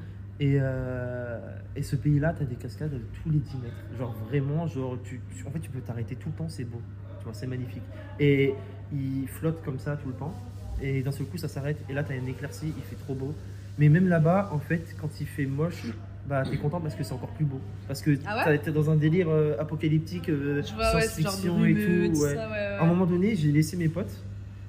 Et, 0.43 0.57
euh, 0.61 1.39
et 1.77 1.83
ce 1.83 1.95
pays-là, 1.95 2.35
tu 2.37 2.43
as 2.43 2.47
des 2.47 2.57
cascades 2.57 2.99
tous 3.23 3.31
les 3.31 3.39
10 3.39 3.57
mètres. 3.59 3.77
Genre 3.97 4.13
vraiment, 4.29 4.67
genre, 4.67 4.99
tu, 5.05 5.21
tu- 5.37 5.47
en 5.47 5.51
fait, 5.53 5.61
tu 5.61 5.71
peux 5.71 5.81
t'arrêter 5.81 6.17
tout 6.17 6.31
le 6.31 6.35
temps, 6.35 6.49
c'est 6.49 6.65
beau. 6.65 6.81
Tu 7.21 7.25
vois, 7.25 7.33
c'est 7.35 7.47
magnifique. 7.47 7.83
Et 8.19 8.55
il 8.93 9.29
flotte 9.29 9.63
comme 9.65 9.79
ça 9.79 9.97
tout 9.97 10.09
le 10.09 10.15
temps. 10.15 10.35
Et 10.83 11.03
d'un 11.03 11.13
seul 11.13 11.27
coup, 11.27 11.37
ça 11.39 11.47
s'arrête. 11.47 11.79
Et 11.89 11.93
là, 11.93 12.03
tu 12.03 12.13
as 12.13 12.17
une 12.17 12.27
éclaircie, 12.27 12.73
il 12.77 12.83
fait 12.83 12.97
trop 12.97 13.15
beau. 13.15 13.33
Mais 13.79 13.89
même 13.89 14.09
là-bas, 14.09 14.51
en 14.53 14.59
fait, 14.59 14.97
quand 15.01 15.21
il 15.21 15.27
fait 15.29 15.47
moche, 15.47 15.85
bah, 16.29 16.43
t'es 16.49 16.57
content 16.57 16.81
parce 16.81 16.97
que 16.97 17.05
c'est 17.05 17.13
encore 17.15 17.31
plus 17.35 17.45
beau. 17.45 17.61
Parce 17.87 18.03
que 18.03 18.19
Ah 18.27 18.45
ouais 18.49 18.59
t'es 18.59 18.73
dans 18.73 18.91
un 18.91 18.97
délire 18.97 19.29
euh, 19.31 19.55
apocalyptique, 19.61 20.29
euh, 20.29 20.61
vois, 20.75 20.95
ouais, 20.97 21.03
science-fiction 21.03 21.65
et 21.65 21.75
tout. 21.75 22.21
ouais. 22.21 22.35
ça. 22.35 22.49
À 22.81 22.83
un 22.83 22.87
moment 22.87 23.07
donné, 23.07 23.37
j'ai 23.37 23.53
laissé 23.53 23.77
mes 23.77 23.89
potes, 23.89 24.13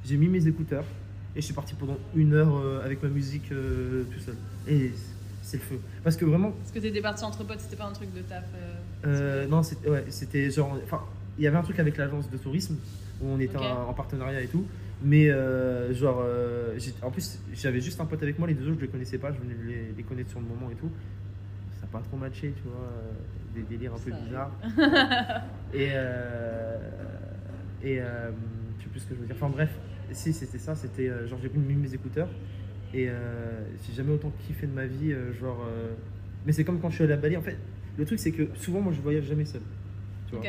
j'ai 0.05 0.17
mis 0.17 0.28
mes 0.28 0.47
écouteurs 0.47 0.86
et 1.36 1.41
je 1.41 1.45
suis 1.45 1.53
parti 1.53 1.74
pendant 1.74 1.97
une 2.15 2.34
heure 2.34 2.55
euh, 2.55 2.86
avec 2.86 3.01
ma 3.01 3.09
musique 3.09 3.49
tout 3.49 4.19
seul. 4.19 4.36
Et 4.67 4.91
c'est 5.43 5.57
le 5.57 5.63
feu. 5.63 5.79
Parce 6.03 6.15
que 6.17 6.25
vraiment, 6.25 6.51
Parce 6.51 6.71
que 6.71 6.79
t'étais 6.79 7.01
parti 7.01 7.23
entre 7.23 7.43
potes, 7.43 7.59
c'était 7.59 7.75
pas 7.75 7.85
un 7.85 7.91
truc 7.91 8.11
de 8.13 8.21
taf. 8.21 8.43
euh, 8.55 9.43
euh, 9.43 9.47
non, 9.47 9.61
c'était 9.61 9.89
ouais, 9.89 10.49
genre. 10.49 10.79
Enfin, 10.83 11.01
il 11.37 11.43
y 11.43 11.47
avait 11.47 11.57
un 11.57 11.61
truc 11.63 11.79
avec 11.79 11.97
l'agence 11.97 12.29
de 12.29 12.37
tourisme 12.37 12.77
où 13.21 13.27
on 13.27 13.39
était 13.39 13.57
en, 13.57 13.89
en 13.89 13.93
partenariat 13.93 14.41
et 14.41 14.47
tout. 14.47 14.65
Mais 15.03 15.29
euh, 15.29 15.93
genre, 15.93 16.21
euh, 16.23 16.77
en 17.01 17.11
plus, 17.11 17.39
j'avais 17.53 17.81
juste 17.81 17.99
un 17.99 18.05
pote 18.05 18.23
avec 18.23 18.39
moi, 18.39 18.47
les 18.47 18.53
deux 18.53 18.67
autres, 18.69 18.79
je 18.79 18.85
les 18.85 18.91
connaissais 18.91 19.17
pas, 19.17 19.33
je 19.33 19.39
venais 19.39 19.55
les, 19.67 19.91
les 19.97 20.03
connaître 20.03 20.29
sur 20.29 20.39
le 20.39 20.45
moment 20.45 20.71
et 20.71 20.75
tout. 20.75 20.89
Ça 21.75 21.81
n'a 21.81 21.87
pas 21.91 21.99
trop 21.99 22.15
matché, 22.15 22.53
tu 22.55 22.63
vois, 22.63 22.89
des 23.53 23.63
délires 23.63 23.93
un 23.93 23.99
peu 23.99 24.11
bizarres. 24.11 24.51
et 25.73 25.87
et 27.85 27.97
je 27.97 28.83
sais 28.83 28.89
plus 28.89 28.99
ce 29.01 29.05
que 29.07 29.15
je 29.15 29.19
veux 29.19 29.25
dire. 29.25 29.35
Enfin 29.35 29.49
bref, 29.49 29.71
si 30.13 30.31
c'était 30.31 30.57
ça, 30.59 30.73
c'était 30.75 31.09
genre 31.27 31.39
j'ai 31.41 31.49
mis 31.49 31.73
mes 31.75 31.93
écouteurs 31.93 32.29
et 32.93 33.09
euh, 33.09 33.63
j'ai 33.85 33.93
jamais 33.93 34.11
autant 34.13 34.31
kiffé 34.45 34.67
de 34.67 34.71
ma 34.73 34.85
vie, 34.85 35.11
euh, 35.13 35.33
genre. 35.33 35.65
euh, 35.67 35.91
mais 36.45 36.51
c'est 36.51 36.63
comme 36.63 36.79
quand 36.79 36.89
je 36.89 36.95
suis 36.95 37.03
allé 37.03 37.13
à 37.13 37.17
Bali. 37.17 37.37
En 37.37 37.41
fait, 37.41 37.57
le 37.97 38.05
truc 38.05 38.19
c'est 38.19 38.31
que 38.31 38.47
souvent 38.55 38.81
moi 38.81 38.93
je 38.93 39.01
voyage 39.01 39.25
jamais 39.25 39.45
seul. 39.45 39.61
Tu 40.27 40.35
vois. 40.35 40.43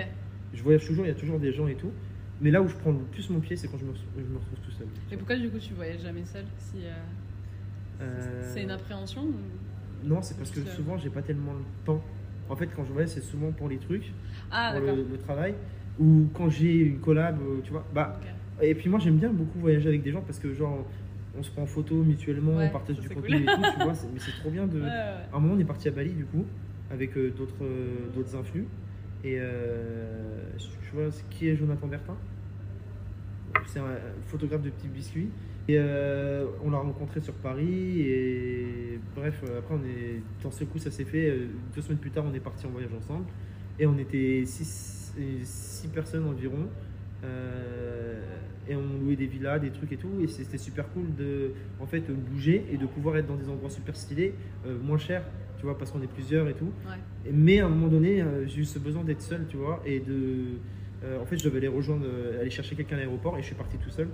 Je 0.53 0.63
voyage 0.63 0.87
toujours, 0.87 1.05
il 1.05 1.09
y 1.09 1.13
a 1.13 1.15
toujours 1.17 1.39
des 1.41 1.53
gens 1.53 1.67
et 1.69 1.75
tout. 1.75 1.91
Mais 2.41 2.51
là 2.51 2.61
où 2.63 2.69
je 2.69 2.75
prends 2.75 2.91
le 2.91 2.99
plus 2.99 3.31
mon 3.31 3.41
pied, 3.41 3.57
c'est 3.57 3.69
quand 3.69 3.79
je 3.79 3.85
me, 3.85 3.93
je 3.95 4.23
me 4.33 4.39
retrouve 4.39 4.59
tout 4.65 4.71
seul. 4.73 4.87
Et 5.11 5.17
pourquoi 5.17 5.37
du 5.37 5.49
coup 5.51 5.59
tu 5.59 5.73
voyages 5.75 6.01
jamais 6.03 6.25
seul 6.25 6.45
si, 6.59 6.79
euh, 6.85 6.91
Euh, 8.01 8.43
C'est 8.53 8.63
une 8.63 8.71
appréhension 8.71 9.23
ou- 9.23 10.07
Non, 10.09 10.21
c'est 10.21 10.37
parce 10.37 10.51
que 10.51 10.61
souvent 10.67 10.99
j'ai 10.99 11.11
pas 11.11 11.23
tellement 11.23 11.53
le 11.53 11.65
temps. 11.85 12.03
En 12.51 12.57
fait, 12.57 12.67
quand 12.75 12.85
je 12.85 12.93
voyage, 12.93 13.11
c'est 13.11 13.23
souvent 13.23 13.53
pour 13.53 13.69
les 13.69 13.79
trucs, 13.79 14.13
Ah, 14.51 14.73
pour 14.77 14.81
le, 14.85 15.05
le 15.11 15.17
travail, 15.19 15.55
ou 15.99 16.27
quand 16.35 16.51
j'ai 16.51 16.75
une 16.81 16.99
collab, 16.99 17.39
tu 17.63 17.71
vois. 17.71 17.87
Bah. 17.95 18.21
Et 18.61 18.75
puis 18.75 18.89
moi 18.89 18.99
j'aime 19.01 19.17
bien 19.17 19.31
beaucoup 19.33 19.59
voyager 19.59 19.89
avec 19.89 20.03
des 20.03 20.13
gens 20.13 20.21
parce 20.23 20.39
que 20.39 20.53
genre 20.55 20.87
on 21.39 21.43
se 21.43 21.51
prend 21.51 21.63
en 21.63 21.67
photo 21.67 21.97
mutuellement, 22.03 22.57
Ouais, 22.57 22.67
on 22.69 22.73
partage 22.73 22.99
du 23.01 23.09
contenu 23.09 23.29
cool. 23.29 23.43
et 23.43 23.47
tout, 23.47 23.63
tu 23.77 23.83
vois, 23.85 23.93
mais 24.13 24.21
c'est 24.21 24.33
trop 24.41 24.51
bien 24.51 24.67
de... 24.67 24.79
Ouais, 24.81 24.85
ouais, 24.87 24.91
ouais. 24.91 25.27
À 25.33 25.37
un 25.37 25.41
moment 25.41 25.55
on 25.55 25.59
est 25.59 25.65
parti 25.65 25.89
à 25.89 25.91
Bali 25.91 26.11
du 26.13 26.25
coup, 26.27 26.45
avec 26.91 27.17
euh, 27.17 27.31
d'autres 27.37 27.63
euh, 27.65 28.09
d'autres 28.15 28.37
influx, 28.37 28.67
et 29.25 29.37
euh, 29.39 30.43
je 30.59 30.91
vois 30.97 31.09
qui 31.31 31.49
est 31.49 31.57
Jonathan 31.57 31.87
Bertin 31.87 32.17
C'est 33.67 33.81
un 33.81 33.97
photographe 34.27 34.63
de 34.63 34.71
petits 34.71 34.89
biscuits. 34.89 35.29
Et 35.67 35.79
euh, 35.79 36.45
on 36.63 36.71
l'a 36.71 36.77
rencontré 36.77 37.21
sur 37.23 37.33
Paris 37.33 38.03
et 38.03 39.01
bref, 39.17 39.41
euh, 39.49 39.61
après 39.61 39.75
on 39.75 39.83
est 39.83 40.21
dans 40.43 40.51
ce 40.51 40.63
coup 40.65 40.79
ça 40.79 40.91
s'est 40.91 41.07
fait. 41.07 41.31
euh, 41.31 41.47
Deux 41.75 41.81
semaines 41.81 41.97
plus 41.97 42.11
tard 42.11 42.25
on 42.31 42.35
est 42.35 42.39
parti 42.41 42.67
en 42.67 42.69
voyage 42.69 42.93
ensemble 42.93 43.25
et 43.79 43.87
on 43.87 43.97
était 43.97 44.43
six, 44.45 45.15
six 45.43 45.89
personnes 45.89 46.27
environ 46.27 46.69
Euh, 47.25 48.21
et 48.69 48.75
on 48.77 48.83
louait 49.05 49.17
des 49.17 49.27
villas, 49.27 49.59
des 49.61 49.71
trucs 49.71 49.93
et 49.93 49.97
tout. 49.97 50.11
Et 50.23 50.27
c'était 50.27 50.59
super 50.59 50.89
cool 50.91 51.15
de 51.17 51.53
en 51.81 51.87
fait, 51.87 52.05
bouger 52.11 52.65
et 52.73 52.77
de 52.77 52.87
pouvoir 52.87 53.17
être 53.17 53.27
dans 53.27 53.37
des 53.37 53.49
endroits 53.49 53.71
super 53.71 53.97
stylés, 53.97 54.35
euh, 54.67 54.79
moins 54.83 54.99
cher, 54.99 55.23
tu 55.59 55.65
vois, 55.65 55.77
parce 55.79 55.91
qu'on 55.91 56.03
est 56.03 56.13
plusieurs 56.13 56.49
et 56.49 56.55
tout. 56.55 56.73
Ouais. 56.87 57.31
Mais 57.33 57.61
à 57.61 57.67
un 57.67 57.69
moment 57.69 57.89
donné, 57.89 58.21
euh, 58.23 58.47
j'ai 58.47 58.61
eu 58.63 58.65
ce 58.65 58.79
besoin 58.79 59.05
d'être 59.05 59.23
seul, 59.23 59.47
tu 59.49 59.57
vois, 59.57 59.83
et 59.85 60.01
de. 60.01 60.59
euh, 61.05 61.21
en 61.21 61.27
fait, 61.27 61.39
je 61.39 61.45
devais 61.45 61.59
aller 61.59 61.69
rejoindre, 61.69 62.07
aller 62.41 62.51
chercher 62.51 62.75
quelqu'un 62.77 62.97
à 62.97 63.01
l'aéroport 63.01 63.37
et 63.37 63.41
je 63.43 63.47
suis 63.47 63.55
parti 63.55 63.77
tout 63.79 63.91
seul, 63.91 64.09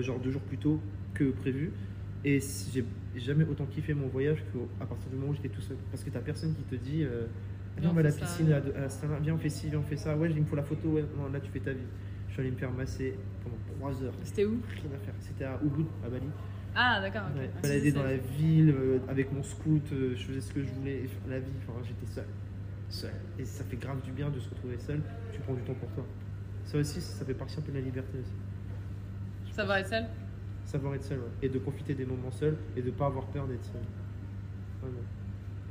genre 0.00 0.18
deux 0.18 0.30
jours 0.30 0.42
plus 0.42 0.58
tôt 0.58 0.80
que 1.14 1.24
prévu. 1.24 1.72
Et 2.24 2.40
j'ai 2.72 2.84
jamais 3.16 3.44
autant 3.44 3.66
kiffé 3.66 3.92
mon 3.92 4.06
voyage 4.08 4.42
qu'à 4.52 4.86
partir 4.86 5.10
du 5.10 5.16
moment 5.16 5.32
où 5.32 5.34
j'étais 5.34 5.50
tout 5.50 5.60
seul. 5.60 5.76
Parce 5.90 6.02
que 6.02 6.08
t'as 6.08 6.20
personne 6.20 6.54
qui 6.54 6.62
te 6.62 6.74
dit 6.74 7.04
Viens, 7.80 7.90
on 7.90 7.92
va 7.92 8.00
à 8.00 8.04
la 8.04 8.12
piscine, 8.12 8.52
à, 8.52 8.56
à 8.56 9.18
viens, 9.20 9.34
on 9.34 9.38
fait 9.38 9.48
ci, 9.50 9.68
viens, 9.68 9.80
on 9.80 9.82
fait 9.82 9.96
ça. 9.96 10.16
Ouais, 10.16 10.30
il 10.30 10.40
me 10.40 10.46
faut 10.46 10.56
la 10.56 10.62
photo, 10.62 10.88
ouais, 10.88 11.04
non, 11.18 11.30
là 11.32 11.40
tu 11.40 11.50
fais 11.50 11.60
ta 11.60 11.72
vie. 11.72 11.84
Je 12.34 12.40
suis 12.40 12.48
allé 12.48 12.50
me 12.50 12.58
faire 12.58 12.72
masser 12.72 13.14
pendant 13.44 13.56
3 13.92 14.02
heures. 14.02 14.12
C'était 14.24 14.44
où 14.44 14.58
Rien 14.68 14.90
à 14.92 14.98
faire. 15.04 15.14
C'était 15.20 15.44
à 15.44 15.56
Ubud, 15.64 15.86
à 16.04 16.08
Bali. 16.08 16.26
Ah, 16.74 16.98
d'accord, 17.00 17.22
Ouais, 17.36 17.48
balader 17.62 17.80
c'est- 17.80 17.92
dans 17.92 18.02
la 18.02 18.16
ville 18.16 18.70
euh, 18.76 18.98
avec 19.08 19.30
mon 19.32 19.44
scout, 19.44 19.84
euh, 19.92 20.16
je 20.16 20.24
faisais 20.26 20.40
ce 20.40 20.52
que 20.52 20.60
je 20.64 20.68
voulais, 20.72 20.94
et 21.04 21.10
la 21.28 21.38
vie, 21.38 21.52
enfin, 21.62 21.78
j'étais 21.84 22.12
seul. 22.12 22.24
seul. 22.88 23.12
Et 23.38 23.44
ça 23.44 23.62
fait 23.62 23.76
grave 23.76 24.02
du 24.02 24.10
bien 24.10 24.30
de 24.30 24.40
se 24.40 24.50
retrouver 24.50 24.76
seul, 24.78 25.00
tu 25.32 25.38
prends 25.42 25.54
du 25.54 25.60
temps 25.62 25.74
pour 25.74 25.88
toi. 25.92 26.04
Ça 26.64 26.78
aussi, 26.78 27.00
ça 27.00 27.24
fait 27.24 27.34
partie 27.34 27.56
un 27.56 27.62
peu 27.62 27.70
de 27.70 27.78
la 27.78 27.84
liberté 27.84 28.18
aussi. 28.18 29.54
Va 29.56 29.78
être 29.78 29.86
seul 29.88 30.04
Savoir 30.64 30.94
être 30.96 31.04
seul, 31.04 31.18
ouais. 31.18 31.24
et 31.42 31.48
de 31.48 31.58
profiter 31.60 31.94
des 31.94 32.04
moments 32.04 32.32
seuls, 32.32 32.56
et 32.76 32.82
de 32.82 32.90
pas 32.90 33.06
avoir 33.06 33.26
peur 33.26 33.46
d'être 33.46 33.62
seul. 33.64 33.80
Vraiment. 34.82 34.98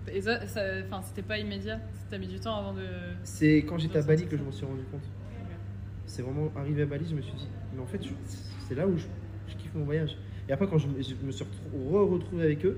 Et 0.08 0.22
ça, 0.22 0.48
ça- 0.48 1.02
c'était 1.04 1.24
pas 1.24 1.38
immédiat 1.38 1.82
T'as 2.10 2.18
mis 2.18 2.28
du 2.28 2.40
temps 2.40 2.56
avant 2.56 2.74
de. 2.74 2.86
C'est 3.24 3.58
quand 3.68 3.78
j'étais 3.78 3.98
à 4.00 4.04
Bali 4.04 4.26
que 4.28 4.38
je 4.38 4.44
m'en 4.44 4.52
suis 4.54 4.66
rendu 4.66 4.84
compte. 4.90 5.02
C'est 6.14 6.22
vraiment 6.22 6.52
arrivé 6.56 6.84
à 6.84 6.86
Bali, 6.86 7.06
je 7.10 7.16
me 7.16 7.22
suis 7.22 7.34
dit, 7.34 7.48
mais 7.76 7.82
en 7.82 7.88
fait, 7.88 8.00
c'est 8.68 8.76
là 8.76 8.86
où 8.88 8.96
je, 8.96 9.06
je 9.48 9.56
kiffe 9.56 9.74
mon 9.74 9.84
voyage. 9.84 10.16
Et 10.48 10.52
après, 10.52 10.68
quand 10.68 10.78
je, 10.78 10.88
me- 10.88 11.02
je 11.02 11.16
me 11.26 11.32
suis 11.32 11.44
re- 11.44 12.08
retrouvé 12.08 12.44
avec 12.44 12.64
eux, 12.68 12.78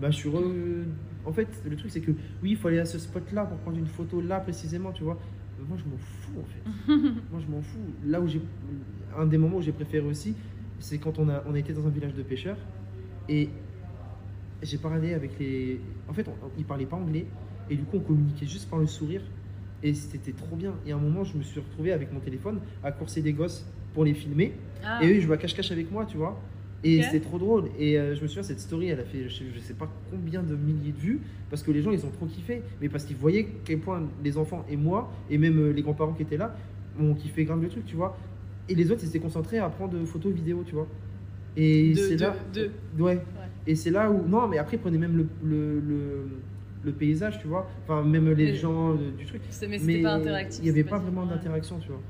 bah, 0.00 0.10
je 0.10 0.16
suis 0.16 0.30
re- 0.30 0.84
En 1.26 1.32
fait, 1.34 1.48
le 1.68 1.76
truc, 1.76 1.90
c'est 1.90 2.00
que 2.00 2.12
oui, 2.42 2.52
il 2.52 2.56
faut 2.56 2.68
aller 2.68 2.78
à 2.78 2.86
ce 2.86 2.98
spot-là 2.98 3.44
pour 3.44 3.58
prendre 3.58 3.76
une 3.76 3.86
photo 3.86 4.22
là 4.22 4.40
précisément, 4.40 4.92
tu 4.92 5.02
vois. 5.04 5.18
Mais 5.58 5.66
moi, 5.68 5.76
je 5.76 5.84
m'en 5.84 5.98
fous, 5.98 6.40
en 6.40 6.44
fait. 6.44 6.94
moi, 7.30 7.40
je 7.46 7.52
m'en 7.52 7.60
fous. 7.60 7.78
Là 8.06 8.18
où 8.22 8.26
j'ai. 8.26 8.40
Un 9.18 9.26
des 9.26 9.36
moments 9.36 9.58
où 9.58 9.62
j'ai 9.62 9.72
préféré 9.72 10.06
aussi, 10.06 10.34
c'est 10.78 10.96
quand 10.96 11.18
on 11.18 11.28
a, 11.28 11.42
on 11.46 11.54
a 11.54 11.58
été 11.58 11.74
dans 11.74 11.86
un 11.86 11.90
village 11.90 12.14
de 12.14 12.22
pêcheurs 12.22 12.56
et 13.28 13.50
j'ai 14.62 14.78
parlé 14.78 15.12
avec 15.14 15.38
les. 15.38 15.80
En 16.08 16.12
fait, 16.14 16.26
on, 16.28 16.32
ils 16.58 16.64
parlaient 16.64 16.86
pas 16.86 16.96
anglais 16.96 17.26
et 17.68 17.76
du 17.76 17.82
coup, 17.84 17.98
on 17.98 18.00
communiquait 18.00 18.46
juste 18.46 18.70
par 18.70 18.78
le 18.78 18.86
sourire 18.86 19.22
et 19.82 19.94
c'était 19.94 20.32
trop 20.32 20.56
bien. 20.56 20.74
Et 20.86 20.92
à 20.92 20.96
un 20.96 20.98
moment, 20.98 21.24
je 21.24 21.36
me 21.36 21.42
suis 21.42 21.60
retrouvé 21.60 21.92
avec 21.92 22.12
mon 22.12 22.20
téléphone 22.20 22.60
à 22.82 22.92
courser 22.92 23.22
des 23.22 23.32
gosses 23.32 23.64
pour 23.94 24.04
les 24.04 24.14
filmer 24.14 24.52
Ah, 24.84 25.02
et 25.02 25.06
eux, 25.08 25.14
ils 25.16 25.20
jouaient 25.22 25.34
à 25.34 25.38
cache-cache 25.38 25.72
avec 25.72 25.90
moi, 25.90 26.06
tu 26.06 26.16
vois. 26.16 26.38
Et 26.82 26.98
Ok. 26.98 27.04
c'était 27.04 27.20
trop 27.20 27.38
drôle. 27.38 27.64
Et 27.78 27.98
euh, 27.98 28.14
je 28.14 28.22
me 28.22 28.26
souviens, 28.26 28.42
cette 28.42 28.60
story, 28.60 28.88
elle 28.88 29.00
a 29.00 29.04
fait 29.04 29.28
je 29.28 29.34
sais, 29.34 29.44
je 29.54 29.58
sais 29.60 29.74
pas 29.74 29.88
combien 30.10 30.42
de 30.42 30.54
milliers 30.56 30.92
de 30.92 30.98
vues 30.98 31.20
parce 31.50 31.62
que 31.62 31.70
les 31.72 31.82
gens, 31.82 31.90
ils 31.90 32.04
ont 32.06 32.10
trop 32.10 32.26
kiffé. 32.26 32.62
Mais 32.80 32.88
parce 32.88 33.04
qu'ils 33.04 33.16
voyaient 33.16 33.46
quel 33.64 33.80
point 33.80 34.02
les 34.24 34.38
enfants 34.38 34.64
et 34.70 34.76
moi, 34.76 35.12
et 35.28 35.36
même 35.38 35.58
euh, 35.58 35.72
les 35.72 35.82
grands-parents 35.82 36.12
qui 36.14 36.22
étaient 36.22 36.36
là, 36.38 36.56
ont 36.98 37.14
kiffé 37.14 37.44
grave 37.44 37.60
le 37.60 37.68
truc, 37.68 37.84
tu 37.86 37.96
vois. 37.96 38.16
Et 38.68 38.74
les 38.74 38.90
autres, 38.90 39.00
ils 39.02 39.08
étaient 39.08 39.18
concentrés 39.18 39.58
à 39.58 39.68
prendre 39.68 39.98
photos, 40.04 40.32
vidéos, 40.32 40.62
tu 40.66 40.74
vois. 40.74 40.86
Et 41.56 41.94
c'est 41.96 42.16
là. 42.16 42.34
de- 42.54 42.70
Ouais. 42.98 43.20
Et 43.66 43.74
c'est 43.74 43.90
là 43.90 44.10
où. 44.10 44.26
Non, 44.26 44.46
mais 44.48 44.58
après, 44.58 44.76
prenez 44.78 44.96
même 44.98 45.16
le, 45.16 45.26
le, 45.44 45.80
le, 45.80 46.22
le 46.82 46.92
paysage, 46.92 47.38
tu 47.40 47.46
vois. 47.48 47.68
Enfin, 47.84 48.02
même 48.02 48.28
les 48.30 48.46
Mais- 48.52 48.54
gens 48.54 48.92
euh, 48.92 48.96
du 49.18 49.24
truc. 49.26 49.42
mais 49.68 49.78
c'était 49.78 50.02
pas 50.02 50.14
interactif. 50.14 50.60
Il 50.62 50.64
n'y 50.64 50.70
avait 50.70 50.84
pas 50.84 50.98
vraiment 50.98 51.26
d'interaction, 51.26 51.78
tu 51.78 51.88
vois. 51.88 52.00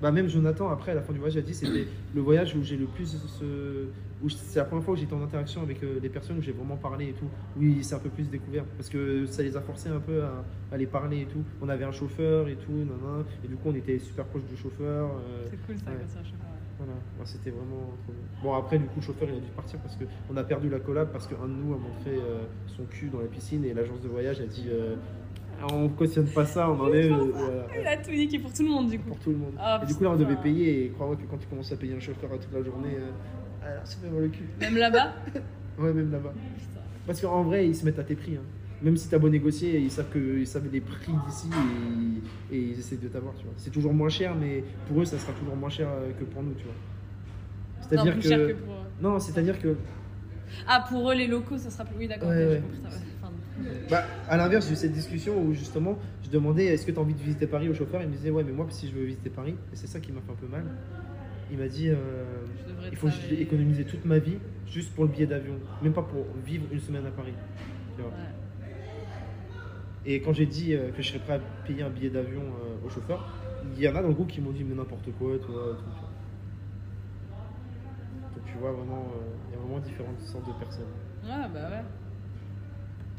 Bah 0.00 0.10
même 0.10 0.28
Jonathan, 0.28 0.68
après, 0.68 0.90
à 0.92 0.94
la 0.96 1.02
fin 1.02 1.12
du 1.12 1.20
voyage, 1.20 1.36
a 1.36 1.42
dit 1.42 1.54
c'était 1.54 1.86
le 2.14 2.20
voyage 2.20 2.56
où 2.56 2.62
j'ai 2.62 2.76
le 2.76 2.86
plus... 2.86 3.06
ce- 3.06 3.86
où 4.24 4.28
c'est 4.28 4.58
la 4.60 4.64
première 4.64 4.84
fois 4.84 4.94
où 4.94 4.96
j'étais 4.96 5.14
en 5.14 5.22
interaction 5.22 5.62
avec 5.62 5.82
euh, 5.82 5.98
des 6.00 6.08
personnes 6.08 6.38
où 6.38 6.42
j'ai 6.42 6.52
vraiment 6.52 6.76
parlé 6.76 7.08
et 7.08 7.12
tout. 7.12 7.26
Oui, 7.56 7.78
c'est 7.82 7.94
un 7.96 7.98
peu 8.00 8.08
plus 8.08 8.28
découvert. 8.30 8.64
Parce 8.76 8.88
que 8.88 9.26
ça 9.26 9.42
les 9.42 9.56
a 9.56 9.60
forcés 9.60 9.88
un 9.88 9.98
peu 10.00 10.22
à, 10.22 10.44
à 10.72 10.76
les 10.76 10.86
parler 10.86 11.22
et 11.22 11.26
tout. 11.26 11.42
On 11.60 11.68
avait 11.68 11.84
un 11.84 11.90
chauffeur 11.92 12.48
et 12.48 12.54
tout, 12.56 12.70
nanana, 12.72 13.24
et 13.44 13.48
du 13.48 13.54
coup 13.56 13.68
on 13.70 13.74
était 13.74 13.98
super 13.98 14.24
proche 14.26 14.42
du 14.44 14.56
chauffeur. 14.56 15.06
euh, 15.10 15.46
C'est 15.50 15.66
cool 15.66 15.76
ça, 15.78 15.90
Ouais. 15.90 15.96
je 16.22 16.28
sais 16.30 16.36
pas. 16.36 16.51
Voilà, 16.84 16.98
Ouais, 17.18 17.24
c'était 17.26 17.50
vraiment 17.50 17.90
trop 18.04 18.12
bien. 18.12 18.42
Bon, 18.42 18.54
après, 18.54 18.78
du 18.78 18.84
coup, 18.86 18.96
le 18.96 19.02
chauffeur 19.02 19.28
il 19.30 19.36
a 19.36 19.40
dû 19.40 19.50
partir 19.54 19.78
parce 19.80 19.96
qu'on 19.96 20.36
a 20.36 20.44
perdu 20.44 20.68
la 20.68 20.80
collab 20.80 21.08
parce 21.12 21.26
qu'un 21.26 21.46
de 21.46 21.52
nous 21.52 21.74
a 21.74 21.78
montré 21.78 22.10
euh, 22.16 22.42
son 22.66 22.84
cul 22.84 23.08
dans 23.08 23.20
la 23.20 23.26
piscine 23.26 23.64
et 23.64 23.72
l'agence 23.74 24.00
de 24.00 24.08
voyage 24.08 24.40
a 24.40 24.46
dit 24.46 24.66
euh, 24.68 24.96
on 25.72 25.88
cautionne 25.90 26.26
pas 26.26 26.44
ça, 26.44 26.68
on 26.70 26.80
enlève. 26.80 27.12
euh, 27.12 27.30
voilà. 27.32 27.66
Il 27.80 27.86
a 27.86 27.96
tout 27.98 28.10
niqué 28.10 28.38
pour 28.38 28.52
tout 28.52 28.62
le 28.64 28.68
monde 28.70 28.90
du 28.90 28.98
coup. 28.98 29.08
Pour 29.08 29.18
tout 29.18 29.30
le 29.30 29.36
monde. 29.36 29.52
Ah, 29.58 29.80
et 29.82 29.86
du 29.86 29.94
coup, 29.94 30.02
là, 30.04 30.10
on 30.10 30.16
devait 30.16 30.36
payer 30.36 30.86
et 30.86 30.88
crois-moi 30.90 31.14
que 31.16 31.22
quand 31.30 31.36
tu 31.38 31.46
commences 31.46 31.70
à 31.72 31.76
payer 31.76 31.94
un 31.94 32.00
chauffeur 32.00 32.32
à 32.32 32.38
toute 32.38 32.52
la 32.52 32.62
journée, 32.62 32.96
euh, 32.98 33.66
alors, 33.68 33.86
ça 33.86 33.96
fait 33.98 34.08
mal 34.10 34.22
le 34.22 34.28
cul. 34.28 34.44
Même 34.60 34.76
là-bas 34.76 35.12
Ouais, 35.78 35.92
même 35.92 36.10
là-bas. 36.10 36.32
Parce 37.06 37.20
qu'en 37.20 37.42
vrai, 37.44 37.66
ils 37.68 37.74
se 37.76 37.84
mettent 37.84 37.98
à 37.98 38.04
tes 38.04 38.14
prix. 38.16 38.36
hein. 38.36 38.44
Même 38.82 38.96
si 38.96 39.08
t'as 39.08 39.18
beau 39.18 39.28
négocier, 39.28 39.78
ils 39.78 39.90
savent, 39.90 40.08
que, 40.10 40.38
ils 40.40 40.46
savent 40.46 40.68
les 40.72 40.80
prix 40.80 41.12
d'ici 41.26 41.48
et, 42.50 42.56
et 42.56 42.60
ils 42.60 42.78
essaient 42.78 42.96
de 42.96 43.08
t'avoir, 43.08 43.34
tu 43.36 43.44
vois. 43.44 43.52
C'est 43.56 43.70
toujours 43.70 43.94
moins 43.94 44.08
cher, 44.08 44.34
mais 44.34 44.64
pour 44.88 45.00
eux, 45.00 45.04
ça 45.04 45.18
sera 45.18 45.32
toujours 45.34 45.54
moins 45.56 45.68
cher 45.70 45.88
euh, 45.88 46.10
que 46.18 46.24
pour 46.24 46.42
nous, 46.42 46.54
tu 46.54 46.64
vois. 46.64 46.72
Non, 46.74 47.88
C'est-à-dire 47.88 48.12
plus 48.14 48.22
que... 48.22 48.28
cher 48.28 48.48
que 48.48 48.52
pour. 48.54 48.74
Non, 49.00 49.18
c'est-à-dire 49.20 49.58
que 49.60 49.76
Ah, 50.66 50.84
pour 50.88 51.10
eux, 51.10 51.14
les 51.14 51.28
locaux, 51.28 51.58
ça 51.58 51.70
sera 51.70 51.84
plus. 51.84 51.96
Oui, 51.96 52.08
d'accord, 52.08 52.28
Ouais, 52.28 52.60
compris 52.62 52.90
ça. 52.90 52.98
Bah, 53.88 54.04
à 54.28 54.36
l'inverse, 54.36 54.66
j'ai 54.66 54.72
eu 54.72 54.76
cette 54.76 54.92
discussion 54.92 55.40
où 55.40 55.52
justement, 55.52 55.96
je 56.24 56.30
demandais 56.30 56.64
est-ce 56.66 56.84
que 56.84 56.90
tu 56.90 56.98
as 56.98 57.00
envie 57.02 57.14
de 57.14 57.20
visiter 57.22 57.46
Paris 57.46 57.68
au 57.68 57.74
chauffeur? 57.74 58.00
Il 58.02 58.08
me 58.08 58.12
disait 58.12 58.30
ouais, 58.30 58.42
mais 58.42 58.50
moi, 58.52 58.66
si 58.70 58.88
je 58.88 58.94
veux 58.94 59.04
visiter 59.04 59.30
Paris, 59.30 59.54
et 59.72 59.76
c'est 59.76 59.86
ça 59.86 60.00
qui 60.00 60.10
m'a 60.10 60.20
fait 60.20 60.32
un 60.32 60.34
peu 60.34 60.48
mal, 60.48 60.64
il 61.52 61.58
m'a 61.58 61.68
dit 61.68 61.88
euh, 61.90 61.96
il 62.90 62.96
faut 62.96 63.08
travailler. 63.08 63.42
économisé 63.42 63.84
toute 63.84 64.04
ma 64.04 64.18
vie 64.18 64.38
juste 64.66 64.92
pour 64.94 65.04
le 65.04 65.10
billet 65.10 65.26
d'avion, 65.26 65.54
même 65.82 65.92
pas 65.92 66.02
pour 66.02 66.26
vivre 66.44 66.64
une 66.72 66.80
semaine 66.80 67.06
à 67.06 67.10
Paris. 67.10 67.34
tu 67.96 68.02
vois. 68.02 68.10
Ouais. 68.10 68.16
Et 70.04 70.20
quand 70.20 70.32
j'ai 70.32 70.46
dit 70.46 70.74
euh, 70.74 70.90
que 70.90 71.00
je 71.02 71.08
serais 71.08 71.20
prêt 71.20 71.34
à 71.34 71.38
payer 71.64 71.82
un 71.82 71.90
billet 71.90 72.10
d'avion 72.10 72.42
euh, 72.42 72.86
au 72.86 72.90
chauffeur, 72.90 73.28
il 73.76 73.80
y 73.82 73.88
en 73.88 73.94
a 73.94 74.02
dans 74.02 74.08
le 74.08 74.14
groupe 74.14 74.28
qui 74.28 74.40
m'ont 74.40 74.50
dit 74.50 74.64
mais 74.64 74.74
n'importe 74.74 75.08
quoi, 75.18 75.38
toi, 75.38 75.76
tout, 75.78 75.84
tu 75.94 76.00
vois. 76.00 76.10
Donc 78.34 78.44
tu 78.44 78.58
vois 78.58 78.72
vraiment, 78.72 79.12
euh, 79.14 79.36
il 79.48 79.54
y 79.54 79.56
a 79.56 79.60
vraiment 79.60 79.78
différentes 79.78 80.20
sortes 80.20 80.46
de 80.46 80.52
personnes. 80.52 80.84
Ouais, 81.24 81.48
bah 81.54 81.70
ouais. 81.70 81.84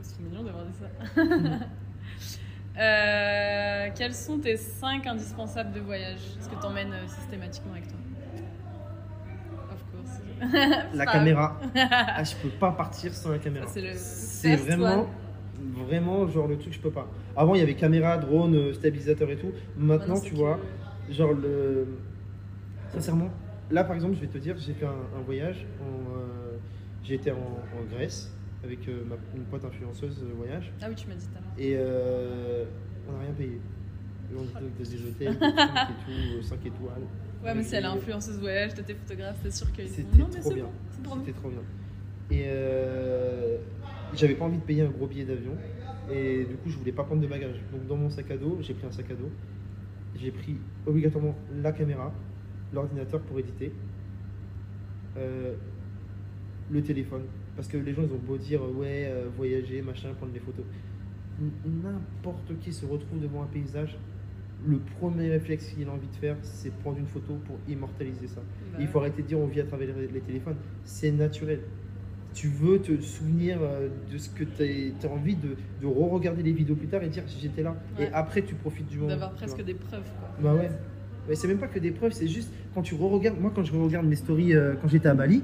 C'est 0.02 0.20
mignon 0.20 0.44
d'avoir 0.44 0.66
dit 0.66 0.74
ça. 0.74 0.88
Quels 3.96 4.14
sont 4.14 4.40
tes 4.40 4.58
5 4.58 5.08
indispensables 5.08 5.72
de 5.72 5.80
voyage? 5.80 6.20
Est-ce 6.38 6.50
que 6.50 6.56
t'emmènes 6.56 6.94
systématiquement 7.08 7.72
avec 7.74 7.88
toi? 7.88 7.98
Of 9.72 9.84
course. 9.92 10.20
La 10.94 11.04
Ah, 11.08 11.14
caméra, 11.14 11.60
ah, 11.76 12.24
je 12.24 12.36
peux 12.36 12.50
pas 12.50 12.72
partir 12.72 13.14
sans 13.14 13.32
la 13.32 13.40
caméra. 13.40 13.68
C'est 13.68 14.56
vraiment, 14.58 15.04
one. 15.04 15.08
Vraiment 15.86 16.28
genre 16.28 16.48
le 16.48 16.58
truc 16.58 16.74
je 16.74 16.80
peux 16.80 16.92
pas. 16.92 17.08
Avant 17.36 17.56
il 17.56 17.60
y 17.60 17.62
avait 17.62 17.76
caméra, 17.76 18.18
drone, 18.18 18.56
euh, 18.56 18.74
stabilisateur 18.74 19.30
et 19.30 19.38
tout. 19.38 19.52
Maintenant 19.78 20.16
c'est 20.16 20.26
tu 20.28 20.32
que- 20.32 20.38
vois, 20.38 20.60
genre 21.10 21.34
le, 21.34 21.86
sincèrement, 22.90 23.30
là 23.72 23.84
par 23.84 23.96
exemple 23.96 24.16
je 24.16 24.22
vais 24.22 24.28
te 24.28 24.38
dire, 24.38 24.56
j'ai 24.58 24.74
fait 24.74 24.86
un, 24.86 25.18
un 25.18 25.22
voyage, 25.26 25.66
euh, 25.82 26.58
été 27.14 27.32
en, 27.32 27.36
en 27.36 27.84
Grèce 27.96 28.32
avec 28.64 28.88
euh, 28.88 29.04
ma, 29.08 29.16
une 29.36 29.44
pote 29.44 29.66
influenceuse 29.66 30.24
voyage 30.38 30.72
Ah 30.82 30.86
oui, 30.90 30.96
tu 30.96 31.08
m'as 31.08 31.16
dit 31.16 31.26
tout 31.28 31.38
à 31.38 31.42
l'heure. 31.42 31.52
et 31.58 31.76
euh, 31.78 32.64
on 33.10 33.12
n'a 33.14 33.20
rien 33.20 33.32
payé. 33.34 33.60
Et 34.32 34.36
on 34.38 34.44
était 34.46 34.96
des 34.96 35.06
hôtels, 35.06 35.34
et 35.34 35.38
tout, 36.38 36.42
5 36.42 36.66
étoiles. 36.66 37.02
Ouais, 37.44 37.54
mais 37.54 37.62
si 37.62 37.76
elle 37.76 37.84
est 37.84 37.88
influenceuse 37.88 38.40
voyage, 38.40 38.74
toi 38.74 38.84
t'es 38.88 38.94
photographe, 38.96 39.36
t'es 39.44 39.52
sûr 39.52 39.70
qu'ils 39.74 39.90
C'était 39.90 40.04
font, 40.14 40.18
Non, 40.20 40.28
mais 40.34 40.40
trop 40.40 40.50
c'est 40.50 40.56
bien. 40.56 40.64
bon, 40.64 40.72
c'est 40.92 41.04
pour 41.04 41.16
nous. 41.18 41.26
C'était 41.26 41.38
trop 41.40 41.50
bien. 41.50 41.60
Et 42.32 42.46
j'avais 44.16 44.36
pas 44.36 44.46
envie 44.46 44.58
de 44.58 44.64
payer 44.64 44.82
un 44.84 44.90
gros 44.90 45.08
billet 45.08 45.26
d'avion. 45.26 45.54
Et 46.12 46.46
du 46.46 46.56
coup, 46.56 46.70
je 46.70 46.78
voulais 46.78 46.92
pas 46.92 47.04
prendre 47.04 47.22
de 47.22 47.28
bagages. 47.28 47.62
Donc, 47.72 47.88
dans 47.88 47.96
mon 47.96 48.10
sac 48.10 48.30
à 48.32 48.38
dos, 48.38 48.58
j'ai 48.62 48.74
pris 48.74 48.86
un 48.86 48.92
sac 48.92 49.10
à 49.12 49.16
dos. 49.16 49.30
J'ai 50.16 50.32
pris 50.32 50.58
obligatoirement 50.86 51.36
la 51.62 51.72
caméra, 51.72 52.14
l'ordinateur 52.74 53.22
pour 53.22 53.40
éditer, 53.40 53.72
euh, 55.18 55.56
le 56.70 56.82
téléphone. 56.82 57.24
Parce 57.56 57.68
que 57.68 57.78
les 57.78 57.94
gens, 57.94 58.04
ils 58.04 58.14
ont 58.14 58.20
beau 58.20 58.38
dire 58.38 58.64
euh, 58.64 58.72
ouais, 58.74 59.06
euh, 59.08 59.28
voyager, 59.36 59.82
machin, 59.82 60.14
prendre 60.14 60.34
des 60.34 60.40
photos. 60.40 60.66
N'importe 61.66 62.60
qui 62.60 62.74
se 62.74 62.86
retrouve 62.86 63.20
devant 63.20 63.44
un 63.44 63.48
paysage. 63.48 63.98
Le 64.66 64.80
premier 65.00 65.30
réflexe 65.30 65.72
qu'il 65.72 65.88
a 65.88 65.92
envie 65.92 66.08
de 66.08 66.16
faire, 66.16 66.38
c'est 66.42 66.74
prendre 66.78 66.98
une 66.98 67.08
photo 67.08 67.34
pour 67.46 67.58
immortaliser 67.68 68.28
ça. 68.28 68.42
Bah, 68.72 68.78
Il 68.80 68.88
faut 68.88 69.00
arrêter 69.00 69.22
de 69.24 69.28
dire 69.28 69.40
on 69.40 69.48
vit 69.48 69.60
à 69.60 69.66
travers 69.66 69.90
les 69.98 70.22
téléphones. 70.22 70.56
C'est 70.86 71.12
naturel. 71.12 71.62
Tu 72.34 72.48
veux 72.48 72.80
te 72.80 73.00
souvenir 73.02 73.60
euh, 73.62 73.90
de 74.12 74.18
ce 74.18 74.30
que 74.30 74.44
tu 74.44 74.64
as, 75.06 75.10
envie 75.10 75.36
de, 75.36 75.56
de 75.82 75.86
re-regarder 75.88 76.42
les 76.42 76.52
vidéos 76.52 76.76
plus 76.76 76.88
tard 76.88 77.04
et 77.04 77.10
dire 77.10 77.24
j'étais 77.40 77.62
là. 77.62 77.76
Ouais. 77.98 78.06
Et 78.06 78.10
après, 78.14 78.42
tu 78.42 78.56
profites 78.56 78.88
du 78.88 78.98
moment. 78.98 79.10
D'avoir 79.10 79.32
presque 79.34 79.64
des 79.64 79.76
preuves, 79.76 80.02
quoi. 80.20 80.30
Bah 80.42 80.56
ouais. 80.56 80.72
Mais 81.30 81.36
c'est 81.36 81.48
même 81.48 81.60
pas 81.60 81.68
que 81.68 81.80
des 81.80 81.92
preuves, 81.92 82.12
c'est 82.12 82.28
juste 82.28 82.52
quand 82.74 82.82
tu 82.82 82.96
re-regardes. 82.96 83.40
Moi, 83.40 83.52
quand 83.54 83.64
je 83.64 83.72
re-regarde 83.72 84.06
mes 84.08 84.16
stories 84.16 84.56
euh, 84.56 84.74
quand 84.82 84.88
j'étais 84.88 85.08
à 85.08 85.14
Bali, 85.14 85.42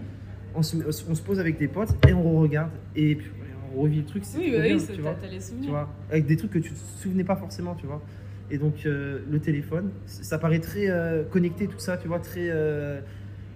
on 0.55 0.63
se, 0.63 0.75
on 1.07 1.15
se 1.15 1.21
pose 1.21 1.39
avec 1.39 1.57
des 1.57 1.67
potes 1.67 1.91
et 2.07 2.13
on 2.13 2.23
re-regarde. 2.23 2.71
Et 2.95 3.15
puis 3.15 3.29
on 3.75 3.81
revit 3.81 3.97
le 3.99 4.05
truc. 4.05 4.23
C'est 4.25 4.39
Oui, 4.39 4.51
bah 4.51 4.61
bien, 4.61 4.73
oui, 4.75 4.79
c'est- 4.79 4.93
tu 4.93 5.01
vois. 5.01 5.15
les 5.29 5.37
Tu 5.37 5.41
souvenirs. 5.43 5.69
vois, 5.69 5.89
avec 6.09 6.25
des 6.25 6.35
trucs 6.37 6.51
que 6.51 6.59
tu 6.59 6.71
te 6.71 6.79
souvenais 7.01 7.23
pas 7.23 7.35
forcément, 7.35 7.75
tu 7.75 7.85
vois. 7.85 8.01
Et 8.51 8.57
donc, 8.57 8.83
euh, 8.87 9.19
le 9.29 9.39
téléphone, 9.39 9.91
ça 10.07 10.39
paraît 10.39 10.59
très 10.59 10.89
euh, 10.89 11.23
connecté, 11.23 11.67
tout 11.67 11.77
ça, 11.77 11.97
tu 11.97 12.07
vois, 12.07 12.17
très. 12.19 12.49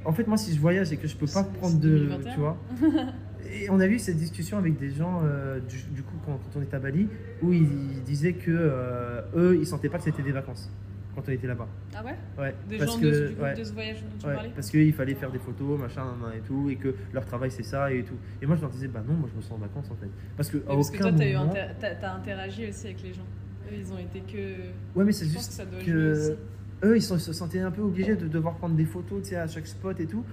En 0.06 0.14
fait, 0.14 0.28
moi, 0.28 0.38
si 0.38 0.54
je 0.54 0.60
voyage 0.60 0.92
et 0.92 0.98
que 0.98 1.08
je 1.08 1.16
peux 1.16 1.28
pas 1.28 1.44
prendre 1.44 1.80
de. 1.80 1.90
2021. 1.90 2.34
Tu 2.34 2.40
vois. 2.40 2.58
Et 3.52 3.70
on 3.70 3.80
a 3.80 3.86
eu 3.88 4.00
cette 4.00 4.18
discussion 4.18 4.58
avec 4.58 4.80
des 4.80 4.90
gens, 4.90 5.22
euh, 5.24 5.60
du, 5.60 5.78
du 5.94 6.02
coup, 6.02 6.16
quand, 6.26 6.32
quand 6.34 6.60
on 6.60 6.62
était 6.64 6.76
à 6.76 6.80
Bali, 6.80 7.08
où 7.42 7.52
ils, 7.54 8.02
disaient 8.04 8.34
que 8.34 8.50
euh, 8.50 9.22
eux, 9.36 9.58
ils 9.60 9.68
sentaient 9.68 9.90
pas 9.90 9.98
que 9.98 10.06
c'était 10.06 10.24
des 10.24 10.32
vacances 10.32 10.72
quand 11.14 11.22
on 11.28 11.32
était 11.32 11.46
là-bas. 11.46 11.68
Ah 11.96 12.04
ouais? 12.04 12.16
Ouais, 12.40 12.56
Des 12.68 12.78
parce 12.78 12.94
gens 12.94 13.00
que, 13.00 13.06
de, 13.06 13.14
ce- 13.14 13.28
du 13.28 13.36
coup, 13.36 13.44
ouais, 13.44 13.54
de 13.54 13.64
ce 13.64 13.74
voyage 13.74 13.98
dont 14.02 14.18
tu 14.20 14.26
ouais, 14.26 14.34
parlais? 14.34 14.50
parce 14.56 14.70
qu'il 14.72 14.94
fallait 14.94 15.14
faire 15.14 15.30
des 15.30 15.38
photos, 15.38 15.80
machin, 15.80 16.06
et 16.36 16.40
tout, 16.40 16.70
et 16.72 16.78
que 16.78 16.96
leur 17.14 17.26
travail 17.26 17.52
c'est 17.52 17.62
ça 17.64 17.92
et 17.92 18.02
tout. 18.04 18.16
Et 18.42 18.48
moi, 18.48 18.56
je 18.56 18.62
leur 18.62 18.72
disais, 18.72 18.88
bah 18.88 19.04
non, 19.08 19.14
moi, 19.14 19.30
je 19.32 19.38
me 19.38 19.42
sens 19.44 19.52
en 19.52 19.58
vacances 19.58 19.92
en 19.92 19.96
fait, 19.96 20.10
parce 20.36 20.50
que 20.50 20.58
à 20.58 20.62
Parce 20.68 20.90
que 20.90 20.98
toi, 20.98 21.12
t'as, 21.12 21.34
moment. 21.40 21.52
inter- 21.54 22.06
interagi 22.06 22.68
aussi 22.70 22.86
avec 22.88 23.04
les 23.04 23.14
gens. 23.14 23.28
Eux, 23.72 23.76
ils 23.78 23.94
ont 23.94 24.00
été 24.00 24.22
que. 24.22 24.98
Ouais, 24.98 25.06
mais 25.06 25.12
c'est 25.12 25.26
juste 25.28 25.50
que 25.50 25.54
ça 25.54 25.66
doit 25.66 25.80
que-. 25.82 26.36
Eux, 26.84 26.98
ils, 26.98 27.02
sont- 27.02 27.18
ils 27.18 27.22
se 27.22 27.34
sentaient 27.34 27.60
un 27.60 27.72
peu 27.72 27.82
obligés 27.82 28.16
de 28.16 28.28
devoir 28.28 28.56
prendre 28.56 28.76
des 28.76 28.86
photos 28.86 29.32
à 29.34 29.48
chaque 29.48 29.68
spot 29.68 30.00
et 30.00 30.06
tout. 30.08 30.24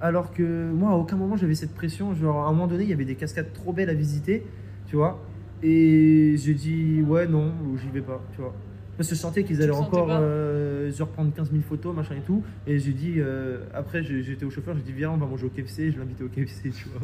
Alors 0.00 0.32
que 0.32 0.70
moi, 0.72 0.90
à 0.92 0.94
aucun 0.94 1.16
moment, 1.16 1.36
j'avais 1.36 1.54
cette 1.54 1.74
pression. 1.74 2.14
Genre, 2.14 2.44
à 2.44 2.48
un 2.48 2.52
moment 2.52 2.66
donné, 2.66 2.84
il 2.84 2.90
y 2.90 2.92
avait 2.92 3.04
des 3.04 3.16
cascades 3.16 3.52
trop 3.52 3.72
belles 3.72 3.90
à 3.90 3.94
visiter, 3.94 4.46
tu 4.86 4.96
vois. 4.96 5.22
Et 5.62 6.36
j'ai 6.38 6.54
dit, 6.54 7.02
ouais, 7.02 7.26
non, 7.26 7.52
j'y 7.76 7.88
vais 7.90 8.00
pas, 8.00 8.22
tu 8.34 8.40
vois. 8.40 8.54
Parce 8.96 9.08
que 9.10 9.14
je 9.14 9.20
sentais 9.20 9.44
qu'ils 9.44 9.62
allaient 9.62 9.70
encore 9.72 10.08
euh, 10.10 10.90
genre 10.92 11.08
prendre 11.08 11.32
15 11.34 11.50
000 11.50 11.62
photos, 11.62 11.94
machin 11.94 12.14
et 12.16 12.22
tout. 12.22 12.42
Et 12.66 12.78
j'ai 12.78 12.92
dit, 12.92 13.14
euh, 13.18 13.58
après, 13.74 14.02
j'étais 14.02 14.44
au 14.44 14.50
chauffeur, 14.50 14.74
j'ai 14.76 14.82
dit, 14.82 14.92
viens, 14.92 15.10
on 15.10 15.16
va 15.18 15.26
manger 15.26 15.46
au 15.46 15.50
KFC. 15.50 15.90
Je 15.90 16.00
invité 16.00 16.24
au 16.24 16.28
KFC, 16.28 16.70
tu 16.70 16.86
vois. 16.88 17.00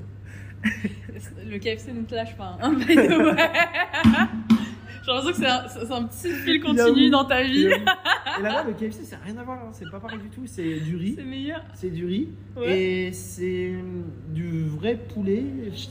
Le 1.51 1.59
KFC 1.59 1.93
ne 1.93 2.03
te 2.03 2.15
lâche 2.15 2.37
pas. 2.37 2.59
Hein. 2.63 2.77
J'ai 2.89 2.97
l'impression 5.13 5.31
que 5.31 5.37
c'est 5.37 5.47
un, 5.93 5.97
un 5.97 6.03
petit 6.05 6.31
fil 6.31 6.61
continu 6.61 7.11
dans 7.11 7.25
ta 7.25 7.43
vie. 7.45 7.69
Et 8.39 8.43
là-bas, 8.43 8.65
le 8.65 8.73
KFC, 8.75 9.05
ça 9.05 9.17
n'a 9.17 9.23
rien 9.25 9.37
à 9.39 9.45
voir, 9.45 9.59
hein, 9.59 9.71
c'est 9.73 9.91
pas 9.91 10.01
pareil 10.01 10.19
du 10.19 10.29
tout. 10.29 10.43
C'est 10.47 10.81
du 10.81 10.97
riz. 10.97 11.15
C'est 11.17 11.25
meilleur. 11.25 11.63
C'est 11.75 11.91
du 11.91 12.05
riz 12.07 12.29
Ouais. 12.57 12.79
et 13.09 13.13
c'est 13.13 13.73
du 14.33 14.65
vrai 14.65 14.97
poulet. 15.15 15.45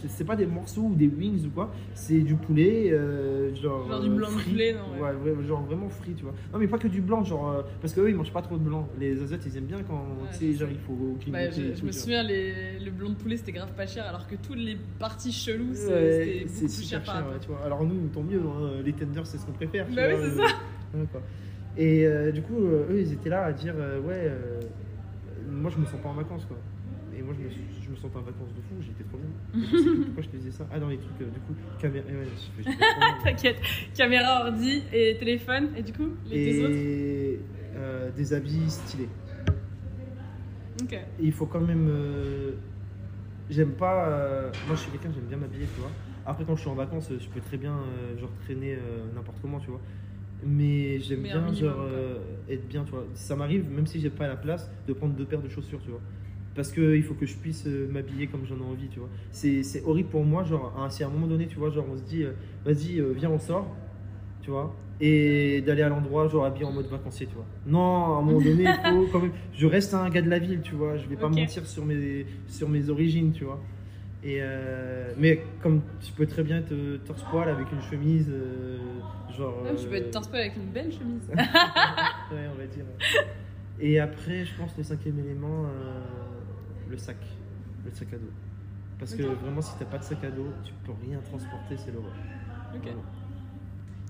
C'est 0.07 0.23
pas 0.25 0.35
des 0.35 0.45
morceaux 0.45 0.81
ou 0.81 0.95
des 0.95 1.07
wings 1.07 1.45
ou 1.45 1.49
quoi. 1.49 1.71
C'est 1.93 2.19
du 2.19 2.35
poulet, 2.35 2.91
euh, 2.91 3.53
genre. 3.55 3.87
Genre 3.87 4.01
du 4.01 4.09
blanc 4.09 4.27
de 4.31 4.33
frit. 4.37 4.51
poulet, 4.51 4.73
non, 4.73 5.03
ouais. 5.03 5.45
Genre 5.45 5.61
vraiment 5.63 5.89
frit, 5.89 6.13
tu 6.15 6.23
vois. 6.23 6.33
Non, 6.53 6.59
mais 6.59 6.67
pas 6.67 6.77
que 6.77 6.87
du 6.87 7.01
blanc, 7.01 7.23
genre. 7.23 7.51
euh, 7.51 7.61
parce 7.81 7.93
qu'eux, 7.93 8.09
ils 8.09 8.15
mangent 8.15 8.33
pas 8.33 8.41
trop 8.41 8.57
de 8.57 8.63
blanc. 8.63 8.87
Les 8.99 9.21
Asiates, 9.21 9.45
ils 9.45 9.57
aiment 9.57 9.65
bien 9.65 9.83
quand. 9.87 10.05
Tu 10.31 10.37
sais, 10.37 10.53
je 10.53 10.57
genre, 10.59 10.69
il 10.71 10.77
faut 10.79 10.93
Bah, 10.93 11.47
clignoter. 11.47 11.51
je, 11.51 11.61
et 11.71 11.75
je 11.75 11.79
tout, 11.81 11.85
me 11.87 11.91
souviens, 11.91 12.23
les, 12.23 12.79
le 12.79 12.91
blanc 12.91 13.09
de 13.09 13.15
poulet 13.15 13.37
c'était 13.37 13.51
grave 13.51 13.71
pas 13.75 13.85
cher, 13.87 14.05
alors 14.05 14.27
que 14.27 14.35
toutes 14.35 14.57
les 14.57 14.77
parties 14.99 15.31
cheloues 15.31 15.73
c'est- 15.73 15.85
c'était 16.23 16.45
c'est 16.47 16.61
beaucoup 16.65 16.73
plus 16.75 16.89
cher 16.89 17.03
par 17.03 17.15
cher, 17.17 17.25
tu 17.41 17.47
vois. 17.49 17.61
Alors 17.65 17.83
nous, 17.85 18.07
tant 18.13 18.23
mieux, 18.23 18.39
hein, 18.39 18.81
les 18.83 18.93
tenders, 18.93 19.25
c'est 19.27 19.37
ce 19.37 19.45
qu'on 19.45 19.51
préfère. 19.51 19.85
Bah 19.95 20.01
oui, 20.09 20.29
c'est 20.35 20.97
euh, 20.97 21.05
quoi. 21.11 21.21
Et 21.77 22.05
euh, 22.05 22.31
du 22.31 22.41
coup, 22.41 22.57
euh, 22.57 22.87
eux, 22.89 22.99
ils 23.01 23.11
étaient 23.13 23.29
là 23.29 23.43
à 23.45 23.51
dire, 23.53 23.73
euh, 23.77 23.99
ouais, 24.01 24.31
moi, 25.49 25.69
je 25.73 25.79
me 25.79 25.85
sens 25.85 25.99
pas 26.01 26.09
en 26.09 26.13
vacances, 26.13 26.45
quoi. 26.45 26.57
Et 27.17 27.21
moi, 27.21 27.33
je 27.37 27.43
me, 27.45 27.49
suis- 27.49 27.61
je 27.85 27.89
me 27.91 27.95
sentais 27.95 28.17
en 28.17 28.21
vacances 28.21 28.49
de 28.49 28.61
fou, 28.61 28.75
j'étais 28.81 29.03
trop 29.03 29.17
bien. 29.17 29.29
Je 29.71 29.77
sais 29.77 29.89
plus 29.89 29.99
pourquoi 30.05 30.23
je 30.23 30.29
te 30.29 30.37
disais 30.37 30.51
ça 30.51 30.67
Ah, 30.71 30.79
dans 30.79 30.89
les 30.89 30.97
trucs, 30.97 31.17
du 31.17 31.23
coup, 31.25 31.53
caméra. 31.79 32.05
ouais. 32.07 32.65
T'inquiète, 33.23 33.57
caméra, 33.93 34.45
ordi 34.47 34.83
et 34.93 35.17
téléphone, 35.17 35.69
et 35.77 35.83
du 35.83 35.93
coup, 35.93 36.09
les 36.29 36.45
deux 36.53 36.61
autres 36.63 36.71
Et 36.75 37.39
des 38.15 38.33
habits 38.33 38.69
stylés. 38.69 39.09
Ok. 40.81 40.93
Et 40.93 41.03
il 41.19 41.31
faut 41.33 41.45
quand 41.45 41.61
même. 41.61 41.89
j'aime 43.49 43.71
pas. 43.71 44.51
moi, 44.67 44.75
je 44.75 44.81
suis 44.81 44.91
quelqu'un, 44.91 45.09
j'aime 45.13 45.25
bien 45.25 45.37
m'habiller, 45.37 45.67
tu 45.73 45.79
vois. 45.81 45.91
Après, 46.25 46.43
quand 46.43 46.55
je 46.55 46.61
suis 46.61 46.69
en 46.69 46.75
vacances, 46.75 47.09
je 47.11 47.27
peux 47.29 47.39
très 47.41 47.57
bien 47.57 47.75
genre 48.19 48.31
traîner 48.43 48.77
n'importe 49.13 49.37
comment, 49.41 49.59
tu 49.59 49.69
vois. 49.69 49.81
Mais 50.43 50.99
j'aime 50.99 51.21
bien 51.21 51.41
minimum, 51.41 51.55
genre 51.55 51.81
euh, 51.81 52.17
être 52.49 52.67
bien, 52.67 52.83
tu 52.83 52.91
vois. 52.91 53.05
Ça 53.13 53.35
m'arrive, 53.35 53.69
même 53.71 53.87
si 53.87 53.99
j'ai 53.99 54.09
pas 54.09 54.27
la 54.27 54.35
place, 54.35 54.69
de 54.87 54.93
prendre 54.93 55.13
deux 55.13 55.25
paires 55.25 55.41
de 55.41 55.49
chaussures, 55.49 55.79
tu 55.83 55.89
vois. 55.89 56.01
Parce 56.55 56.71
qu'il 56.71 57.03
faut 57.03 57.15
que 57.15 57.25
je 57.25 57.35
puisse 57.35 57.65
euh, 57.67 57.87
m'habiller 57.91 58.27
comme 58.27 58.45
j'en 58.45 58.57
ai 58.57 58.63
envie, 58.69 58.87
tu 58.87 58.99
vois. 58.99 59.09
C'est 59.31 59.83
horrible 59.85 60.09
pour 60.09 60.23
moi, 60.23 60.43
genre, 60.43 60.73
à 60.81 60.89
si 60.89 61.03
à 61.03 61.07
un 61.07 61.09
moment 61.09 61.27
donné, 61.27 61.47
tu 61.47 61.57
vois, 61.57 61.69
genre, 61.69 61.85
on 61.91 61.97
se 61.97 62.03
dit, 62.03 62.23
euh, 62.23 62.31
vas-y, 62.65 63.01
viens, 63.15 63.29
on 63.29 63.39
sort, 63.39 63.67
tu 64.41 64.51
vois. 64.51 64.75
Et 65.01 65.61
d'aller 65.61 65.81
à 65.81 65.89
l'endroit, 65.89 66.27
genre, 66.27 66.45
habillé 66.45 66.65
en 66.65 66.71
mode 66.71 66.87
vacancier, 66.87 67.27
tu 67.27 67.35
vois. 67.35 67.45
Non, 67.65 68.15
à 68.15 68.19
un 68.19 68.21
moment 68.21 68.39
donné, 68.39 68.63
il 68.63 68.91
faut 68.91 69.07
quand 69.11 69.19
même. 69.19 69.33
Je 69.53 69.67
reste 69.67 69.93
un 69.93 70.09
gars 70.09 70.21
de 70.21 70.29
la 70.29 70.39
ville, 70.39 70.61
tu 70.61 70.75
vois. 70.75 70.95
Je 70.97 71.07
vais 71.07 71.15
pas 71.17 71.27
mentir 71.27 71.65
sur 71.65 71.85
mes, 71.85 72.25
sur 72.47 72.69
mes 72.69 72.89
origines, 72.89 73.33
tu 73.33 73.43
vois. 73.43 73.59
Et 74.25 74.39
euh, 74.41 75.13
mais 75.17 75.43
comme 75.61 75.83
tu 76.01 76.11
peux 76.13 76.25
très 76.25 76.41
bien 76.41 76.57
être 76.57 76.71
euh, 76.71 76.97
torse-poil 77.05 77.47
avec 77.47 77.71
une 77.71 77.81
chemise, 77.83 78.27
euh, 78.27 78.79
genre. 79.37 79.63
Ah, 79.67 79.75
tu 79.75 79.87
peux 79.87 79.93
euh, 79.93 79.97
être 79.99 80.09
torse 80.09 80.29
avec 80.33 80.55
une 80.55 80.71
belle 80.71 80.91
chemise. 80.91 81.21
ouais, 81.29 82.47
on 82.51 82.57
va 82.57 82.65
dire. 82.65 82.85
Et 83.79 83.99
après, 83.99 84.43
je 84.43 84.55
pense 84.55 84.75
le 84.77 84.83
cinquième 84.83 85.19
élément, 85.19 85.65
euh, 85.65 85.99
le 86.89 86.97
sac, 86.97 87.17
le 87.85 87.91
sac 87.91 88.07
à 88.13 88.17
dos. 88.17 88.31
Parce 88.97 89.13
que 89.13 89.21
vraiment, 89.21 89.61
si 89.61 89.77
t'as 89.77 89.85
pas 89.85 89.99
de 89.99 90.03
sac 90.03 90.23
à 90.23 90.31
dos, 90.31 90.51
tu 90.63 90.73
peux 90.85 90.93
rien 91.05 91.19
transporter, 91.19 91.77
c'est 91.77 91.91
l'horreur. 91.91 92.13
Ok. 92.73 92.87
Euh, 92.87 92.91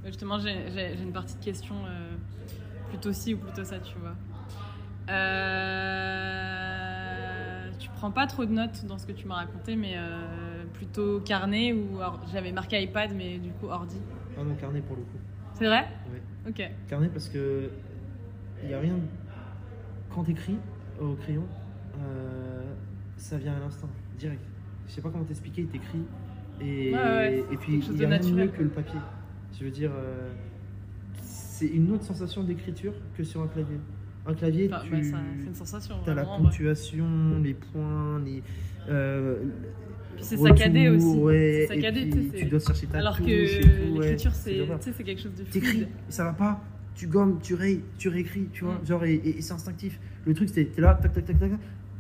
Justement, 0.06 0.40
j'ai 0.40 0.94
une 1.02 1.12
partie 1.12 1.36
de 1.36 1.44
question 1.44 1.76
euh, 1.86 2.16
plutôt 2.90 3.12
ci 3.12 3.34
ou 3.34 3.40
plutôt 3.40 3.66
ça, 3.66 3.80
tu 3.80 3.96
vois. 3.98 4.16
Euh, 5.10 6.95
tu 7.78 7.90
prends 7.90 8.12
pas 8.12 8.28
trop 8.28 8.46
de 8.46 8.52
notes 8.52 8.86
dans 8.86 8.98
ce 8.98 9.06
que 9.06 9.12
tu 9.12 9.28
m'as 9.28 9.36
raconté, 9.36 9.76
mais 9.76 9.94
euh, 9.96 10.64
plutôt 10.74 11.20
carnet 11.22 11.74
ou 11.74 12.00
or- 12.02 12.20
j'avais 12.32 12.52
marqué 12.52 12.82
iPad, 12.82 13.12
mais 13.16 13.38
du 13.38 13.52
coup 13.52 13.68
ordi. 13.68 13.98
Ah 14.38 14.44
non, 14.44 14.56
carnet 14.56 14.82
pour 14.82 14.96
le 14.96 15.04
coup. 15.04 15.18
C'est 15.54 15.66
vrai? 15.66 15.88
Ok. 16.48 16.62
Carnet 16.88 17.10
parce 17.10 17.30
que 17.30 17.70
il 18.64 18.70
y 18.70 18.74
a 18.74 18.80
rien. 18.80 18.96
Quand 20.14 20.24
t'écris 20.24 20.58
au 21.00 21.14
crayon, 21.16 21.46
euh, 22.00 22.62
ça 23.18 23.38
vient 23.38 23.54
à 23.56 23.60
l'instant, 23.60 23.90
direct. 24.18 24.42
Je 24.88 24.94
sais 24.94 25.02
pas 25.02 25.10
comment 25.10 25.24
t'expliquer, 25.26 25.66
t'écris 25.66 26.04
et, 26.62 26.94
Ouais, 26.94 27.00
ouais, 27.02 27.44
et 27.52 27.58
puis 27.58 27.76
il 27.80 27.80
de 27.96 28.02
y 28.02 28.06
a 28.06 28.08
rien 28.10 28.18
de 28.20 28.24
naturel, 28.24 28.46
mieux 28.46 28.52
que 28.52 28.64
le 28.64 28.70
papier. 28.70 29.00
Je 29.60 29.66
veux 29.66 29.72
dire, 29.72 29.92
euh, 29.94 30.32
c'est 31.22 31.68
une 31.68 31.92
autre 31.92 32.04
sensation 32.04 32.44
d'écriture 32.44 32.94
que 33.18 33.24
sur 33.24 33.42
un 33.42 33.48
clavier. 33.48 33.78
Un 34.28 34.34
clavier, 34.34 34.70
Enfin, 34.74 34.84
tu 34.84 34.90
bah, 34.92 35.04
ça- 35.04 35.18
c'est 35.40 35.46
une 35.48 35.54
sensation. 35.54 35.96
as 36.08 36.14
la 36.14 36.22
ouais. 36.24 36.28
ponctuation, 36.38 37.06
les 37.44 37.54
points, 37.54 38.20
les. 38.26 38.42
euh, 38.90 39.44
c'est 40.20 40.38
saccadé 40.38 40.90
aussi. 40.90 41.06
Ouais, 41.06 41.66
C'est 41.68 41.78
et 41.78 41.82
saccadé, 41.82 42.06
puis 42.10 42.32
tu 42.36 42.46
dois 42.46 42.60
chercher 42.60 42.88
ta 42.88 42.98
Alors 43.00 43.18
touche 43.18 43.26
que 43.28 43.32
ouais, 43.32 44.02
l'écriture, 44.02 44.32
c'est 44.34 44.66
c'est 44.80 44.94
c'est 44.94 45.04
quelque 45.04 45.22
chose 45.22 45.36
de 45.36 45.44
T'écris, 45.44 45.70
fluide. 45.70 45.88
ça 46.10 46.24
va 46.24 46.34
pas, 46.34 46.64
tu 46.96 47.06
gommes, 47.08 47.40
tu 47.44 47.54
rayes, 47.54 47.82
tu 47.98 48.08
réécris, 48.10 48.48
tu 48.52 48.64
vois, 48.64 48.76
Mm. 48.82 48.86
genre, 48.88 49.04
et, 49.06 49.14
et- 49.16 49.38
et 49.38 49.42
c'est 49.42 49.54
instinctif. 49.54 50.00
Le 50.26 50.34
truc, 50.34 50.48
c'était, 50.50 50.66
t'es 50.66 50.82
là, 50.82 50.96
tac, 51.00 51.14
tac, 51.14 51.26
tac, 51.26 51.38
tac, 51.40 51.52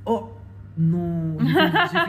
oh 0.06 0.30
non, 0.78 1.38
j'ai 1.40 1.54
fait, 1.54 1.60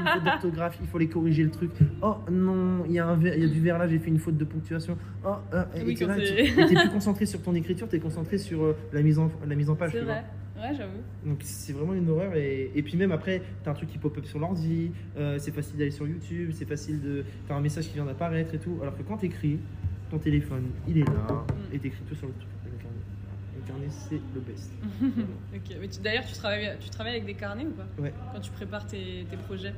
une 0.00 0.06
faute 0.06 0.24
d'orthographe, 0.24 0.78
il 0.80 0.86
faut 0.88 0.98
les 0.98 1.08
corriger 1.08 1.44
le 1.44 1.50
truc. 1.50 1.70
Oh 2.02 2.16
non, 2.30 2.84
il 2.86 2.92
y, 2.92 2.98
a 2.98 3.06
un 3.06 3.14
ver- 3.16 3.34
il 3.36 3.42
y 3.44 3.46
a 3.46 3.48
du 3.52 3.60
verre 3.60 3.78
là, 3.78 3.86
j'ai 3.88 3.98
fait 3.98 4.10
une 4.10 4.18
faute 4.18 4.36
de 4.36 4.44
ponctuation. 4.44 4.96
Oh, 5.24 5.34
euh, 5.54 5.64
Oui, 5.84 5.92
et 5.92 5.94
t'es 5.94 6.74
plus 6.74 6.90
concentré 6.90 7.26
sur 7.26 7.40
ton 7.42 7.54
écriture, 7.54 7.88
t'es 7.88 8.00
concentré 8.00 8.38
sur 8.38 8.62
euh, 8.64 8.76
la, 8.92 9.02
mise 9.02 9.18
en, 9.18 9.30
la 9.46 9.54
mise 9.54 9.70
en 9.70 9.76
page. 9.76 9.92
C'est 9.92 10.00
vrai. 10.00 10.24
Ouais, 10.56 10.74
j'avoue. 10.74 10.92
Donc 11.24 11.38
c'est 11.42 11.74
vraiment 11.74 11.92
une 11.94 12.08
horreur. 12.08 12.34
Et, 12.34 12.70
et 12.74 12.82
puis 12.82 12.96
même 12.96 13.12
après, 13.12 13.42
t'as 13.62 13.70
un 13.72 13.74
truc 13.74 13.88
qui 13.90 13.98
pop-up 13.98 14.24
sur 14.24 14.38
l'ordi, 14.38 14.90
euh, 15.18 15.36
c'est 15.38 15.52
facile 15.52 15.76
d'aller 15.78 15.90
sur 15.90 16.08
YouTube, 16.08 16.50
c'est 16.52 16.64
facile 16.66 17.00
de. 17.02 17.24
T'as 17.46 17.54
un 17.54 17.60
message 17.60 17.88
qui 17.88 17.94
vient 17.94 18.06
d'apparaître 18.06 18.54
et 18.54 18.58
tout. 18.58 18.78
Alors 18.80 18.96
que 18.96 19.02
quand 19.02 19.18
t'écris, 19.18 19.58
ton 20.10 20.18
téléphone, 20.18 20.64
il 20.88 20.98
est 20.98 21.04
là, 21.04 21.12
Mm. 21.28 21.74
et 21.74 21.78
t'écris 21.78 22.02
tout 22.08 22.14
sur 22.14 22.26
le 22.28 22.32
truc. 22.32 22.48
Carnet, 23.66 23.88
c'est 23.88 24.20
le 24.34 24.40
best. 24.40 24.70
Ok. 25.54 25.76
Mais 25.80 25.88
d'ailleurs, 26.02 26.24
tu 26.26 26.34
travailles, 26.34 26.76
tu 26.80 26.88
travailles 26.90 27.14
avec 27.14 27.26
des 27.26 27.34
carnets 27.34 27.66
ou 27.66 27.70
pas 27.72 27.86
Ouais. 28.02 28.12
Quand 28.32 28.40
tu 28.40 28.50
prépares 28.52 28.86
tes, 28.86 29.26
tes 29.28 29.36
projets 29.36 29.72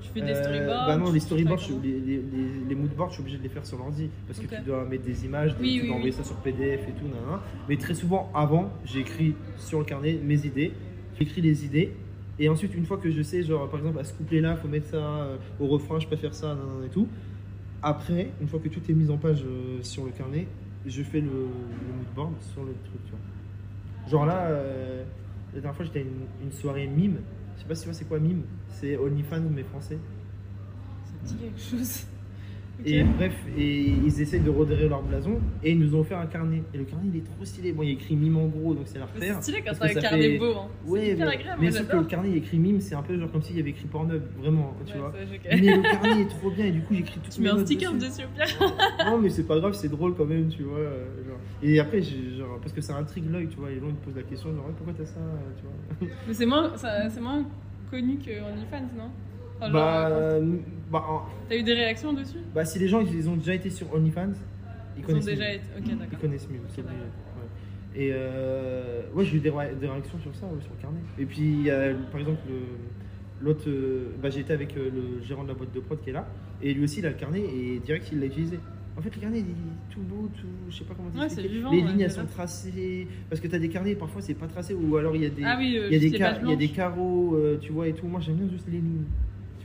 Tu 0.00 0.08
fais 0.10 0.20
des 0.20 0.32
Euh, 0.32 0.42
storyboards 0.42 0.86
Bah 0.86 0.96
non, 0.96 1.10
les 1.10 1.20
storyboards, 1.20 1.58
je- 1.58 1.72
les, 1.82 1.98
les, 2.00 2.16
les, 2.18 2.48
les 2.68 2.74
moodboards, 2.74 3.08
je 3.08 3.14
suis 3.14 3.22
obligé 3.22 3.38
de 3.38 3.42
les 3.42 3.48
faire 3.48 3.64
sur 3.66 3.78
l'ordi 3.78 4.08
parce 4.26 4.38
que 4.38 4.46
tu 4.46 4.60
dois 4.62 4.84
mettre 4.84 5.04
des 5.04 5.24
images, 5.24 5.56
Oui, 5.60 5.74
tu 5.76 5.80
oui, 5.82 5.86
dois 5.88 5.96
envoyer 5.96 6.12
oui. 6.12 6.16
ça 6.16 6.22
sur 6.24 6.36
PDF 6.36 6.82
et 6.88 6.92
tout. 6.92 7.06
nan, 7.08 7.18
nan. 7.28 7.40
Mais 7.68 7.76
très 7.76 7.94
souvent, 7.94 8.30
avant, 8.34 8.70
j'écris 8.84 9.34
sur 9.56 9.78
le 9.78 9.84
carnet 9.84 10.18
mes 10.22 10.46
idées, 10.46 10.72
j'écris 11.18 11.40
les 11.40 11.64
idées. 11.64 11.92
Et 12.38 12.50
ensuite, 12.50 12.74
une 12.74 12.84
fois 12.84 12.98
que 12.98 13.10
je 13.10 13.22
sais, 13.22 13.42
genre 13.42 13.68
par 13.70 13.80
exemple, 13.80 13.98
à 13.98 14.04
ce 14.04 14.12
couplet-là, 14.12 14.56
faut 14.56 14.68
mettre 14.68 14.88
ça 14.88 14.96
euh, 14.98 15.36
au 15.58 15.66
refrain, 15.66 15.98
je 15.98 16.06
préfère 16.06 16.34
ça, 16.34 16.48
nan, 16.48 16.58
nan, 16.58 16.84
et 16.86 16.90
tout. 16.90 17.08
Après, 17.82 18.30
une 18.40 18.48
fois 18.48 18.60
que 18.60 18.68
tout 18.68 18.80
est 18.88 18.92
mis 18.94 19.10
en 19.10 19.16
page 19.16 19.42
euh, 19.44 19.78
sur 19.82 20.04
le 20.04 20.10
carnet, 20.10 20.46
je 20.86 21.02
fais 21.02 21.20
le, 21.20 21.28
le 21.30 21.92
moodboard 21.98 22.34
sur 22.40 22.64
le 22.64 22.72
truc. 22.84 23.04
Tu 23.04 23.10
vois. 23.10 23.20
Genre 24.08 24.26
là, 24.26 24.46
euh, 24.46 25.04
la 25.54 25.60
dernière 25.60 25.76
fois, 25.76 25.84
j'étais 25.84 26.00
à 26.00 26.02
une, 26.42 26.52
soirée 26.52 26.86
mime. 26.86 27.18
Je 27.56 27.62
sais 27.62 27.68
pas 27.68 27.74
si 27.74 27.82
tu 27.82 27.88
vois 27.88 27.94
c'est 27.94 28.04
quoi 28.04 28.20
mime? 28.20 28.42
C'est 28.68 28.96
OnlyFans 28.96 29.40
mais 29.50 29.64
français. 29.64 29.98
Ça 31.04 31.12
te 31.22 31.28
dit 31.28 31.36
quelque 31.36 31.60
chose? 31.60 32.06
Et 32.84 33.02
bref, 33.02 33.32
et 33.56 33.86
ils 34.04 34.20
essayent 34.20 34.40
de 34.40 34.50
redorer 34.50 34.88
leur 34.88 35.02
blason 35.02 35.40
et 35.64 35.72
ils 35.72 35.78
nous 35.78 35.94
ont 35.94 36.00
offert 36.00 36.18
un 36.18 36.26
carnet. 36.26 36.62
Et 36.74 36.78
le 36.78 36.84
carnet 36.84 37.08
il 37.12 37.16
est 37.18 37.24
trop 37.24 37.44
stylé. 37.44 37.72
Bon, 37.72 37.82
il 37.82 37.90
écrit 37.92 38.14
mime 38.16 38.36
en 38.36 38.46
gros, 38.46 38.74
donc 38.74 38.84
c'est 38.86 38.98
la 38.98 39.06
C'est 39.14 39.20
refaire. 39.20 39.42
stylé 39.42 39.62
quand 39.66 39.72
t'as 39.78 39.86
un 39.90 39.94
carnet 40.00 40.22
fait- 40.32 40.38
beau. 40.38 40.52
Hein. 40.56 40.68
Ouais, 40.86 41.00
c'est 41.00 41.12
hyper 41.12 41.26
mais, 41.26 41.32
agréable. 41.34 41.60
mais 41.62 41.70
sauf 41.70 41.88
que 41.88 41.96
le 41.96 42.04
carnet 42.04 42.30
il 42.30 42.36
écrit 42.36 42.58
mime, 42.58 42.80
c'est 42.80 42.94
un 42.94 43.02
peu 43.02 43.18
genre 43.18 43.32
comme 43.32 43.42
s'il 43.42 43.56
y 43.56 43.60
avait 43.60 43.70
écrit 43.70 43.86
Pornhub, 43.86 44.22
vraiment, 44.38 44.74
tu 44.84 44.92
Ouais, 44.92 44.98
vois. 44.98 45.12
Mais 45.50 45.56
le 45.76 45.82
carnet 45.82 46.22
est 46.22 46.28
trop 46.28 46.50
bien 46.50 46.66
et 46.66 46.70
du 46.72 46.82
coup 46.82 46.94
j'écris 46.94 47.18
toutes 47.20 47.32
Tu 47.32 47.40
mets 47.40 47.48
un 47.48 47.58
sticker 47.64 47.92
dessus. 47.94 48.22
au 48.24 48.36
pire. 48.36 49.06
Non, 49.06 49.18
mais 49.18 49.30
c'est 49.30 49.44
pas 49.46 49.58
grave, 49.58 49.72
c'est 49.72 49.88
drôle 49.88 50.14
quand 50.14 50.26
même, 50.26 50.48
tu 50.48 50.62
vois. 50.64 50.78
euh, 50.78 51.04
genre. 51.26 51.38
Et 51.62 51.80
après, 51.80 52.02
genre, 52.02 52.58
parce 52.60 52.72
que 52.74 52.80
ça 52.82 52.96
intrigue 52.98 53.30
l'œil, 53.30 53.48
tu 53.48 53.56
vois. 53.56 53.70
Les 53.70 53.80
gens 53.80 53.86
ils 53.88 53.94
te 53.94 54.04
posent 54.04 54.16
la 54.16 54.22
question, 54.22 54.54
genre, 54.54 54.66
pourquoi 54.76 54.94
t'as 54.96 55.06
ça, 55.06 55.18
euh, 55.20 55.50
tu 55.58 55.62
vois. 56.06 56.14
Mais 56.28 56.34
c'est 56.34 56.46
moins, 56.46 56.72
c'est 56.76 57.20
moins 57.20 57.42
connu 57.90 58.16
que 58.18 58.30
OnlyFans, 58.30 58.90
non? 58.96 59.10
Genre, 59.60 59.70
Bah, 59.70 60.30
bah, 60.90 61.26
T'as 61.48 61.56
eu 61.56 61.62
des 61.62 61.74
réactions 61.74 62.12
dessus? 62.12 62.38
Bah, 62.54 62.64
si 62.64 62.78
les 62.78 62.88
gens 62.88 63.00
ils, 63.00 63.14
ils 63.14 63.28
ont 63.28 63.36
déjà 63.36 63.54
été 63.54 63.70
sur 63.70 63.92
OnlyFans, 63.94 64.28
ils, 64.96 65.00
Ils 65.00 65.02
ont 65.02 65.06
connaissent 65.06 65.24
déjà 65.24 65.44
mieux. 65.44 65.54
été. 65.54 65.62
Ok, 65.78 65.84
Ils 66.12 66.18
connaissent 66.18 66.48
mieux, 66.50 66.60
c'est 66.68 66.80
Ok, 66.80 66.86
obligé. 66.86 67.02
ouais. 67.02 67.98
Et 68.02 68.10
euh, 68.12 69.02
ouais, 69.14 69.24
j'ai 69.24 69.36
eu 69.38 69.40
des, 69.40 69.50
ré- 69.50 69.74
des 69.80 69.86
réactions 69.86 70.18
sur 70.20 70.34
ça, 70.34 70.46
ouais, 70.46 70.60
sur 70.60 70.72
le 70.76 70.82
carnet. 70.82 71.00
Et 71.18 71.24
puis, 71.24 71.68
par 72.10 72.20
exemple, 72.20 72.40
le- 72.48 73.44
l'autre, 73.46 73.64
euh, 73.68 74.08
bah, 74.22 74.28
été 74.28 74.52
avec 74.52 74.76
euh, 74.76 74.90
le 74.90 75.22
gérant 75.24 75.42
de 75.44 75.48
la 75.48 75.54
boîte 75.54 75.72
de 75.74 75.80
prod 75.80 75.98
qui 76.02 76.10
est 76.10 76.12
là, 76.12 76.26
et 76.62 76.74
lui 76.74 76.84
aussi 76.84 77.00
il 77.00 77.06
a 77.06 77.10
le 77.10 77.14
carnet 77.16 77.40
et 77.40 77.78
direct 77.84 78.08
il 78.12 78.20
l'a 78.20 78.26
utilisé. 78.26 78.58
En 78.98 79.02
fait, 79.02 79.14
le 79.14 79.20
carnet 79.20 79.40
il 79.40 79.44
est 79.46 79.94
tout 79.94 80.00
beau, 80.00 80.28
tout, 80.38 80.46
je 80.70 80.76
sais 80.78 80.84
pas 80.84 80.94
comment 80.94 81.08
Ouais, 81.10 81.28
vivant, 81.48 81.70
Les 81.70 81.82
ouais, 81.82 81.88
lignes 81.88 82.00
elles 82.00 82.10
sont 82.10 82.24
tracées, 82.26 83.06
parce 83.28 83.40
que 83.42 83.48
t'as 83.48 83.58
des 83.58 83.68
carnets 83.68 83.94
parfois 83.94 84.22
c'est 84.22 84.32
pas 84.34 84.46
tracé, 84.46 84.72
ou 84.74 84.96
alors 84.96 85.14
il 85.16 85.22
y 85.22 85.26
a 85.26 85.30
des, 85.30 85.42
Ah 85.44 85.56
oui, 85.58 85.76
euh, 85.78 85.88
il 85.90 85.92
y 85.92 85.96
a 85.96 85.98
des, 85.98 86.06
il 86.06 86.12
y 86.12 86.16
a 86.22 86.68
carreaux, 86.74 87.38
tu 87.60 87.72
vois, 87.72 87.88
et 87.88 87.92
tout. 87.92 88.06
Moi 88.06 88.20
j'aime 88.20 88.36
bien 88.36 88.48
juste 88.48 88.66
les 88.68 88.78
lignes. 88.78 89.04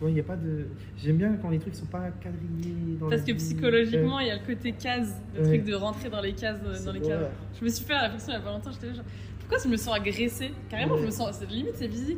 Tu 0.02 0.06
vois, 0.06 0.12
il 0.14 0.18
y 0.18 0.20
a 0.20 0.24
pas 0.24 0.36
de. 0.36 0.66
J'aime 0.98 1.18
bien 1.18 1.36
quand 1.40 1.52
les 1.52 1.60
trucs 1.60 1.76
sont 1.76 1.86
pas 1.86 2.10
quadrillés. 2.20 2.98
Dans 3.00 3.08
Parce 3.08 3.22
que 3.22 3.34
psychologiquement, 3.34 4.20
il 4.20 4.30
y 4.30 4.32
a 4.32 4.36
le 4.36 4.44
côté 4.44 4.72
case, 4.72 5.16
le 5.36 5.42
Ouais. 5.42 5.48
truc 5.60 5.64
de 5.66 5.76
rentrer 5.76 6.10
dans 6.10 6.22
les 6.22 6.34
cases, 6.34 6.58
euh, 6.66 6.84
dans 6.84 6.92
les 6.92 7.02
cases. 7.02 7.30
Je 7.60 7.64
me 7.64 7.70
suis 7.70 7.86
fait 7.86 7.94
la 7.94 8.02
réflexion 8.06 8.32
il 8.32 8.34
y 8.34 8.38
a 8.38 8.42
pas 8.42 8.50
longtemps, 8.52 8.72
j'étais 8.72 8.96
genre, 8.96 9.06
pourquoi 9.42 9.60
je 9.64 9.68
me 9.70 9.78
sens 9.78 9.96
agressée? 9.96 10.54
Carrément, 10.70 10.96
Ouais. 10.96 11.02
je 11.02 11.06
me 11.06 11.12
sens, 11.12 11.38
c'est 11.40 11.48
limite 11.48 11.76
c'est 11.76 11.88
physique, 11.88 12.18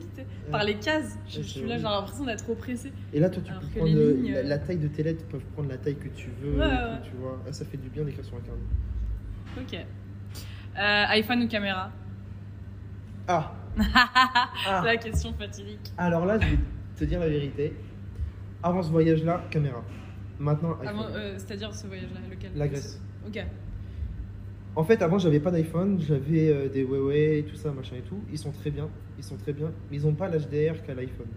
par 0.50 0.64
les 0.64 0.76
cases. 0.76 1.20
Je, 1.28 1.42
suis 1.42 1.68
là, 1.68 1.76
j'ai 1.76 1.84
l'impression 1.84 2.24
d'être 2.24 2.50
oppressée. 2.50 2.94
Et 3.12 3.20
là, 3.20 3.30
toi, 3.30 3.44
tu 3.44 3.52
Alors 3.52 3.64
peux 3.64 3.80
prendre 3.80 3.98
euh, 3.98 4.14
lignes, 4.14 4.32
la, 4.34 4.44
la 4.44 4.58
taille 4.60 4.78
de 4.78 4.88
tes 4.88 5.04
lettres, 5.04 5.26
peuvent 5.26 5.44
prendre 5.54 5.68
la 5.68 5.78
taille 5.78 5.98
que 5.98 6.08
tu 6.08 6.30
veux. 6.42 6.54
Tout, 6.54 7.04
tu 7.04 7.12
vois. 7.20 7.38
Ah, 7.46 7.52
ça 7.52 7.66
fait 7.66 7.76
du 7.76 7.90
bien 7.90 8.06
d'écrire 8.06 8.24
sur 8.24 8.38
un 8.38 8.40
carnet. 8.40 8.62
Ok. 9.60 9.76
Euh, 9.76 11.04
iPhone 11.10 11.44
ou 11.44 11.48
caméra? 11.50 11.92
Ah, 13.28 13.52
C'est 13.76 13.84
ah. 14.70 14.84
la 14.86 14.96
question 14.96 15.34
fatidique. 15.34 15.92
Alors 15.98 16.26
là, 16.26 16.40
je 16.40 16.46
vais 16.48 16.58
te 16.96 17.04
dire 17.06 17.20
la 17.20 17.30
vérité. 17.30 17.74
Avant 18.62 18.82
ce 18.82 18.90
voyage-là, 18.90 19.44
caméra. 19.50 19.84
Maintenant, 20.40 20.78
iPhone. 20.82 21.06
Euh, 21.14 21.34
C'est-à-dire 21.38 21.74
ce 21.74 21.88
voyage-là, 21.88 22.20
lequel? 22.30 22.52
La 22.56 22.68
Grèce. 22.68 23.02
Ok. 23.28 23.44
En 24.76 24.84
fait, 24.84 25.02
avant, 25.02 25.20
j'avais 25.20 25.40
pas 25.40 25.52
d'iPhone, 25.52 26.00
j'avais 26.02 26.50
euh, 26.50 26.68
des 26.68 26.82
Huawei 26.82 27.40
et 27.40 27.44
tout 27.44 27.56
ça, 27.56 27.72
machin 27.72 27.96
et 27.98 28.02
tout. 28.02 28.20
Ils 28.32 28.40
sont 28.40 28.52
très 28.52 28.72
bien, 28.72 28.90
ils 29.18 29.24
sont 29.24 29.38
très 29.38 29.54
bien, 29.54 29.72
mais 29.90 29.98
ils 29.98 30.08
ont 30.08 30.14
pas 30.14 30.30
l'HDR 30.30 30.82
qu'a 30.84 30.96
l'iPhone. 30.96 31.28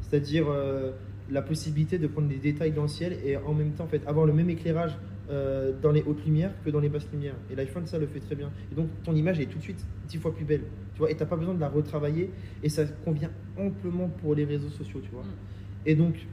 C'est-à-dire 0.00 0.46
euh, 0.48 0.92
la 1.30 1.42
possibilité 1.42 1.98
de 1.98 2.06
prendre 2.06 2.28
des 2.28 2.36
détails 2.38 2.72
dans 2.72 2.82
le 2.82 2.88
ciel 2.88 3.18
et 3.24 3.36
en 3.36 3.52
même 3.52 3.72
temps, 3.72 3.84
en 3.84 3.88
fait, 3.88 4.06
avoir 4.06 4.24
le 4.24 4.32
même 4.32 4.48
éclairage 4.48 4.96
euh, 5.28 5.72
dans 5.82 5.90
les 5.90 6.02
hautes 6.02 6.24
lumières 6.24 6.52
que 6.64 6.70
dans 6.70 6.80
les 6.80 6.88
basses 6.88 7.08
lumières. 7.12 7.34
Et 7.50 7.56
l'iPhone, 7.56 7.86
ça 7.86 7.98
le 7.98 8.06
fait 8.06 8.20
très 8.20 8.34
bien. 8.34 8.50
Et 8.70 8.74
donc, 8.74 8.88
ton 9.02 9.14
image 9.14 9.40
est 9.40 9.46
tout 9.46 9.58
de 9.58 9.62
suite 9.62 9.84
dix 10.08 10.18
fois 10.18 10.34
plus 10.34 10.44
belle. 10.44 10.62
Tu 10.94 10.98
vois, 10.98 11.10
et 11.10 11.16
t'as 11.16 11.26
pas 11.26 11.36
besoin 11.36 11.54
de 11.54 11.60
la 11.60 11.68
retravailler 11.68 12.30
et 12.62 12.68
ça 12.68 12.84
convient 13.04 13.30
amplement 13.58 14.08
pour 14.08 14.34
les 14.34 14.44
réseaux 14.44 14.70
sociaux, 14.70 15.00
tu 15.02 15.10
vois. 15.10 15.24
Mm. 15.24 15.86
Et 15.86 15.94
donc, 15.94 16.26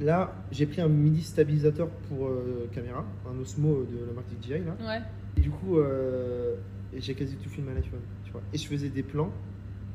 là, 0.00 0.34
j'ai 0.50 0.66
pris 0.66 0.80
un 0.80 0.88
midi 0.88 1.22
stabilisateur 1.22 1.88
pour 2.08 2.28
euh, 2.28 2.68
caméra, 2.72 3.04
un 3.26 3.38
Osmo 3.38 3.84
de 3.84 4.06
la 4.06 4.12
marque 4.12 4.28
DJI 4.40 4.64
là. 4.64 4.76
Ouais. 4.80 5.02
Et 5.36 5.40
du 5.40 5.50
coup, 5.50 5.78
euh, 5.78 6.56
j'ai 6.96 7.14
quasi 7.14 7.36
tout 7.36 7.48
filmé 7.48 7.72
à 7.72 7.74
l'iPhone, 7.74 8.00
tu 8.24 8.32
vois. 8.32 8.42
Et 8.52 8.58
je 8.58 8.66
faisais 8.66 8.88
des 8.88 9.02
plans 9.02 9.32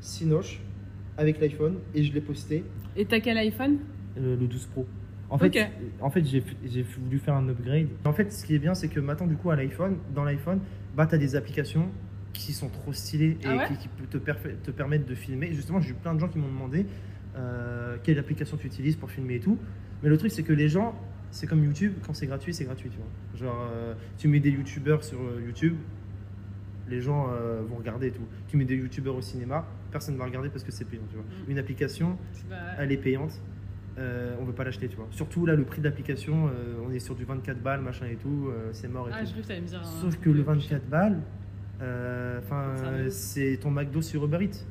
Sinoche 0.00 0.60
avec 1.16 1.40
l'iPhone 1.40 1.78
et 1.94 2.02
je 2.02 2.12
l'ai 2.12 2.20
posté 2.20 2.64
Et 2.96 3.04
t'as 3.04 3.20
quel 3.20 3.38
iPhone? 3.38 3.78
Le 4.16 4.36
12 4.36 4.66
Pro. 4.66 4.86
En 5.34 5.38
fait, 5.38 5.46
Ok. 5.48 5.70
en 6.00 6.10
fait 6.10 6.24
j'ai 6.24 6.82
voulu 6.82 7.18
faire 7.18 7.34
un 7.34 7.48
upgrade. 7.48 7.88
En 8.04 8.12
fait, 8.12 8.32
ce 8.32 8.44
qui 8.44 8.54
est 8.54 8.60
bien, 8.60 8.74
c'est 8.74 8.86
que 8.86 9.00
maintenant, 9.00 9.26
du 9.26 9.34
coup, 9.34 9.50
à 9.50 9.56
l'iPhone, 9.56 9.96
dans 10.14 10.22
l'iPhone, 10.22 10.60
bah, 10.96 11.06
tu 11.06 11.16
as 11.16 11.18
des 11.18 11.34
applications 11.34 11.88
qui 12.32 12.52
sont 12.52 12.68
trop 12.68 12.92
stylées 12.92 13.36
et 13.42 13.46
Ah 13.46 13.56
ouais 13.56 13.76
qui, 13.76 13.88
te, 13.88 14.70
permettre 14.70 15.06
de 15.06 15.14
filmer. 15.16 15.52
Justement, 15.52 15.80
j'ai 15.80 15.90
eu 15.90 15.94
plein 15.94 16.14
de 16.14 16.20
gens 16.20 16.28
qui 16.28 16.38
m'ont 16.38 16.46
demandé 16.46 16.86
euh, 17.36 17.96
quelle 18.04 18.20
application 18.20 18.56
tu 18.56 18.68
utilises 18.68 18.94
pour 18.94 19.10
filmer 19.10 19.34
et 19.34 19.40
tout. 19.40 19.58
Mais 20.04 20.08
le 20.08 20.16
truc, 20.18 20.30
c'est 20.30 20.44
que 20.44 20.52
les 20.52 20.68
gens, 20.68 20.94
c'est 21.32 21.48
comme 21.48 21.64
YouTube, 21.64 21.94
quand 22.06 22.14
c'est 22.14 22.26
gratuit, 22.28 22.54
c'est 22.54 22.64
gratuit, 22.64 22.90
tu 22.90 22.98
vois. 22.98 23.48
Genre, 23.48 23.68
euh, 23.72 23.94
tu 24.18 24.28
mets 24.28 24.38
des 24.38 24.50
YouTubeurs 24.50 25.02
sur 25.02 25.18
euh, 25.18 25.42
YouTube, 25.44 25.74
les 26.88 27.00
gens 27.00 27.28
euh, 27.32 27.62
vont 27.68 27.76
regarder 27.76 28.06
et 28.06 28.12
tout. 28.12 28.26
Tu 28.46 28.56
mets 28.56 28.64
des 28.64 28.76
YouTubeurs 28.76 29.16
au 29.16 29.22
cinéma, 29.22 29.66
personne 29.90 30.14
ne 30.14 30.18
va 30.20 30.26
regarder 30.26 30.48
parce 30.48 30.62
que 30.62 30.70
c'est 30.70 30.84
payant, 30.84 31.02
tu 31.10 31.16
vois. 31.16 31.24
Mm. 31.24 31.50
Une 31.50 31.58
application, 31.58 32.18
elle 32.78 32.92
est 32.92 32.98
payante. 32.98 33.40
Euh, 33.96 34.34
on 34.40 34.44
veut 34.44 34.52
pas 34.52 34.64
l'acheter, 34.64 34.88
tu 34.88 34.96
vois. 34.96 35.06
Surtout 35.12 35.46
là, 35.46 35.54
le 35.54 35.64
prix 35.64 35.80
de 35.80 35.84
l'application, 35.86 36.48
euh, 36.48 36.74
on 36.84 36.90
est 36.90 36.98
sur 36.98 37.14
du 37.14 37.24
24 37.24 37.62
balles, 37.62 37.80
machin 37.80 38.06
et 38.06 38.16
tout, 38.16 38.48
euh, 38.48 38.70
c'est 38.72 38.88
mort 38.88 39.08
et 39.08 39.12
Ah, 39.14 39.20
tout. 39.20 39.26
je 39.26 39.30
croyais 39.30 39.42
que 39.42 39.48
t'allais 39.48 39.60
me 39.60 39.66
dire. 39.66 39.80
un 39.80 39.84
Sauf 39.84 40.16
que 40.18 40.30
le 40.30 40.42
plus 40.42 40.52
24 40.52 40.88
balles, 40.88 41.20
euh, 41.80 42.40
enfin, 42.40 42.74
c'est 43.10 43.58
ton 43.62 43.70
McDo 43.70 44.02
sur 44.02 44.24
Uber 44.24 44.44
Eats. 44.44 44.64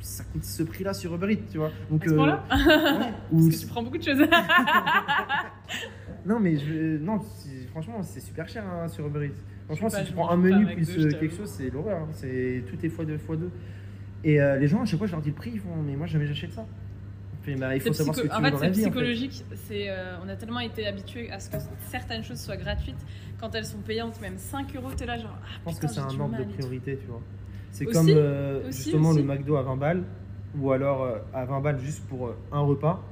Ça 0.00 0.24
coûte 0.24 0.44
ce 0.44 0.62
prix-là 0.62 0.94
sur 0.94 1.14
Uber 1.14 1.30
Eats, 1.32 1.42
tu 1.52 1.58
vois. 1.58 1.70
Donc, 1.90 2.06
À 2.06 2.10
ce 2.10 2.14
point-là 2.14 2.42
ouais, 2.50 2.56
ou- 3.32 3.44
Parce 3.48 3.56
que 3.56 3.60
tu 3.60 3.66
prends 3.66 3.82
beaucoup 3.82 3.98
de 3.98 4.02
choses. 4.02 4.18
non, 6.26 6.38
mais 6.40 6.56
je, 6.56 6.98
non, 6.98 7.18
franchement, 7.70 8.02
c'est 8.02 8.20
super 8.20 8.48
cher 8.48 8.64
hein, 8.66 8.88
sur 8.88 9.06
Uber 9.06 9.26
Eats. 9.26 9.40
Franchement, 9.66 9.88
si 9.88 10.04
tu 10.04 10.12
prends 10.12 10.30
un 10.30 10.36
menu 10.36 10.66
plus 10.74 10.86
quelque 11.18 11.34
chose, 11.36 11.48
c'est 11.50 11.70
l'horreur. 11.70 12.02
hein. 12.02 12.08
C'est 12.12 12.64
tout 12.68 12.84
est 12.84 12.88
fois 12.88 13.04
deux, 13.04 13.18
fois 13.18 13.36
deux. 13.36 13.50
Et 14.24 14.38
les 14.38 14.66
gens, 14.66 14.82
à 14.82 14.84
chaque 14.84 14.98
fois, 14.98 15.06
je 15.06 15.12
leur 15.12 15.22
dis 15.22 15.30
le 15.30 15.34
prix, 15.34 15.52
ils 15.54 15.60
font, 15.60 15.76
mais 15.86 15.96
moi 15.96 16.06
jamais 16.06 16.26
j'achète 16.26 16.52
ça. 16.52 16.66
Je 17.40 17.52
fais, 17.52 17.56
bah, 17.58 17.74
il 17.74 17.80
faut 17.80 17.88
C'est 17.92 17.94
savoir 17.98 18.16
ce 18.16 18.22
que 18.22 18.26
psycho- 18.28 18.38
tu 18.38 18.38
en 18.38 18.38
veux 18.40 18.44
fait, 18.46 18.50
dans 18.52 18.58
c'est 18.58 18.64
la 18.64 18.70
vie. 18.70 18.80
en 18.80 18.84
fait. 18.84 18.90
psychologique. 18.90 19.44
C'est, 19.66 19.90
euh, 19.90 20.16
on 20.24 20.28
a 20.28 20.36
tellement 20.36 20.60
été 20.60 20.86
habitué 20.86 21.30
à 21.30 21.40
ce 21.40 21.48
que 21.50 21.56
certaines 21.88 22.22
choses 22.22 22.38
soient 22.40 22.56
gratuites. 22.56 23.04
Quand 23.40 23.54
elles 23.54 23.64
sont 23.64 23.78
payantes, 23.78 24.20
même 24.20 24.36
5 24.36 24.74
euros, 24.76 24.90
t'es 24.96 25.06
là 25.06 25.16
genre. 25.18 25.36
Ah, 25.42 25.46
Je 25.58 25.64
pense 25.64 25.74
putain, 25.76 25.86
que 25.88 25.92
c'est 25.94 26.00
un 26.00 26.20
ordre 26.20 26.36
de 26.38 26.44
priorité, 26.44 26.98
tu 27.00 27.06
vois. 27.06 27.22
C'est 27.72 27.86
comme 27.86 28.06
euh, 28.10 28.68
aussi, 28.68 28.82
justement 28.84 29.10
aussi. 29.10 29.18
le 29.20 29.24
McDo 29.24 29.56
à 29.56 29.62
20 29.62 29.76
balles, 29.76 30.02
ou 30.58 30.72
alors 30.72 31.02
euh, 31.04 31.18
à 31.32 31.44
20 31.46 31.60
balles 31.60 31.78
juste 31.78 32.04
pour 32.08 32.34
un 32.52 32.60
repas, 32.60 33.02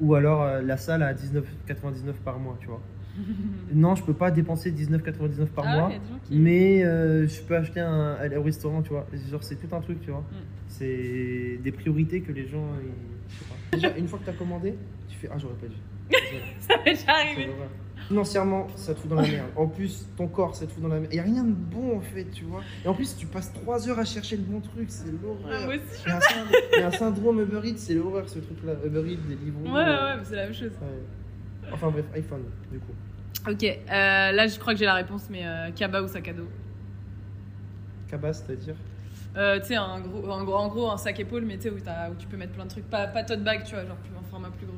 ou 0.00 0.14
alors 0.14 0.62
la 0.62 0.76
salle 0.76 1.02
à 1.02 1.12
19,99 1.12 2.12
par 2.24 2.38
mois, 2.38 2.56
tu 2.60 2.68
vois. 2.68 2.80
non, 3.74 3.94
je 3.94 4.02
peux 4.02 4.14
pas 4.14 4.30
dépenser 4.30 4.72
19,99 4.72 5.46
par 5.46 5.64
Ah 5.68 5.76
mois, 5.76 5.86
ouais, 5.88 5.92
y 5.92 5.96
a 5.96 5.98
des 5.98 6.06
gens 6.08 6.18
qui- 6.24 6.36
mais 6.36 6.84
euh, 6.84 7.28
je 7.28 7.40
peux 7.42 7.56
acheter 7.56 7.80
un, 7.80 8.14
aller 8.14 8.36
au 8.36 8.42
restaurant, 8.42 8.82
tu 8.82 8.90
vois. 8.90 9.06
Genre, 9.30 9.42
c'est 9.44 9.56
tout 9.56 9.72
un 9.74 9.80
truc, 9.80 10.00
tu 10.00 10.10
vois. 10.10 10.20
Mm. 10.20 10.34
C'est 10.68 11.58
des 11.62 11.72
priorités 11.72 12.22
que 12.22 12.32
les 12.32 12.48
gens. 12.48 12.66
ils-. 12.82 13.13
Déjà, 13.74 13.96
une 13.96 14.08
fois 14.08 14.18
que 14.18 14.24
tu 14.24 14.30
as 14.30 14.34
commandé, 14.34 14.74
tu 15.08 15.16
fais 15.16 15.28
Ah, 15.32 15.36
j'aurais 15.38 15.54
pas 15.54 15.66
dû. 15.66 15.76
Ça 16.60 16.74
m'est 16.84 16.94
déjà 16.94 17.12
arrivé. 17.12 17.50
Financièrement, 18.08 18.66
ça 18.76 18.92
te 18.92 19.00
fout 19.00 19.08
dans 19.08 19.16
la 19.16 19.22
merde. 19.22 19.46
En 19.56 19.66
plus, 19.66 20.06
ton 20.14 20.28
corps, 20.28 20.54
ça 20.54 20.66
te 20.66 20.72
fout 20.72 20.82
dans 20.82 20.88
la 20.90 20.96
merde. 21.00 21.08
Il 21.10 21.14
n'y 21.14 21.20
a 21.20 21.22
rien 21.22 21.42
de 21.44 21.52
bon 21.54 21.96
en 21.96 22.00
fait, 22.02 22.24
tu 22.30 22.44
vois. 22.44 22.60
Et 22.84 22.88
en 22.88 22.92
plus, 22.92 23.16
tu 23.16 23.24
passes 23.26 23.50
3 23.54 23.88
heures 23.88 23.98
à 23.98 24.04
chercher 24.04 24.36
le 24.36 24.42
bon 24.42 24.60
truc, 24.60 24.86
c'est 24.88 25.06
Ouais, 25.06 25.12
l'horreur. 25.22 25.68
aussi. 25.68 26.02
Il 26.04 26.08
y, 26.08 26.12
a 26.12 26.16
un 26.16 26.20
syndrome- 26.20 26.52
il 26.74 26.78
y 26.80 26.82
a 26.82 26.86
un 26.86 26.90
syndrome 26.90 27.40
Uber 27.40 27.60
Eats, 27.66 27.76
c'est 27.78 27.94
l'horreur 27.94 28.28
ce 28.28 28.40
truc-là. 28.40 28.74
Uber 28.84 29.10
Eats, 29.10 29.26
des 29.26 29.36
livres. 29.36 29.60
Ouais, 29.64 29.70
ouais, 29.72 29.80
ouais, 29.80 30.16
mais 30.18 30.24
c'est 30.24 30.36
la 30.36 30.44
même 30.44 30.52
chose. 30.54 30.72
Enfin 31.72 31.90
bref, 31.90 32.04
iPhone, 32.14 32.42
du 32.70 32.78
coup. 32.78 32.92
Ok, 33.50 33.64
euh, 33.64 33.78
là 34.32 34.46
je 34.48 34.58
crois 34.58 34.74
que 34.74 34.78
j'ai 34.78 34.84
la 34.84 34.94
réponse, 34.94 35.28
mais 35.30 35.46
euh, 35.46 35.70
Kaba 35.74 36.02
ou 36.02 36.08
sac 36.08 36.28
à 36.28 36.32
dos 36.34 36.48
Cabas, 38.08 38.34
c'est-à-dire? 38.34 38.74
Euh, 39.36 39.58
tu 39.60 39.66
sais, 39.66 39.76
un 39.76 40.00
gros, 40.00 40.28
en 40.30 40.44
gros, 40.44 40.54
en 40.56 40.68
gros, 40.68 40.90
un 40.90 40.96
sac 40.96 41.18
épaule, 41.18 41.44
mais 41.44 41.56
tu 41.56 41.62
sais, 41.62 41.70
où, 41.70 41.74
où 41.76 42.14
tu 42.16 42.26
peux 42.28 42.36
mettre 42.36 42.52
plein 42.52 42.64
de 42.64 42.70
trucs. 42.70 42.88
Pas, 42.88 43.06
pas 43.08 43.24
tote 43.24 43.42
bag, 43.42 43.64
tu 43.64 43.74
vois, 43.74 43.84
genre 43.84 43.96
plus, 43.96 44.16
un 44.16 44.22
format 44.30 44.50
plus 44.50 44.66
gros. 44.66 44.76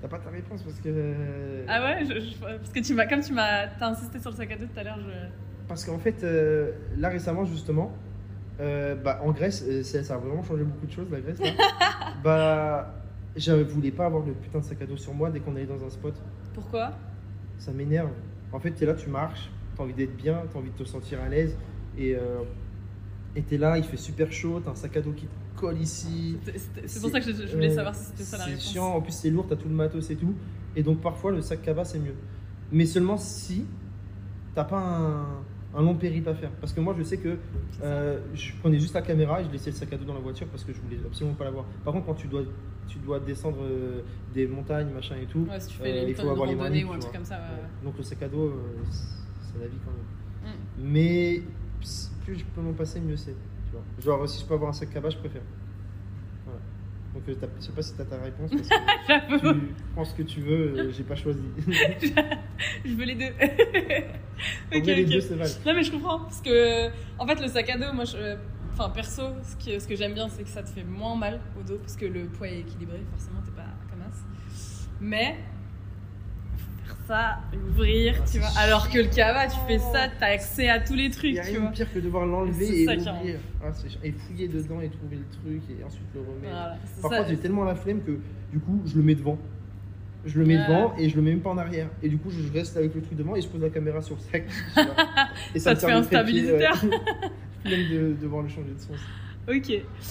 T'as 0.00 0.08
pas 0.08 0.18
ta 0.18 0.30
réponse 0.30 0.62
parce 0.62 0.80
que. 0.80 1.64
Ah 1.68 1.80
ouais 1.80 2.04
je- 2.04 2.18
je- 2.18 2.36
Parce 2.40 2.72
que 2.72 2.80
tu 2.80 2.92
m'as, 2.92 3.06
comme 3.06 3.20
tu 3.20 3.32
m'as 3.32 3.68
t'as 3.68 3.86
insisté 3.90 4.18
sur 4.18 4.30
le 4.30 4.36
sac 4.36 4.50
à 4.50 4.56
dos 4.56 4.66
tout 4.66 4.80
à 4.80 4.82
l'heure, 4.82 4.98
je. 4.98 5.28
Parce 5.68 5.84
qu'en 5.84 5.98
fait, 5.98 6.24
euh, 6.24 6.72
là 6.98 7.08
récemment, 7.08 7.44
justement, 7.44 7.92
euh, 8.60 8.96
bah, 8.96 9.20
en 9.22 9.30
Grèce, 9.30 9.64
euh, 9.68 9.84
ça, 9.84 10.02
ça 10.02 10.14
a 10.14 10.18
vraiment 10.18 10.42
changé 10.42 10.64
beaucoup 10.64 10.86
de 10.86 10.90
choses, 10.90 11.08
la 11.10 11.20
Grèce. 11.20 11.38
Là. 11.40 11.50
bah, 12.24 12.94
je 13.36 13.52
voulais 13.52 13.92
pas 13.92 14.06
avoir 14.06 14.26
le 14.26 14.32
putain 14.32 14.58
de 14.58 14.64
sac 14.64 14.82
à 14.82 14.86
dos 14.86 14.96
sur 14.96 15.14
moi 15.14 15.30
dès 15.30 15.38
qu'on 15.38 15.54
allait 15.54 15.66
dans 15.66 15.84
un 15.84 15.88
spot. 15.90 16.14
Pourquoi? 16.52 16.92
Ça 17.58 17.70
m'énerve. 17.70 18.10
En 18.52 18.58
fait, 18.58 18.72
t'es 18.72 18.86
là, 18.86 18.94
tu 18.94 19.08
marches, 19.08 19.50
t'as 19.76 19.84
envie 19.84 19.94
d'être 19.94 20.16
bien, 20.16 20.42
t'as 20.52 20.58
envie 20.58 20.70
de 20.70 20.76
te 20.76 20.84
sentir 20.84 21.20
à 21.22 21.28
l'aise. 21.28 21.56
Et 21.96 22.16
euh, 22.16 22.40
et 23.34 23.42
t'es 23.42 23.56
là, 23.58 23.78
il 23.78 23.84
fait 23.84 23.96
super 23.96 24.30
chaud, 24.32 24.60
t'as 24.64 24.70
un 24.72 24.74
sac 24.74 24.96
à 24.96 25.00
dos 25.00 25.12
qui 25.12 25.26
te 25.26 25.60
colle 25.60 25.80
ici. 25.80 26.36
C'est- 26.44 26.58
C'est 26.58 26.88
c'est 26.88 27.00
pour 27.00 27.10
ça 27.10 27.20
que 27.20 27.32
je, 27.32 27.46
je 27.46 27.54
voulais 27.54 27.70
Euh, 27.70 27.74
savoir 27.74 27.94
si 27.94 28.04
c'était 28.06 28.24
ça 28.24 28.36
la 28.38 28.44
C'est 28.44 28.50
réponse. 28.50 28.72
chiant, 28.72 28.94
en 28.94 29.00
plus 29.00 29.12
c'est 29.12 29.30
lourd, 29.30 29.46
t'as 29.48 29.56
tout 29.56 29.68
le 29.68 29.74
matos 29.74 30.10
et 30.10 30.16
tout. 30.16 30.34
Et 30.76 30.82
donc 30.82 31.00
parfois 31.00 31.30
le 31.32 31.40
sac 31.40 31.62
cabas 31.62 31.84
c'est 31.84 31.98
mieux. 31.98 32.14
Mais 32.70 32.86
seulement 32.86 33.16
si 33.16 33.64
t'as 34.54 34.64
pas 34.64 34.78
un, 34.80 35.78
un 35.78 35.82
long 35.82 35.94
périple 35.94 36.28
à 36.28 36.34
faire. 36.34 36.50
Parce 36.60 36.72
que 36.74 36.80
moi, 36.80 36.94
je 36.98 37.02
sais 37.02 37.16
que 37.16 37.38
euh, 37.82 38.18
je 38.34 38.52
prenais 38.60 38.78
juste 38.78 38.92
la 38.94 39.00
caméra 39.02 39.40
et 39.40 39.44
je 39.44 39.50
laissais 39.50 39.70
le 39.70 39.76
sac 39.76 39.90
à 39.92 39.96
dos 39.96 40.04
dans 40.04 40.12
la 40.14 40.20
voiture 40.20 40.46
parce 40.48 40.64
que 40.64 40.72
je 40.74 40.80
voulais 40.80 40.98
absolument 41.04 41.34
pas 41.34 41.44
l'avoir. 41.44 41.64
Par 41.84 41.94
contre, 41.94 42.04
quand 42.06 42.14
tu 42.14 42.26
dois, 42.28 42.42
tu 42.86 42.98
dois 42.98 43.18
descendre 43.20 43.56
euh, 43.62 44.02
des 44.34 44.46
montagnes, 44.46 44.90
machin 44.90 45.16
et 45.22 45.24
tout, 45.26 45.46
Ouais, 45.50 45.58
si 45.58 45.68
tu 45.68 45.80
Euh, 45.80 45.84
fais 45.84 46.02
il 46.02 46.06
les 46.08 46.14
faut 46.14 46.28
avoir 46.28 46.46
les 46.46 46.54
mains 46.54 46.70
ou 46.86 46.92
un 46.92 46.98
truc 46.98 47.12
comme 47.14 47.24
ça. 47.24 47.36
ouais, 47.36 47.84
donc 47.84 47.96
le 47.96 48.02
sac 48.02 48.22
à 48.22 48.28
dos, 48.28 48.48
euh, 48.48 48.52
c'est 48.90 49.58
la 49.60 49.66
vie 49.68 49.78
quand 49.82 49.92
même. 49.92 50.52
Mm. 50.54 50.58
Mais 50.92 51.42
plus 52.24 52.38
je 52.38 52.44
peux 52.44 52.60
m'en 52.60 52.72
passer, 52.72 53.00
mieux 53.00 53.16
c'est. 53.16 53.34
tu 53.66 53.72
vois. 53.72 53.82
Genre, 54.18 54.28
si 54.28 54.40
je 54.42 54.46
peux 54.46 54.54
avoir 54.54 54.70
un 54.70 54.72
sac 54.72 54.94
à 54.96 55.00
bas, 55.00 55.10
je 55.10 55.16
préfère. 55.18 55.42
Voilà. 56.44 56.60
Donc, 57.14 57.22
euh, 57.28 57.34
t'as- 57.40 57.46
je 57.60 57.66
sais 57.66 57.72
pas 57.72 57.82
si 57.82 57.94
tu 57.94 58.00
as 58.00 58.04
ta 58.04 58.18
réponse. 58.18 58.50
Parce 58.50 58.68
que 58.68 58.74
J'avoue, 59.42 59.54
tu 59.60 59.74
prends 59.94 60.04
ce 60.04 60.14
que 60.14 60.22
tu 60.22 60.40
veux, 60.40 60.74
euh, 60.78 60.90
j'ai 60.92 61.02
pas 61.04 61.16
choisi. 61.16 61.42
je 62.84 62.94
veux 62.94 63.04
les 63.04 63.14
deux. 63.14 63.32
Ok, 64.74 64.86
les 64.86 65.04
ok. 65.04 65.10
deux, 65.10 65.20
c'est 65.20 65.34
vrai. 65.34 65.46
Non 65.64 65.74
mais 65.74 65.82
je 65.84 65.92
comprends 65.92 66.18
parce 66.20 66.40
que 66.40 66.88
en 67.18 67.26
fait 67.26 67.40
le 67.40 67.46
sac 67.46 67.70
à 67.70 67.78
dos 67.78 67.92
moi 67.94 68.04
je 68.04 68.36
enfin 68.72 68.88
perso 68.90 69.22
ce, 69.44 69.54
qui- 69.56 69.78
ce 69.80 69.86
que 69.86 69.94
j'aime 69.94 70.14
bien 70.14 70.28
c'est 70.28 70.42
que 70.42 70.48
ça 70.48 70.64
te 70.64 70.70
fait 70.70 70.82
moins 70.82 71.14
mal 71.14 71.38
au 71.60 71.62
dos 71.62 71.76
parce 71.78 71.94
que 71.96 72.06
le 72.06 72.24
poids 72.24 72.48
est 72.48 72.58
équilibré 72.60 73.00
forcément 73.12 73.40
t'es 73.44 73.52
pas 73.52 73.68
comme 73.88 74.00
as 74.02 74.76
mais 75.00 75.36
ça 77.12 77.38
ouvrir 77.68 78.14
Ah, 78.18 78.24
tu 78.30 78.38
vois 78.38 78.48
alors 78.58 78.88
que 78.90 78.98
le 78.98 79.08
cava 79.08 79.46
tu 79.46 79.56
fais 79.68 79.78
ça 79.78 80.08
t'as 80.18 80.28
accès 80.32 80.68
à 80.68 80.80
tous 80.80 80.94
les 80.94 81.10
trucs 81.10 81.32
n'y 81.32 81.38
a 81.38 81.42
tu 81.44 81.50
rien 81.50 81.60
vois 81.60 81.70
pire 81.70 81.92
que 81.92 81.98
de 81.98 82.04
devoir 82.04 82.24
l'enlever 82.26 82.82
et 82.82 82.86
ça 82.86 82.96
qui 82.96 83.08
rend- 83.08 83.18
ouvrir. 83.20 83.38
Ah, 83.62 83.70
et 84.02 84.12
fouiller 84.12 84.48
dedans 84.48 84.80
et 84.80 84.88
trouver 84.88 85.16
le 85.16 85.24
truc 85.30 85.62
et 85.70 85.84
ensuite 85.84 86.06
le 86.14 86.20
remettre. 86.20 86.78
voilà 87.02 87.22
ça. 87.24 87.28
j'ai 87.28 87.36
tellement 87.36 87.64
la 87.64 87.74
flemme 87.74 88.02
que 88.02 88.18
du 88.52 88.58
coup, 88.60 88.80
je 88.86 88.96
le 88.96 89.02
mets 89.02 89.14
devant. 89.14 89.38
Je 90.24 90.38
le 90.38 90.44
mets 90.46 90.56
Ouais. 90.56 90.66
devant 90.68 90.94
et 90.98 91.08
je 91.08 91.16
le 91.16 91.22
mets 91.22 91.30
même 91.30 91.40
pas 91.40 91.50
en 91.50 91.58
arrière. 91.58 91.88
Et 92.02 92.08
du 92.08 92.16
coup, 92.18 92.30
je 92.30 92.52
reste 92.56 92.76
avec 92.76 92.94
le 92.94 93.00
truc 93.02 93.16
devant 93.18 93.34
et 93.34 93.40
je 93.42 93.48
pose 93.48 93.60
la 93.60 93.70
caméra 93.70 94.00
sur 94.02 94.14
le 94.16 94.20
sac. 94.20 94.44
et 95.54 95.58
Ça 95.58 95.70
me 95.70 95.74
te 95.76 95.80
fait 95.80 95.92
un 95.92 96.02
trépied, 96.02 96.44
stabilisateur. 96.44 96.76
Flemme 97.64 97.88
de 97.90 98.16
devoir 98.22 98.42
le 98.42 98.48
changer 98.48 98.72
de 98.74 98.78
sens. 98.80 98.96
ok 99.48 99.66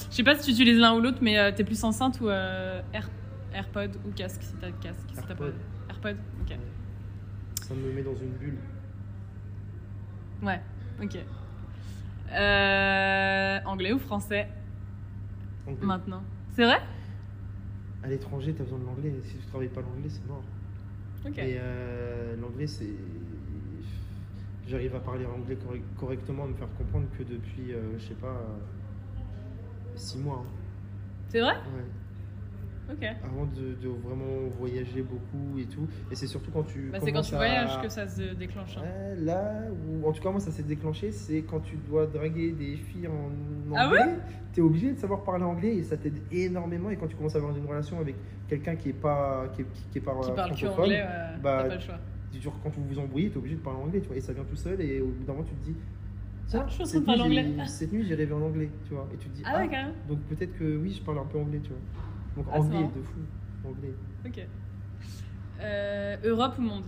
je 0.09 0.15
sais 0.15 0.23
pas 0.23 0.35
si 0.35 0.45
tu 0.45 0.51
utilises 0.51 0.79
l'un 0.79 0.93
ou 0.95 0.99
l'autre 1.01 1.19
mais 1.21 1.37
euh, 1.39 1.51
t'es 1.55 1.63
plus 1.63 1.81
enceinte 1.83 2.19
ou 2.21 2.27
euh, 2.29 2.81
Air- 2.93 3.09
AirPod 3.53 3.91
ou 4.05 4.11
casque 4.11 4.41
si 4.41 4.53
t'as 4.59 4.71
casque 4.71 4.99
si 5.09 5.15
pas 5.21 5.29
AirPod. 5.29 5.53
AirPod 5.89 6.15
ok 6.41 6.57
Ça 7.71 7.77
me 7.77 7.93
met 7.93 8.03
dans 8.03 8.15
une 8.15 8.31
bulle. 8.31 8.57
Ouais, 10.43 10.59
ok. 11.01 11.17
Euh, 12.33 13.59
anglais 13.65 13.93
ou 13.93 13.99
français 13.99 14.49
Anglais. 15.65 15.85
maintenant? 15.85 16.21
C'est 16.53 16.65
vrai? 16.65 16.81
À 18.03 18.09
l'étranger, 18.09 18.53
tu 18.53 18.61
as 18.61 18.65
besoin 18.65 18.79
de 18.79 18.83
l'anglais. 18.85 19.13
Si 19.23 19.37
tu 19.37 19.45
travailles 19.45 19.69
pas 19.69 19.79
l'anglais, 19.79 20.09
c'est 20.09 20.27
mort. 20.27 20.43
Ok. 21.25 21.37
Et 21.37 21.55
euh, 21.59 22.35
l'anglais, 22.41 22.67
c'est. 22.67 22.89
J'arrive 24.67 24.93
à 24.95 24.99
parler 24.99 25.25
anglais 25.25 25.55
correct- 25.55 25.85
correctement, 25.97 26.43
à 26.43 26.47
me 26.47 26.53
faire 26.55 26.67
comprendre 26.77 27.05
que 27.17 27.23
depuis, 27.23 27.71
euh, 27.73 27.97
je 27.99 28.03
sais 28.05 28.13
pas, 28.15 28.35
6 29.95 30.17
mois. 30.17 30.43
hein. 30.45 30.51
C'est 31.29 31.39
vrai? 31.39 31.53
Ouais. 31.53 31.85
Avant 33.23 33.45
de, 33.45 33.73
de 33.81 33.87
vraiment 33.87 34.47
voyager 34.59 35.01
beaucoup 35.01 35.57
et 35.59 35.65
tout. 35.65 35.87
Et 36.11 36.15
c'est 36.15 36.27
surtout 36.27 36.51
quand 36.51 36.63
tu. 36.63 36.89
Bah, 36.91 36.99
c'est 37.01 37.11
quand 37.11 37.21
tu 37.21 37.33
à- 37.35 37.37
voyages 37.37 37.81
que 37.81 37.89
ça 37.89 38.07
se 38.07 38.33
déclenche. 38.33 38.77
hein. 38.77 38.81
Ouais, 38.81 39.15
là, 39.23 39.53
ou 39.87 40.07
en 40.07 40.11
tout 40.11 40.21
cas, 40.21 40.31
moi, 40.31 40.39
ça 40.39 40.51
s'est 40.51 40.63
déclenché, 40.63 41.11
c'est 41.11 41.41
quand 41.43 41.59
tu 41.59 41.75
dois 41.89 42.05
draguer 42.07 42.51
des 42.51 42.75
filles 42.75 43.07
en 43.07 43.29
Ah 43.75 43.87
anglais. 43.87 44.15
tu 44.53 44.59
es 44.59 44.63
obligé 44.63 44.91
de 44.91 44.97
savoir 44.97 45.23
parler 45.23 45.43
anglais 45.43 45.75
et 45.77 45.83
ça 45.83 45.97
t'aide 45.97 46.19
énormément. 46.31 46.89
Et 46.89 46.95
quand 46.97 47.07
tu 47.07 47.15
commences 47.15 47.35
à 47.35 47.37
avoir 47.39 47.55
une 47.55 47.65
relation 47.65 47.99
avec 47.99 48.15
quelqu'un 48.47 48.75
qui 48.75 48.89
est 48.89 48.93
pas. 48.93 49.47
qui 49.55 49.63
qui- 49.63 49.83
qui 49.91 49.97
est 49.97 50.01
pas 50.01 50.13
Qui 50.21 50.31
parle 50.31 50.55
que 50.55 50.65
anglais, 50.67 51.01
ouais, 51.01 51.39
bah, 51.41 51.59
t'as 51.63 51.67
pas 51.69 51.75
le 51.75 51.79
choix. 51.81 51.99
genre, 52.39 52.59
quand 52.63 52.69
vous 52.69 52.83
vous 52.87 52.99
embrouillez, 52.99 53.29
tu 53.29 53.35
es 53.35 53.37
obligé 53.37 53.55
de 53.55 53.61
parler 53.61 53.79
anglais, 53.79 53.99
tu 54.01 54.07
vois. 54.07 54.17
Et 54.17 54.21
ça 54.21 54.33
vient 54.33 54.43
tout 54.43 54.55
seul, 54.55 54.79
et 54.81 55.01
au 55.01 55.07
bout 55.07 55.23
d'un 55.25 55.33
moment, 55.33 55.45
tu 55.45 55.53
te 55.55 55.63
dis. 55.65 55.75
Ah, 56.53 56.65
je 56.67 56.83
cette 56.83 57.07
nuit, 57.07 57.61
Cette 57.65 57.93
nuit, 57.93 58.03
j'ai 58.05 58.15
rêvé 58.15 58.33
en 58.33 58.41
anglais, 58.41 58.69
tu 58.85 58.93
vois. 58.93 59.07
Et 59.13 59.17
tu 59.17 59.29
te 59.29 59.35
dis. 59.35 59.43
Ah 59.45 59.59
ouais, 59.59 59.69
carrément. 59.69 59.93
donc 60.09 60.19
peut-être 60.23 60.57
que 60.59 60.75
oui, 60.77 60.91
je 60.91 61.01
parle 61.01 61.19
un 61.19 61.25
peu 61.25 61.37
anglais, 61.39 61.59
tu 61.63 61.69
vois. 61.69 61.79
Donc 62.35 62.45
Ah, 62.49 62.53
c'est 62.53 62.59
anglais 62.59 62.79
marrant. 62.79 62.93
de 62.95 63.01
fou. 63.01 63.19
Anglais. 63.67 63.93
Ok. 64.25 64.47
Euh, 65.61 66.17
Europe 66.23 66.55
ou 66.57 66.61
monde? 66.61 66.83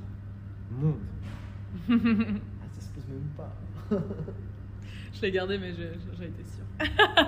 Monde. 0.72 1.00
Ah, 1.90 2.66
ça 2.72 2.82
se 2.82 2.90
pose 2.92 3.04
même 3.08 3.30
pas. 3.36 3.54
Je 5.14 5.22
l'ai 5.22 5.32
gardé, 5.32 5.58
mais 5.58 5.72
je- 5.72 5.78
je- 5.82 6.18
j'en 6.18 6.24
étais 6.24 6.44
sûre. 6.44 6.66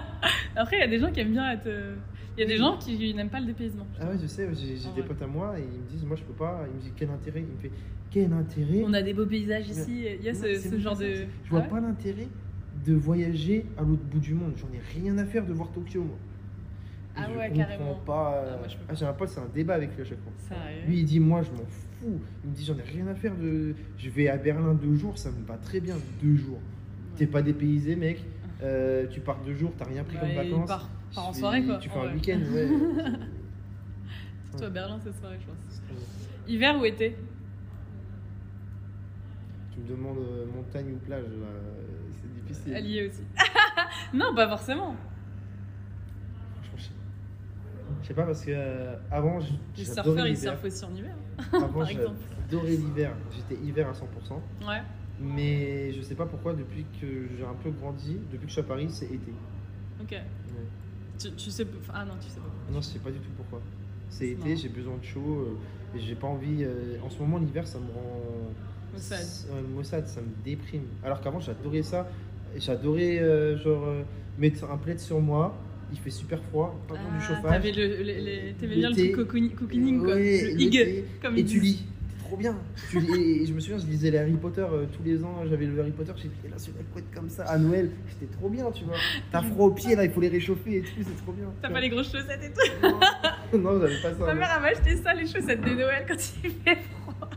Après, 0.56 0.78
il 0.78 0.80
y 0.80 0.84
a 0.84 0.88
des 0.88 1.00
gens 1.00 1.12
qui 1.12 1.20
aiment 1.20 1.32
bien 1.32 1.52
être. 1.52 1.68
euh, 1.68 1.96
Il 2.38 2.42
y 2.42 2.44
a 2.44 2.48
des 2.48 2.58
gens 2.58 2.78
qui 2.78 3.14
n'aiment 3.14 3.30
pas 3.30 3.40
le 3.40 3.46
dépaysement. 3.46 3.88
Ah 4.00 4.10
ouais, 4.10 4.18
je 4.22 4.28
sais, 4.28 4.48
j'ai 4.54 4.76
j'ai 4.76 4.88
Ah 4.92 4.96
des 4.96 5.02
ouais. 5.02 5.08
potes 5.08 5.22
à 5.22 5.28
moi 5.28 5.58
et 5.60 5.64
ils 5.64 5.82
me 5.82 5.88
disent, 5.88 6.04
moi 6.06 6.16
je 6.18 6.24
peux 6.24 6.34
pas. 6.34 6.66
Ils 6.70 6.76
me 6.76 6.82
disent, 6.82 6.94
quel 6.96 7.10
intérêt? 7.10 7.42
Il 7.48 7.54
me 7.56 7.58
fait, 7.58 7.72
quel 8.12 8.34
intérêt? 8.34 8.84
On 8.86 8.94
a 8.94 9.02
des 9.02 9.14
beaux 9.14 9.26
paysages 9.26 9.70
ici. 9.70 10.06
Il 10.20 10.24
y 10.24 10.30
a 10.30 10.34
Non, 10.34 10.40
ce, 10.40 10.46
c'est 10.46 10.56
ce 10.58 10.70
même 10.70 10.80
genre 10.82 10.94
pas 10.94 11.00
ça, 11.00 11.06
de. 11.08 11.14
c'est- 11.16 11.28
Je 11.46 11.50
vois 11.50 11.60
Ah 11.60 11.64
ouais 11.64 11.70
pas 11.70 11.80
l'intérêt 11.80 12.28
de 12.86 12.94
voyager 12.94 13.66
à 13.78 13.84
l'autre 13.84 14.04
bout 14.04 14.20
du 14.20 14.34
monde. 14.34 14.54
J'en 14.58 14.68
ai 14.74 14.80
rien 15.00 15.18
à 15.18 15.26
faire 15.26 15.46
de 15.46 15.54
voir 15.54 15.72
Tokyo, 15.72 16.04
moi. 16.04 16.18
Ah 17.18 17.28
je 17.32 17.38
ouais, 17.38 17.48
comprends 17.50 17.64
carrément. 17.64 17.96
Pas, 18.06 18.34
euh, 18.36 18.52
Ah, 18.54 18.58
moi, 18.58 18.68
je 18.68 18.76
peux 18.76 18.84
ah, 18.90 18.94
j'ai 18.94 19.06
un 19.06 19.14
pote, 19.14 19.30
c'est 19.30 19.40
un 19.40 19.48
débat 19.54 19.76
avec 19.76 19.96
lui 19.96 20.02
à 20.02 20.06
chaque 20.06 20.20
fois. 20.22 20.32
Sérieux? 20.38 20.82
Lui, 20.88 21.00
il 21.00 21.06
dit, 21.06 21.20
moi 21.20 21.42
je 21.44 21.52
m'en 21.52 21.66
fous. 21.66 22.20
Il 22.44 22.50
me 22.50 22.56
dit, 22.56 22.66
j'en 22.66 22.78
ai 22.78 22.82
rien 22.84 23.08
à 23.08 23.16
faire 23.16 23.36
de. 23.36 23.74
Je 23.98 24.10
vais 24.10 24.28
à 24.28 24.38
Berlin 24.38 24.74
deux 24.74 24.96
jours, 24.96 25.18
ça 25.18 25.32
me 25.32 25.46
va 25.46 25.58
très 25.58 25.80
bien, 25.80 25.96
deux 26.22 26.36
jours. 26.36 26.60
T'es 27.16 27.26
pas 27.28 27.42
dépaysé, 27.42 27.96
mec. 27.96 28.24
Euh, 28.64 29.06
tu 29.08 29.20
pars 29.20 29.38
deux 29.46 29.54
jours, 29.54 29.74
t'as 29.78 29.84
rien 29.84 30.06
pris 30.06 30.18
comme 30.18 30.30
vacances. 30.32 30.66
part, 30.66 30.90
part 31.14 31.28
en 31.28 31.34
Tu 31.34 31.40
soirée 31.40 31.66
quoi. 31.66 31.76
Tu 31.78 31.90
en 31.90 31.92
fais 31.92 32.00
un 32.00 32.04
vrai. 32.04 32.14
week-end, 32.14 32.40
ouais. 32.54 32.68
Surtout 34.50 34.64
à 34.64 34.70
Berlin 34.70 34.98
cette 35.04 35.18
soirée, 35.20 35.38
je 35.42 35.46
pense. 35.46 35.82
Hiver 36.48 36.80
ou 36.80 36.86
été? 36.86 37.18
Tu 39.74 39.80
me 39.82 39.88
demandes 39.90 40.20
euh, 40.20 40.46
montagne 40.56 40.94
ou 40.94 40.98
plage, 41.06 41.26
c'est 42.22 42.42
difficile. 42.48 42.76
Allié 42.76 43.08
aussi. 43.10 43.24
non, 44.14 44.34
pas 44.34 44.48
forcément. 44.48 44.96
Franchement, 46.56 46.78
je 46.78 46.84
sais 46.84 46.90
pas. 46.92 47.94
Je 48.06 48.10
sais 48.10 48.14
pas 48.14 48.24
parce 48.24 48.46
que 48.46 48.52
euh, 48.54 48.96
avant, 49.10 49.40
j- 49.40 49.58
Les 49.78 49.84
surfeurs, 49.84 50.28
ils 50.28 50.34
l'hiver. 50.36 50.52
surfent 50.54 50.64
aussi 50.66 50.86
en 50.86 50.94
hiver. 50.96 51.16
Avant, 51.52 51.68
par 51.80 51.90
exemple. 51.90 52.18
j'adorais 52.52 52.70
l'hiver. 52.76 53.14
J'étais 53.36 53.60
hiver 53.66 53.88
à 53.90 53.94
100%. 53.94 54.68
Ouais. 54.70 54.82
Mais 55.20 55.92
je 55.92 56.02
sais 56.04 56.14
pas 56.14 56.28
pourquoi, 56.28 56.54
depuis 56.54 56.86
que 57.02 57.08
j'ai 57.36 57.44
un 57.44 57.56
peu 57.64 57.72
grandi, 57.72 58.20
depuis 58.32 58.44
que 58.44 58.48
je 58.50 58.52
suis 58.52 58.62
à 58.62 58.66
Paris, 58.66 58.88
c'est 58.92 59.06
été. 59.08 59.34
Ok. 60.00 60.12
Ouais. 60.12 60.20
Tu, 61.18 61.32
tu 61.32 61.50
sais. 61.50 61.66
Ah 61.92 62.06
non, 62.06 62.14
tu 62.22 62.30
sais 62.30 62.40
pas. 62.40 62.72
Non, 62.72 62.80
je 62.80 62.86
sais 62.86 63.00
pas 63.00 63.10
du 63.10 63.18
tout 63.18 63.32
pourquoi. 63.38 63.60
C'est 64.10 64.28
été, 64.30 64.38
marrant. 64.50 64.56
j'ai 64.56 64.70
besoin 64.70 64.98
de 64.98 65.04
chaud. 65.04 65.40
euh, 65.40 65.98
j'ai 65.98 66.14
pas 66.16 66.28
envie. 66.28 66.64
euh, 66.64 66.98
en 67.04 67.10
ce 67.10 67.18
moment, 67.18 67.40
l'hiver, 67.40 67.66
ça 67.66 67.80
me 67.80 67.88
rend. 67.92 68.22
Maussade. 68.94 69.26
Ouais, 69.52 69.62
maussade, 69.74 70.08
ça 70.08 70.22
me 70.22 70.28
déprime. 70.44 70.84
Alors 71.04 71.22
qu'avant, 71.22 71.40
j'adorais 71.40 71.82
ça. 71.82 72.08
J'adorais, 72.56 73.18
euh, 73.20 73.58
genre, 73.58 73.84
mettre 74.38 74.70
un 74.70 74.78
plaid 74.78 75.00
sur 75.00 75.20
moi. 75.20 75.56
Il 75.94 76.00
fait 76.00 76.10
super 76.10 76.42
froid, 76.44 76.80
pas 76.88 76.96
besoin 76.96 77.10
du 77.12 77.18
Ah, 77.20 77.28
chauffage. 77.28 77.52
T'avais 77.52 77.72
le, 77.72 77.88
le- 77.88 78.04
le- 78.04 78.54
t'aimais 78.54 78.76
bien 78.76 78.90
le 78.90 78.96
truc 78.96 79.16
cocooning, 79.16 80.00
quoi. 80.00 80.16
Ouais, 80.16 80.42
le 80.54 80.62
hig, 80.62 81.04
comme 81.22 81.38
Et 81.38 81.46
tu 81.46 81.60
lis. 81.60 81.86
C'est 82.18 82.24
trop 82.30 82.38
bien. 82.38 82.56
Tu 82.90 83.00
lis- 83.00 83.44
et 83.44 83.46
je 83.46 83.54
me 83.54 83.60
souviens, 83.60 83.78
je 83.78 83.86
lisais 83.86 84.10
les 84.10 84.18
Harry 84.18 84.34
Potter 84.34 84.62
euh, 84.68 84.86
tous 84.92 85.04
les 85.04 85.24
ans. 85.24 85.44
J'avais 85.48 85.68
le 85.68 85.80
Harry 85.80 85.92
Potter, 85.92 86.12
j'ai 86.18 86.30
sur 86.58 86.74
la 86.76 86.84
couette 86.92 87.06
comme 87.14 87.30
ça 87.30 87.44
à 87.44 87.58
Noël. 87.60 87.92
C'était 88.10 88.34
trop 88.34 88.50
bien, 88.50 88.72
tu 88.72 88.84
vois. 88.84 88.96
T'as 89.32 89.42
froid 89.44 89.68
aux 89.68 89.72
pieds, 89.72 89.96
là, 89.96 90.06
il 90.06 90.12
faut 90.12 90.22
les 90.22 90.30
réchauffer 90.30 90.78
et 90.78 90.82
tout. 90.82 90.90
C'est 90.98 91.18
trop 91.24 91.32
bien. 91.34 91.46
T'as 91.62 91.70
pas 91.70 91.80
les 91.80 91.90
grosses 91.90 92.12
chaussettes 92.12 92.42
et 92.44 92.52
tout. 92.52 92.88
Non, 93.58 93.74
non, 93.74 93.80
j'avais 93.82 94.02
pas 94.02 94.12
ça. 94.18 94.26
Ma 94.26 94.34
mère 94.34 94.50
elle 94.56 94.62
m'a 94.64 94.68
acheté 94.70 94.96
ça, 94.98 95.14
les 95.14 95.28
chaussettes 95.28 95.62
de 95.62 95.70
Noël 95.70 96.06
quand 96.08 96.16
il 96.44 96.50
fait 96.52 96.78
froid. 96.90 97.30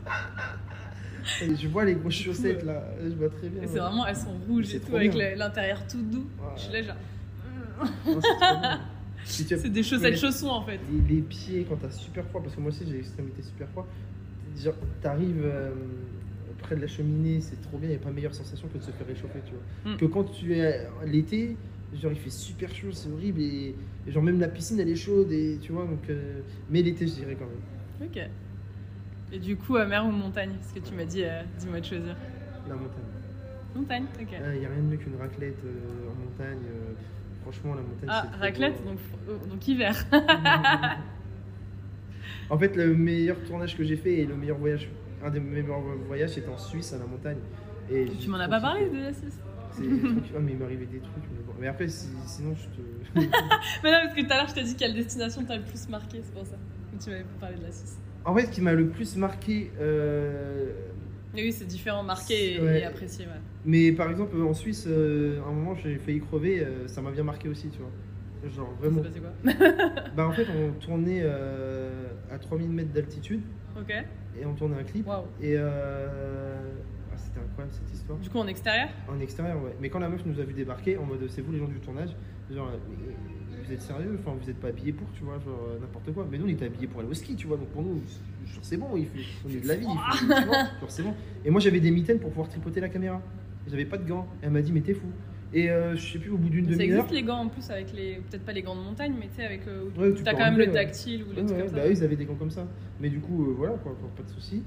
Et 1.42 1.54
Je 1.54 1.68
vois 1.68 1.84
les 1.84 1.94
grosses 1.94 2.14
chaussettes 2.14 2.62
là. 2.64 2.82
Je 3.02 3.10
vois 3.14 3.28
très 3.28 3.48
bien. 3.50 3.60
C'est 3.66 3.78
vraiment, 3.78 4.06
elles 4.06 4.16
sont 4.16 4.34
rouges 4.48 4.74
et 4.74 4.80
tout, 4.80 4.96
avec 4.96 5.12
l'intérieur 5.14 5.86
tout 5.86 6.00
doux. 6.02 6.26
Ouais. 6.40 6.46
Je 6.56 6.62
suis 6.62 6.72
là, 6.72 6.82
genre. 6.82 6.96
Non, 8.06 8.20
c'est 8.20 8.28
trop 8.36 8.60
bien. 8.60 8.80
Si 9.24 9.44
tu 9.44 9.54
as- 9.54 9.58
C'est 9.58 9.68
des 9.68 9.82
chaussettes 9.82 10.16
chaussons 10.16 10.48
en 10.48 10.62
fait. 10.64 10.78
les, 10.90 11.16
les 11.16 11.20
pieds 11.22 11.66
quand 11.68 11.76
t'as 11.76 11.90
super 11.90 12.24
froid, 12.26 12.40
parce 12.42 12.54
que 12.54 12.60
moi 12.60 12.70
aussi 12.70 12.84
j'ai 12.86 12.94
l'extrémité 12.94 13.42
super 13.42 13.68
froid, 13.68 13.86
genre 14.56 14.74
t'arrives 15.02 15.42
euh, 15.44 15.70
près 16.58 16.76
de 16.76 16.80
la 16.80 16.86
cheminée, 16.86 17.40
c'est 17.40 17.60
trop 17.60 17.78
bien, 17.78 17.88
il 17.88 17.92
n'y 17.92 17.96
a 17.96 18.00
pas 18.00 18.10
meilleure 18.10 18.34
sensation 18.34 18.68
que 18.68 18.78
de 18.78 18.82
se 18.82 18.90
faire 18.92 19.06
réchauffer, 19.06 19.40
tu 19.44 19.54
vois. 19.54 19.92
Mm. 19.92 19.96
Que 19.98 20.06
quand 20.06 20.24
tu 20.24 20.54
es 20.54 20.62
à- 20.86 21.04
l'été, 21.04 21.56
genre 21.92 22.12
il 22.12 22.18
fait 22.18 22.30
super 22.30 22.72
chaud, 22.74 22.92
c'est 22.92 23.10
horrible, 23.10 23.40
et, 23.40 23.74
et 24.06 24.10
genre 24.12 24.22
même 24.22 24.40
la 24.40 24.48
piscine 24.48 24.78
elle 24.80 24.88
est 24.88 24.96
chaude, 24.96 25.30
et 25.32 25.58
tu 25.60 25.72
vois, 25.72 25.84
donc. 25.84 26.08
euh, 26.08 26.40
mais 26.70 26.80
l'été 26.82 27.06
je 27.06 27.14
dirais 27.14 27.36
quand 27.36 27.46
même, 27.46 28.08
Ok. 28.08 28.20
Et 29.32 29.38
du 29.40 29.56
coup, 29.56 29.74
mer 29.74 30.06
ou 30.06 30.10
montagne 30.10 30.52
Parce 30.58 30.72
que 30.72 30.78
tu 30.78 30.94
m'as 30.94 31.04
dit, 31.04 31.22
euh, 31.24 31.42
dis-moi 31.58 31.80
de 31.80 31.84
choisir. 31.84 32.16
la 32.66 32.74
montagne. 32.76 33.04
Montagne, 33.74 34.04
ok. 34.20 34.28
Il 34.54 34.60
n'y 34.60 34.64
a 34.66 34.68
rien 34.70 34.78
de 34.78 34.82
mieux 34.88 34.96
qu'une 34.96 35.16
raclette 35.16 35.62
euh, 35.64 36.08
en 36.10 36.14
montagne, 36.24 36.64
euh, 36.66 36.94
franchement 37.50 37.74
la 37.74 37.82
montagne 37.82 38.08
Ah, 38.08 38.26
raclette, 38.40 38.84
donc, 38.84 38.98
euh, 39.28 39.36
donc 39.50 39.66
hiver. 39.66 39.94
en 42.50 42.58
fait, 42.58 42.76
le 42.76 42.94
meilleur 42.94 43.36
tournage 43.46 43.76
que 43.76 43.84
j'ai 43.84 43.96
fait 43.96 44.18
et 44.18 44.26
le 44.26 44.36
meilleur 44.36 44.58
voyage, 44.58 44.88
un 45.24 45.30
des 45.30 45.40
meilleurs 45.40 45.80
voyages, 46.06 46.30
c'était 46.30 46.48
en 46.48 46.58
Suisse 46.58 46.92
à 46.92 46.98
la 46.98 47.06
montagne. 47.06 47.38
Et 47.90 48.06
tu 48.20 48.28
m'en 48.28 48.38
as 48.38 48.48
pas 48.48 48.60
parlé 48.60 48.88
de 48.88 48.98
la 48.98 49.12
Suisse 49.12 49.38
kiffant, 49.76 50.38
mais 50.40 50.52
il 50.52 50.58
m'arrivait 50.58 50.86
des 50.86 50.98
trucs. 50.98 51.24
Mais, 51.32 51.42
bon. 51.46 51.52
Mais 51.60 51.66
après, 51.68 51.88
si- 51.88 52.08
sinon, 52.26 52.54
je 52.54 52.64
te. 52.64 53.26
Mais 53.82 53.90
non, 53.92 53.98
parce 54.04 54.14
que 54.14 54.20
tout 54.22 54.32
à 54.32 54.36
l'heure, 54.36 54.48
je 54.48 54.54
t'ai 54.54 54.62
dit 54.64 54.76
quelle 54.76 54.94
destination 54.94 55.44
t'as 55.46 55.56
le 55.56 55.62
plus 55.62 55.88
marqué, 55.88 56.20
c'est 56.22 56.32
pour 56.34 56.46
ça. 56.46 56.56
que 56.96 57.02
Tu 57.02 57.10
m'avais 57.10 57.22
pas 57.22 57.40
parlé 57.46 57.56
de 57.56 57.62
la 57.62 57.72
Suisse. 57.72 57.98
en 58.24 58.34
fait, 58.34 58.46
ce 58.46 58.50
qui 58.50 58.60
m'a 58.60 58.72
le 58.74 58.88
plus 58.88 59.16
marqué, 59.16 59.70
euh, 59.80 60.66
Oui, 61.34 61.52
c'est 61.52 61.66
différent, 61.66 62.02
marqué 62.02 62.56
et, 62.56 62.60
Ouais. 62.60 62.80
et 62.80 62.84
apprécié. 62.84 63.26
Ouais. 63.26 63.32
Mais 63.68 63.92
par 63.92 64.08
exemple, 64.10 64.34
en 64.40 64.54
Suisse, 64.54 64.86
euh, 64.88 65.42
à 65.44 65.48
un 65.48 65.52
moment, 65.52 65.74
j'ai 65.74 65.96
failli 65.98 66.20
crever, 66.20 66.60
euh, 66.64 66.88
ça 66.88 67.02
m'a 67.02 67.10
bien 67.10 67.22
marqué 67.22 67.50
aussi, 67.50 67.68
tu 67.68 67.78
vois. 67.80 67.90
Genre 68.50 68.72
vraiment. 68.80 69.02
passé 69.02 69.20
quoi 69.20 69.52
Bah 70.16 70.26
en 70.26 70.32
fait, 70.32 70.46
on 70.48 70.72
tournait 70.80 71.20
euh, 71.22 72.06
à 72.32 72.38
3000 72.38 72.70
mètres 72.70 72.92
d'altitude 72.94 73.42
Ok. 73.78 73.92
et 74.40 74.46
on 74.46 74.54
tournait 74.54 74.78
un 74.78 74.84
clip. 74.84 75.06
Waouh. 75.06 75.24
Et 75.42 75.52
euh... 75.56 76.56
ah, 77.12 77.16
c'était 77.18 77.40
incroyable 77.40 77.74
cette 77.74 77.92
histoire. 77.94 78.18
Du 78.18 78.30
coup, 78.30 78.38
en 78.38 78.46
extérieur 78.46 78.88
En 79.06 79.20
extérieur, 79.20 79.62
ouais. 79.62 79.76
Mais 79.82 79.90
quand 79.90 79.98
la 79.98 80.08
meuf 80.08 80.24
nous 80.24 80.40
a 80.40 80.44
vu 80.44 80.54
débarquer, 80.54 80.96
en 80.96 81.04
mode 81.04 81.28
c'est 81.28 81.42
vous 81.42 81.52
les 81.52 81.58
gens 81.58 81.66
du 81.68 81.78
tournage, 81.80 82.10
genre 82.50 82.70
mais 82.88 83.64
vous 83.66 83.72
êtes 83.74 83.82
sérieux? 83.82 84.18
Enfin, 84.18 84.34
vous 84.40 84.48
êtes 84.48 84.60
pas 84.60 84.68
habillés 84.68 84.92
pour, 84.94 85.08
tu 85.12 85.24
vois, 85.24 85.38
genre 85.40 85.66
euh, 85.74 85.78
n'importe 85.80 86.10
quoi. 86.14 86.26
Mais 86.30 86.38
nous, 86.38 86.46
on 86.46 86.48
était 86.48 86.64
habillés 86.64 86.86
pour 86.86 87.00
aller 87.00 87.10
au 87.10 87.14
ski, 87.14 87.36
tu 87.36 87.46
vois. 87.48 87.58
Donc 87.58 87.68
pour 87.68 87.82
nous, 87.82 88.00
c'est- 88.06 88.54
genre, 88.54 88.64
c'est 88.64 88.76
bon, 88.78 88.96
il 88.96 89.04
fait, 89.06 89.18
on 89.44 89.50
est 89.50 89.60
de 89.60 89.68
la 89.68 89.74
vie, 89.76 89.86
il 89.86 90.16
fait, 90.18 90.24
tu 90.42 90.46
vois, 90.46 90.56
genre, 90.80 90.90
c'est 90.90 91.02
bon. 91.02 91.12
Et 91.44 91.50
moi, 91.50 91.60
j'avais 91.60 91.80
des 91.80 91.90
mitaines 91.90 92.18
pour 92.20 92.30
pouvoir 92.30 92.48
tripoter 92.48 92.80
la 92.80 92.88
caméra. 92.88 93.20
J'avais 93.68 93.84
pas 93.84 93.98
de 93.98 94.08
gants. 94.08 94.26
Elle 94.42 94.50
m'a 94.50 94.62
dit, 94.62 94.72
mais 94.72 94.80
t'es 94.80 94.94
fou. 94.94 95.06
Et 95.52 95.70
euh, 95.70 95.96
je 95.96 96.12
sais 96.12 96.18
plus, 96.18 96.30
au 96.30 96.36
bout 96.36 96.50
d'une 96.50 96.66
Ça 96.66 96.72
demi-heure. 96.72 96.96
existe 97.04 97.14
les 97.14 97.22
gants 97.22 97.38
en 97.38 97.48
plus 97.48 97.70
avec 97.70 97.92
les. 97.94 98.16
Peut-être 98.28 98.44
pas 98.44 98.52
les 98.52 98.62
gants 98.62 98.76
de 98.76 98.82
montagne, 98.82 99.14
mais 99.18 99.28
tu 99.28 99.36
sais, 99.36 99.44
avec. 99.46 99.66
euh, 99.66 99.84
Ouais, 99.96 100.12
tu 100.14 100.22
t'as 100.22 100.32
peux 100.32 100.38
quand 100.38 100.44
même 100.44 100.58
le 100.58 100.66
ouais. 100.66 100.72
tactile 100.72 101.22
ou 101.24 101.32
les 101.32 101.40
Ouais, 101.40 101.46
trucs 101.46 101.58
ouais, 101.58 101.64
comme 101.66 101.74
bah 101.74 101.82
ça. 101.84 101.90
ils 101.90 102.04
avaient 102.04 102.16
des 102.16 102.24
gants 102.26 102.34
comme 102.34 102.50
ça. 102.50 102.66
Mais 103.00 103.08
du 103.08 103.20
coup, 103.20 103.44
euh, 103.50 103.54
voilà, 103.56 103.74
quoi, 103.74 103.94
quoi, 103.98 104.10
pas 104.16 104.22
de 104.22 104.28
soucis. 104.28 104.62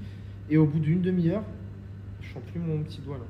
Et 0.50 0.56
au 0.56 0.66
bout 0.66 0.80
d'une 0.80 1.00
demi-heure, 1.00 1.44
je 2.20 2.32
sens 2.32 2.42
plus 2.50 2.58
mon 2.60 2.82
petit 2.82 3.00
doigt 3.00 3.18
là. 3.18 3.24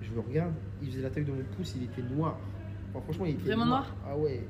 Je 0.00 0.14
le 0.14 0.20
regarde, 0.20 0.52
il 0.82 0.88
faisait 0.88 1.02
la 1.02 1.10
taille 1.10 1.24
de 1.24 1.30
mon 1.32 1.42
pouce, 1.56 1.74
il 1.76 1.84
était 1.84 2.02
noir. 2.14 2.38
Enfin, 2.94 3.02
franchement, 3.04 3.26
il 3.26 3.32
était 3.34 3.44
Vraiment 3.44 3.66
noir 3.66 3.94
Ah 4.06 4.16
ouais. 4.16 4.40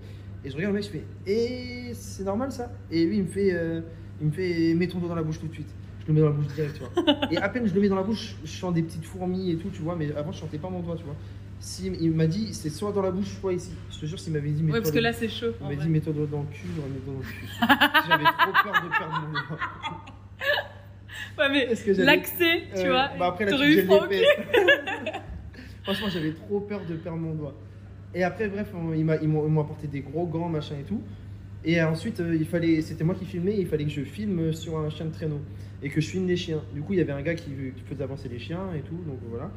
Et 0.45 0.51
je 0.51 0.55
regarde 0.55 0.75
le 0.75 0.79
mec, 0.81 0.85
je 0.87 0.91
fais, 0.91 1.05
et 1.27 1.93
c'est 1.95 2.23
normal 2.23 2.53
ça? 2.53 2.71
Et 2.93 3.05
lui, 3.05 3.17
il 3.17 3.23
me 3.25 3.29
fait, 3.29 3.49
il 4.21 4.27
me 4.29 4.31
fait, 4.31 4.75
mets 4.75 4.87
ton 4.87 5.01
doigt 5.01 5.09
dans 5.09 5.17
la 5.17 5.25
bouche 5.25 5.41
tout 5.41 5.49
de 5.49 5.53
suite. 5.55 5.75
Je 6.09 6.13
le 6.15 6.15
mets 6.15 6.21
dans 6.27 6.29
la 6.29 6.33
bouche 6.33 6.47
direct, 6.55 6.75
tu 6.75 6.81
vois. 7.03 7.19
et 7.31 7.37
à 7.37 7.49
peine 7.51 7.67
je 7.69 7.75
le 7.75 7.81
mets 7.83 7.89
dans 7.91 7.97
la 7.97 8.03
bouche, 8.03 8.35
je 8.43 8.51
sens 8.51 8.73
des 8.73 8.83
petites 8.83 9.05
fourmis 9.05 9.51
et 9.51 9.57
tout, 9.57 9.69
tu 9.69 9.83
vois. 9.83 9.95
Mais 9.95 10.11
avant, 10.17 10.33
je 10.33 10.39
sentais 10.39 10.57
pas 10.57 10.71
mon 10.71 10.81
doigt, 10.81 10.97
tu 10.97 11.05
vois. 11.05 11.15
Si, 11.61 11.93
il 12.01 12.13
m'a 12.13 12.27
dit, 12.27 12.55
c'est 12.55 12.71
soit 12.71 12.93
dans 12.93 13.03
la 13.03 13.11
bouche, 13.11 13.29
soit 13.41 13.53
ici. 13.53 13.73
Je 13.91 13.99
te 14.01 14.07
jure, 14.07 14.19
s'il 14.19 14.33
m'avait 14.33 14.49
dit, 14.51 14.61
Ouais, 14.63 14.69
mets-toi 14.69 14.81
parce 14.81 14.91
que 14.93 14.99
là, 15.01 15.13
c'est 15.13 15.29
chaud. 15.29 15.53
il 15.61 15.67
m'a 15.77 15.83
dit 15.83 15.89
mets-toi 15.91 16.15
dans 16.15 16.21
le 16.41 16.47
cul, 16.51 16.67
j'aurais 16.75 16.89
mis 16.89 17.01
dans 17.05 17.13
le 17.13 17.19
cul. 17.25 17.47
J'avais 18.09 18.25
trop 18.25 18.53
peur 18.63 18.73
de 18.83 18.89
perdre 18.89 19.21
mon 19.27 19.33
doigt. 19.33 19.43
Ouais, 21.37 21.49
mais 21.51 21.67
l'accès, 22.05 22.63
tu 22.75 22.87
Euh, 22.87 22.93
vois. 22.93 23.11
bah 23.19 23.27
après. 23.29 23.45
Franchement, 25.85 26.09
j'avais 26.11 26.33
trop 26.33 26.61
peur 26.61 26.81
de 26.89 26.95
perdre 26.95 27.19
mon 27.19 27.35
doigt. 27.35 27.55
Et 28.15 28.25
après, 28.25 28.49
bref, 28.49 28.73
on- 28.75 28.95
ils 28.95 29.05
m'ont 29.05 29.61
apporté 29.61 29.87
des 29.87 30.01
gros 30.01 30.27
gants, 30.27 30.49
machin 30.49 30.77
et 30.81 30.85
tout. 30.85 31.03
Et 31.65 31.83
ensuite, 31.83 32.21
euh, 32.21 32.37
il 32.37 32.47
fallait, 32.47 32.81
c'était 32.83 33.05
moi 33.05 33.15
qui 33.15 33.25
filmais, 33.25 33.57
il 33.59 33.67
fallait 33.67 33.85
que 33.85 33.91
je 33.91 34.03
filme 34.03 34.53
sur 34.53 34.79
un 34.79 34.91
chien 34.91 35.07
de 35.07 35.13
traîneau 35.13 35.41
et 35.83 35.89
que 35.89 36.01
je 36.01 36.09
filme 36.09 36.27
les 36.27 36.37
chiens. 36.37 36.63
Du 36.75 36.83
coup, 36.83 36.93
il 36.93 36.99
y 36.99 37.03
avait 37.03 37.13
un 37.13 37.23
gars 37.23 37.35
qui, 37.35 37.51
qui 37.51 37.83
faisait 37.87 38.05
avancer 38.05 38.29
les 38.29 38.39
chiens 38.39 38.73
et 38.77 38.81
tout, 38.81 38.97
donc 39.07 39.19
voilà. 39.29 39.51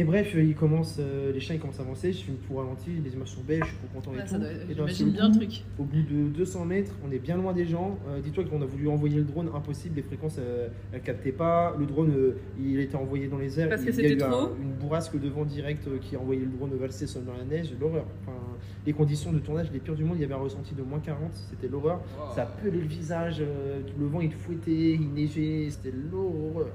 Et 0.00 0.04
bref, 0.04 0.32
il 0.38 0.54
commence, 0.54 0.98
euh, 1.00 1.32
les 1.32 1.40
chiens 1.40 1.56
ils 1.56 1.60
commencent 1.60 1.80
à 1.80 1.82
avancer, 1.82 2.12
je 2.12 2.18
filme 2.18 2.36
tout 2.46 2.54
ralenti, 2.54 2.90
les 3.04 3.14
images 3.14 3.30
sont 3.30 3.40
belles, 3.42 3.64
je 3.64 3.68
suis 3.70 3.76
trop 3.78 3.88
content 3.92 4.12
et 4.12 4.18
Ouais, 4.18 4.22
tout. 4.22 4.28
ça 4.28 4.38
doit- 4.38 4.48
et 4.52 4.72
J'imagine 4.72 5.10
bien 5.10 5.28
le 5.28 5.34
truc. 5.34 5.64
au 5.76 5.82
bout 5.82 6.02
de 6.02 6.28
200 6.28 6.64
mètres, 6.66 6.92
on 7.04 7.10
est 7.10 7.18
bien 7.18 7.36
loin 7.36 7.52
des 7.52 7.64
gens. 7.66 7.98
Euh, 8.08 8.20
Dis-toi 8.20 8.44
qu'on 8.44 8.62
a 8.62 8.64
voulu 8.64 8.86
envoyer 8.88 9.16
le 9.16 9.24
drone, 9.24 9.50
impossible, 9.52 9.96
les 9.96 10.02
fréquences 10.02 10.36
euh, 10.38 10.68
elles 10.92 11.00
captaient 11.02 11.32
pas. 11.32 11.74
Le 11.80 11.84
drone 11.84 12.12
euh, 12.16 12.36
il 12.60 12.78
était 12.78 12.94
envoyé 12.94 13.26
dans 13.26 13.38
les 13.38 13.58
airs. 13.58 13.68
Parce 13.70 13.82
que 13.82 13.90
il 13.90 13.96
y 13.96 14.06
a 14.06 14.08
c'était 14.10 14.14
eu 14.14 14.22
un- 14.22 14.30
trop 14.30 14.50
une 14.62 14.70
bourrasque 14.74 15.18
de 15.20 15.28
vent 15.28 15.44
direct 15.44 15.88
euh, 15.88 15.98
qui 16.00 16.14
a 16.14 16.20
envoyé 16.20 16.42
le 16.42 16.46
drone 16.56 16.70
valser 16.78 17.08
seul 17.08 17.24
dans 17.24 17.34
la 17.36 17.44
neige, 17.44 17.72
l'horreur. 17.80 18.04
Enfin, 18.22 18.38
les 18.86 18.92
conditions 18.92 19.32
de 19.32 19.40
tournage 19.40 19.72
les 19.72 19.80
pires 19.80 19.96
du 19.96 20.04
monde, 20.04 20.18
il 20.18 20.22
y 20.22 20.24
avait 20.24 20.34
un 20.34 20.36
ressenti 20.36 20.76
de 20.76 20.82
moins 20.82 21.00
40, 21.00 21.32
c'était 21.50 21.66
l'horreur. 21.66 22.00
Ça 22.36 22.46
pelait 22.46 22.70
le 22.78 22.86
visage, 22.86 23.38
euh, 23.40 23.80
le 23.98 24.06
vent 24.06 24.20
il 24.20 24.30
fouettait, 24.32 24.92
il 24.92 25.12
neigeait, 25.12 25.66
c'était 25.70 25.92
l'horreur. 26.12 26.68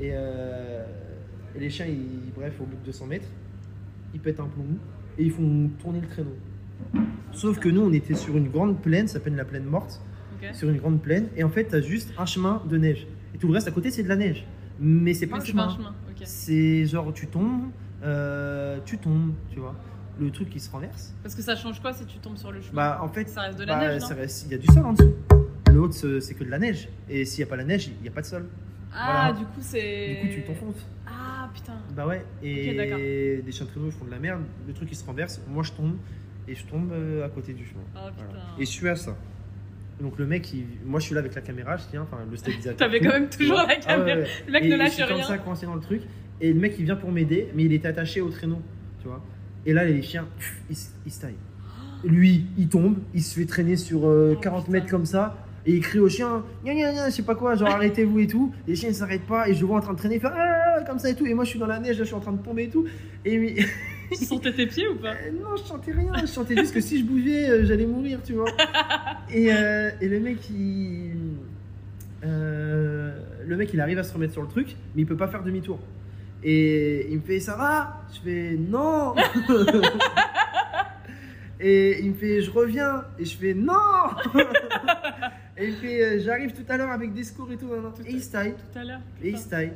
Et, 0.00 0.10
euh, 0.12 0.82
et 1.56 1.60
les 1.60 1.70
chiens, 1.70 1.86
ils, 1.86 2.32
bref, 2.34 2.54
au 2.60 2.64
bout 2.64 2.76
de 2.76 2.86
200 2.86 3.06
mètres, 3.06 3.28
ils 4.12 4.20
pètent 4.20 4.40
un 4.40 4.46
plomb 4.46 4.76
et 5.18 5.24
ils 5.24 5.30
font 5.30 5.70
tourner 5.80 6.00
le 6.00 6.08
traîneau. 6.08 6.36
Sauf 7.32 7.58
que 7.58 7.68
nous, 7.68 7.80
on 7.82 7.92
était 7.92 8.14
sur 8.14 8.36
une 8.36 8.48
grande 8.48 8.80
plaine, 8.80 9.06
ça 9.06 9.14
s'appelle 9.14 9.36
la 9.36 9.44
plaine 9.44 9.64
morte, 9.64 10.00
sur 10.52 10.68
une 10.68 10.76
grande 10.76 11.00
plaine, 11.00 11.28
et 11.36 11.44
en 11.44 11.48
fait, 11.48 11.64
t'as 11.64 11.80
juste 11.80 12.12
un 12.18 12.26
chemin 12.26 12.62
de 12.68 12.76
neige. 12.76 13.06
Et 13.34 13.38
tout 13.38 13.46
le 13.48 13.54
reste 13.54 13.66
à 13.68 13.70
côté, 13.70 13.90
c'est 13.90 14.02
de 14.02 14.08
la 14.08 14.16
neige. 14.16 14.46
Mais 14.78 15.14
c'est 15.14 15.26
pas 15.26 15.36
un 15.38 15.44
chemin. 15.44 15.76
C'est 16.24 16.84
genre, 16.86 17.12
tu 17.12 17.26
tombes, 17.26 17.70
euh, 18.02 18.78
tu 18.84 18.98
tombes, 18.98 19.32
tu 19.50 19.60
vois. 19.60 19.74
Le 20.20 20.30
truc 20.30 20.50
qui 20.50 20.60
se 20.60 20.70
renverse. 20.70 21.12
Parce 21.22 21.34
que 21.34 21.42
ça 21.42 21.56
change 21.56 21.80
quoi 21.80 21.92
si 21.92 22.04
tu 22.06 22.18
tombes 22.18 22.36
sur 22.36 22.52
le 22.52 22.60
chemin? 22.60 22.74
Bah, 22.74 23.00
en 23.02 23.08
fait, 23.08 23.28
Ça 23.28 23.42
reste 23.42 23.58
de 23.58 23.64
la 23.64 23.74
bah, 23.74 23.88
neige, 23.88 24.02
il 24.46 24.52
y 24.52 24.54
a 24.54 24.58
du 24.58 24.66
sol 24.66 24.84
en 24.86 24.92
dessous. 24.92 25.14
L'autre, 25.72 25.94
c'est 25.94 26.20
c'est 26.20 26.34
que 26.34 26.44
de 26.44 26.50
la 26.50 26.58
neige. 26.58 26.88
Et 27.08 27.24
s'il 27.24 27.42
n'y 27.42 27.48
a 27.48 27.50
pas 27.50 27.56
la 27.56 27.64
neige, 27.64 27.88
il 27.88 28.02
n'y 28.02 28.08
a 28.08 28.12
pas 28.12 28.20
de 28.20 28.26
sol. 28.26 28.46
Ah, 28.96 29.30
voilà. 29.32 29.38
du 29.38 29.44
coup, 29.46 29.60
c'est. 29.60 30.14
Du 30.22 30.28
coup, 30.28 30.34
tu 30.34 30.42
t'enfonces. 30.44 30.86
Ah, 31.06 31.50
putain. 31.52 31.74
Bah 31.96 32.06
ouais. 32.06 32.24
Et 32.42 33.42
des 33.44 33.52
chiens 33.52 33.66
de 33.66 33.70
traîneau, 33.70 33.86
ils 33.86 33.92
font 33.92 34.04
de 34.04 34.10
la 34.10 34.18
merde. 34.18 34.42
Le 34.66 34.72
truc, 34.72 34.88
il 34.90 34.96
se 34.96 35.04
renverse. 35.04 35.40
Moi, 35.48 35.62
je 35.62 35.72
tombe. 35.72 35.96
Et 36.46 36.54
je 36.54 36.64
tombe 36.66 36.92
euh, 36.92 37.24
à 37.24 37.28
côté 37.30 37.52
du 37.54 37.64
chemin. 37.64 37.80
Ah, 37.96 38.10
putain. 38.10 38.24
Voilà. 38.28 38.44
Et 38.58 38.64
je 38.66 38.70
suis 38.70 38.88
à 38.88 38.96
ça. 38.96 39.16
Donc 40.00 40.18
le 40.18 40.26
mec, 40.26 40.52
il- 40.52 40.66
moi 40.84 40.98
je 40.98 41.06
suis 41.06 41.14
là 41.14 41.20
avec 41.20 41.34
la 41.36 41.40
caméra, 41.40 41.76
je 41.76 41.84
tiens, 41.88 42.02
enfin 42.02 42.18
le 42.28 42.36
stabilisateur. 42.36 42.76
T'avais 42.78 42.98
quand 42.98 43.10
même 43.12 43.28
toujours 43.28 43.56
la 43.58 43.62
Ah 43.62 43.66
ouais, 43.68 43.78
caméra. 43.80 44.18
ouais. 44.18 44.26
Le 44.46 44.52
mec 44.52 44.64
Et 44.64 44.66
ne 44.68 44.72
je 44.72 44.76
lâche 44.78 44.90
suis 44.94 45.04
comme 45.04 45.14
rien. 45.14 45.24
ça 45.24 45.38
coincé 45.38 45.66
dans 45.66 45.76
le 45.76 45.80
truc. 45.80 46.02
Et 46.40 46.52
le 46.52 46.58
mec 46.58 46.74
il 46.80 46.84
vient 46.84 46.96
pour 46.96 47.12
m'aider, 47.12 47.48
mais 47.54 47.62
il 47.62 47.72
était 47.72 47.86
attaché 47.86 48.20
au 48.20 48.28
traîneau, 48.28 48.60
tu 49.00 49.06
vois. 49.06 49.24
Et 49.64 49.72
là 49.72 49.84
les 49.84 50.02
chiens, 50.02 50.26
ils, 50.68 50.76
ils 51.06 51.12
se 51.12 51.20
taillent. 51.20 51.34
Lui, 52.02 52.44
il 52.58 52.68
tombe, 52.68 52.98
il 53.14 53.22
se 53.22 53.38
fait 53.38 53.46
traîner 53.46 53.76
sur 53.76 54.04
euh, 54.04 54.34
Oh, 54.36 54.40
40 54.40 54.62
putain. 54.64 54.72
mètres 54.72 54.88
comme 54.90 55.06
ça. 55.06 55.43
Et 55.66 55.72
il 55.76 55.80
crie 55.80 55.98
aux 55.98 56.08
chiens, 56.10 56.44
gna 56.64 56.74
gna 56.74 56.92
gna, 56.92 57.08
je 57.08 57.14
sais 57.14 57.22
pas 57.22 57.34
quoi, 57.34 57.54
genre 57.54 57.68
arrêtez-vous 57.68 58.18
et 58.20 58.26
tout. 58.26 58.52
Les 58.66 58.76
chiens 58.76 58.90
ils 58.90 58.94
s'arrêtent 58.94 59.26
pas 59.26 59.48
et 59.48 59.54
je 59.54 59.60
le 59.60 59.66
vois 59.66 59.78
en 59.78 59.80
train 59.80 59.94
de 59.94 59.98
traîner, 59.98 60.20
fait 60.20 60.28
ah, 60.30 60.82
comme 60.86 60.98
ça 60.98 61.08
et 61.08 61.14
tout. 61.14 61.26
Et 61.26 61.32
moi 61.34 61.44
je 61.44 61.50
suis 61.50 61.58
dans 61.58 61.66
la 61.66 61.78
neige, 61.80 61.96
je 61.96 62.04
suis 62.04 62.14
en 62.14 62.20
train 62.20 62.32
de 62.32 62.42
tomber 62.42 62.64
et 62.64 62.68
tout. 62.68 62.84
Et 63.24 63.36
lui, 63.36 63.54
Tu 64.12 64.24
sentais 64.26 64.52
tes 64.52 64.66
pieds 64.66 64.86
ou 64.88 64.96
pas? 64.96 65.12
Euh, 65.12 65.30
non, 65.32 65.56
je 65.56 65.64
chantais 65.66 65.92
rien, 65.92 66.12
je 66.20 66.26
chantais 66.26 66.54
juste 66.56 66.74
que 66.74 66.80
si 66.80 66.98
je 67.00 67.04
bougeais, 67.04 67.48
euh, 67.48 67.64
j'allais 67.64 67.86
mourir, 67.86 68.20
tu 68.22 68.34
vois. 68.34 68.44
Et, 69.32 69.50
euh, 69.52 69.90
et 70.02 70.08
le 70.08 70.20
mec, 70.20 70.38
il. 70.50 71.12
euh, 72.26 73.16
le 73.46 73.56
mec, 73.56 73.72
il 73.72 73.80
arrive 73.80 73.98
à 73.98 74.02
se 74.02 74.12
remettre 74.12 74.34
sur 74.34 74.42
le 74.42 74.48
truc, 74.48 74.76
mais 74.94 75.02
il 75.02 75.06
peut 75.06 75.16
pas 75.16 75.28
faire 75.28 75.42
demi-tour. 75.42 75.78
Et 76.42 77.08
il 77.10 77.16
me 77.16 77.22
fait 77.22 77.40
Ça 77.40 77.56
va? 77.56 78.02
Je 78.12 78.20
fais 78.20 78.56
Non 78.58 79.14
Et 81.60 82.00
il 82.02 82.10
me 82.10 82.14
fait 82.14 82.42
Je 82.42 82.50
reviens 82.50 83.04
Et 83.18 83.24
je 83.24 83.36
fais 83.36 83.54
Non 83.54 83.72
Et 85.56 85.70
fait 85.72 86.02
euh, 86.02 86.20
J'arrive 86.24 86.52
tout 86.52 86.64
à 86.68 86.76
l'heure 86.76 86.90
avec 86.90 87.12
des 87.12 87.24
secours 87.24 87.50
et 87.52 87.56
tout. 87.56 87.68
nan, 87.68 87.82
nan. 87.82 87.92
Et 88.06 88.12
il 88.12 88.22
se 88.22 88.30
taille. 88.30 88.54
Tout 88.54 88.78
à 88.78 88.84
l'heure. 88.84 89.00
Et 89.22 89.30
il 89.30 89.38
se 89.38 89.48
taille. 89.48 89.72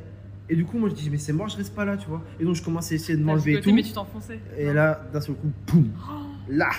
Et 0.50 0.56
du 0.56 0.64
coup, 0.64 0.78
moi, 0.78 0.88
je 0.88 0.94
dis 0.94 1.10
Mais 1.10 1.18
c'est 1.18 1.32
mort, 1.32 1.48
je 1.48 1.56
reste 1.56 1.74
pas 1.74 1.84
là, 1.84 1.96
tu 1.96 2.08
vois. 2.08 2.22
Et 2.40 2.44
donc, 2.44 2.54
je 2.54 2.62
commence 2.62 2.90
à 2.90 2.94
essayer 2.94 3.18
de 3.18 3.22
m'enlever 3.22 3.54
et 3.54 3.60
tout. 3.60 3.72
mais 3.72 3.82
tu 3.82 3.92
t'enfonçais. 3.92 4.40
Et 4.56 4.72
là, 4.72 5.00
d'un 5.12 5.20
seul 5.20 5.36
coup, 5.36 5.50
boum, 5.66 5.90
là. 6.48 6.70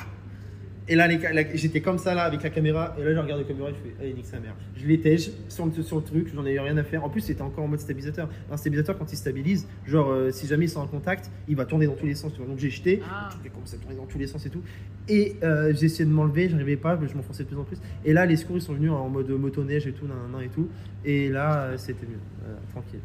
Et 0.90 0.95
là, 0.95 1.07
j'étais 1.53 1.82
comme 1.82 1.99
ça 1.99 2.16
là 2.16 2.24
avec 2.24 2.41
la 2.41 2.49
caméra. 2.49 2.95
Et 2.99 3.03
là, 3.03 3.14
je 3.14 3.20
regarde 3.20 3.41
la 3.41 3.48
caméra, 3.48 3.70
je 3.70 3.76
fais, 3.76 3.95
allez, 4.02 4.14
nique 4.14 4.26
sa 4.26 4.40
mère. 4.40 4.56
Je 4.76 4.88
l'étège 4.88 5.30
sur 5.48 5.68
le, 5.68 5.84
sur 5.84 5.98
le 5.98 6.03
truc, 6.03 6.32
j'en 6.34 6.44
ai 6.48 6.53
eu 6.53 6.60
rien 6.60 6.76
à 6.78 6.84
faire. 6.84 7.06
En 7.06 7.10
plus, 7.10 7.22
c'était 7.22 7.44
encore 7.44 7.64
en 7.64 7.68
mode 7.68 7.80
stabilisateur. 7.80 8.28
Un 8.52 8.57
stabilisateur, 8.57 8.98
quand 8.98 9.11
il 9.14 9.16
stabilise, 9.16 9.68
genre, 9.86 10.10
euh, 10.10 10.32
si 10.32 10.48
jamais 10.48 10.66
ils 10.66 10.70
sont 10.70 10.80
en 10.80 10.88
contact, 10.88 11.30
il 11.48 11.56
va 11.56 11.66
tourner 11.66 11.86
dans 11.86 11.94
tous 11.94 12.07
les 12.07 12.16
sens. 12.16 12.34
Tu 12.34 12.40
vois. 12.40 12.48
Donc, 12.48 12.57
j'ai 12.57 12.72
jeté. 12.72 13.02
Ah. 13.07 13.30
Truc 13.30 13.53
commence 13.53 13.74
à 13.76 13.78
tourner 13.78 13.98
dans 13.98 14.07
tous 14.07 14.18
les 14.18 14.26
sens 14.26 14.44
et 14.48 14.49
tout. 14.49 14.64
Et 15.07 15.36
euh, 15.44 15.72
j'ai 15.76 15.86
essayé 15.86 16.06
de 16.06 16.11
m'enlever, 16.11 16.49
j'arrivais 16.49 16.76
pas, 16.76 16.99
je 17.07 17.14
m'enfonçais 17.14 17.44
de 17.44 17.49
plus 17.49 17.57
en 17.57 17.66
plus. 17.66 17.78
Et 18.03 18.11
là, 18.11 18.26
les 18.26 18.36
secours, 18.36 18.57
ils 18.57 18.61
sont 18.61 18.74
venus 18.74 18.91
en 18.91 19.10
mode 19.10 19.30
motoneige 19.30 19.86
et 19.86 19.91
tout, 19.91 20.07
nan, 20.07 20.41
et 20.44 20.49
tout. 20.49 20.70
Et 21.06 21.30
là, 21.30 21.66
euh, 21.66 21.78
c'était 21.78 22.07
mieux. 22.07 22.20
Voilà, 22.41 22.60
tranquille. 22.72 22.99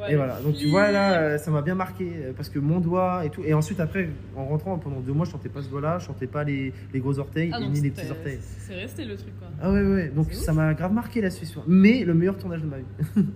Ouais, 0.00 0.12
Et 0.12 0.16
voilà, 0.16 0.40
donc 0.40 0.54
tu 0.56 0.68
vois 0.68 0.90
là, 0.90 1.12
euh, 1.20 1.38
ça 1.38 1.50
m'a 1.50 1.62
bien 1.62 1.74
marqué 1.74 2.10
euh, 2.14 2.32
parce 2.36 2.48
que 2.48 2.58
mon 2.58 2.80
doigt 2.80 3.24
et 3.24 3.30
tout. 3.30 3.42
Et 3.44 3.52
ensuite, 3.54 3.78
après, 3.80 4.08
en 4.36 4.46
rentrant 4.46 4.78
pendant 4.78 5.00
deux 5.00 5.12
mois, 5.12 5.26
je 5.26 5.30
chantais 5.32 5.48
pas 5.48 5.62
ce 5.62 5.68
doigt-là, 5.68 5.98
je 5.98 6.06
chantais 6.06 6.26
pas 6.26 6.44
les, 6.44 6.72
les 6.92 7.00
gros 7.00 7.18
orteils 7.18 7.50
Ah, 7.52 7.60
et 7.60 7.68
ni 7.68 7.80
les 7.80 7.90
petits 7.90 8.10
orteils. 8.10 8.38
C'est 8.40 8.74
resté 8.74 9.04
le 9.04 9.16
truc 9.16 9.38
quoi. 9.38 9.48
Ah 9.60 9.70
ouais, 9.70 9.82
ouais, 9.82 10.08
donc 10.08 10.32
ça 10.32 10.52
m'a 10.52 10.72
grave 10.74 10.92
marqué 10.92 11.20
la 11.20 11.30
Suisse. 11.30 11.54
Mais 11.66 12.04
le 12.04 12.14
meilleur 12.14 12.38
tournage 12.38 12.62
de 12.62 12.66
ma 12.66 12.78
vie. 12.78 12.84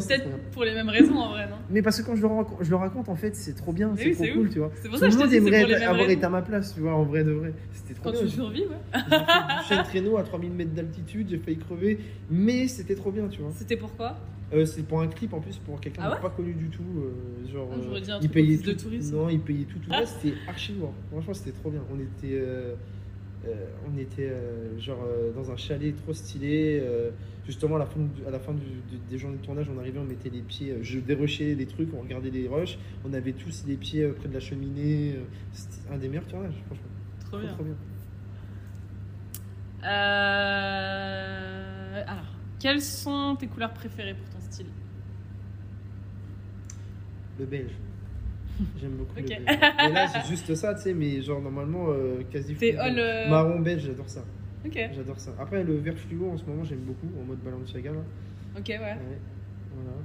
C'était 0.00 0.18
peut-être 0.18 0.50
pour 0.52 0.64
les 0.64 0.72
mêmes 0.74 0.88
raisons 0.88 1.16
en 1.16 1.30
vrai, 1.30 1.46
non 1.48 1.56
Mais 1.70 1.82
parce 1.82 2.00
que 2.00 2.06
quand 2.06 2.16
je 2.16 2.22
le, 2.22 2.26
raconte, 2.26 2.58
je 2.62 2.70
le 2.70 2.76
raconte, 2.76 3.08
en 3.08 3.14
fait, 3.16 3.36
c'est 3.36 3.54
trop 3.54 3.72
bien, 3.72 3.92
c'est 3.96 4.06
oui, 4.06 4.14
trop 4.14 4.24
cool, 4.34 4.46
ouf. 4.46 4.52
tu 4.52 4.58
vois. 4.58 4.70
C'est 4.82 4.88
pour 4.88 4.98
ça 4.98 5.06
que 5.08 5.12
je 5.12 5.18
te 5.18 5.34
aimerait 5.34 5.74
avoir 5.84 6.08
été 6.08 6.24
à 6.24 6.30
ma 6.30 6.42
place, 6.42 6.74
tu 6.74 6.80
vois, 6.80 6.94
en 6.94 7.04
vrai 7.04 7.22
de 7.24 7.32
vrai. 7.32 7.52
C'était 7.72 7.94
trop 7.94 8.04
Quand 8.04 8.10
bien. 8.12 8.20
tu 8.20 8.26
J'ai 8.28 8.32
survis, 8.34 8.62
ouais. 8.62 9.00
j'ai 9.68 9.74
fait 9.74 9.82
du 9.82 9.88
traîneau 9.88 10.16
à 10.16 10.22
3000 10.22 10.50
mètres 10.52 10.72
d'altitude, 10.74 11.28
j'ai 11.30 11.38
failli 11.38 11.58
crever, 11.58 11.98
mais 12.30 12.66
c'était 12.68 12.94
trop 12.94 13.10
bien, 13.10 13.28
tu 13.28 13.42
vois. 13.42 13.52
C'était 13.56 13.76
pourquoi? 13.76 14.16
Euh, 14.52 14.66
c'est 14.66 14.82
pour 14.82 15.00
un 15.00 15.08
clip 15.08 15.32
en 15.32 15.40
plus, 15.40 15.56
pour 15.56 15.80
quelqu'un 15.80 16.02
Ah 16.04 16.10
de 16.10 16.14
ouais 16.16 16.20
pas 16.20 16.30
connu 16.30 16.52
du 16.52 16.68
tout. 16.68 16.82
euh, 16.82 17.46
genre, 17.52 17.68
Ah, 17.72 17.76
j'aurais 17.82 18.00
dit 18.02 18.10
un 18.10 18.16
il 18.16 18.20
truc 18.20 18.32
payait 18.32 18.56
de 18.58 18.72
tout. 18.72 18.84
tourisme. 18.84 19.16
Non, 19.16 19.28
il 19.28 19.40
payait 19.40 19.64
tout. 19.64 19.78
tout 19.78 19.90
ça, 19.90 20.04
c'était 20.06 20.34
archi 20.46 20.74
lourd. 20.74 20.92
Franchement, 21.10 21.34
c'était 21.34 21.52
trop 21.58 21.70
bien. 21.70 21.82
On 21.92 21.98
était, 21.98 22.38
euh, 22.38 22.74
on 23.92 23.98
était 23.98 24.32
genre 24.78 25.04
dans 25.34 25.50
un 25.50 25.56
chalet 25.56 25.94
trop 25.96 26.12
stylé. 26.12 26.82
justement, 27.46 27.76
à 27.76 27.80
la 27.80 27.84
fin, 27.86 28.00
à 28.26 28.30
la 28.30 28.38
fin 28.38 28.52
du- 28.54 28.98
des 29.10 29.18
jours 29.18 29.30
de 29.30 29.36
tournage, 29.36 29.66
on 29.74 29.78
arrivait, 29.78 29.98
on 29.98 30.04
mettait 30.04 30.30
les 30.30 30.40
pieds, 30.40 30.76
je 30.80 30.98
dérushais 30.98 31.54
des 31.54 31.66
trucs, 31.66 31.92
on 31.94 32.00
regardait 32.00 32.30
les 32.30 32.48
rushs. 32.48 32.78
On 33.04 33.12
avait 33.12 33.32
tous 33.32 33.64
les 33.66 33.76
pieds 33.76 34.06
près 34.08 34.28
de 34.28 34.34
la 34.34 34.40
cheminée. 34.40 35.16
c'était 35.52 35.92
un 35.92 35.98
des 35.98 36.08
meilleurs 36.08 36.26
tournages, 36.26 36.54
franchement. 36.66 36.86
Trop 37.20 37.30
Trop, 37.32 37.38
bien. 37.40 37.52
trop 37.52 37.64
bien. 37.64 37.74
Alors, 42.06 42.24
quelles 42.58 42.80
sont 42.82 43.36
tes 43.38 43.46
couleurs 43.46 43.72
préférées 43.72 44.14
pour 44.14 44.28
ton 44.30 44.40
style? 44.40 44.66
Le 47.38 47.46
belge. 47.46 47.72
J'aime 48.80 48.92
beaucoup 48.92 49.16
le 49.16 49.22
belge. 49.22 49.42
Et 49.48 49.92
là, 49.92 50.06
j'ai 50.06 50.22
juste 50.28 50.54
ça, 50.54 50.74
tu 50.74 50.82
sais, 50.82 50.94
mais 50.94 51.20
genre 51.20 51.40
normalement, 51.40 51.86
euh, 51.88 52.22
quasi 52.30 52.54
T'es 52.54 52.76
all, 52.76 52.98
euh, 52.98 53.28
Marron 53.28 53.58
belge, 53.60 53.82
j'adore 53.84 54.08
ça. 54.08 54.24
Ok, 54.64 54.78
J'adore 54.94 55.18
ça. 55.18 55.32
Après, 55.38 55.62
le 55.62 55.76
vert 55.76 55.98
fluo 55.98 56.30
en 56.30 56.38
ce 56.38 56.44
moment, 56.44 56.64
j'aime 56.64 56.80
beaucoup, 56.80 57.08
en 57.20 57.24
mode 57.24 57.38
Balenciaga. 57.40 57.92
Là. 57.92 57.98
ok, 58.58 58.68
ouais. 58.68 58.78
Ouais, 58.78 59.18
voilà. 59.74 59.96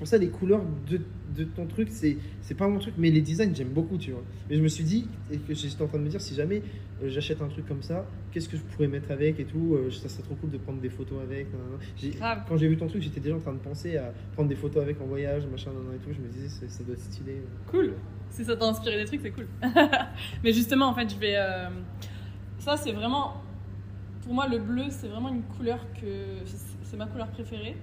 Pour 0.00 0.08
ça 0.08 0.16
les 0.18 0.30
couleurs 0.30 0.62
de, 0.90 0.98
de 1.36 1.44
ton 1.44 1.66
truc, 1.66 1.88
c'est 1.92 2.16
c'est 2.40 2.54
pas 2.56 2.66
mon 2.66 2.78
truc, 2.80 2.94
mais 2.98 3.10
les 3.10 3.20
designs 3.20 3.54
j'aime 3.54 3.68
beaucoup, 3.68 3.98
tu 3.98 4.10
vois. 4.12 4.22
Mais 4.48 4.56
je 4.56 4.62
me 4.62 4.66
suis 4.68 4.82
dit, 4.82 5.06
et 5.30 5.36
que 5.36 5.54
j'étais 5.54 5.80
en 5.82 5.86
train 5.86 5.98
de 5.98 6.02
me 6.04 6.08
dire, 6.08 6.20
si 6.22 6.34
jamais 6.34 6.62
euh, 7.02 7.08
j'achète 7.10 7.40
un 7.42 7.48
truc 7.48 7.66
comme 7.68 7.82
ça, 7.82 8.06
qu'est-ce 8.32 8.48
que 8.48 8.56
je 8.56 8.62
pourrais 8.62 8.88
mettre 8.88 9.10
avec 9.12 9.38
et 9.38 9.44
tout, 9.44 9.74
euh, 9.74 9.90
ça 9.90 10.08
serait 10.08 10.22
trop 10.22 10.34
cool 10.36 10.50
de 10.50 10.56
prendre 10.58 10.80
des 10.80 10.88
photos 10.88 11.22
avec. 11.22 11.52
nanana. 11.52 11.76
J'ai- 11.98 12.10
Grave. 12.10 12.44
Quand 12.48 12.56
j'ai 12.56 12.66
vu 12.68 12.76
ton 12.78 12.86
truc, 12.88 13.02
j'étais 13.02 13.20
déjà 13.20 13.36
en 13.36 13.40
train 13.40 13.52
de 13.52 13.58
penser 13.58 13.98
à 13.98 14.12
prendre 14.32 14.48
des 14.48 14.56
photos 14.56 14.82
avec 14.82 14.98
en 15.02 15.04
voyage, 15.06 15.44
machin, 15.46 15.70
nanana 15.70 15.94
et 15.96 15.98
tout. 15.98 16.12
Je 16.12 16.20
me 16.26 16.28
disais, 16.32 16.48
ça, 16.48 16.66
ça 16.68 16.82
doit 16.82 16.94
être 16.94 17.02
stylé. 17.02 17.42
Cool. 17.70 17.92
Si 18.30 18.42
ça 18.44 18.56
t'a 18.56 18.64
inspiré 18.66 18.96
des 18.96 19.04
trucs, 19.04 19.20
c'est 19.20 19.32
cool. 19.32 19.46
Mais 20.42 20.52
justement, 20.54 20.86
en 20.86 20.94
fait, 20.94 21.08
je 21.12 21.18
vais. 21.18 21.34
euh, 21.36 21.68
Ça, 22.58 22.76
c'est 22.78 22.92
vraiment. 22.92 23.42
Pour 24.24 24.32
moi, 24.34 24.48
le 24.48 24.58
bleu, 24.58 24.84
c'est 24.88 25.08
vraiment 25.08 25.28
une 25.28 25.42
couleur 25.42 25.78
que. 25.94 26.06
C'est 26.84 26.96
ma 26.96 27.06
couleur 27.06 27.28
préférée. 27.28 27.76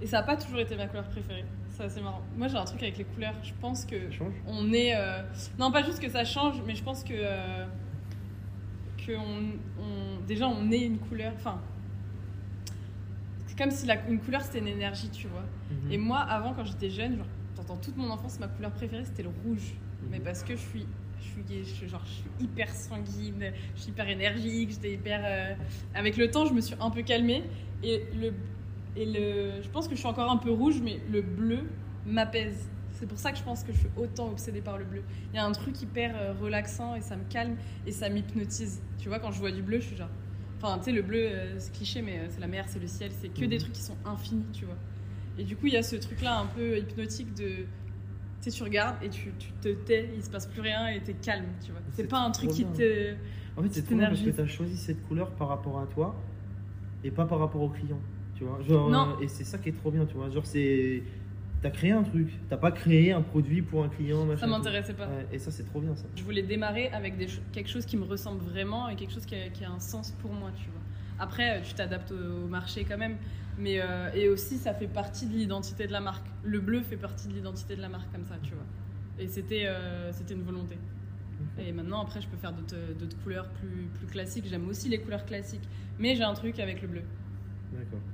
Et 0.00 0.06
ça 0.06 0.18
n'a 0.18 0.22
pas 0.22 0.36
toujours 0.36 0.60
été 0.60 0.76
ma 0.76 0.86
couleur 0.86 1.08
préférée. 1.08 1.44
C'est 1.70 1.84
assez 1.84 2.00
marrant. 2.00 2.22
Moi, 2.36 2.48
j'ai 2.48 2.56
un 2.56 2.64
truc 2.64 2.82
avec 2.82 2.98
les 2.98 3.04
couleurs. 3.04 3.34
Je 3.42 3.52
pense 3.60 3.84
que. 3.84 4.10
Ça 4.10 4.16
change 4.18 4.32
On 4.46 4.72
est. 4.72 4.94
euh, 4.96 5.22
Non, 5.58 5.70
pas 5.72 5.82
juste 5.82 6.00
que 6.00 6.08
ça 6.08 6.24
change, 6.24 6.62
mais 6.66 6.74
je 6.74 6.82
pense 6.82 7.02
que. 7.04 7.12
euh, 7.14 7.66
que 9.06 9.12
on, 9.16 9.82
on- 9.82 10.24
Déjà, 10.26 10.46
on 10.48 10.70
est 10.70 10.80
une 10.84 10.98
couleur. 10.98 11.32
Enfin. 11.36 11.60
C'est 13.46 13.56
comme 13.58 13.70
si 13.70 13.86
la... 13.86 13.96
une 14.08 14.20
couleur, 14.20 14.42
c'était 14.42 14.58
une 14.58 14.68
énergie, 14.68 15.08
tu 15.10 15.26
vois. 15.26 15.44
Mhm. 15.70 15.92
Et 15.92 15.98
moi, 15.98 16.18
avant, 16.20 16.52
quand 16.54 16.64
j'étais 16.64 16.90
jeune, 16.90 17.16
genre, 17.16 17.26
pendant 17.56 17.76
toute 17.76 17.96
mon 17.96 18.10
enfance, 18.10 18.38
ma 18.38 18.48
couleur 18.48 18.70
préférée, 18.72 19.04
c'était 19.04 19.22
le 19.22 19.30
rouge. 19.44 19.74
Mhm. 20.02 20.08
Mais 20.10 20.20
parce 20.20 20.42
que 20.42 20.54
je 20.54 20.60
suis, 20.60 20.86
je 21.20 21.24
suis, 21.26 21.42
gay, 21.42 21.60
je, 21.64 21.70
suis- 21.74 21.88
genre, 21.88 22.04
je 22.04 22.10
suis 22.12 22.30
hyper 22.40 22.68
sanguine, 22.74 23.52
je 23.74 23.80
suis 23.80 23.90
hyper 23.90 24.08
énergique, 24.08 24.70
j'étais 24.70 24.92
hyper. 24.94 25.20
euh, 25.24 25.54
Avec 25.94 26.16
le 26.16 26.30
temps, 26.30 26.46
je 26.46 26.52
me 26.54 26.60
suis 26.60 26.76
un 26.80 26.90
peu 26.90 27.02
calmée. 27.02 27.44
Et, 27.82 28.04
le, 28.20 28.32
et 29.00 29.06
le, 29.06 29.62
je 29.62 29.68
pense 29.68 29.86
que 29.88 29.94
je 29.94 29.98
suis 30.00 30.08
encore 30.08 30.30
un 30.30 30.36
peu 30.36 30.50
rouge, 30.50 30.80
mais 30.82 31.00
le 31.10 31.22
bleu 31.22 31.60
m'apaise. 32.06 32.68
C'est 32.92 33.06
pour 33.06 33.18
ça 33.18 33.30
que 33.30 33.38
je 33.38 33.44
pense 33.44 33.62
que 33.62 33.72
je 33.72 33.78
suis 33.78 33.88
autant 33.96 34.28
obsédée 34.30 34.60
par 34.60 34.76
le 34.76 34.84
bleu. 34.84 35.02
Il 35.32 35.36
y 35.36 35.38
a 35.38 35.44
un 35.44 35.52
truc 35.52 35.80
hyper 35.80 36.16
euh, 36.16 36.32
relaxant 36.40 36.96
et 36.96 37.00
ça 37.00 37.16
me 37.16 37.22
calme 37.30 37.56
et 37.86 37.92
ça 37.92 38.08
m'hypnotise. 38.08 38.82
Tu 38.98 39.08
vois, 39.08 39.20
quand 39.20 39.30
je 39.30 39.38
vois 39.38 39.52
du 39.52 39.62
bleu, 39.62 39.78
je 39.78 39.86
suis 39.86 39.96
genre. 39.96 40.08
Enfin, 40.60 40.78
tu 40.78 40.86
sais, 40.86 40.92
le 40.92 41.02
bleu, 41.02 41.28
euh, 41.28 41.54
c'est 41.58 41.72
cliché, 41.72 42.02
mais 42.02 42.18
euh, 42.18 42.26
c'est 42.28 42.40
la 42.40 42.48
mer, 42.48 42.64
c'est 42.66 42.80
le 42.80 42.88
ciel, 42.88 43.12
c'est 43.20 43.28
que 43.28 43.42
Mhm. 43.42 43.50
des 43.50 43.58
trucs 43.58 43.72
qui 43.72 43.82
sont 43.82 43.96
infinis, 44.04 44.46
tu 44.52 44.64
vois. 44.64 44.74
Et 45.38 45.44
du 45.44 45.54
coup, 45.54 45.68
il 45.68 45.74
y 45.74 45.76
a 45.76 45.84
ce 45.84 45.94
truc-là 45.94 46.40
un 46.40 46.46
peu 46.46 46.78
hypnotique 46.78 47.32
de. 47.34 47.48
Tu 47.48 47.64
sais, 48.40 48.50
tu 48.50 48.62
regardes 48.64 48.96
et 49.02 49.08
tu, 49.08 49.32
tu 49.38 49.52
te 49.60 49.68
tais, 49.68 50.10
il 50.16 50.24
se 50.24 50.30
passe 50.30 50.46
plus 50.46 50.60
rien 50.60 50.88
et 50.88 51.00
t'es 51.00 51.12
calme, 51.14 51.46
tu 51.64 51.70
vois. 51.70 51.80
C'est 51.92 52.08
pas 52.08 52.18
un 52.20 52.32
truc 52.32 52.50
qui 52.50 52.64
te. 52.64 53.14
En 53.56 53.62
fait, 53.62 53.68
c'est 53.72 53.82
trop 53.82 53.96
parce 53.96 54.10
que 54.10 54.22
énergie. 54.24 54.32
tu 54.34 54.40
as 54.40 54.46
choisi 54.48 54.76
cette 54.76 55.06
couleur 55.06 55.30
par 55.32 55.48
rapport 55.48 55.78
à 55.78 55.86
toi 55.86 56.16
et 57.04 57.12
pas 57.12 57.26
par 57.26 57.38
rapport 57.38 57.62
au 57.62 57.68
client. 57.68 58.00
Tu 58.38 58.44
vois, 58.44 58.60
genre, 58.62 58.88
Non. 58.88 59.16
euh, 59.18 59.22
et 59.22 59.28
c'est 59.28 59.42
ça 59.42 59.58
qui 59.58 59.68
est 59.70 59.72
trop 59.72 59.90
bien, 59.90 60.06
tu 60.06 60.14
vois. 60.14 60.30
Genre, 60.30 60.46
c'est. 60.46 61.02
T'as 61.60 61.70
créé 61.70 61.90
un 61.90 62.04
truc, 62.04 62.28
t'as 62.48 62.56
pas 62.56 62.70
créé 62.70 63.10
un 63.10 63.20
produit 63.20 63.62
pour 63.62 63.82
un 63.82 63.88
client, 63.88 64.24
machin. 64.24 64.42
Ça 64.42 64.46
m'intéressait 64.46 64.94
pas. 64.94 65.08
Ouais, 65.08 65.26
et 65.32 65.40
ça, 65.40 65.50
c'est 65.50 65.64
trop 65.64 65.80
bien, 65.80 65.96
ça. 65.96 66.04
Je 66.14 66.22
voulais 66.22 66.44
démarrer 66.44 66.88
avec 66.90 67.16
des 67.18 67.26
quelque 67.52 67.68
chose 67.68 67.84
qui 67.84 67.96
me 67.96 68.04
ressemble 68.04 68.40
vraiment 68.44 68.88
et 68.88 68.94
quelque 68.94 69.12
chose 69.12 69.26
qui 69.26 69.34
a, 69.34 69.48
qui 69.48 69.64
a 69.64 69.70
un 69.70 69.80
sens 69.80 70.12
pour 70.22 70.32
moi, 70.32 70.50
tu 70.56 70.70
vois. 70.70 70.80
Après, 71.18 71.58
euh, 71.58 71.60
tu 71.60 71.74
t'adaptes 71.74 72.12
au, 72.12 72.46
marché 72.46 72.84
quand 72.84 72.96
même, 72.96 73.16
mais 73.58 73.80
euh, 73.80 74.08
et 74.14 74.28
aussi 74.28 74.56
ça 74.56 74.72
fait 74.72 74.86
partie 74.86 75.26
de 75.26 75.32
l'identité 75.32 75.88
de 75.88 75.92
la 75.92 76.00
marque. 76.00 76.26
Le 76.44 76.60
bleu 76.60 76.80
fait 76.82 76.96
partie 76.96 77.26
de 77.26 77.32
l'identité 77.32 77.74
de 77.74 77.82
la 77.82 77.88
marque 77.88 78.12
comme 78.12 78.24
ça, 78.24 78.36
tu 78.40 78.54
vois. 78.54 78.66
Et 79.18 79.26
c'était 79.26 79.66
euh, 79.66 80.12
c'était 80.12 80.34
une 80.34 80.44
volonté. 80.44 80.76
Et 81.58 81.72
maintenant, 81.72 82.02
après, 82.02 82.20
je 82.20 82.28
peux 82.28 82.36
faire 82.36 82.52
d'autres 82.52 82.76
d'autres 83.00 83.16
couleurs 83.24 83.48
plus, 83.48 83.88
plus 83.94 84.06
classiques. 84.06 84.46
J'aime 84.48 84.68
aussi 84.68 84.88
les 84.88 85.00
couleurs 85.00 85.24
classiques, 85.24 85.68
mais 85.98 86.14
j'ai 86.14 86.22
un 86.22 86.34
truc 86.34 86.60
avec 86.60 86.82
le 86.82 86.88
bleu. 86.88 87.02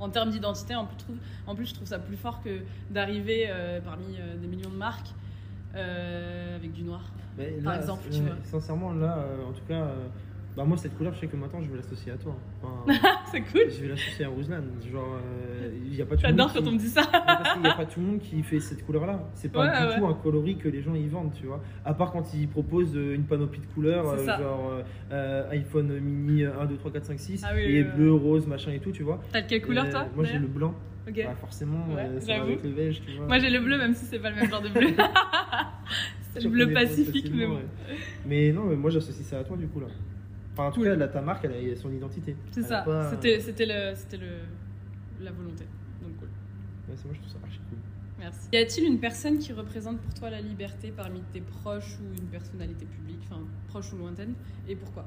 En 0.00 0.08
termes 0.10 0.30
d'identité, 0.30 0.74
en, 0.74 0.84
plus, 0.86 0.96
je 0.98 1.04
trouve- 1.04 1.16
en 1.46 1.54
plus, 1.54 1.66
je 1.66 1.74
trouve 1.74 1.86
ça 1.88 1.98
plus 1.98 2.16
fort 2.16 2.42
que 2.42 2.60
d'arriver 2.90 3.46
euh, 3.48 3.80
parmi 3.80 4.16
euh, 4.18 4.36
des 4.36 4.46
millions 4.46 4.70
de 4.70 4.76
marques 4.76 5.08
euh, 5.74 6.56
avec 6.56 6.72
du 6.72 6.82
noir. 6.82 7.02
Mais 7.38 7.50
Par 7.62 7.74
là, 7.74 7.80
exemple, 7.80 8.02
tu 8.10 8.20
vois. 8.20 8.36
Sincèrement, 8.44 8.92
là, 8.92 9.18
en 9.48 9.52
tout 9.52 9.64
cas, 9.66 9.86
bah, 10.56 10.64
moi, 10.64 10.76
cette 10.76 10.96
couleur, 10.96 11.12
je 11.14 11.20
sais 11.20 11.26
que 11.26 11.36
maintenant, 11.36 11.60
je 11.60 11.68
vais 11.70 11.76
l'associer 11.76 12.12
à 12.12 12.16
toi. 12.16 12.36
Enfin, 12.62 12.92
C'est 13.32 13.40
cool. 13.40 13.62
je 13.70 13.80
vais 13.82 13.88
l'associer 13.88 14.24
à 14.24 14.28
Ruslan. 14.28 14.62
Genre, 14.92 15.16
euh, 15.16 15.70
il 15.84 15.94
y 15.96 16.00
a 16.02 16.06
pas 16.06 16.14
tout. 16.14 16.22
J'adore 16.22 16.52
quand 16.52 16.62
qui- 16.62 16.68
on 16.68 16.72
me 16.72 16.78
dit 16.78 16.88
ça. 16.88 17.02
Qu'il 17.02 17.62
n'y 17.62 17.68
a 17.68 17.74
pas 17.74 17.86
tout 17.86 17.98
le 18.00 18.06
monde 18.06 18.20
qui 18.20 18.42
fait 18.42 18.60
cette 18.60 18.86
couleur-là. 18.86 19.28
C'est 19.34 19.50
pas 19.50 19.60
Ouais, 19.66 19.80
du 19.80 19.86
ouais. 19.94 19.98
tout 19.98 20.06
un 20.06 20.14
coloris 20.14 20.56
que 20.56 20.68
les 20.68 20.80
gens 20.82 20.94
y 20.94 21.08
vendent, 21.08 21.32
tu 21.32 21.46
vois. 21.46 21.60
À 21.84 21.92
part 21.94 22.12
quand 22.12 22.32
ils 22.34 22.46
proposent 22.48 22.96
euh, 22.96 23.14
une 23.14 23.24
panoplie 23.24 23.60
de 23.60 23.66
couleurs, 23.66 24.08
euh, 24.08 24.24
genre 24.24 24.72
euh, 25.12 25.50
iPhone 25.50 25.98
mini 25.98 26.44
1, 26.44 26.66
2, 26.66 26.76
3, 26.76 26.92
4, 26.92 27.04
5, 27.04 27.18
6, 27.18 27.44
Ah 27.44 27.52
oui, 27.54 27.62
et 27.62 27.82
bleu, 27.82 28.12
rose, 28.12 28.46
machin 28.46 28.70
et 28.72 28.78
tout, 28.78 28.92
tu 28.92 29.02
vois. 29.02 29.20
T'as 29.32 29.42
de 29.42 29.48
quelle 29.48 29.62
couleur 29.62 29.88
toi 29.90 30.06
Moi 30.14 30.24
j'ai 30.24 30.38
le 30.38 30.46
blanc. 30.46 30.74
Bah, 31.06 31.12
forcément, 31.38 31.84
Ouais, 31.94 32.18
ça 32.20 32.36
va 32.38 32.42
avec 32.44 32.62
le 32.62 32.70
beige, 32.70 33.02
tu 33.04 33.12
vois. 33.16 33.26
Moi 33.26 33.38
j'ai 33.38 33.50
le 33.50 33.58
bleu 33.60 33.76
même 33.76 33.92
si 33.94 34.06
c'est 34.06 34.18
pas 34.20 34.30
le 34.30 34.36
même 34.36 34.48
genre 34.48 34.62
de 34.62 34.68
bleu. 34.70 34.86
c'est 36.32 36.42
le 36.42 36.48
bleu 36.50 36.72
pacifique 36.72 37.30
mais 37.30 37.42
facilement, 37.42 37.48
bon. 37.48 37.54
ouais. 37.56 37.98
Mais 38.26 38.52
non, 38.52 38.64
mais 38.64 38.76
moi 38.76 38.90
j'associe 38.90 39.26
ça 39.26 39.38
à 39.40 39.44
toi 39.44 39.56
du 39.56 39.66
coup 39.66 39.80
là. 39.80 39.86
Enfin, 40.54 40.68
en 40.68 40.70
tout 40.72 40.82
cas, 40.82 40.94
là, 40.94 41.08
ta 41.08 41.20
marque, 41.20 41.44
elle 41.44 41.72
a 41.72 41.76
son 41.76 41.92
identité. 41.92 42.36
C'est 42.52 42.62
ça. 42.62 42.82
pas- 42.82 43.10
C'était 43.10 43.40
c'était 43.40 43.66
le 43.66 43.94
c'était 43.96 44.16
le 44.18 44.38
la 45.20 45.32
volonté. 45.32 45.64
Donc 46.00 46.16
cool. 46.16 46.28
Ouais, 46.88 46.94
c'est 46.96 47.04
moi, 47.06 47.14
je 47.14 47.20
trouve 47.20 47.32
ça 47.32 47.38
archi 47.44 47.58
cool. 47.68 47.78
Merci. 48.20 48.48
Y 48.52 48.56
a-t-il 48.58 48.86
une 48.86 49.00
personne 49.00 49.38
qui 49.38 49.52
représente 49.52 50.00
pour 50.00 50.14
toi 50.14 50.30
la 50.30 50.40
liberté 50.40 50.92
parmi 50.96 51.20
tes 51.32 51.40
proches 51.40 51.98
ou 52.00 52.04
une 52.22 52.28
personnalité 52.28 52.84
publique, 52.86 53.18
enfin 53.28 53.40
proche 53.66 53.92
ou 53.92 53.96
lointaine, 53.96 54.34
et 54.68 54.76
pourquoi? 54.76 55.04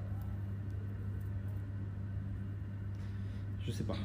Je 3.65 3.71
sais 3.71 3.83
pas. 3.85 3.95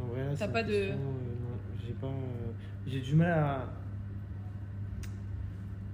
En 0.00 0.06
vrai, 0.06 0.24
là, 0.24 0.34
T'as 0.38 0.48
pas 0.48 0.62
de- 0.62 0.72
euh, 0.72 0.90
non, 0.94 1.58
j'ai 1.86 1.92
pas. 1.92 2.06
euh, 2.06 2.52
j'ai 2.86 3.00
du 3.00 3.14
mal 3.14 3.30
à. 3.30 3.68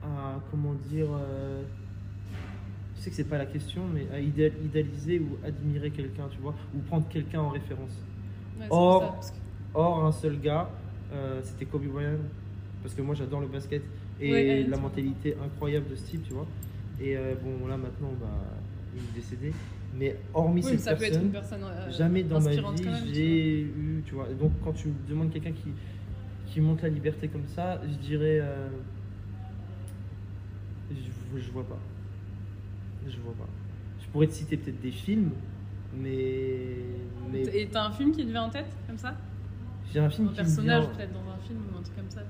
à. 0.04 0.40
comment 0.52 0.74
dire. 0.74 1.08
euh, 1.10 1.64
je 2.98 3.04
sais 3.04 3.10
que 3.10 3.16
c'est 3.16 3.24
pas 3.24 3.38
la 3.38 3.46
question, 3.46 3.82
mais 3.94 4.06
à 4.12 4.18
idéal- 4.20 4.52
idéaliser 4.64 5.20
ou 5.20 5.38
admirer 5.46 5.90
quelqu'un, 5.90 6.24
tu 6.30 6.38
vois, 6.40 6.54
ou 6.74 6.78
prendre 6.80 7.06
quelqu'un 7.08 7.40
en 7.40 7.48
référence. 7.50 7.92
Ouais, 8.58 8.66
Or- 8.70 8.98
pour 9.00 9.08
ça, 9.08 9.12
parce 9.14 9.30
que- 9.30 9.36
Or, 9.74 10.04
un 10.04 10.12
seul 10.12 10.40
gars, 10.40 10.68
euh, 11.12 11.40
c'était 11.44 11.66
Kobe 11.66 11.84
Bryant, 11.86 12.18
parce 12.82 12.94
que 12.94 13.02
moi 13.02 13.14
j'adore 13.14 13.40
le 13.40 13.46
basket 13.46 13.82
et 14.20 14.32
Ouais, 14.32 14.66
la 14.68 14.76
mentalité 14.78 15.36
incroyable 15.44 15.88
de 15.90 15.94
ce 15.94 16.04
type, 16.06 16.24
tu 16.26 16.32
vois. 16.32 16.46
Et 17.00 17.16
euh, 17.16 17.34
bon, 17.42 17.68
là 17.68 17.76
maintenant, 17.76 18.12
bah, 18.20 18.26
il 18.96 19.00
est 19.02 19.14
décédé. 19.14 19.52
Mais 19.96 20.16
hormis 20.34 20.62
Oui, 20.64 20.70
cette 20.72 20.80
ça 20.80 20.94
peut 20.96 21.04
être 21.04 21.22
une 21.22 21.30
personne, 21.30 21.60
personne 21.60 21.88
euh, 21.88 21.90
jamais 21.92 22.22
dans 22.24 22.40
ma 22.40 22.50
vie 22.50 22.56
j'ai 23.12 23.60
eu, 23.62 24.02
tu 24.04 24.14
vois. 24.14 24.26
Donc 24.40 24.52
quand 24.64 24.72
tu 24.72 24.88
me 24.88 24.94
demandes 25.08 25.30
quelqu'un 25.30 25.52
qui, 25.52 25.70
qui 26.46 26.60
montre 26.60 26.82
la 26.82 26.88
liberté 26.88 27.28
comme 27.28 27.46
ça, 27.46 27.80
je 27.88 27.94
dirais. 28.06 28.42
je, 30.90 31.40
je 31.40 31.50
vois 31.52 31.64
pas. 31.64 31.78
Je 33.08 33.18
vois 33.20 33.34
pas. 33.34 33.48
Je 34.02 34.06
pourrais 34.12 34.26
te 34.26 34.32
citer 34.32 34.56
peut-être 34.56 34.80
des 34.80 34.90
films, 34.92 35.30
mais. 35.92 36.84
Et 37.32 37.68
t'as 37.70 37.84
un 37.84 37.92
film 37.92 38.12
qui 38.12 38.24
te 38.24 38.30
vient 38.30 38.44
en 38.44 38.50
tête 38.50 38.66
comme 38.86 38.98
ça? 38.98 39.14
J'ai 39.92 40.00
un 40.00 40.10
film 40.10 40.28
Un 40.28 40.30
qui 40.30 40.36
personnage 40.36 40.84
vient- 40.84 40.94
peut-être 40.94 41.12
dans 41.12 41.30
un 41.30 41.38
film 41.38 41.60
ou 41.72 41.76
un 41.76 41.82
truc 41.82 41.96
comme 41.96 42.10
ça 42.10 42.22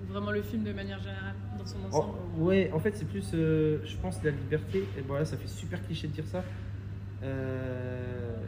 Ou 0.00 0.06
vraiment 0.06 0.30
le 0.30 0.42
film 0.42 0.62
de 0.64 0.72
manière 0.72 1.00
générale, 1.00 1.34
dans 1.58 1.66
son 1.66 1.78
Oh, 1.92 1.96
ensemble 1.96 2.44
ouais, 2.44 2.70
en 2.72 2.78
fait, 2.78 2.96
c'est 2.96 3.04
plus, 3.04 3.30
euh, 3.34 3.80
je 3.84 3.96
pense, 3.96 4.22
la 4.22 4.30
liberté. 4.30 4.78
Et 4.96 5.02
voilà, 5.02 5.24
ça 5.24 5.36
fait 5.36 5.48
super 5.48 5.84
cliché 5.84 6.06
de 6.08 6.12
dire 6.12 6.26
ça. 6.26 6.44
Euh, 7.22 8.40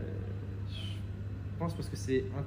je 0.68 1.58
pense 1.58 1.74
parce 1.74 1.88
que 1.88 1.96
c'est 1.96 2.30
in- 2.34 2.46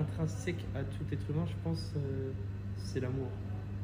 intrinsèque 0.00 0.66
à 0.74 0.84
tout 0.84 1.04
être 1.12 1.30
humain. 1.30 1.46
Je 1.46 1.54
pense, 1.62 1.94
euh, 1.96 2.32
c'est 2.76 3.00
l'amour. 3.00 3.30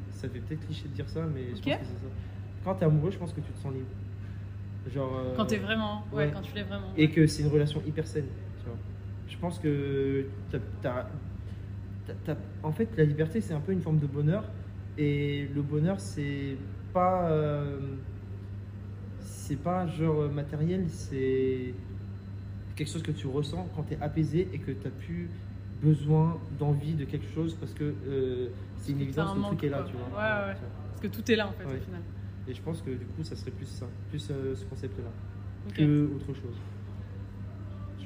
Ça 0.09 0.29
fait 0.29 0.39
peut-être 0.39 0.65
cliché 0.65 0.87
de 0.89 0.93
dire 0.93 1.09
ça, 1.09 1.25
mais 1.27 1.55
je 1.55 1.61
pense 1.63 1.77
que 1.77 1.85
c'est 1.85 1.97
ça. 1.97 2.07
Quand 2.63 2.75
t'es 2.75 2.85
amoureux, 2.85 3.11
je 3.11 3.17
pense 3.17 3.33
que 3.33 3.41
tu 3.41 3.53
te 3.53 3.59
sens 3.59 3.73
libre. 3.73 3.89
Genre. 4.93 5.11
euh, 5.17 5.33
Quand 5.35 5.45
t'es 5.45 5.57
vraiment, 5.57 6.03
ouais, 6.11 6.25
ouais. 6.25 6.31
quand 6.33 6.41
tu 6.41 6.53
l'es 6.55 6.63
vraiment. 6.63 6.87
et 6.95 7.09
que 7.09 7.25
c'est 7.27 7.41
une 7.43 7.49
relation 7.49 7.81
hyper 7.87 8.05
saine. 8.05 8.27
Tu 8.59 8.65
vois. 8.69 8.77
Je 9.27 9.37
pense 9.37 9.57
que 9.59 10.25
t'as- 10.51 10.59
t'as- 10.81 11.09
t'as- 12.07 12.13
t'as- 12.25 12.39
en 12.63 12.71
fait 12.71 12.89
la 12.97 13.03
liberté 13.03 13.41
c'est 13.41 13.53
un 13.55 13.59
peu 13.59 13.71
une 13.71 13.81
forme 13.81 13.97
de 13.99 14.05
bonheur 14.05 14.43
et 14.97 15.47
le 15.55 15.61
bonheur 15.63 15.99
c'est 15.99 16.55
pas 16.93 17.29
euh, 17.31 17.79
c'est 19.21 19.57
pas 19.61 19.87
genre 19.87 20.29
matériel 20.31 20.85
c'est 20.87 21.73
quelque 22.75 22.91
chose 22.91 23.03
que 23.03 23.11
tu 23.11 23.27
ressens 23.27 23.67
quand 23.75 23.83
tu 23.83 23.93
es 23.95 23.97
apaisé 24.01 24.47
et 24.53 24.59
que 24.59 24.71
tu 24.71 24.87
as 24.87 24.91
plus 24.91 25.29
besoin 25.81 26.37
d'envie 26.59 26.93
de 26.93 27.05
quelque 27.05 27.27
chose 27.33 27.55
parce 27.59 27.73
que 27.73 27.93
euh, 28.07 28.47
c'est 28.77 28.91
une 28.91 28.99
t'as 28.99 29.03
évidence 29.03 29.35
le 29.35 29.41
truc 29.43 29.63
est 29.63 29.69
là 29.69 29.77
quoi. 29.79 29.87
tu 29.89 29.97
vois 29.97 30.07
Ouais, 30.19 30.47
ouais. 30.53 30.55
Parce 30.91 31.01
que 31.01 31.07
tout 31.07 31.31
est 31.31 31.35
là 31.35 31.47
en 31.47 31.51
fait 31.51 31.65
Ouais. 31.65 31.77
au 31.79 31.83
final. 31.83 32.01
Et 32.47 32.53
je 32.53 32.61
pense 32.61 32.81
que 32.81 32.91
du 32.91 33.05
coup 33.05 33.23
ça 33.23 33.35
serait 33.35 33.51
plus 33.51 33.65
ça 33.65 33.87
plus 34.09 34.27
euh, 34.31 34.55
ce 34.55 34.65
concept 34.65 34.97
là 34.99 35.09
Ok. 35.67 35.75
que 35.77 36.09
autre 36.15 36.27
chose 36.27 36.55
je, 37.99 38.05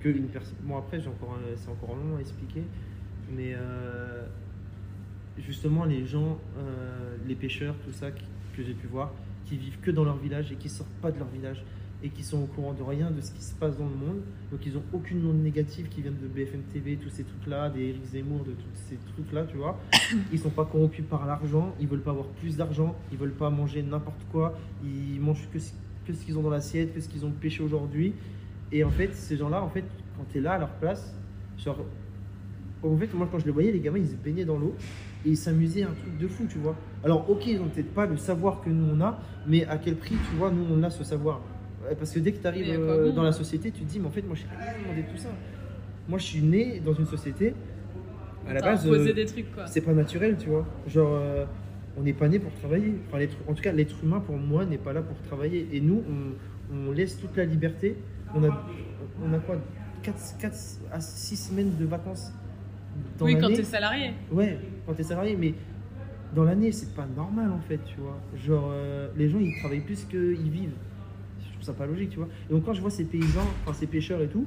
que 0.00 0.08
une 0.08 0.28
personne. 0.28 0.56
Bon 0.62 0.76
après 0.78 1.00
j'ai 1.00 1.08
encore 1.08 1.34
un- 1.34 1.56
c'est 1.56 1.68
encore 1.70 1.94
long 1.96 2.16
à 2.16 2.20
expliquer, 2.20 2.62
mais 3.34 3.54
euh, 3.56 4.26
justement 5.38 5.84
les 5.84 6.04
gens, 6.06 6.38
euh, 6.58 7.16
les 7.26 7.34
pêcheurs, 7.36 7.74
tout 7.84 7.92
ça 7.92 8.10
qui- 8.10 8.24
que 8.56 8.62
j'ai 8.62 8.74
pu 8.74 8.86
voir, 8.88 9.12
qui 9.46 9.56
vivent 9.56 9.78
que 9.80 9.90
dans 9.90 10.04
leur 10.04 10.16
village 10.18 10.50
et 10.52 10.56
qui 10.56 10.68
sortent 10.68 10.90
pas 11.00 11.10
de 11.12 11.18
leur 11.18 11.28
village 11.28 11.64
et 12.02 12.08
qui 12.08 12.22
sont 12.22 12.42
au 12.42 12.46
courant 12.46 12.72
de 12.72 12.82
rien 12.82 13.10
de 13.10 13.20
ce 13.20 13.30
qui 13.30 13.42
se 13.42 13.54
passe 13.54 13.78
dans 13.78 13.86
le 13.86 13.94
monde. 13.94 14.20
Donc 14.50 14.66
ils 14.66 14.76
ont 14.76 14.82
aucune 14.92 15.24
onde 15.26 15.42
négative 15.42 15.88
qui 15.88 16.02
viennent 16.02 16.18
de 16.20 16.26
BFM 16.26 16.62
TV, 16.72 16.96
tous 16.96 17.10
ces 17.10 17.24
trucs-là, 17.24 17.70
des 17.70 17.88
Eric 17.88 18.04
Zemmour, 18.04 18.44
de 18.44 18.52
tous 18.52 18.68
ces 18.88 18.96
trucs-là, 19.12 19.44
tu 19.44 19.56
vois. 19.56 19.78
Ils 20.32 20.38
sont 20.38 20.50
pas 20.50 20.64
corrompus 20.64 21.04
par 21.08 21.26
l'argent, 21.26 21.74
ils 21.80 21.86
veulent 21.86 22.02
pas 22.02 22.10
avoir 22.10 22.26
plus 22.26 22.56
d'argent, 22.56 22.96
ils 23.12 23.18
veulent 23.18 23.32
pas 23.32 23.50
manger 23.50 23.82
n'importe 23.82 24.20
quoi, 24.32 24.58
ils 24.84 25.20
mangent 25.20 25.48
que 25.52 25.58
ce, 25.58 26.24
qu'ils 26.24 26.36
ont 26.38 26.42
dans 26.42 26.50
l'assiette, 26.50 26.94
que 26.94 27.00
ce 27.00 27.08
qu'ils 27.08 27.24
ont 27.24 27.30
pêché 27.30 27.62
aujourd'hui. 27.62 28.14
Et 28.72 28.82
en 28.84 28.90
fait, 28.90 29.14
ces 29.14 29.36
gens-là, 29.36 29.62
en 29.62 29.68
fait, 29.68 29.84
quand 30.16 30.24
tu 30.30 30.38
es 30.38 30.40
là 30.40 30.52
à 30.52 30.58
leur 30.58 30.70
place, 30.70 31.14
genre, 31.58 31.78
en 32.82 32.96
fait, 32.96 33.14
moi 33.14 33.28
quand 33.30 33.38
je 33.38 33.44
les 33.44 33.52
voyais, 33.52 33.70
les 33.70 33.80
gamins, 33.80 33.98
ils 33.98 34.08
se 34.08 34.16
baignaient 34.16 34.44
dans 34.44 34.58
l'eau 34.58 34.74
et 35.24 35.30
ils 35.30 35.36
s'amusaient 35.36 35.84
un 35.84 35.92
truc 35.92 36.18
de 36.18 36.26
fou, 36.26 36.46
tu 36.50 36.58
vois. 36.58 36.74
Alors, 37.04 37.30
ok, 37.30 37.46
ils 37.46 37.60
ont 37.60 37.68
peut-être 37.68 37.94
pas 37.94 38.06
le 38.06 38.16
savoir 38.16 38.60
que 38.60 38.70
nous 38.70 38.92
on 38.92 39.00
a, 39.00 39.20
mais 39.46 39.64
à 39.66 39.78
quel 39.78 39.96
prix, 39.96 40.16
tu 40.30 40.36
vois, 40.36 40.50
nous 40.50 40.64
on 40.68 40.82
a 40.82 40.90
ce 40.90 41.04
savoir? 41.04 41.40
Parce 41.98 42.12
que 42.12 42.18
dès 42.20 42.32
que 42.32 42.40
tu 42.40 42.46
arrives 42.46 42.78
bon 42.78 43.12
dans 43.14 43.22
la 43.22 43.32
société, 43.32 43.70
tu 43.70 43.82
te 43.82 43.90
dis, 43.90 43.98
mais 43.98 44.06
en 44.06 44.10
fait, 44.10 44.22
moi 44.22 44.36
je 44.36 44.42
n'ai 44.42 44.62
rien 44.62 44.82
demandé 44.82 45.02
de 45.02 45.08
tout 45.08 45.16
ça. 45.16 45.28
Moi 46.08 46.18
je 46.18 46.24
suis 46.24 46.42
né 46.42 46.80
dans 46.84 46.94
une 46.94 47.06
société, 47.06 47.54
à 48.48 48.54
la 48.54 48.60
base, 48.60 48.86
euh, 48.88 49.12
des 49.12 49.26
trucs, 49.26 49.52
quoi. 49.54 49.66
c'est 49.66 49.80
pas 49.82 49.92
naturel, 49.92 50.36
tu 50.38 50.48
vois. 50.48 50.66
Genre, 50.86 51.10
euh, 51.12 51.44
on 51.96 52.02
n'est 52.02 52.12
pas 52.12 52.28
né 52.28 52.38
pour 52.38 52.52
travailler. 52.54 52.94
Enfin, 53.08 53.18
l'être- 53.18 53.36
en 53.48 53.54
tout 53.54 53.62
cas, 53.62 53.72
l'être 53.72 53.96
humain, 54.02 54.20
pour 54.20 54.36
moi, 54.36 54.64
n'est 54.64 54.78
pas 54.78 54.92
là 54.92 55.02
pour 55.02 55.16
travailler. 55.22 55.68
Et 55.72 55.80
nous, 55.80 56.02
on, 56.72 56.76
on 56.88 56.92
laisse 56.92 57.18
toute 57.20 57.36
la 57.36 57.44
liberté. 57.44 57.96
On 58.34 58.42
a, 58.44 58.66
on 59.22 59.32
a 59.34 59.38
quoi 59.38 59.56
4, 60.02 60.16
à 60.90 61.00
6 61.00 61.36
semaines 61.36 61.76
de 61.78 61.84
vacances 61.84 62.32
dans 63.18 63.26
Oui, 63.26 63.34
quand 63.34 63.42
l'année. 63.42 63.56
t'es 63.56 63.64
salarié. 63.64 64.10
Ouais, 64.32 64.58
quand 64.86 64.94
t'es 64.94 65.02
salarié, 65.04 65.36
mais 65.38 65.54
dans 66.34 66.44
l'année, 66.44 66.72
c'est 66.72 66.94
pas 66.94 67.06
normal 67.14 67.50
en 67.52 67.60
fait, 67.60 67.78
tu 67.84 67.96
vois. 68.00 68.18
Genre, 68.34 68.70
euh, 68.72 69.08
les 69.16 69.28
gens, 69.28 69.38
ils 69.38 69.54
travaillent 69.60 69.80
plus 69.80 70.04
qu'ils 70.04 70.50
vivent. 70.50 70.72
Trouve 71.62 71.74
ça 71.74 71.78
pas 71.78 71.86
logique, 71.86 72.10
tu 72.10 72.16
vois. 72.16 72.28
Et 72.50 72.52
donc, 72.52 72.64
quand 72.64 72.72
je 72.74 72.80
vois 72.80 72.90
ces 72.90 73.04
paysans, 73.04 73.46
enfin 73.62 73.72
ces 73.72 73.86
pêcheurs 73.86 74.20
et 74.20 74.26
tout, 74.26 74.46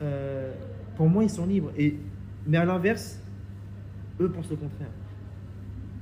euh, 0.00 0.52
pour 0.96 1.08
moi, 1.08 1.24
ils 1.24 1.30
sont 1.30 1.44
libres. 1.44 1.72
Et, 1.76 1.96
mais 2.46 2.56
à 2.56 2.64
l'inverse, 2.64 3.20
eux 4.20 4.28
pensent 4.30 4.50
le 4.50 4.56
contraire. 4.56 4.88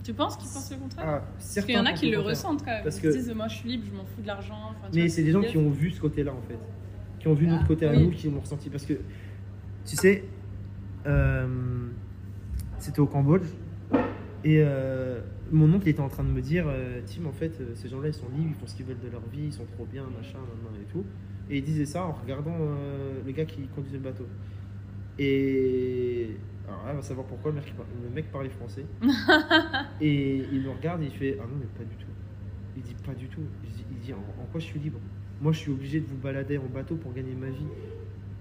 Tu 0.02 0.12
penses 0.12 0.36
qu'ils 0.36 0.50
pensent 0.50 0.70
le 0.70 0.76
contraire 0.76 1.04
Ah, 1.08 1.22
Parce 1.38 1.64
qu'il 1.64 1.74
y 1.74 1.78
en 1.78 1.86
a 1.86 1.94
qui 1.94 2.10
le 2.10 2.20
ressentent 2.20 2.62
quand 2.62 2.70
même. 2.72 2.82
Parce 2.82 2.98
Ils 2.98 3.02
que- 3.02 3.08
disent, 3.12 3.32
moi 3.34 3.48
je 3.48 3.54
suis 3.56 3.68
libre, 3.70 3.84
je 3.90 3.96
m'en 3.96 4.04
fous 4.04 4.20
de 4.20 4.26
l'argent. 4.26 4.58
Enfin, 4.70 4.88
Mais 4.94 5.08
c'est 5.08 5.22
des 5.22 5.30
gens 5.32 5.40
qui 5.40 5.56
ont 5.56 5.70
vu 5.70 5.90
ce 5.90 6.00
côté-là 6.00 6.32
en 6.32 6.42
fait. 6.46 6.58
Qui 7.20 7.28
ont 7.28 7.34
vu 7.34 7.46
Ah, 7.48 7.52
notre 7.52 7.66
côté 7.66 7.86
à 7.86 7.94
nous, 7.96 8.10
qui 8.10 8.28
l'ont 8.28 8.40
ressenti. 8.40 8.68
Parce 8.68 8.84
que, 8.84 8.92
tu 9.86 9.96
sais, 9.96 10.24
euh, 11.06 11.46
c'était 12.78 13.00
au 13.00 13.06
Cambodge. 13.06 13.46
Et 14.44 14.58
euh, 14.62 15.20
mon 15.54 15.72
oncle 15.72 15.88
était 15.88 16.00
en 16.00 16.08
train 16.08 16.24
de 16.24 16.30
me 16.30 16.42
dire 16.42 16.64
euh, 16.66 17.00
Tim, 17.06 17.26
en 17.26 17.32
fait, 17.32 17.60
euh, 17.60 17.74
ces 17.74 17.88
gens-là, 17.88 18.08
ils 18.08 18.14
sont 18.14 18.28
libres, 18.36 18.50
ils 18.50 18.54
font 18.54 18.66
ce 18.66 18.74
qu'ils 18.74 18.86
veulent 18.86 19.00
de 19.00 19.08
leur 19.08 19.22
vie, 19.28 19.44
ils 19.46 19.52
sont 19.52 19.64
trop 19.64 19.86
bien, 19.86 20.04
machin, 20.16 20.38
et 20.82 20.92
tout. 20.92 21.04
Et 21.48 21.58
il 21.58 21.64
disait 21.64 21.86
ça 21.86 22.04
en 22.04 22.12
regardant 22.12 22.56
euh, 22.58 23.20
le 23.24 23.32
gars 23.32 23.44
qui 23.44 23.68
conduisait 23.68 23.98
le 23.98 24.02
bateau. 24.02 24.26
Et. 25.18 26.36
Alors 26.66 26.86
là, 26.86 26.92
on 26.92 26.96
va 26.96 27.02
savoir 27.02 27.26
pourquoi 27.26 27.50
le 27.50 27.58
mec, 27.58 27.74
le 28.02 28.10
mec 28.10 28.32
parlait 28.32 28.48
français. 28.48 28.86
et 30.00 30.44
il 30.50 30.62
me 30.62 30.70
regarde 30.70 31.02
et 31.02 31.06
il 31.06 31.12
fait 31.12 31.36
Ah 31.38 31.44
non, 31.44 31.56
mais 31.60 31.66
pas 31.66 31.84
du 31.84 31.94
tout. 31.96 32.10
Il 32.76 32.82
dit 32.82 32.94
Pas 33.06 33.14
du 33.14 33.28
tout. 33.28 33.42
Il 33.64 33.70
dit, 33.70 33.84
il 33.92 33.98
dit, 33.98 34.12
en, 34.12 34.16
en 34.16 34.46
quoi 34.50 34.60
je 34.60 34.64
suis 34.64 34.80
libre? 34.80 34.98
Moi, 35.40 35.52
je 35.52 35.58
suis 35.58 35.70
obligé 35.70 36.00
de 36.00 36.06
vous 36.06 36.16
balader 36.16 36.58
en 36.58 36.66
bateau 36.66 36.96
pour 36.96 37.12
gagner 37.12 37.34
ma 37.34 37.50
vie. 37.50 37.66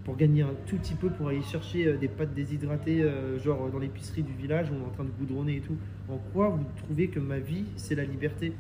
Pour 0.05 0.17
gagner 0.17 0.41
un 0.41 0.53
tout 0.67 0.75
petit 0.77 0.95
peu, 0.95 1.09
pour 1.09 1.30
aller 1.30 1.41
chercher 1.41 1.88
euh, 1.88 1.97
des 1.97 2.09
pâtes 2.09 2.34
déshydratées, 2.34 3.01
euh, 3.03 3.39
genre 3.39 3.69
dans 3.71 3.80
l'épicerie 3.80 4.23
du 4.23 4.34
village 4.34 4.69
où 4.69 4.73
on 4.75 4.81
est 4.84 4.85
en 4.88 4.89
train 4.89 5.05
de 5.05 5.11
goudronner 5.11 5.57
et 5.57 5.61
tout. 5.61 5.77
En 6.09 6.17
quoi 6.34 6.49
vous 6.49 6.65
trouvez 6.75 7.07
que 7.07 7.19
ma 7.21 7.39
vie, 7.39 7.65
c'est 7.77 7.95
la 7.95 8.03
liberté? 8.03 8.53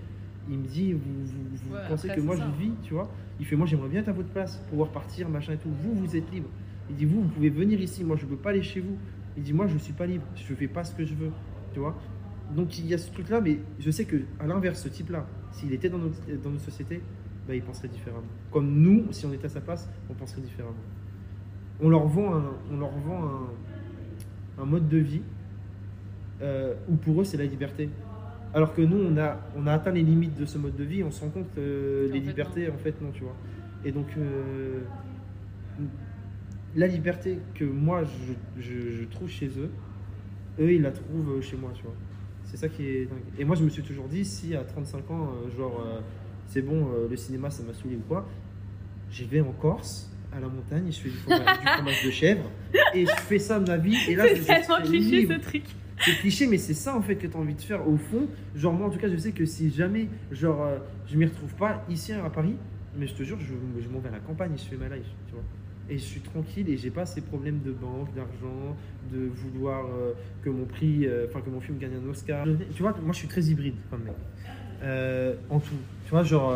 Il 0.49 0.59
me 0.59 0.65
dit 0.67 0.93
Vous, 0.93 0.99
vous, 0.99 1.41
vous 1.67 1.73
Ouais, 1.73 1.81
pensez 1.89 2.09
après, 2.09 2.21
que 2.21 2.25
moi, 2.25 2.37
ça. 2.37 2.45
je 2.57 2.63
vis, 2.63 2.71
tu 2.83 2.93
vois? 2.93 3.09
Il 3.39 3.45
fait 3.45 3.55
Moi, 3.57 3.65
j'aimerais 3.67 3.89
bien 3.89 3.99
être 4.01 4.09
à 4.09 4.13
votre 4.13 4.29
place, 4.29 4.57
pouvoir 4.69 4.89
partir, 4.89 5.27
machin 5.29 5.53
et 5.53 5.57
tout. 5.57 5.69
Vous, 5.69 5.93
vous 5.93 6.15
êtes 6.15 6.31
libre. 6.31 6.47
Il 6.89 6.95
dit 6.95 7.05
Vous, 7.05 7.21
vous 7.23 7.27
pouvez 7.29 7.49
venir 7.49 7.79
ici. 7.81 8.03
Moi, 8.05 8.15
je 8.15 8.23
ne 8.25 8.29
peux 8.29 8.37
pas 8.37 8.51
aller 8.51 8.63
chez 8.63 8.79
vous. 8.79 8.97
Il 9.35 9.43
dit 9.43 9.51
Moi, 9.53 9.67
je 9.67 9.73
ne 9.73 9.79
suis 9.79 9.93
pas 9.93 10.05
libre. 10.05 10.23
Je 10.35 10.53
fais 10.53 10.67
pas 10.67 10.83
ce 10.85 10.95
que 10.95 11.03
je 11.05 11.13
veux. 11.13 11.31
Tu 11.73 11.79
vois? 11.79 11.97
Donc, 12.55 12.77
il 12.79 12.85
y 12.87 12.93
a 12.93 12.97
ce 12.97 13.11
truc-là, 13.11 13.41
mais 13.41 13.59
je 13.79 13.89
sais 13.91 14.05
que 14.05 14.17
à 14.39 14.45
l'inverse, 14.47 14.81
ce 14.81 14.87
type-là, 14.89 15.25
s'il 15.51 15.73
était 15.73 15.89
dans 15.89 15.97
notre, 15.97 16.19
dans 16.41 16.51
notre 16.51 16.63
société, 16.63 17.01
bah, 17.47 17.55
il 17.55 17.61
penserait 17.63 17.87
différemment. 17.89 18.23
Comme 18.51 18.69
nous, 18.81 19.07
si 19.11 19.25
on 19.25 19.33
était 19.33 19.45
à 19.45 19.49
sa 19.49 19.59
place, 19.61 19.89
on 20.09 20.13
penserait 20.13 20.41
différemment. 20.41 20.75
On 21.81 21.89
leur 21.89 22.05
vend 22.07 22.35
un, 22.35 22.43
on 22.71 22.77
leur 22.77 22.91
vend 22.91 23.23
un, 23.25 24.61
un 24.61 24.65
mode 24.65 24.87
de 24.87 24.97
vie 24.97 25.21
euh, 26.41 26.73
où 26.89 26.95
pour 26.95 27.21
eux, 27.21 27.23
c'est 27.23 27.37
la 27.37 27.45
liberté. 27.45 27.89
Alors 28.53 28.73
que 28.73 28.81
nous, 28.81 28.97
on 28.97 29.17
a, 29.17 29.39
on 29.57 29.65
a 29.65 29.73
atteint 29.73 29.91
les 29.91 30.03
limites 30.03 30.37
de 30.37 30.45
ce 30.45 30.57
mode 30.57 30.75
de 30.75 30.83
vie, 30.83 31.03
on 31.03 31.11
se 31.11 31.21
rend 31.21 31.29
compte 31.29 31.47
que 31.55 32.07
En 32.09 32.13
les 32.13 32.21
fait, 32.21 32.27
libertés, 32.27 32.69
en 32.69 32.77
fait, 32.77 33.01
non, 33.01 33.09
tu 33.11 33.23
vois. 33.23 33.35
Et 33.83 33.91
donc, 33.91 34.07
euh, 34.17 34.81
la 36.75 36.87
liberté 36.87 37.39
que 37.55 37.65
moi, 37.65 38.03
je, 38.03 38.61
je- 38.61 38.89
je 38.91 39.03
trouve 39.05 39.29
chez 39.29 39.47
eux, 39.57 39.69
eux, 40.59 40.73
ils 40.73 40.81
la 40.81 40.91
trouvent 40.91 41.41
chez 41.41 41.55
moi, 41.57 41.71
tu 41.73 41.83
vois. 41.83 41.93
C'est 42.45 42.57
ça 42.57 42.69
qui 42.69 42.85
est 42.85 43.05
dingue. 43.05 43.23
Et 43.39 43.45
moi, 43.45 43.55
je 43.55 43.63
me 43.63 43.69
suis 43.69 43.83
toujours 43.83 44.07
dit, 44.07 44.25
si 44.25 44.55
à 44.55 44.63
35 44.63 45.09
ans, 45.11 45.29
euh, 45.45 45.49
genre, 45.57 45.81
euh, 45.85 45.99
c'est 46.47 46.61
bon, 46.61 46.87
euh, 46.93 47.07
le 47.09 47.15
cinéma, 47.15 47.49
ça 47.49 47.63
m'a 47.63 47.73
saoulé 47.73 47.95
ou 47.95 48.03
quoi, 48.07 48.27
j'y 49.11 49.25
vais 49.25 49.41
en 49.41 49.51
Corse, 49.51 50.11
à 50.35 50.39
la 50.39 50.47
montagne, 50.47 50.87
je 50.91 50.99
fais 50.99 51.09
du 51.09 51.15
fromage, 51.17 51.59
du 51.59 51.67
fromage 51.67 52.05
de 52.05 52.11
chèvre, 52.11 52.49
et 52.93 53.05
je 53.05 53.11
fais 53.11 53.39
ça 53.39 53.59
de 53.59 53.67
ma 53.67 53.77
vie, 53.77 53.97
et 54.09 54.15
là, 54.15 54.25
C'est 54.33 54.41
tellement 54.41 54.81
cliché 54.83 55.21
libre. 55.21 55.33
ce 55.35 55.39
truc. 55.39 55.63
C'est 55.99 56.11
cliché, 56.17 56.47
mais 56.47 56.57
c'est 56.57 56.73
ça 56.73 56.95
en 56.97 57.01
fait 57.01 57.15
que 57.15 57.27
tu 57.27 57.37
as 57.37 57.39
envie 57.39 57.53
de 57.55 57.61
faire 57.61 57.87
au 57.87 57.95
fond. 57.97 58.27
Genre, 58.55 58.73
moi 58.73 58.87
en 58.87 58.89
tout 58.89 58.99
cas, 58.99 59.07
je 59.09 59.15
sais 59.15 59.31
que 59.31 59.45
si 59.45 59.71
jamais 59.71 60.09
genre, 60.31 60.61
euh, 60.65 60.77
je 61.07 61.15
m'y 61.17 61.25
retrouve 61.25 61.53
pas 61.53 61.85
ici 61.89 62.11
à 62.11 62.29
Paris, 62.29 62.55
mais 62.97 63.07
je 63.07 63.13
te 63.13 63.23
jure, 63.23 63.37
je, 63.39 63.53
je 63.81 63.87
m'en 63.89 63.99
vais 63.99 64.09
à 64.09 64.13
la 64.13 64.19
campagne 64.19 64.51
et 64.53 64.57
je 64.57 64.63
fais 64.65 64.75
ma 64.75 64.93
life, 64.93 65.05
tu 65.27 65.33
vois. 65.33 65.43
Et 65.89 65.97
je 65.97 66.03
suis 66.03 66.21
tranquille 66.21 66.69
et 66.69 66.77
j'ai 66.77 66.89
pas 66.89 67.05
ces 67.05 67.21
problèmes 67.21 67.59
de 67.61 67.71
banque, 67.71 68.13
d'argent, 68.15 68.75
de 69.13 69.29
vouloir 69.35 69.85
euh, 69.85 70.13
que 70.41 70.49
mon 70.49 70.65
prix, 70.65 71.05
euh, 71.05 71.27
enfin 71.29 71.41
que 71.41 71.49
mon 71.49 71.59
film 71.61 71.77
gagne 71.77 71.91
un 72.05 72.09
Oscar. 72.09 72.45
Tu 72.75 72.81
vois, 72.81 72.93
moi 73.01 73.11
je 73.13 73.19
suis 73.19 73.27
très 73.27 73.41
hybride 73.43 73.75
comme 73.89 74.03
mec. 74.03 74.13
Euh, 74.81 75.35
en 75.49 75.59
tout. 75.59 75.75
Tu 76.05 76.09
vois, 76.09 76.23
genre, 76.23 76.53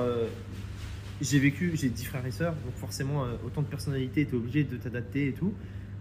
j'ai 1.21 1.39
vécu, 1.39 1.71
j'ai 1.75 1.89
10 1.89 2.05
frères 2.05 2.25
et 2.25 2.31
sœurs, 2.31 2.53
donc 2.65 2.75
forcément, 2.75 3.23
euh, 3.25 3.33
autant 3.45 3.61
de 3.61 3.67
personnalités, 3.67 4.25
tu 4.25 4.35
es 4.35 4.37
obligé 4.37 4.63
de 4.63 4.77
t'adapter 4.77 5.27
et 5.29 5.33
tout. 5.33 5.53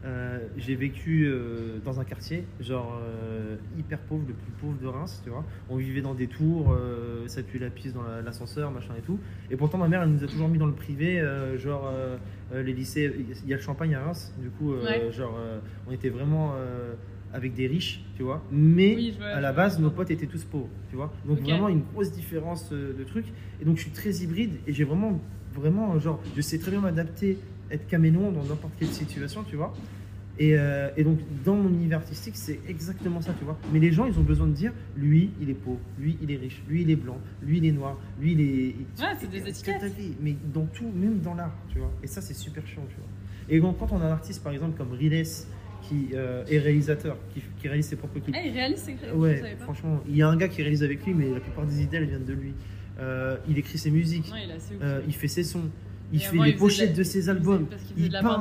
Euh, 0.04 0.38
j'ai 0.56 0.76
vécu 0.76 1.24
euh, 1.26 1.78
dans 1.84 1.98
un 1.98 2.04
quartier, 2.04 2.44
genre 2.60 3.00
euh, 3.02 3.56
hyper 3.78 3.98
pauvre, 3.98 4.24
le 4.28 4.34
plus 4.34 4.52
pauvre 4.60 4.76
de 4.80 4.86
Reims, 4.86 5.20
tu 5.24 5.30
vois. 5.30 5.44
On 5.68 5.76
vivait 5.76 6.02
dans 6.02 6.14
des 6.14 6.28
tours, 6.28 6.76
ça 7.26 7.42
pue 7.42 7.58
la 7.58 7.70
pisse 7.70 7.92
dans 7.94 8.02
la- 8.02 8.22
l'ascenseur, 8.22 8.70
machin 8.70 8.94
et 8.96 9.00
tout. 9.02 9.18
Et 9.50 9.56
pourtant, 9.56 9.78
ma 9.78 9.88
mère, 9.88 10.02
elle 10.02 10.10
nous 10.10 10.22
a 10.22 10.26
toujours 10.28 10.48
mis 10.48 10.58
dans 10.58 10.66
le 10.66 10.74
privé, 10.74 11.24
genre 11.56 11.90
les 12.54 12.72
lycées. 12.72 13.12
Il 13.42 13.48
y 13.48 13.52
a 13.52 13.56
le 13.56 13.62
champagne 13.62 13.94
à 13.96 14.04
Reims, 14.04 14.32
du 14.38 14.50
coup, 14.50 14.74
Ouais. 14.74 15.10
genre, 15.10 15.36
on 15.88 15.92
était 15.92 16.10
vraiment 16.10 16.54
avec 17.32 17.54
des 17.54 17.66
riches, 17.66 18.02
tu 18.16 18.22
vois. 18.22 18.42
Mais 18.50 18.94
Oui, 18.94 19.10
je 19.12 19.18
vois, 19.18 19.26
à 19.28 19.40
la 19.40 19.52
base, 19.52 19.78
nos 19.78 19.90
potes 19.90 20.10
étaient 20.10 20.26
tous 20.26 20.44
pauvres, 20.44 20.68
tu 20.90 20.96
vois. 20.96 21.12
Donc 21.26 21.38
Ok. 21.38 21.44
vraiment 21.44 21.68
une 21.68 21.82
grosse 21.92 22.12
différence 22.12 22.70
euh, 22.72 22.92
de 22.98 23.04
trucs. 23.04 23.26
Et 23.60 23.64
donc 23.64 23.76
je 23.76 23.82
suis 23.82 23.90
très 23.90 24.10
hybride 24.16 24.52
et 24.66 24.72
j'ai 24.72 24.84
vraiment, 24.84 25.20
vraiment, 25.54 25.98
genre, 25.98 26.20
je 26.36 26.40
sais 26.40 26.58
très 26.58 26.70
bien 26.70 26.80
m'adapter, 26.80 27.38
être 27.70 27.86
caméléon 27.88 28.30
dans 28.30 28.44
n'importe 28.44 28.72
quelle 28.78 28.88
situation, 28.88 29.42
tu 29.44 29.56
vois. 29.56 29.74
Et, 30.38 30.54
euh, 30.58 30.90
et 30.98 31.02
donc 31.04 31.18
dans 31.46 31.56
mon 31.56 31.70
univers 31.70 31.98
artistique, 31.98 32.36
c'est 32.36 32.60
exactement 32.68 33.22
ça, 33.22 33.32
tu 33.38 33.44
vois. 33.44 33.58
Mais 33.72 33.78
les 33.78 33.90
gens, 33.90 34.04
ils 34.04 34.18
ont 34.18 34.22
besoin 34.22 34.46
de 34.46 34.52
dire, 34.52 34.72
lui, 34.94 35.30
il 35.40 35.48
est 35.48 35.54
pauvre, 35.54 35.80
lui, 35.98 36.18
il 36.22 36.30
est 36.30 36.36
riche, 36.36 36.62
lui, 36.68 36.82
il 36.82 36.90
est 36.90 36.96
blanc, 36.96 37.18
lui, 37.42 37.56
il 37.58 37.64
est 37.64 37.72
noir, 37.72 37.96
lui, 38.20 38.32
il 38.32 38.40
est. 38.42 38.74
Ouais, 39.02 39.14
c'est 39.18 39.30
des 39.30 39.38
Et- 39.38 39.48
étiquettes. 39.48 39.82
Mais 40.22 40.36
dans 40.52 40.66
tout, 40.66 40.90
même 40.94 41.20
dans 41.20 41.34
l'art, 41.34 41.56
tu 41.70 41.78
vois. 41.78 41.90
Et 42.02 42.06
ça, 42.06 42.20
c'est 42.20 42.34
super 42.34 42.66
chiant, 42.66 42.82
tu 42.90 42.96
vois. 42.96 43.08
Et 43.48 43.60
donc 43.60 43.78
quand 43.78 43.92
on 43.92 44.00
a 44.00 44.04
un 44.04 44.10
artiste, 44.10 44.42
par 44.42 44.52
exemple, 44.52 44.76
comme 44.76 44.92
Riles, 44.92 45.24
qui 45.88 46.08
euh, 46.14 46.44
est 46.48 46.58
réalisateur, 46.58 47.16
qui, 47.32 47.42
qui 47.60 47.68
réalise 47.68 47.86
ses 47.86 47.96
propres 47.96 48.18
clips. 48.20 48.34
Eh, 48.38 48.48
il 48.48 48.52
réalise 48.52 48.78
ses 48.78 48.96
je 49.02 49.14
Ouais, 49.14 49.54
pas. 49.58 49.64
franchement, 49.64 50.00
il 50.08 50.16
y 50.16 50.22
a 50.22 50.28
un 50.28 50.36
gars 50.36 50.48
qui 50.48 50.62
réalise 50.62 50.82
avec 50.82 51.04
lui, 51.04 51.14
mais 51.14 51.30
la 51.32 51.40
plupart 51.40 51.66
des 51.66 51.82
idées, 51.82 51.96
elles 51.98 52.06
viennent 52.08 52.24
de 52.24 52.32
lui. 52.32 52.52
Euh, 52.98 53.36
il 53.48 53.58
écrit 53.58 53.78
ses 53.78 53.90
musiques, 53.90 54.32
il 54.34 54.82
euh, 54.82 55.00
il 55.06 55.14
fait 55.14 55.28
ses 55.28 55.44
sons, 55.44 55.70
il 56.12 56.20
Et 56.20 56.24
fait 56.24 56.36
avant, 56.36 56.44
les 56.44 56.52
pochettes 56.54 56.90
la- 56.90 56.96
de 56.96 57.02
ses 57.02 57.28
albums, 57.28 57.66
il 57.96 58.08
de 58.08 58.12
peint, 58.20 58.38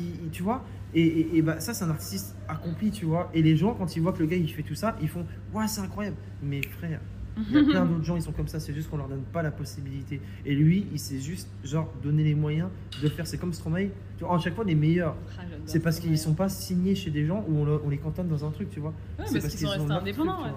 il- 0.00 0.24
il- 0.24 0.30
tu 0.30 0.42
vois. 0.42 0.64
Et, 0.94 1.02
et- 1.02 1.36
et 1.36 1.42
bah, 1.42 1.60
ça, 1.60 1.74
c'est 1.74 1.84
un 1.84 1.90
artiste 1.90 2.34
accompli, 2.48 2.90
tu 2.90 3.04
vois. 3.04 3.30
Et 3.34 3.42
les 3.42 3.56
gens, 3.56 3.74
quand 3.74 3.94
ils 3.96 4.00
voient 4.02 4.12
que 4.12 4.20
le 4.20 4.26
gars, 4.26 4.36
il 4.36 4.50
fait 4.50 4.62
tout 4.62 4.74
ça, 4.74 4.96
ils 5.02 5.08
font 5.08 5.26
Ouais, 5.52 5.68
c'est 5.68 5.80
incroyable. 5.82 6.16
Mais 6.42 6.60
frère, 6.62 7.00
il 7.36 7.52
y 7.54 7.58
a 7.58 7.64
plein 7.64 7.84
d'autres 7.84 8.04
gens, 8.04 8.16
ils 8.16 8.22
sont 8.22 8.32
comme 8.32 8.48
ça, 8.48 8.58
c'est 8.60 8.72
juste 8.74 8.88
qu'on 8.88 8.96
leur 8.96 9.08
donne 9.08 9.22
pas 9.32 9.42
la 9.42 9.50
possibilité. 9.50 10.20
Et 10.44 10.54
lui, 10.54 10.86
il 10.92 10.98
s'est 10.98 11.20
juste, 11.20 11.48
genre, 11.64 11.92
donner 12.02 12.24
les 12.24 12.34
moyens 12.34 12.70
de 12.98 13.02
le 13.02 13.10
faire. 13.10 13.26
C'est 13.26 13.38
comme 13.38 13.52
Stromae. 13.52 13.88
Tu 14.18 14.24
vois, 14.24 14.36
à 14.36 14.38
chaque 14.38 14.54
fois, 14.54 14.64
les 14.64 14.74
meilleurs, 14.74 15.16
Ah, 15.38 15.42
c'est 15.66 15.80
parce 15.80 15.96
ce 15.96 16.00
qu'ils 16.00 16.18
sont 16.18 16.34
pas 16.34 16.48
signés 16.48 16.94
chez 16.94 17.10
des 17.10 17.26
gens 17.26 17.44
où 17.48 17.58
on, 17.58 17.64
le- 17.64 17.80
on 17.84 17.90
les 17.90 17.98
cantonne 17.98 18.28
dans 18.28 18.44
un 18.44 18.50
truc, 18.50 18.70
tu 18.70 18.80
vois. 18.80 18.94
Ouais, 19.18 19.24
C'est 19.26 19.40
parce 19.40 19.54
qu'ils 19.54 19.66
sont 19.66 19.74
ont 19.74 19.78
restés 19.86 19.92
indépendants. 19.92 20.32
truc, 20.42 20.46
ouais. 20.46 20.52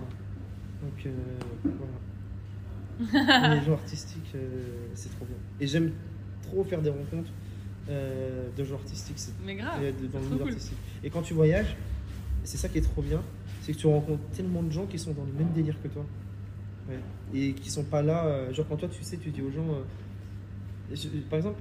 Donc 0.81 1.05
euh, 1.05 1.69
voilà. 3.31 3.55
les 3.55 3.65
gens 3.65 3.73
artistiques, 3.73 4.31
euh, 4.35 4.63
c'est 4.93 5.09
trop 5.15 5.25
bien. 5.25 5.35
Et 5.59 5.67
j'aime 5.67 5.91
trop 6.43 6.63
faire 6.63 6.81
des 6.81 6.89
rencontres 6.89 7.31
euh, 7.89 8.47
de 8.55 8.63
gens 8.63 8.75
artistiques. 8.75 9.17
C'est 9.19 9.33
Mais 9.45 9.55
grave. 9.55 9.81
dans 10.13 10.19
le 10.19 10.37
cool. 10.37 10.47
artistique. 10.49 10.77
Et 11.03 11.09
quand 11.09 11.21
tu 11.21 11.33
voyages, 11.33 11.75
c'est 12.43 12.57
ça 12.57 12.69
qui 12.69 12.77
est 12.77 12.81
trop 12.81 13.01
bien, 13.01 13.21
c'est 13.61 13.73
que 13.73 13.77
tu 13.77 13.87
rencontres 13.87 14.23
tellement 14.35 14.63
de 14.63 14.71
gens 14.71 14.85
qui 14.85 14.97
sont 14.97 15.11
dans 15.11 15.25
le 15.25 15.33
même 15.33 15.51
délire 15.53 15.75
que 15.81 15.87
toi. 15.89 16.05
Ouais. 16.89 16.99
Et 17.33 17.53
qui 17.53 17.69
sont 17.69 17.83
pas 17.83 18.01
là. 18.01 18.25
euh, 18.25 18.53
genre, 18.53 18.65
quand 18.67 18.77
toi, 18.77 18.89
tu 18.89 19.03
sais, 19.03 19.17
tu 19.17 19.29
dis 19.29 19.41
aux 19.41 19.51
gens. 19.51 19.67
euh, 19.69 20.95
je- 20.95 21.07
par 21.29 21.37
exemple, 21.37 21.59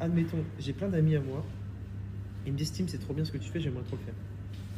admettons, 0.00 0.38
j'ai 0.58 0.72
plein 0.72 0.88
d'amis 0.88 1.16
à 1.16 1.20
moi. 1.20 1.44
Ils 2.46 2.52
me 2.52 2.58
disent 2.58 2.72
Tim, 2.72 2.84
c'est 2.86 2.98
trop 2.98 3.14
bien 3.14 3.24
ce 3.24 3.32
que 3.32 3.38
tu 3.38 3.50
fais, 3.50 3.60
j'aimerais 3.60 3.84
trop 3.84 3.96
le 3.96 4.02
faire. 4.02 4.14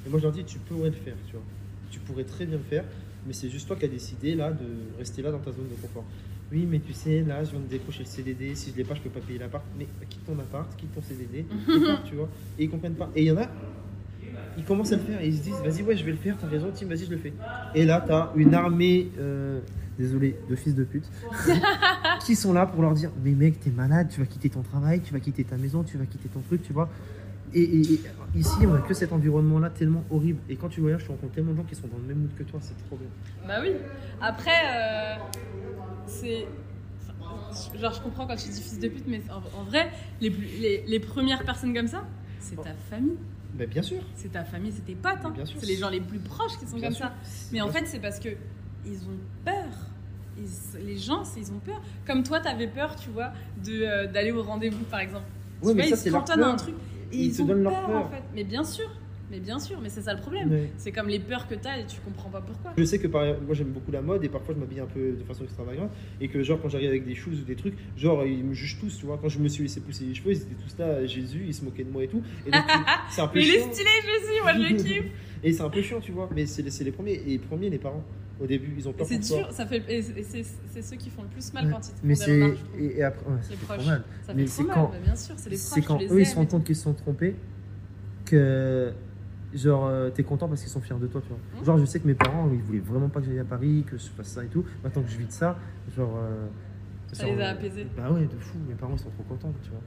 Et 0.07 0.09
moi, 0.11 0.19
je 0.19 0.25
leur 0.25 0.33
dis 0.33 0.45
Tu 0.45 0.59
pourrais 0.59 0.91
le 0.91 0.97
faire, 0.97 1.17
tu 1.27 1.33
vois. 1.33 1.43
Tu 1.91 2.01
pourrais 2.01 2.25
très 2.25 2.47
bien 2.47 2.57
le 2.59 2.63
faire, 2.65 2.85
mais 3.27 3.33
c'est 3.33 3.49
juste 3.51 3.67
toi 3.67 3.77
qui 3.77 3.85
as 3.85 3.89
décidé 3.89 4.35
là 4.35 4.53
de 4.53 4.67
rester 4.99 5.23
là 5.23 5.31
dans 5.31 5.39
ta 5.39 5.53
zone 5.53 5.69
de 5.69 5.81
confort. 5.81 6.05
Oui, 6.53 6.65
mais 6.69 6.79
tu 6.79 6.93
sais, 6.93 7.23
là, 7.23 7.43
je 7.43 7.51
viens 7.51 7.61
de 7.61 7.67
décrocher 7.67 8.01
le 8.01 8.05
CDD. 8.09 8.55
Si 8.55 8.71
je 8.71 8.77
l'ai 8.77 8.85
pas, 8.85 8.95
je 8.95 9.01
peux 9.01 9.11
pas 9.11 9.19
payer 9.21 9.39
l'appart. 9.39 9.65
Mais 9.79 9.87
quitte 10.09 10.25
ton 10.25 10.39
appart, 10.39 10.77
quitte 10.77 10.95
ton 10.95 11.03
CDD, 11.03 11.39
et 11.69 11.81
pars, 11.87 12.05
tu 12.05 12.15
vois. 12.15 12.29
Et 12.59 12.65
ils 12.65 12.71
comprennent 12.71 12.95
pas. 12.95 13.11
Et 13.17 13.23
il 13.23 13.27
y 13.27 13.31
en 13.33 13.37
a, 13.39 13.49
ils 14.59 14.65
commencent 14.65 14.93
à 14.93 14.97
le 14.97 15.03
faire 15.03 15.21
et 15.21 15.29
ils 15.29 15.37
se 15.37 15.43
disent 15.43 15.63
Vas-y, 15.63 15.83
ouais, 15.83 15.97
je 15.97 16.05
vais 16.05 16.13
le 16.13 16.17
faire, 16.17 16.37
t'as 16.41 16.47
raison, 16.49 16.69
Tim, 16.75 16.87
vas-y, 16.87 17.05
je 17.07 17.11
le 17.11 17.19
fais. 17.19 17.33
Et 17.75 17.85
là, 17.85 18.03
t'as 18.07 18.31
une 18.37 18.55
armée, 18.55 19.09
euh, 19.19 19.61
désolé, 19.99 20.37
de 20.49 20.57
fils 20.57 20.75
de 20.75 20.85
pute, 20.85 21.09
qui 22.25 22.35
sont 22.37 22.53
là 22.53 22.67
pour 22.67 22.83
leur 22.83 22.95
dire 22.95 23.11
Mais 23.23 23.33
mec, 23.33 23.61
t'es 23.61 23.71
malade, 23.71 24.09
tu 24.11 24.21
vas 24.21 24.27
quitter 24.27 24.49
ton 24.51 24.63
travail, 24.63 25.01
tu 25.03 25.13
vas 25.13 25.21
quitter 25.21 25.45
ta 25.45 25.57
maison, 25.57 25.83
tu 25.83 25.99
vas 25.99 26.07
quitter 26.07 26.29
ton 26.29 26.41
truc, 26.41 26.63
tu 26.63 26.73
vois. 26.73 26.89
Et, 27.55 27.63
et- 27.63 27.81
et 27.95 28.01
ici, 28.39 28.67
on 28.67 28.75
a 28.75 28.81
que 28.81 28.93
cet 28.93 29.13
environnement-là 29.13 29.71
tellement 29.71 30.05
horrible. 30.11 30.41
Et 30.49 30.57
quand 30.57 30.69
tu 30.69 30.81
voyages, 30.81 31.05
tu 31.05 31.11
rencontres 31.11 31.33
tellement 31.35 31.53
de 31.53 31.57
gens 31.59 31.63
qui 31.65 31.75
sont 31.77 31.87
dans 31.87 31.97
le 31.99 32.03
même 32.05 32.19
mood 32.19 32.31
que 32.37 32.43
toi, 32.43 32.59
c'est 32.61 32.77
trop 32.87 32.97
bien. 32.97 33.07
Bah 33.47 33.61
oui. 33.63 33.71
Après, 34.21 34.51
euh, 34.51 35.15
c'est. 36.07 36.47
Genre, 37.81 37.93
je 37.95 38.01
comprends 38.03 38.27
quand 38.27 38.37
tu 38.37 38.49
dis 38.49 38.61
fils 38.61 38.79
de 38.79 38.89
pute, 38.89 39.07
mais 39.07 39.23
en, 39.31 39.61
en 39.61 39.65
vrai, 39.65 39.89
les, 40.21 40.31
plus- 40.31 40.47
les, 40.61 40.85
les 40.87 41.01
premières 41.01 41.45
personnes 41.45 41.73
comme 41.73 41.87
ça, 41.89 42.05
c'est 42.41 42.57
ta 42.57 42.75
famille. 42.91 43.17
Bah, 43.59 43.67
bien 43.67 43.83
sûr. 43.83 44.03
C'est 44.15 44.33
ta 44.33 44.45
famille, 44.45 44.73
c'est 44.73 44.85
tes 44.85 44.95
potes. 44.95 45.13
hein. 45.25 45.33
C'est 45.59 45.67
les 45.67 45.77
gens 45.77 45.89
les 45.89 46.01
plus 46.01 46.19
proches 46.19 46.59
qui 46.59 46.67
sont 46.67 46.77
Bien 46.77 46.89
comme 46.89 46.97
sûr. 46.97 47.07
ça. 47.07 47.13
Mais 47.53 47.61
en 47.61 47.69
fait, 47.69 47.87
c'est 47.87 47.99
parce 48.01 48.19
que 48.21 48.29
ils 48.85 48.99
ont 48.99 49.19
peur. 49.45 49.65
Ils- 50.39 50.85
les 50.85 50.99
gens, 50.99 51.23
ils 51.37 51.51
ont 51.53 51.59
peur. 51.61 51.81
Comme 52.07 52.23
toi, 52.23 52.41
t'avais 52.41 52.67
peur, 52.69 52.95
tu 52.97 53.09
vois, 53.11 53.33
euh, 53.69 54.07
d'aller 54.07 54.33
au 54.33 54.43
rendez-vous, 54.43 54.85
par 54.85 55.01
exemple. 55.01 55.25
Tu 55.63 55.69
mais 55.69 55.73
vois, 55.73 55.83
ça, 55.85 55.89
ils 55.89 55.97
se 55.97 56.11
cantonnent 56.11 56.43
à 56.43 56.49
un 56.49 56.57
truc. 56.57 56.75
Et 57.13 57.17
Ils 57.17 57.25
ils, 57.27 57.37
te 57.37 57.43
ont 57.43 57.47
donnent 57.47 57.63
leur 57.63 57.87
peur. 57.87 57.97
en 58.07 58.11
fait. 58.11 58.23
Mais 58.35 58.45
bien 58.45 58.63
sûr. 58.65 58.91
Mais 59.31 59.41
bien 59.41 59.59
sûr, 59.59 59.81
mais 59.83 59.89
c'est 59.89 60.03
ça 60.03 60.15
le 60.15 60.21
problème. 60.21 60.57
C'est 60.77 60.93
comme 60.93 61.09
les 61.09 61.19
peurs 61.19 61.49
que 61.49 61.55
t'as 61.57 61.79
et 61.79 61.87
tu 61.87 62.01
comprends 62.01 62.31
pas 62.31 62.41
pourquoi. 62.41 62.73
Je 62.79 62.85
sais 62.85 62.99
que 63.01 63.09
par 63.09 63.25
moi 63.43 63.55
j'aime 63.55 63.71
beaucoup 63.73 63.91
la 63.91 64.01
mode 64.03 64.23
et 64.25 64.29
parfois 64.29 64.55
je 64.55 64.61
m'habille 64.61 64.79
un 64.81 64.87
peu 64.87 65.13
de 65.19 65.25
façon 65.25 65.43
extravagante 65.45 65.91
et 66.21 66.29
que 66.29 66.43
genre 66.45 66.61
quand 66.63 66.69
j'arrive 66.69 66.91
avec 66.91 67.05
des 67.05 67.15
shoes 67.17 67.33
ou 67.41 67.45
des 67.45 67.57
trucs, 67.57 67.75
genre 67.97 68.25
ils 68.25 68.45
me 68.45 68.55
jugent 68.55 68.79
tous, 68.79 68.97
tu 68.99 69.07
vois. 69.07 69.19
Quand 69.21 69.29
je 69.29 69.39
me 69.41 69.49
suis 69.49 69.63
laissé 69.65 69.81
pousser 69.81 70.05
les 70.05 70.15
cheveux, 70.15 70.31
ils 70.33 70.43
étaient 70.43 70.55
tous 70.55 70.79
là, 70.79 71.05
Jésus, 71.07 71.45
ils 71.47 71.55
se 71.55 71.65
moquaient 71.65 71.83
de 71.85 71.91
moi 71.91 72.05
et 72.05 72.09
tout. 72.09 72.23
Et 72.47 72.51
donc 72.53 72.63
tu- 72.69 72.79
c'est 73.11 73.21
un 73.21 73.27
peu 73.29 73.39
Mais 73.41 73.45
il 73.47 73.55
est 73.55 73.73
stylé, 73.73 73.91
je 74.03 74.27
suis, 74.27 74.43
moi 74.43 74.53
je 74.55 74.59
le 74.75 74.77
kiffe. 74.83 75.13
Et 75.43 75.53
c'est 75.53 75.63
un 75.63 75.71
peu 75.71 75.83
chiant, 75.83 76.01
tu 76.01 76.13
vois. 76.13 76.29
Mais 76.35 76.47
c'est 76.47 76.63
les, 76.63 76.71
c'est 76.71 76.85
les 76.85 76.93
premiers 76.93 77.15
et 77.15 77.25
les 77.25 77.39
premiers 77.39 77.69
les 77.71 77.79
parents. 77.79 78.05
Au 78.41 78.47
début, 78.47 78.75
ils 78.77 78.87
ont 78.87 78.93
peur 78.93 79.07
c'est 79.09 79.19
dur, 79.19 79.49
ça 79.51 79.65
fait, 79.67 79.83
c'est- 79.89 80.23
c'est 80.23 80.45
c'est 80.71 80.83
ceux 80.83 80.97
qui 80.97 81.09
font 81.09 81.23
le 81.23 81.29
plus 81.29 81.53
mal 81.55 81.65
Ouais. 81.67 81.73
quand 81.73 81.79
ils 81.89 81.93
te 81.95 81.97
font 81.97 82.01
Mais 82.05 82.15
des 82.15 82.21
c'est 82.21 82.33
remarques. 82.43 82.59
et, 82.79 82.99
et 82.99 83.03
après 83.03 83.27
ouais, 83.31 83.37
Les 83.39 83.57
c'est 83.57 83.57
proches. 83.65 83.79
trop 83.79 83.87
mal. 83.89 84.05
Ça 84.27 84.35
fait 84.35 84.47
c'est 84.47 84.57
trop 84.63 84.67
mal, 84.69 84.75
quand- 84.77 84.91
bah, 84.91 84.99
bien 85.05 85.17
sûr, 85.17 85.35
c'est 85.39 85.51
les 85.51 85.57
C'est 85.57 85.71
proches, 85.81 85.87
quand 85.89 85.97
tu 85.97 86.05
les 86.07 86.13
eux 86.13 86.21
ils 86.21 86.27
se 86.27 86.35
rendent 86.37 86.49
compte 86.49 86.65
qu'ils 86.65 86.77
se 86.77 86.83
sont 86.83 86.93
trompés 86.93 87.35
que 88.27 88.93
genre 89.57 89.87
euh, 89.87 90.11
t'es 90.11 90.23
content 90.23 90.49
parce 90.49 90.61
qu'ils 90.63 90.71
sont 90.71 90.81
fiers 90.81 90.97
de 91.01 91.07
toi, 91.07 91.21
tu 91.21 91.29
vois. 91.29 91.39
Mmh. 91.61 91.65
Genre 91.65 91.79
je 91.79 91.85
sais 91.85 92.01
que 92.01 92.07
mes 92.07 92.15
parents 92.15 92.49
ils 92.53 92.61
voulaient 92.63 92.79
vraiment 92.81 93.09
pas 93.09 93.21
que 93.21 93.27
j'aille 93.27 93.39
à 93.39 93.45
Paris, 93.45 93.85
que 93.87 93.97
je 93.99 94.05
fasse 94.09 94.29
ça 94.29 94.45
et 94.45 94.49
tout. 94.49 94.65
Maintenant 94.85 95.03
que 95.03 95.09
je 95.09 95.17
vis 95.19 95.27
de 95.27 95.33
ça, 95.33 95.57
genre 95.97 96.17
euh, 96.17 96.47
Ça 97.13 97.27
genre, 97.27 97.35
les 97.37 97.43
a 97.43 97.47
euh, 97.49 97.53
apaisés. 97.53 97.87
Bah 97.97 98.11
ouais, 98.13 98.27
de 98.27 98.37
fou. 98.39 98.59
Mes 98.69 98.75
parents 98.75 98.93
ils 98.95 98.99
sont 99.01 99.11
trop 99.11 99.23
contents, 99.25 99.53
tu 99.63 99.71
vois. 99.71 99.81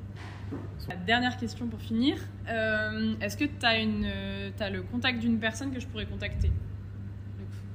La 0.88 0.96
dernière 0.96 1.38
question 1.38 1.68
pour 1.68 1.80
finir. 1.80 2.18
Euh, 2.50 3.14
Est-ce 3.22 3.38
que 3.38 3.46
tu 3.46 3.66
as, 3.66 3.80
une, 3.80 4.08
t'as 4.58 4.70
le 4.72 4.82
contact 4.82 5.20
d'une 5.20 5.38
personne 5.40 5.72
que 5.72 5.80
je 5.80 5.86
pourrais 5.88 6.08
contacter? 6.08 6.52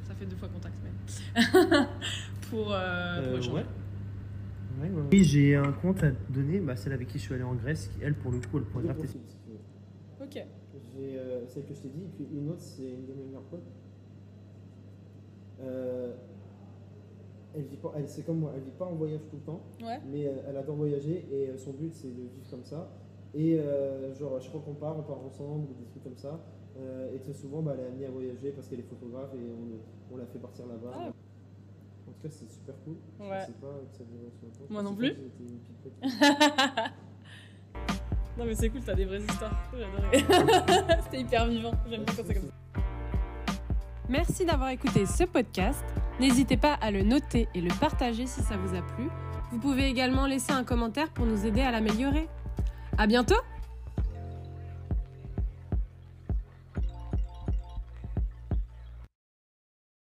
Ça 0.08 0.14
fait 0.14 0.26
deux 0.26 0.36
fois 0.36 0.48
contact, 0.48 0.74
mais. 0.82 0.90
pour, 2.50 2.72
euh, 2.72 3.22
pour 3.22 3.32
Euh, 3.32 3.38
échanger. 3.38 3.50
ouais. 3.52 3.64
Ouais, 4.82 4.88
ouais, 4.88 4.96
ouais. 5.02 5.08
Oui, 5.12 5.22
j'ai 5.24 5.54
un 5.54 5.70
compte 5.70 6.02
à 6.02 6.10
te 6.10 6.32
donner, 6.32 6.58
bah, 6.58 6.74
celle 6.74 6.92
avec 6.94 7.06
qui 7.06 7.18
je 7.18 7.22
suis 7.24 7.34
allé 7.34 7.44
en 7.44 7.54
Grèce, 7.54 7.88
qui 7.94 8.02
elle 8.02 8.14
pour 8.14 8.32
le 8.32 8.38
coup 8.38 8.58
elle 8.58 8.64
pourrait 8.64 8.84
grave 8.84 8.96
tester. 8.98 9.20
Ok. 10.20 10.44
J'ai 10.96 11.18
euh, 11.18 11.46
celle 11.46 11.64
que 11.64 11.74
je 11.74 11.80
t'ai 11.82 11.88
dit, 11.88 12.06
puis 12.14 12.26
une 12.32 12.48
autre, 12.50 12.60
c'est 12.60 12.82
une 12.90 13.06
de 13.06 13.12
mes 13.14 13.24
meilleures 13.24 13.42
potes. 13.42 13.60
Euh, 15.60 16.12
elle 17.54 17.62
vit 17.62 17.76
pas, 17.76 17.92
elle, 17.96 18.08
c'est 18.08 18.22
comme 18.22 18.38
moi, 18.40 18.52
elle 18.54 18.62
vit 18.62 18.70
pas 18.72 18.84
en 18.86 18.94
voyage 18.94 19.20
tout 19.30 19.36
le 19.36 19.42
temps, 19.42 19.60
Ouais. 19.82 19.98
mais 20.10 20.26
euh, 20.26 20.32
elle 20.48 20.56
adore 20.56 20.76
voyager 20.76 21.26
et 21.30 21.48
euh, 21.50 21.56
son 21.56 21.72
but 21.72 21.92
c'est 21.94 22.08
de 22.08 22.22
vivre 22.22 22.50
comme 22.50 22.64
ça. 22.64 22.90
Et 23.36 23.58
genre, 24.16 24.40
chaque 24.40 24.52
fois 24.52 24.60
qu'on 24.64 24.74
part, 24.74 24.96
on 24.96 25.02
part 25.02 25.18
ensemble, 25.24 25.64
ou 25.68 25.74
des 25.74 25.86
trucs 25.86 26.04
comme 26.04 26.16
ça. 26.16 26.38
Et 27.12 27.18
très 27.18 27.32
souvent, 27.32 27.62
bah, 27.62 27.72
elle 27.74 27.84
est 27.84 27.86
amenée 27.88 28.06
à 28.06 28.10
voyager 28.10 28.52
parce 28.52 28.68
qu'elle 28.68 28.78
est 28.78 28.82
photographe 28.84 29.30
et 29.34 29.38
on, 29.38 30.14
on 30.14 30.16
la 30.18 30.24
fait 30.26 30.38
partir 30.38 30.66
là-bas. 30.68 30.92
Ah. 30.94 31.08
En 31.08 32.12
tout 32.12 32.20
cas, 32.22 32.28
c'est 32.30 32.48
super 32.48 32.76
cool. 32.84 32.94
Je 33.18 33.24
Ouais. 33.24 33.40
sais 33.44 33.52
pas 33.60 33.74
que 33.90 33.96
ça 33.96 34.04
durait 34.04 34.26
aussi 34.28 34.44
longtemps. 34.44 34.64
Je 34.68 34.72
Moi 34.72 34.82
non 34.84 34.94
plus. 34.94 35.12
non, 38.36 38.44
mais 38.46 38.54
c'est 38.54 38.68
cool, 38.68 38.80
t'as 38.80 38.94
des 38.94 39.04
vraies 39.04 39.20
histoires. 39.20 39.52
C'était 41.04 41.20
hyper 41.20 41.46
vivant. 41.46 41.72
J'aime 41.88 42.04
bien 42.04 42.14
quand 42.16 42.22
c'est 42.26 42.34
comme 42.34 42.48
ça. 42.48 42.80
Merci 44.08 44.44
d'avoir 44.44 44.68
écouté 44.70 45.06
ce 45.06 45.24
podcast. 45.24 45.84
N'hésitez 46.20 46.56
pas 46.56 46.74
à 46.74 46.90
le 46.90 47.02
noter 47.02 47.48
et 47.54 47.60
le 47.60 47.70
partager 47.80 48.26
si 48.26 48.42
ça 48.42 48.56
vous 48.56 48.76
a 48.76 48.82
plu. 48.82 49.08
Vous 49.50 49.58
pouvez 49.58 49.86
également 49.86 50.26
laisser 50.26 50.52
un 50.52 50.64
commentaire 50.64 51.10
pour 51.10 51.26
nous 51.26 51.46
aider 51.46 51.62
à 51.62 51.70
l'améliorer. 51.70 52.28
À 52.98 53.06
bientôt! 53.06 53.40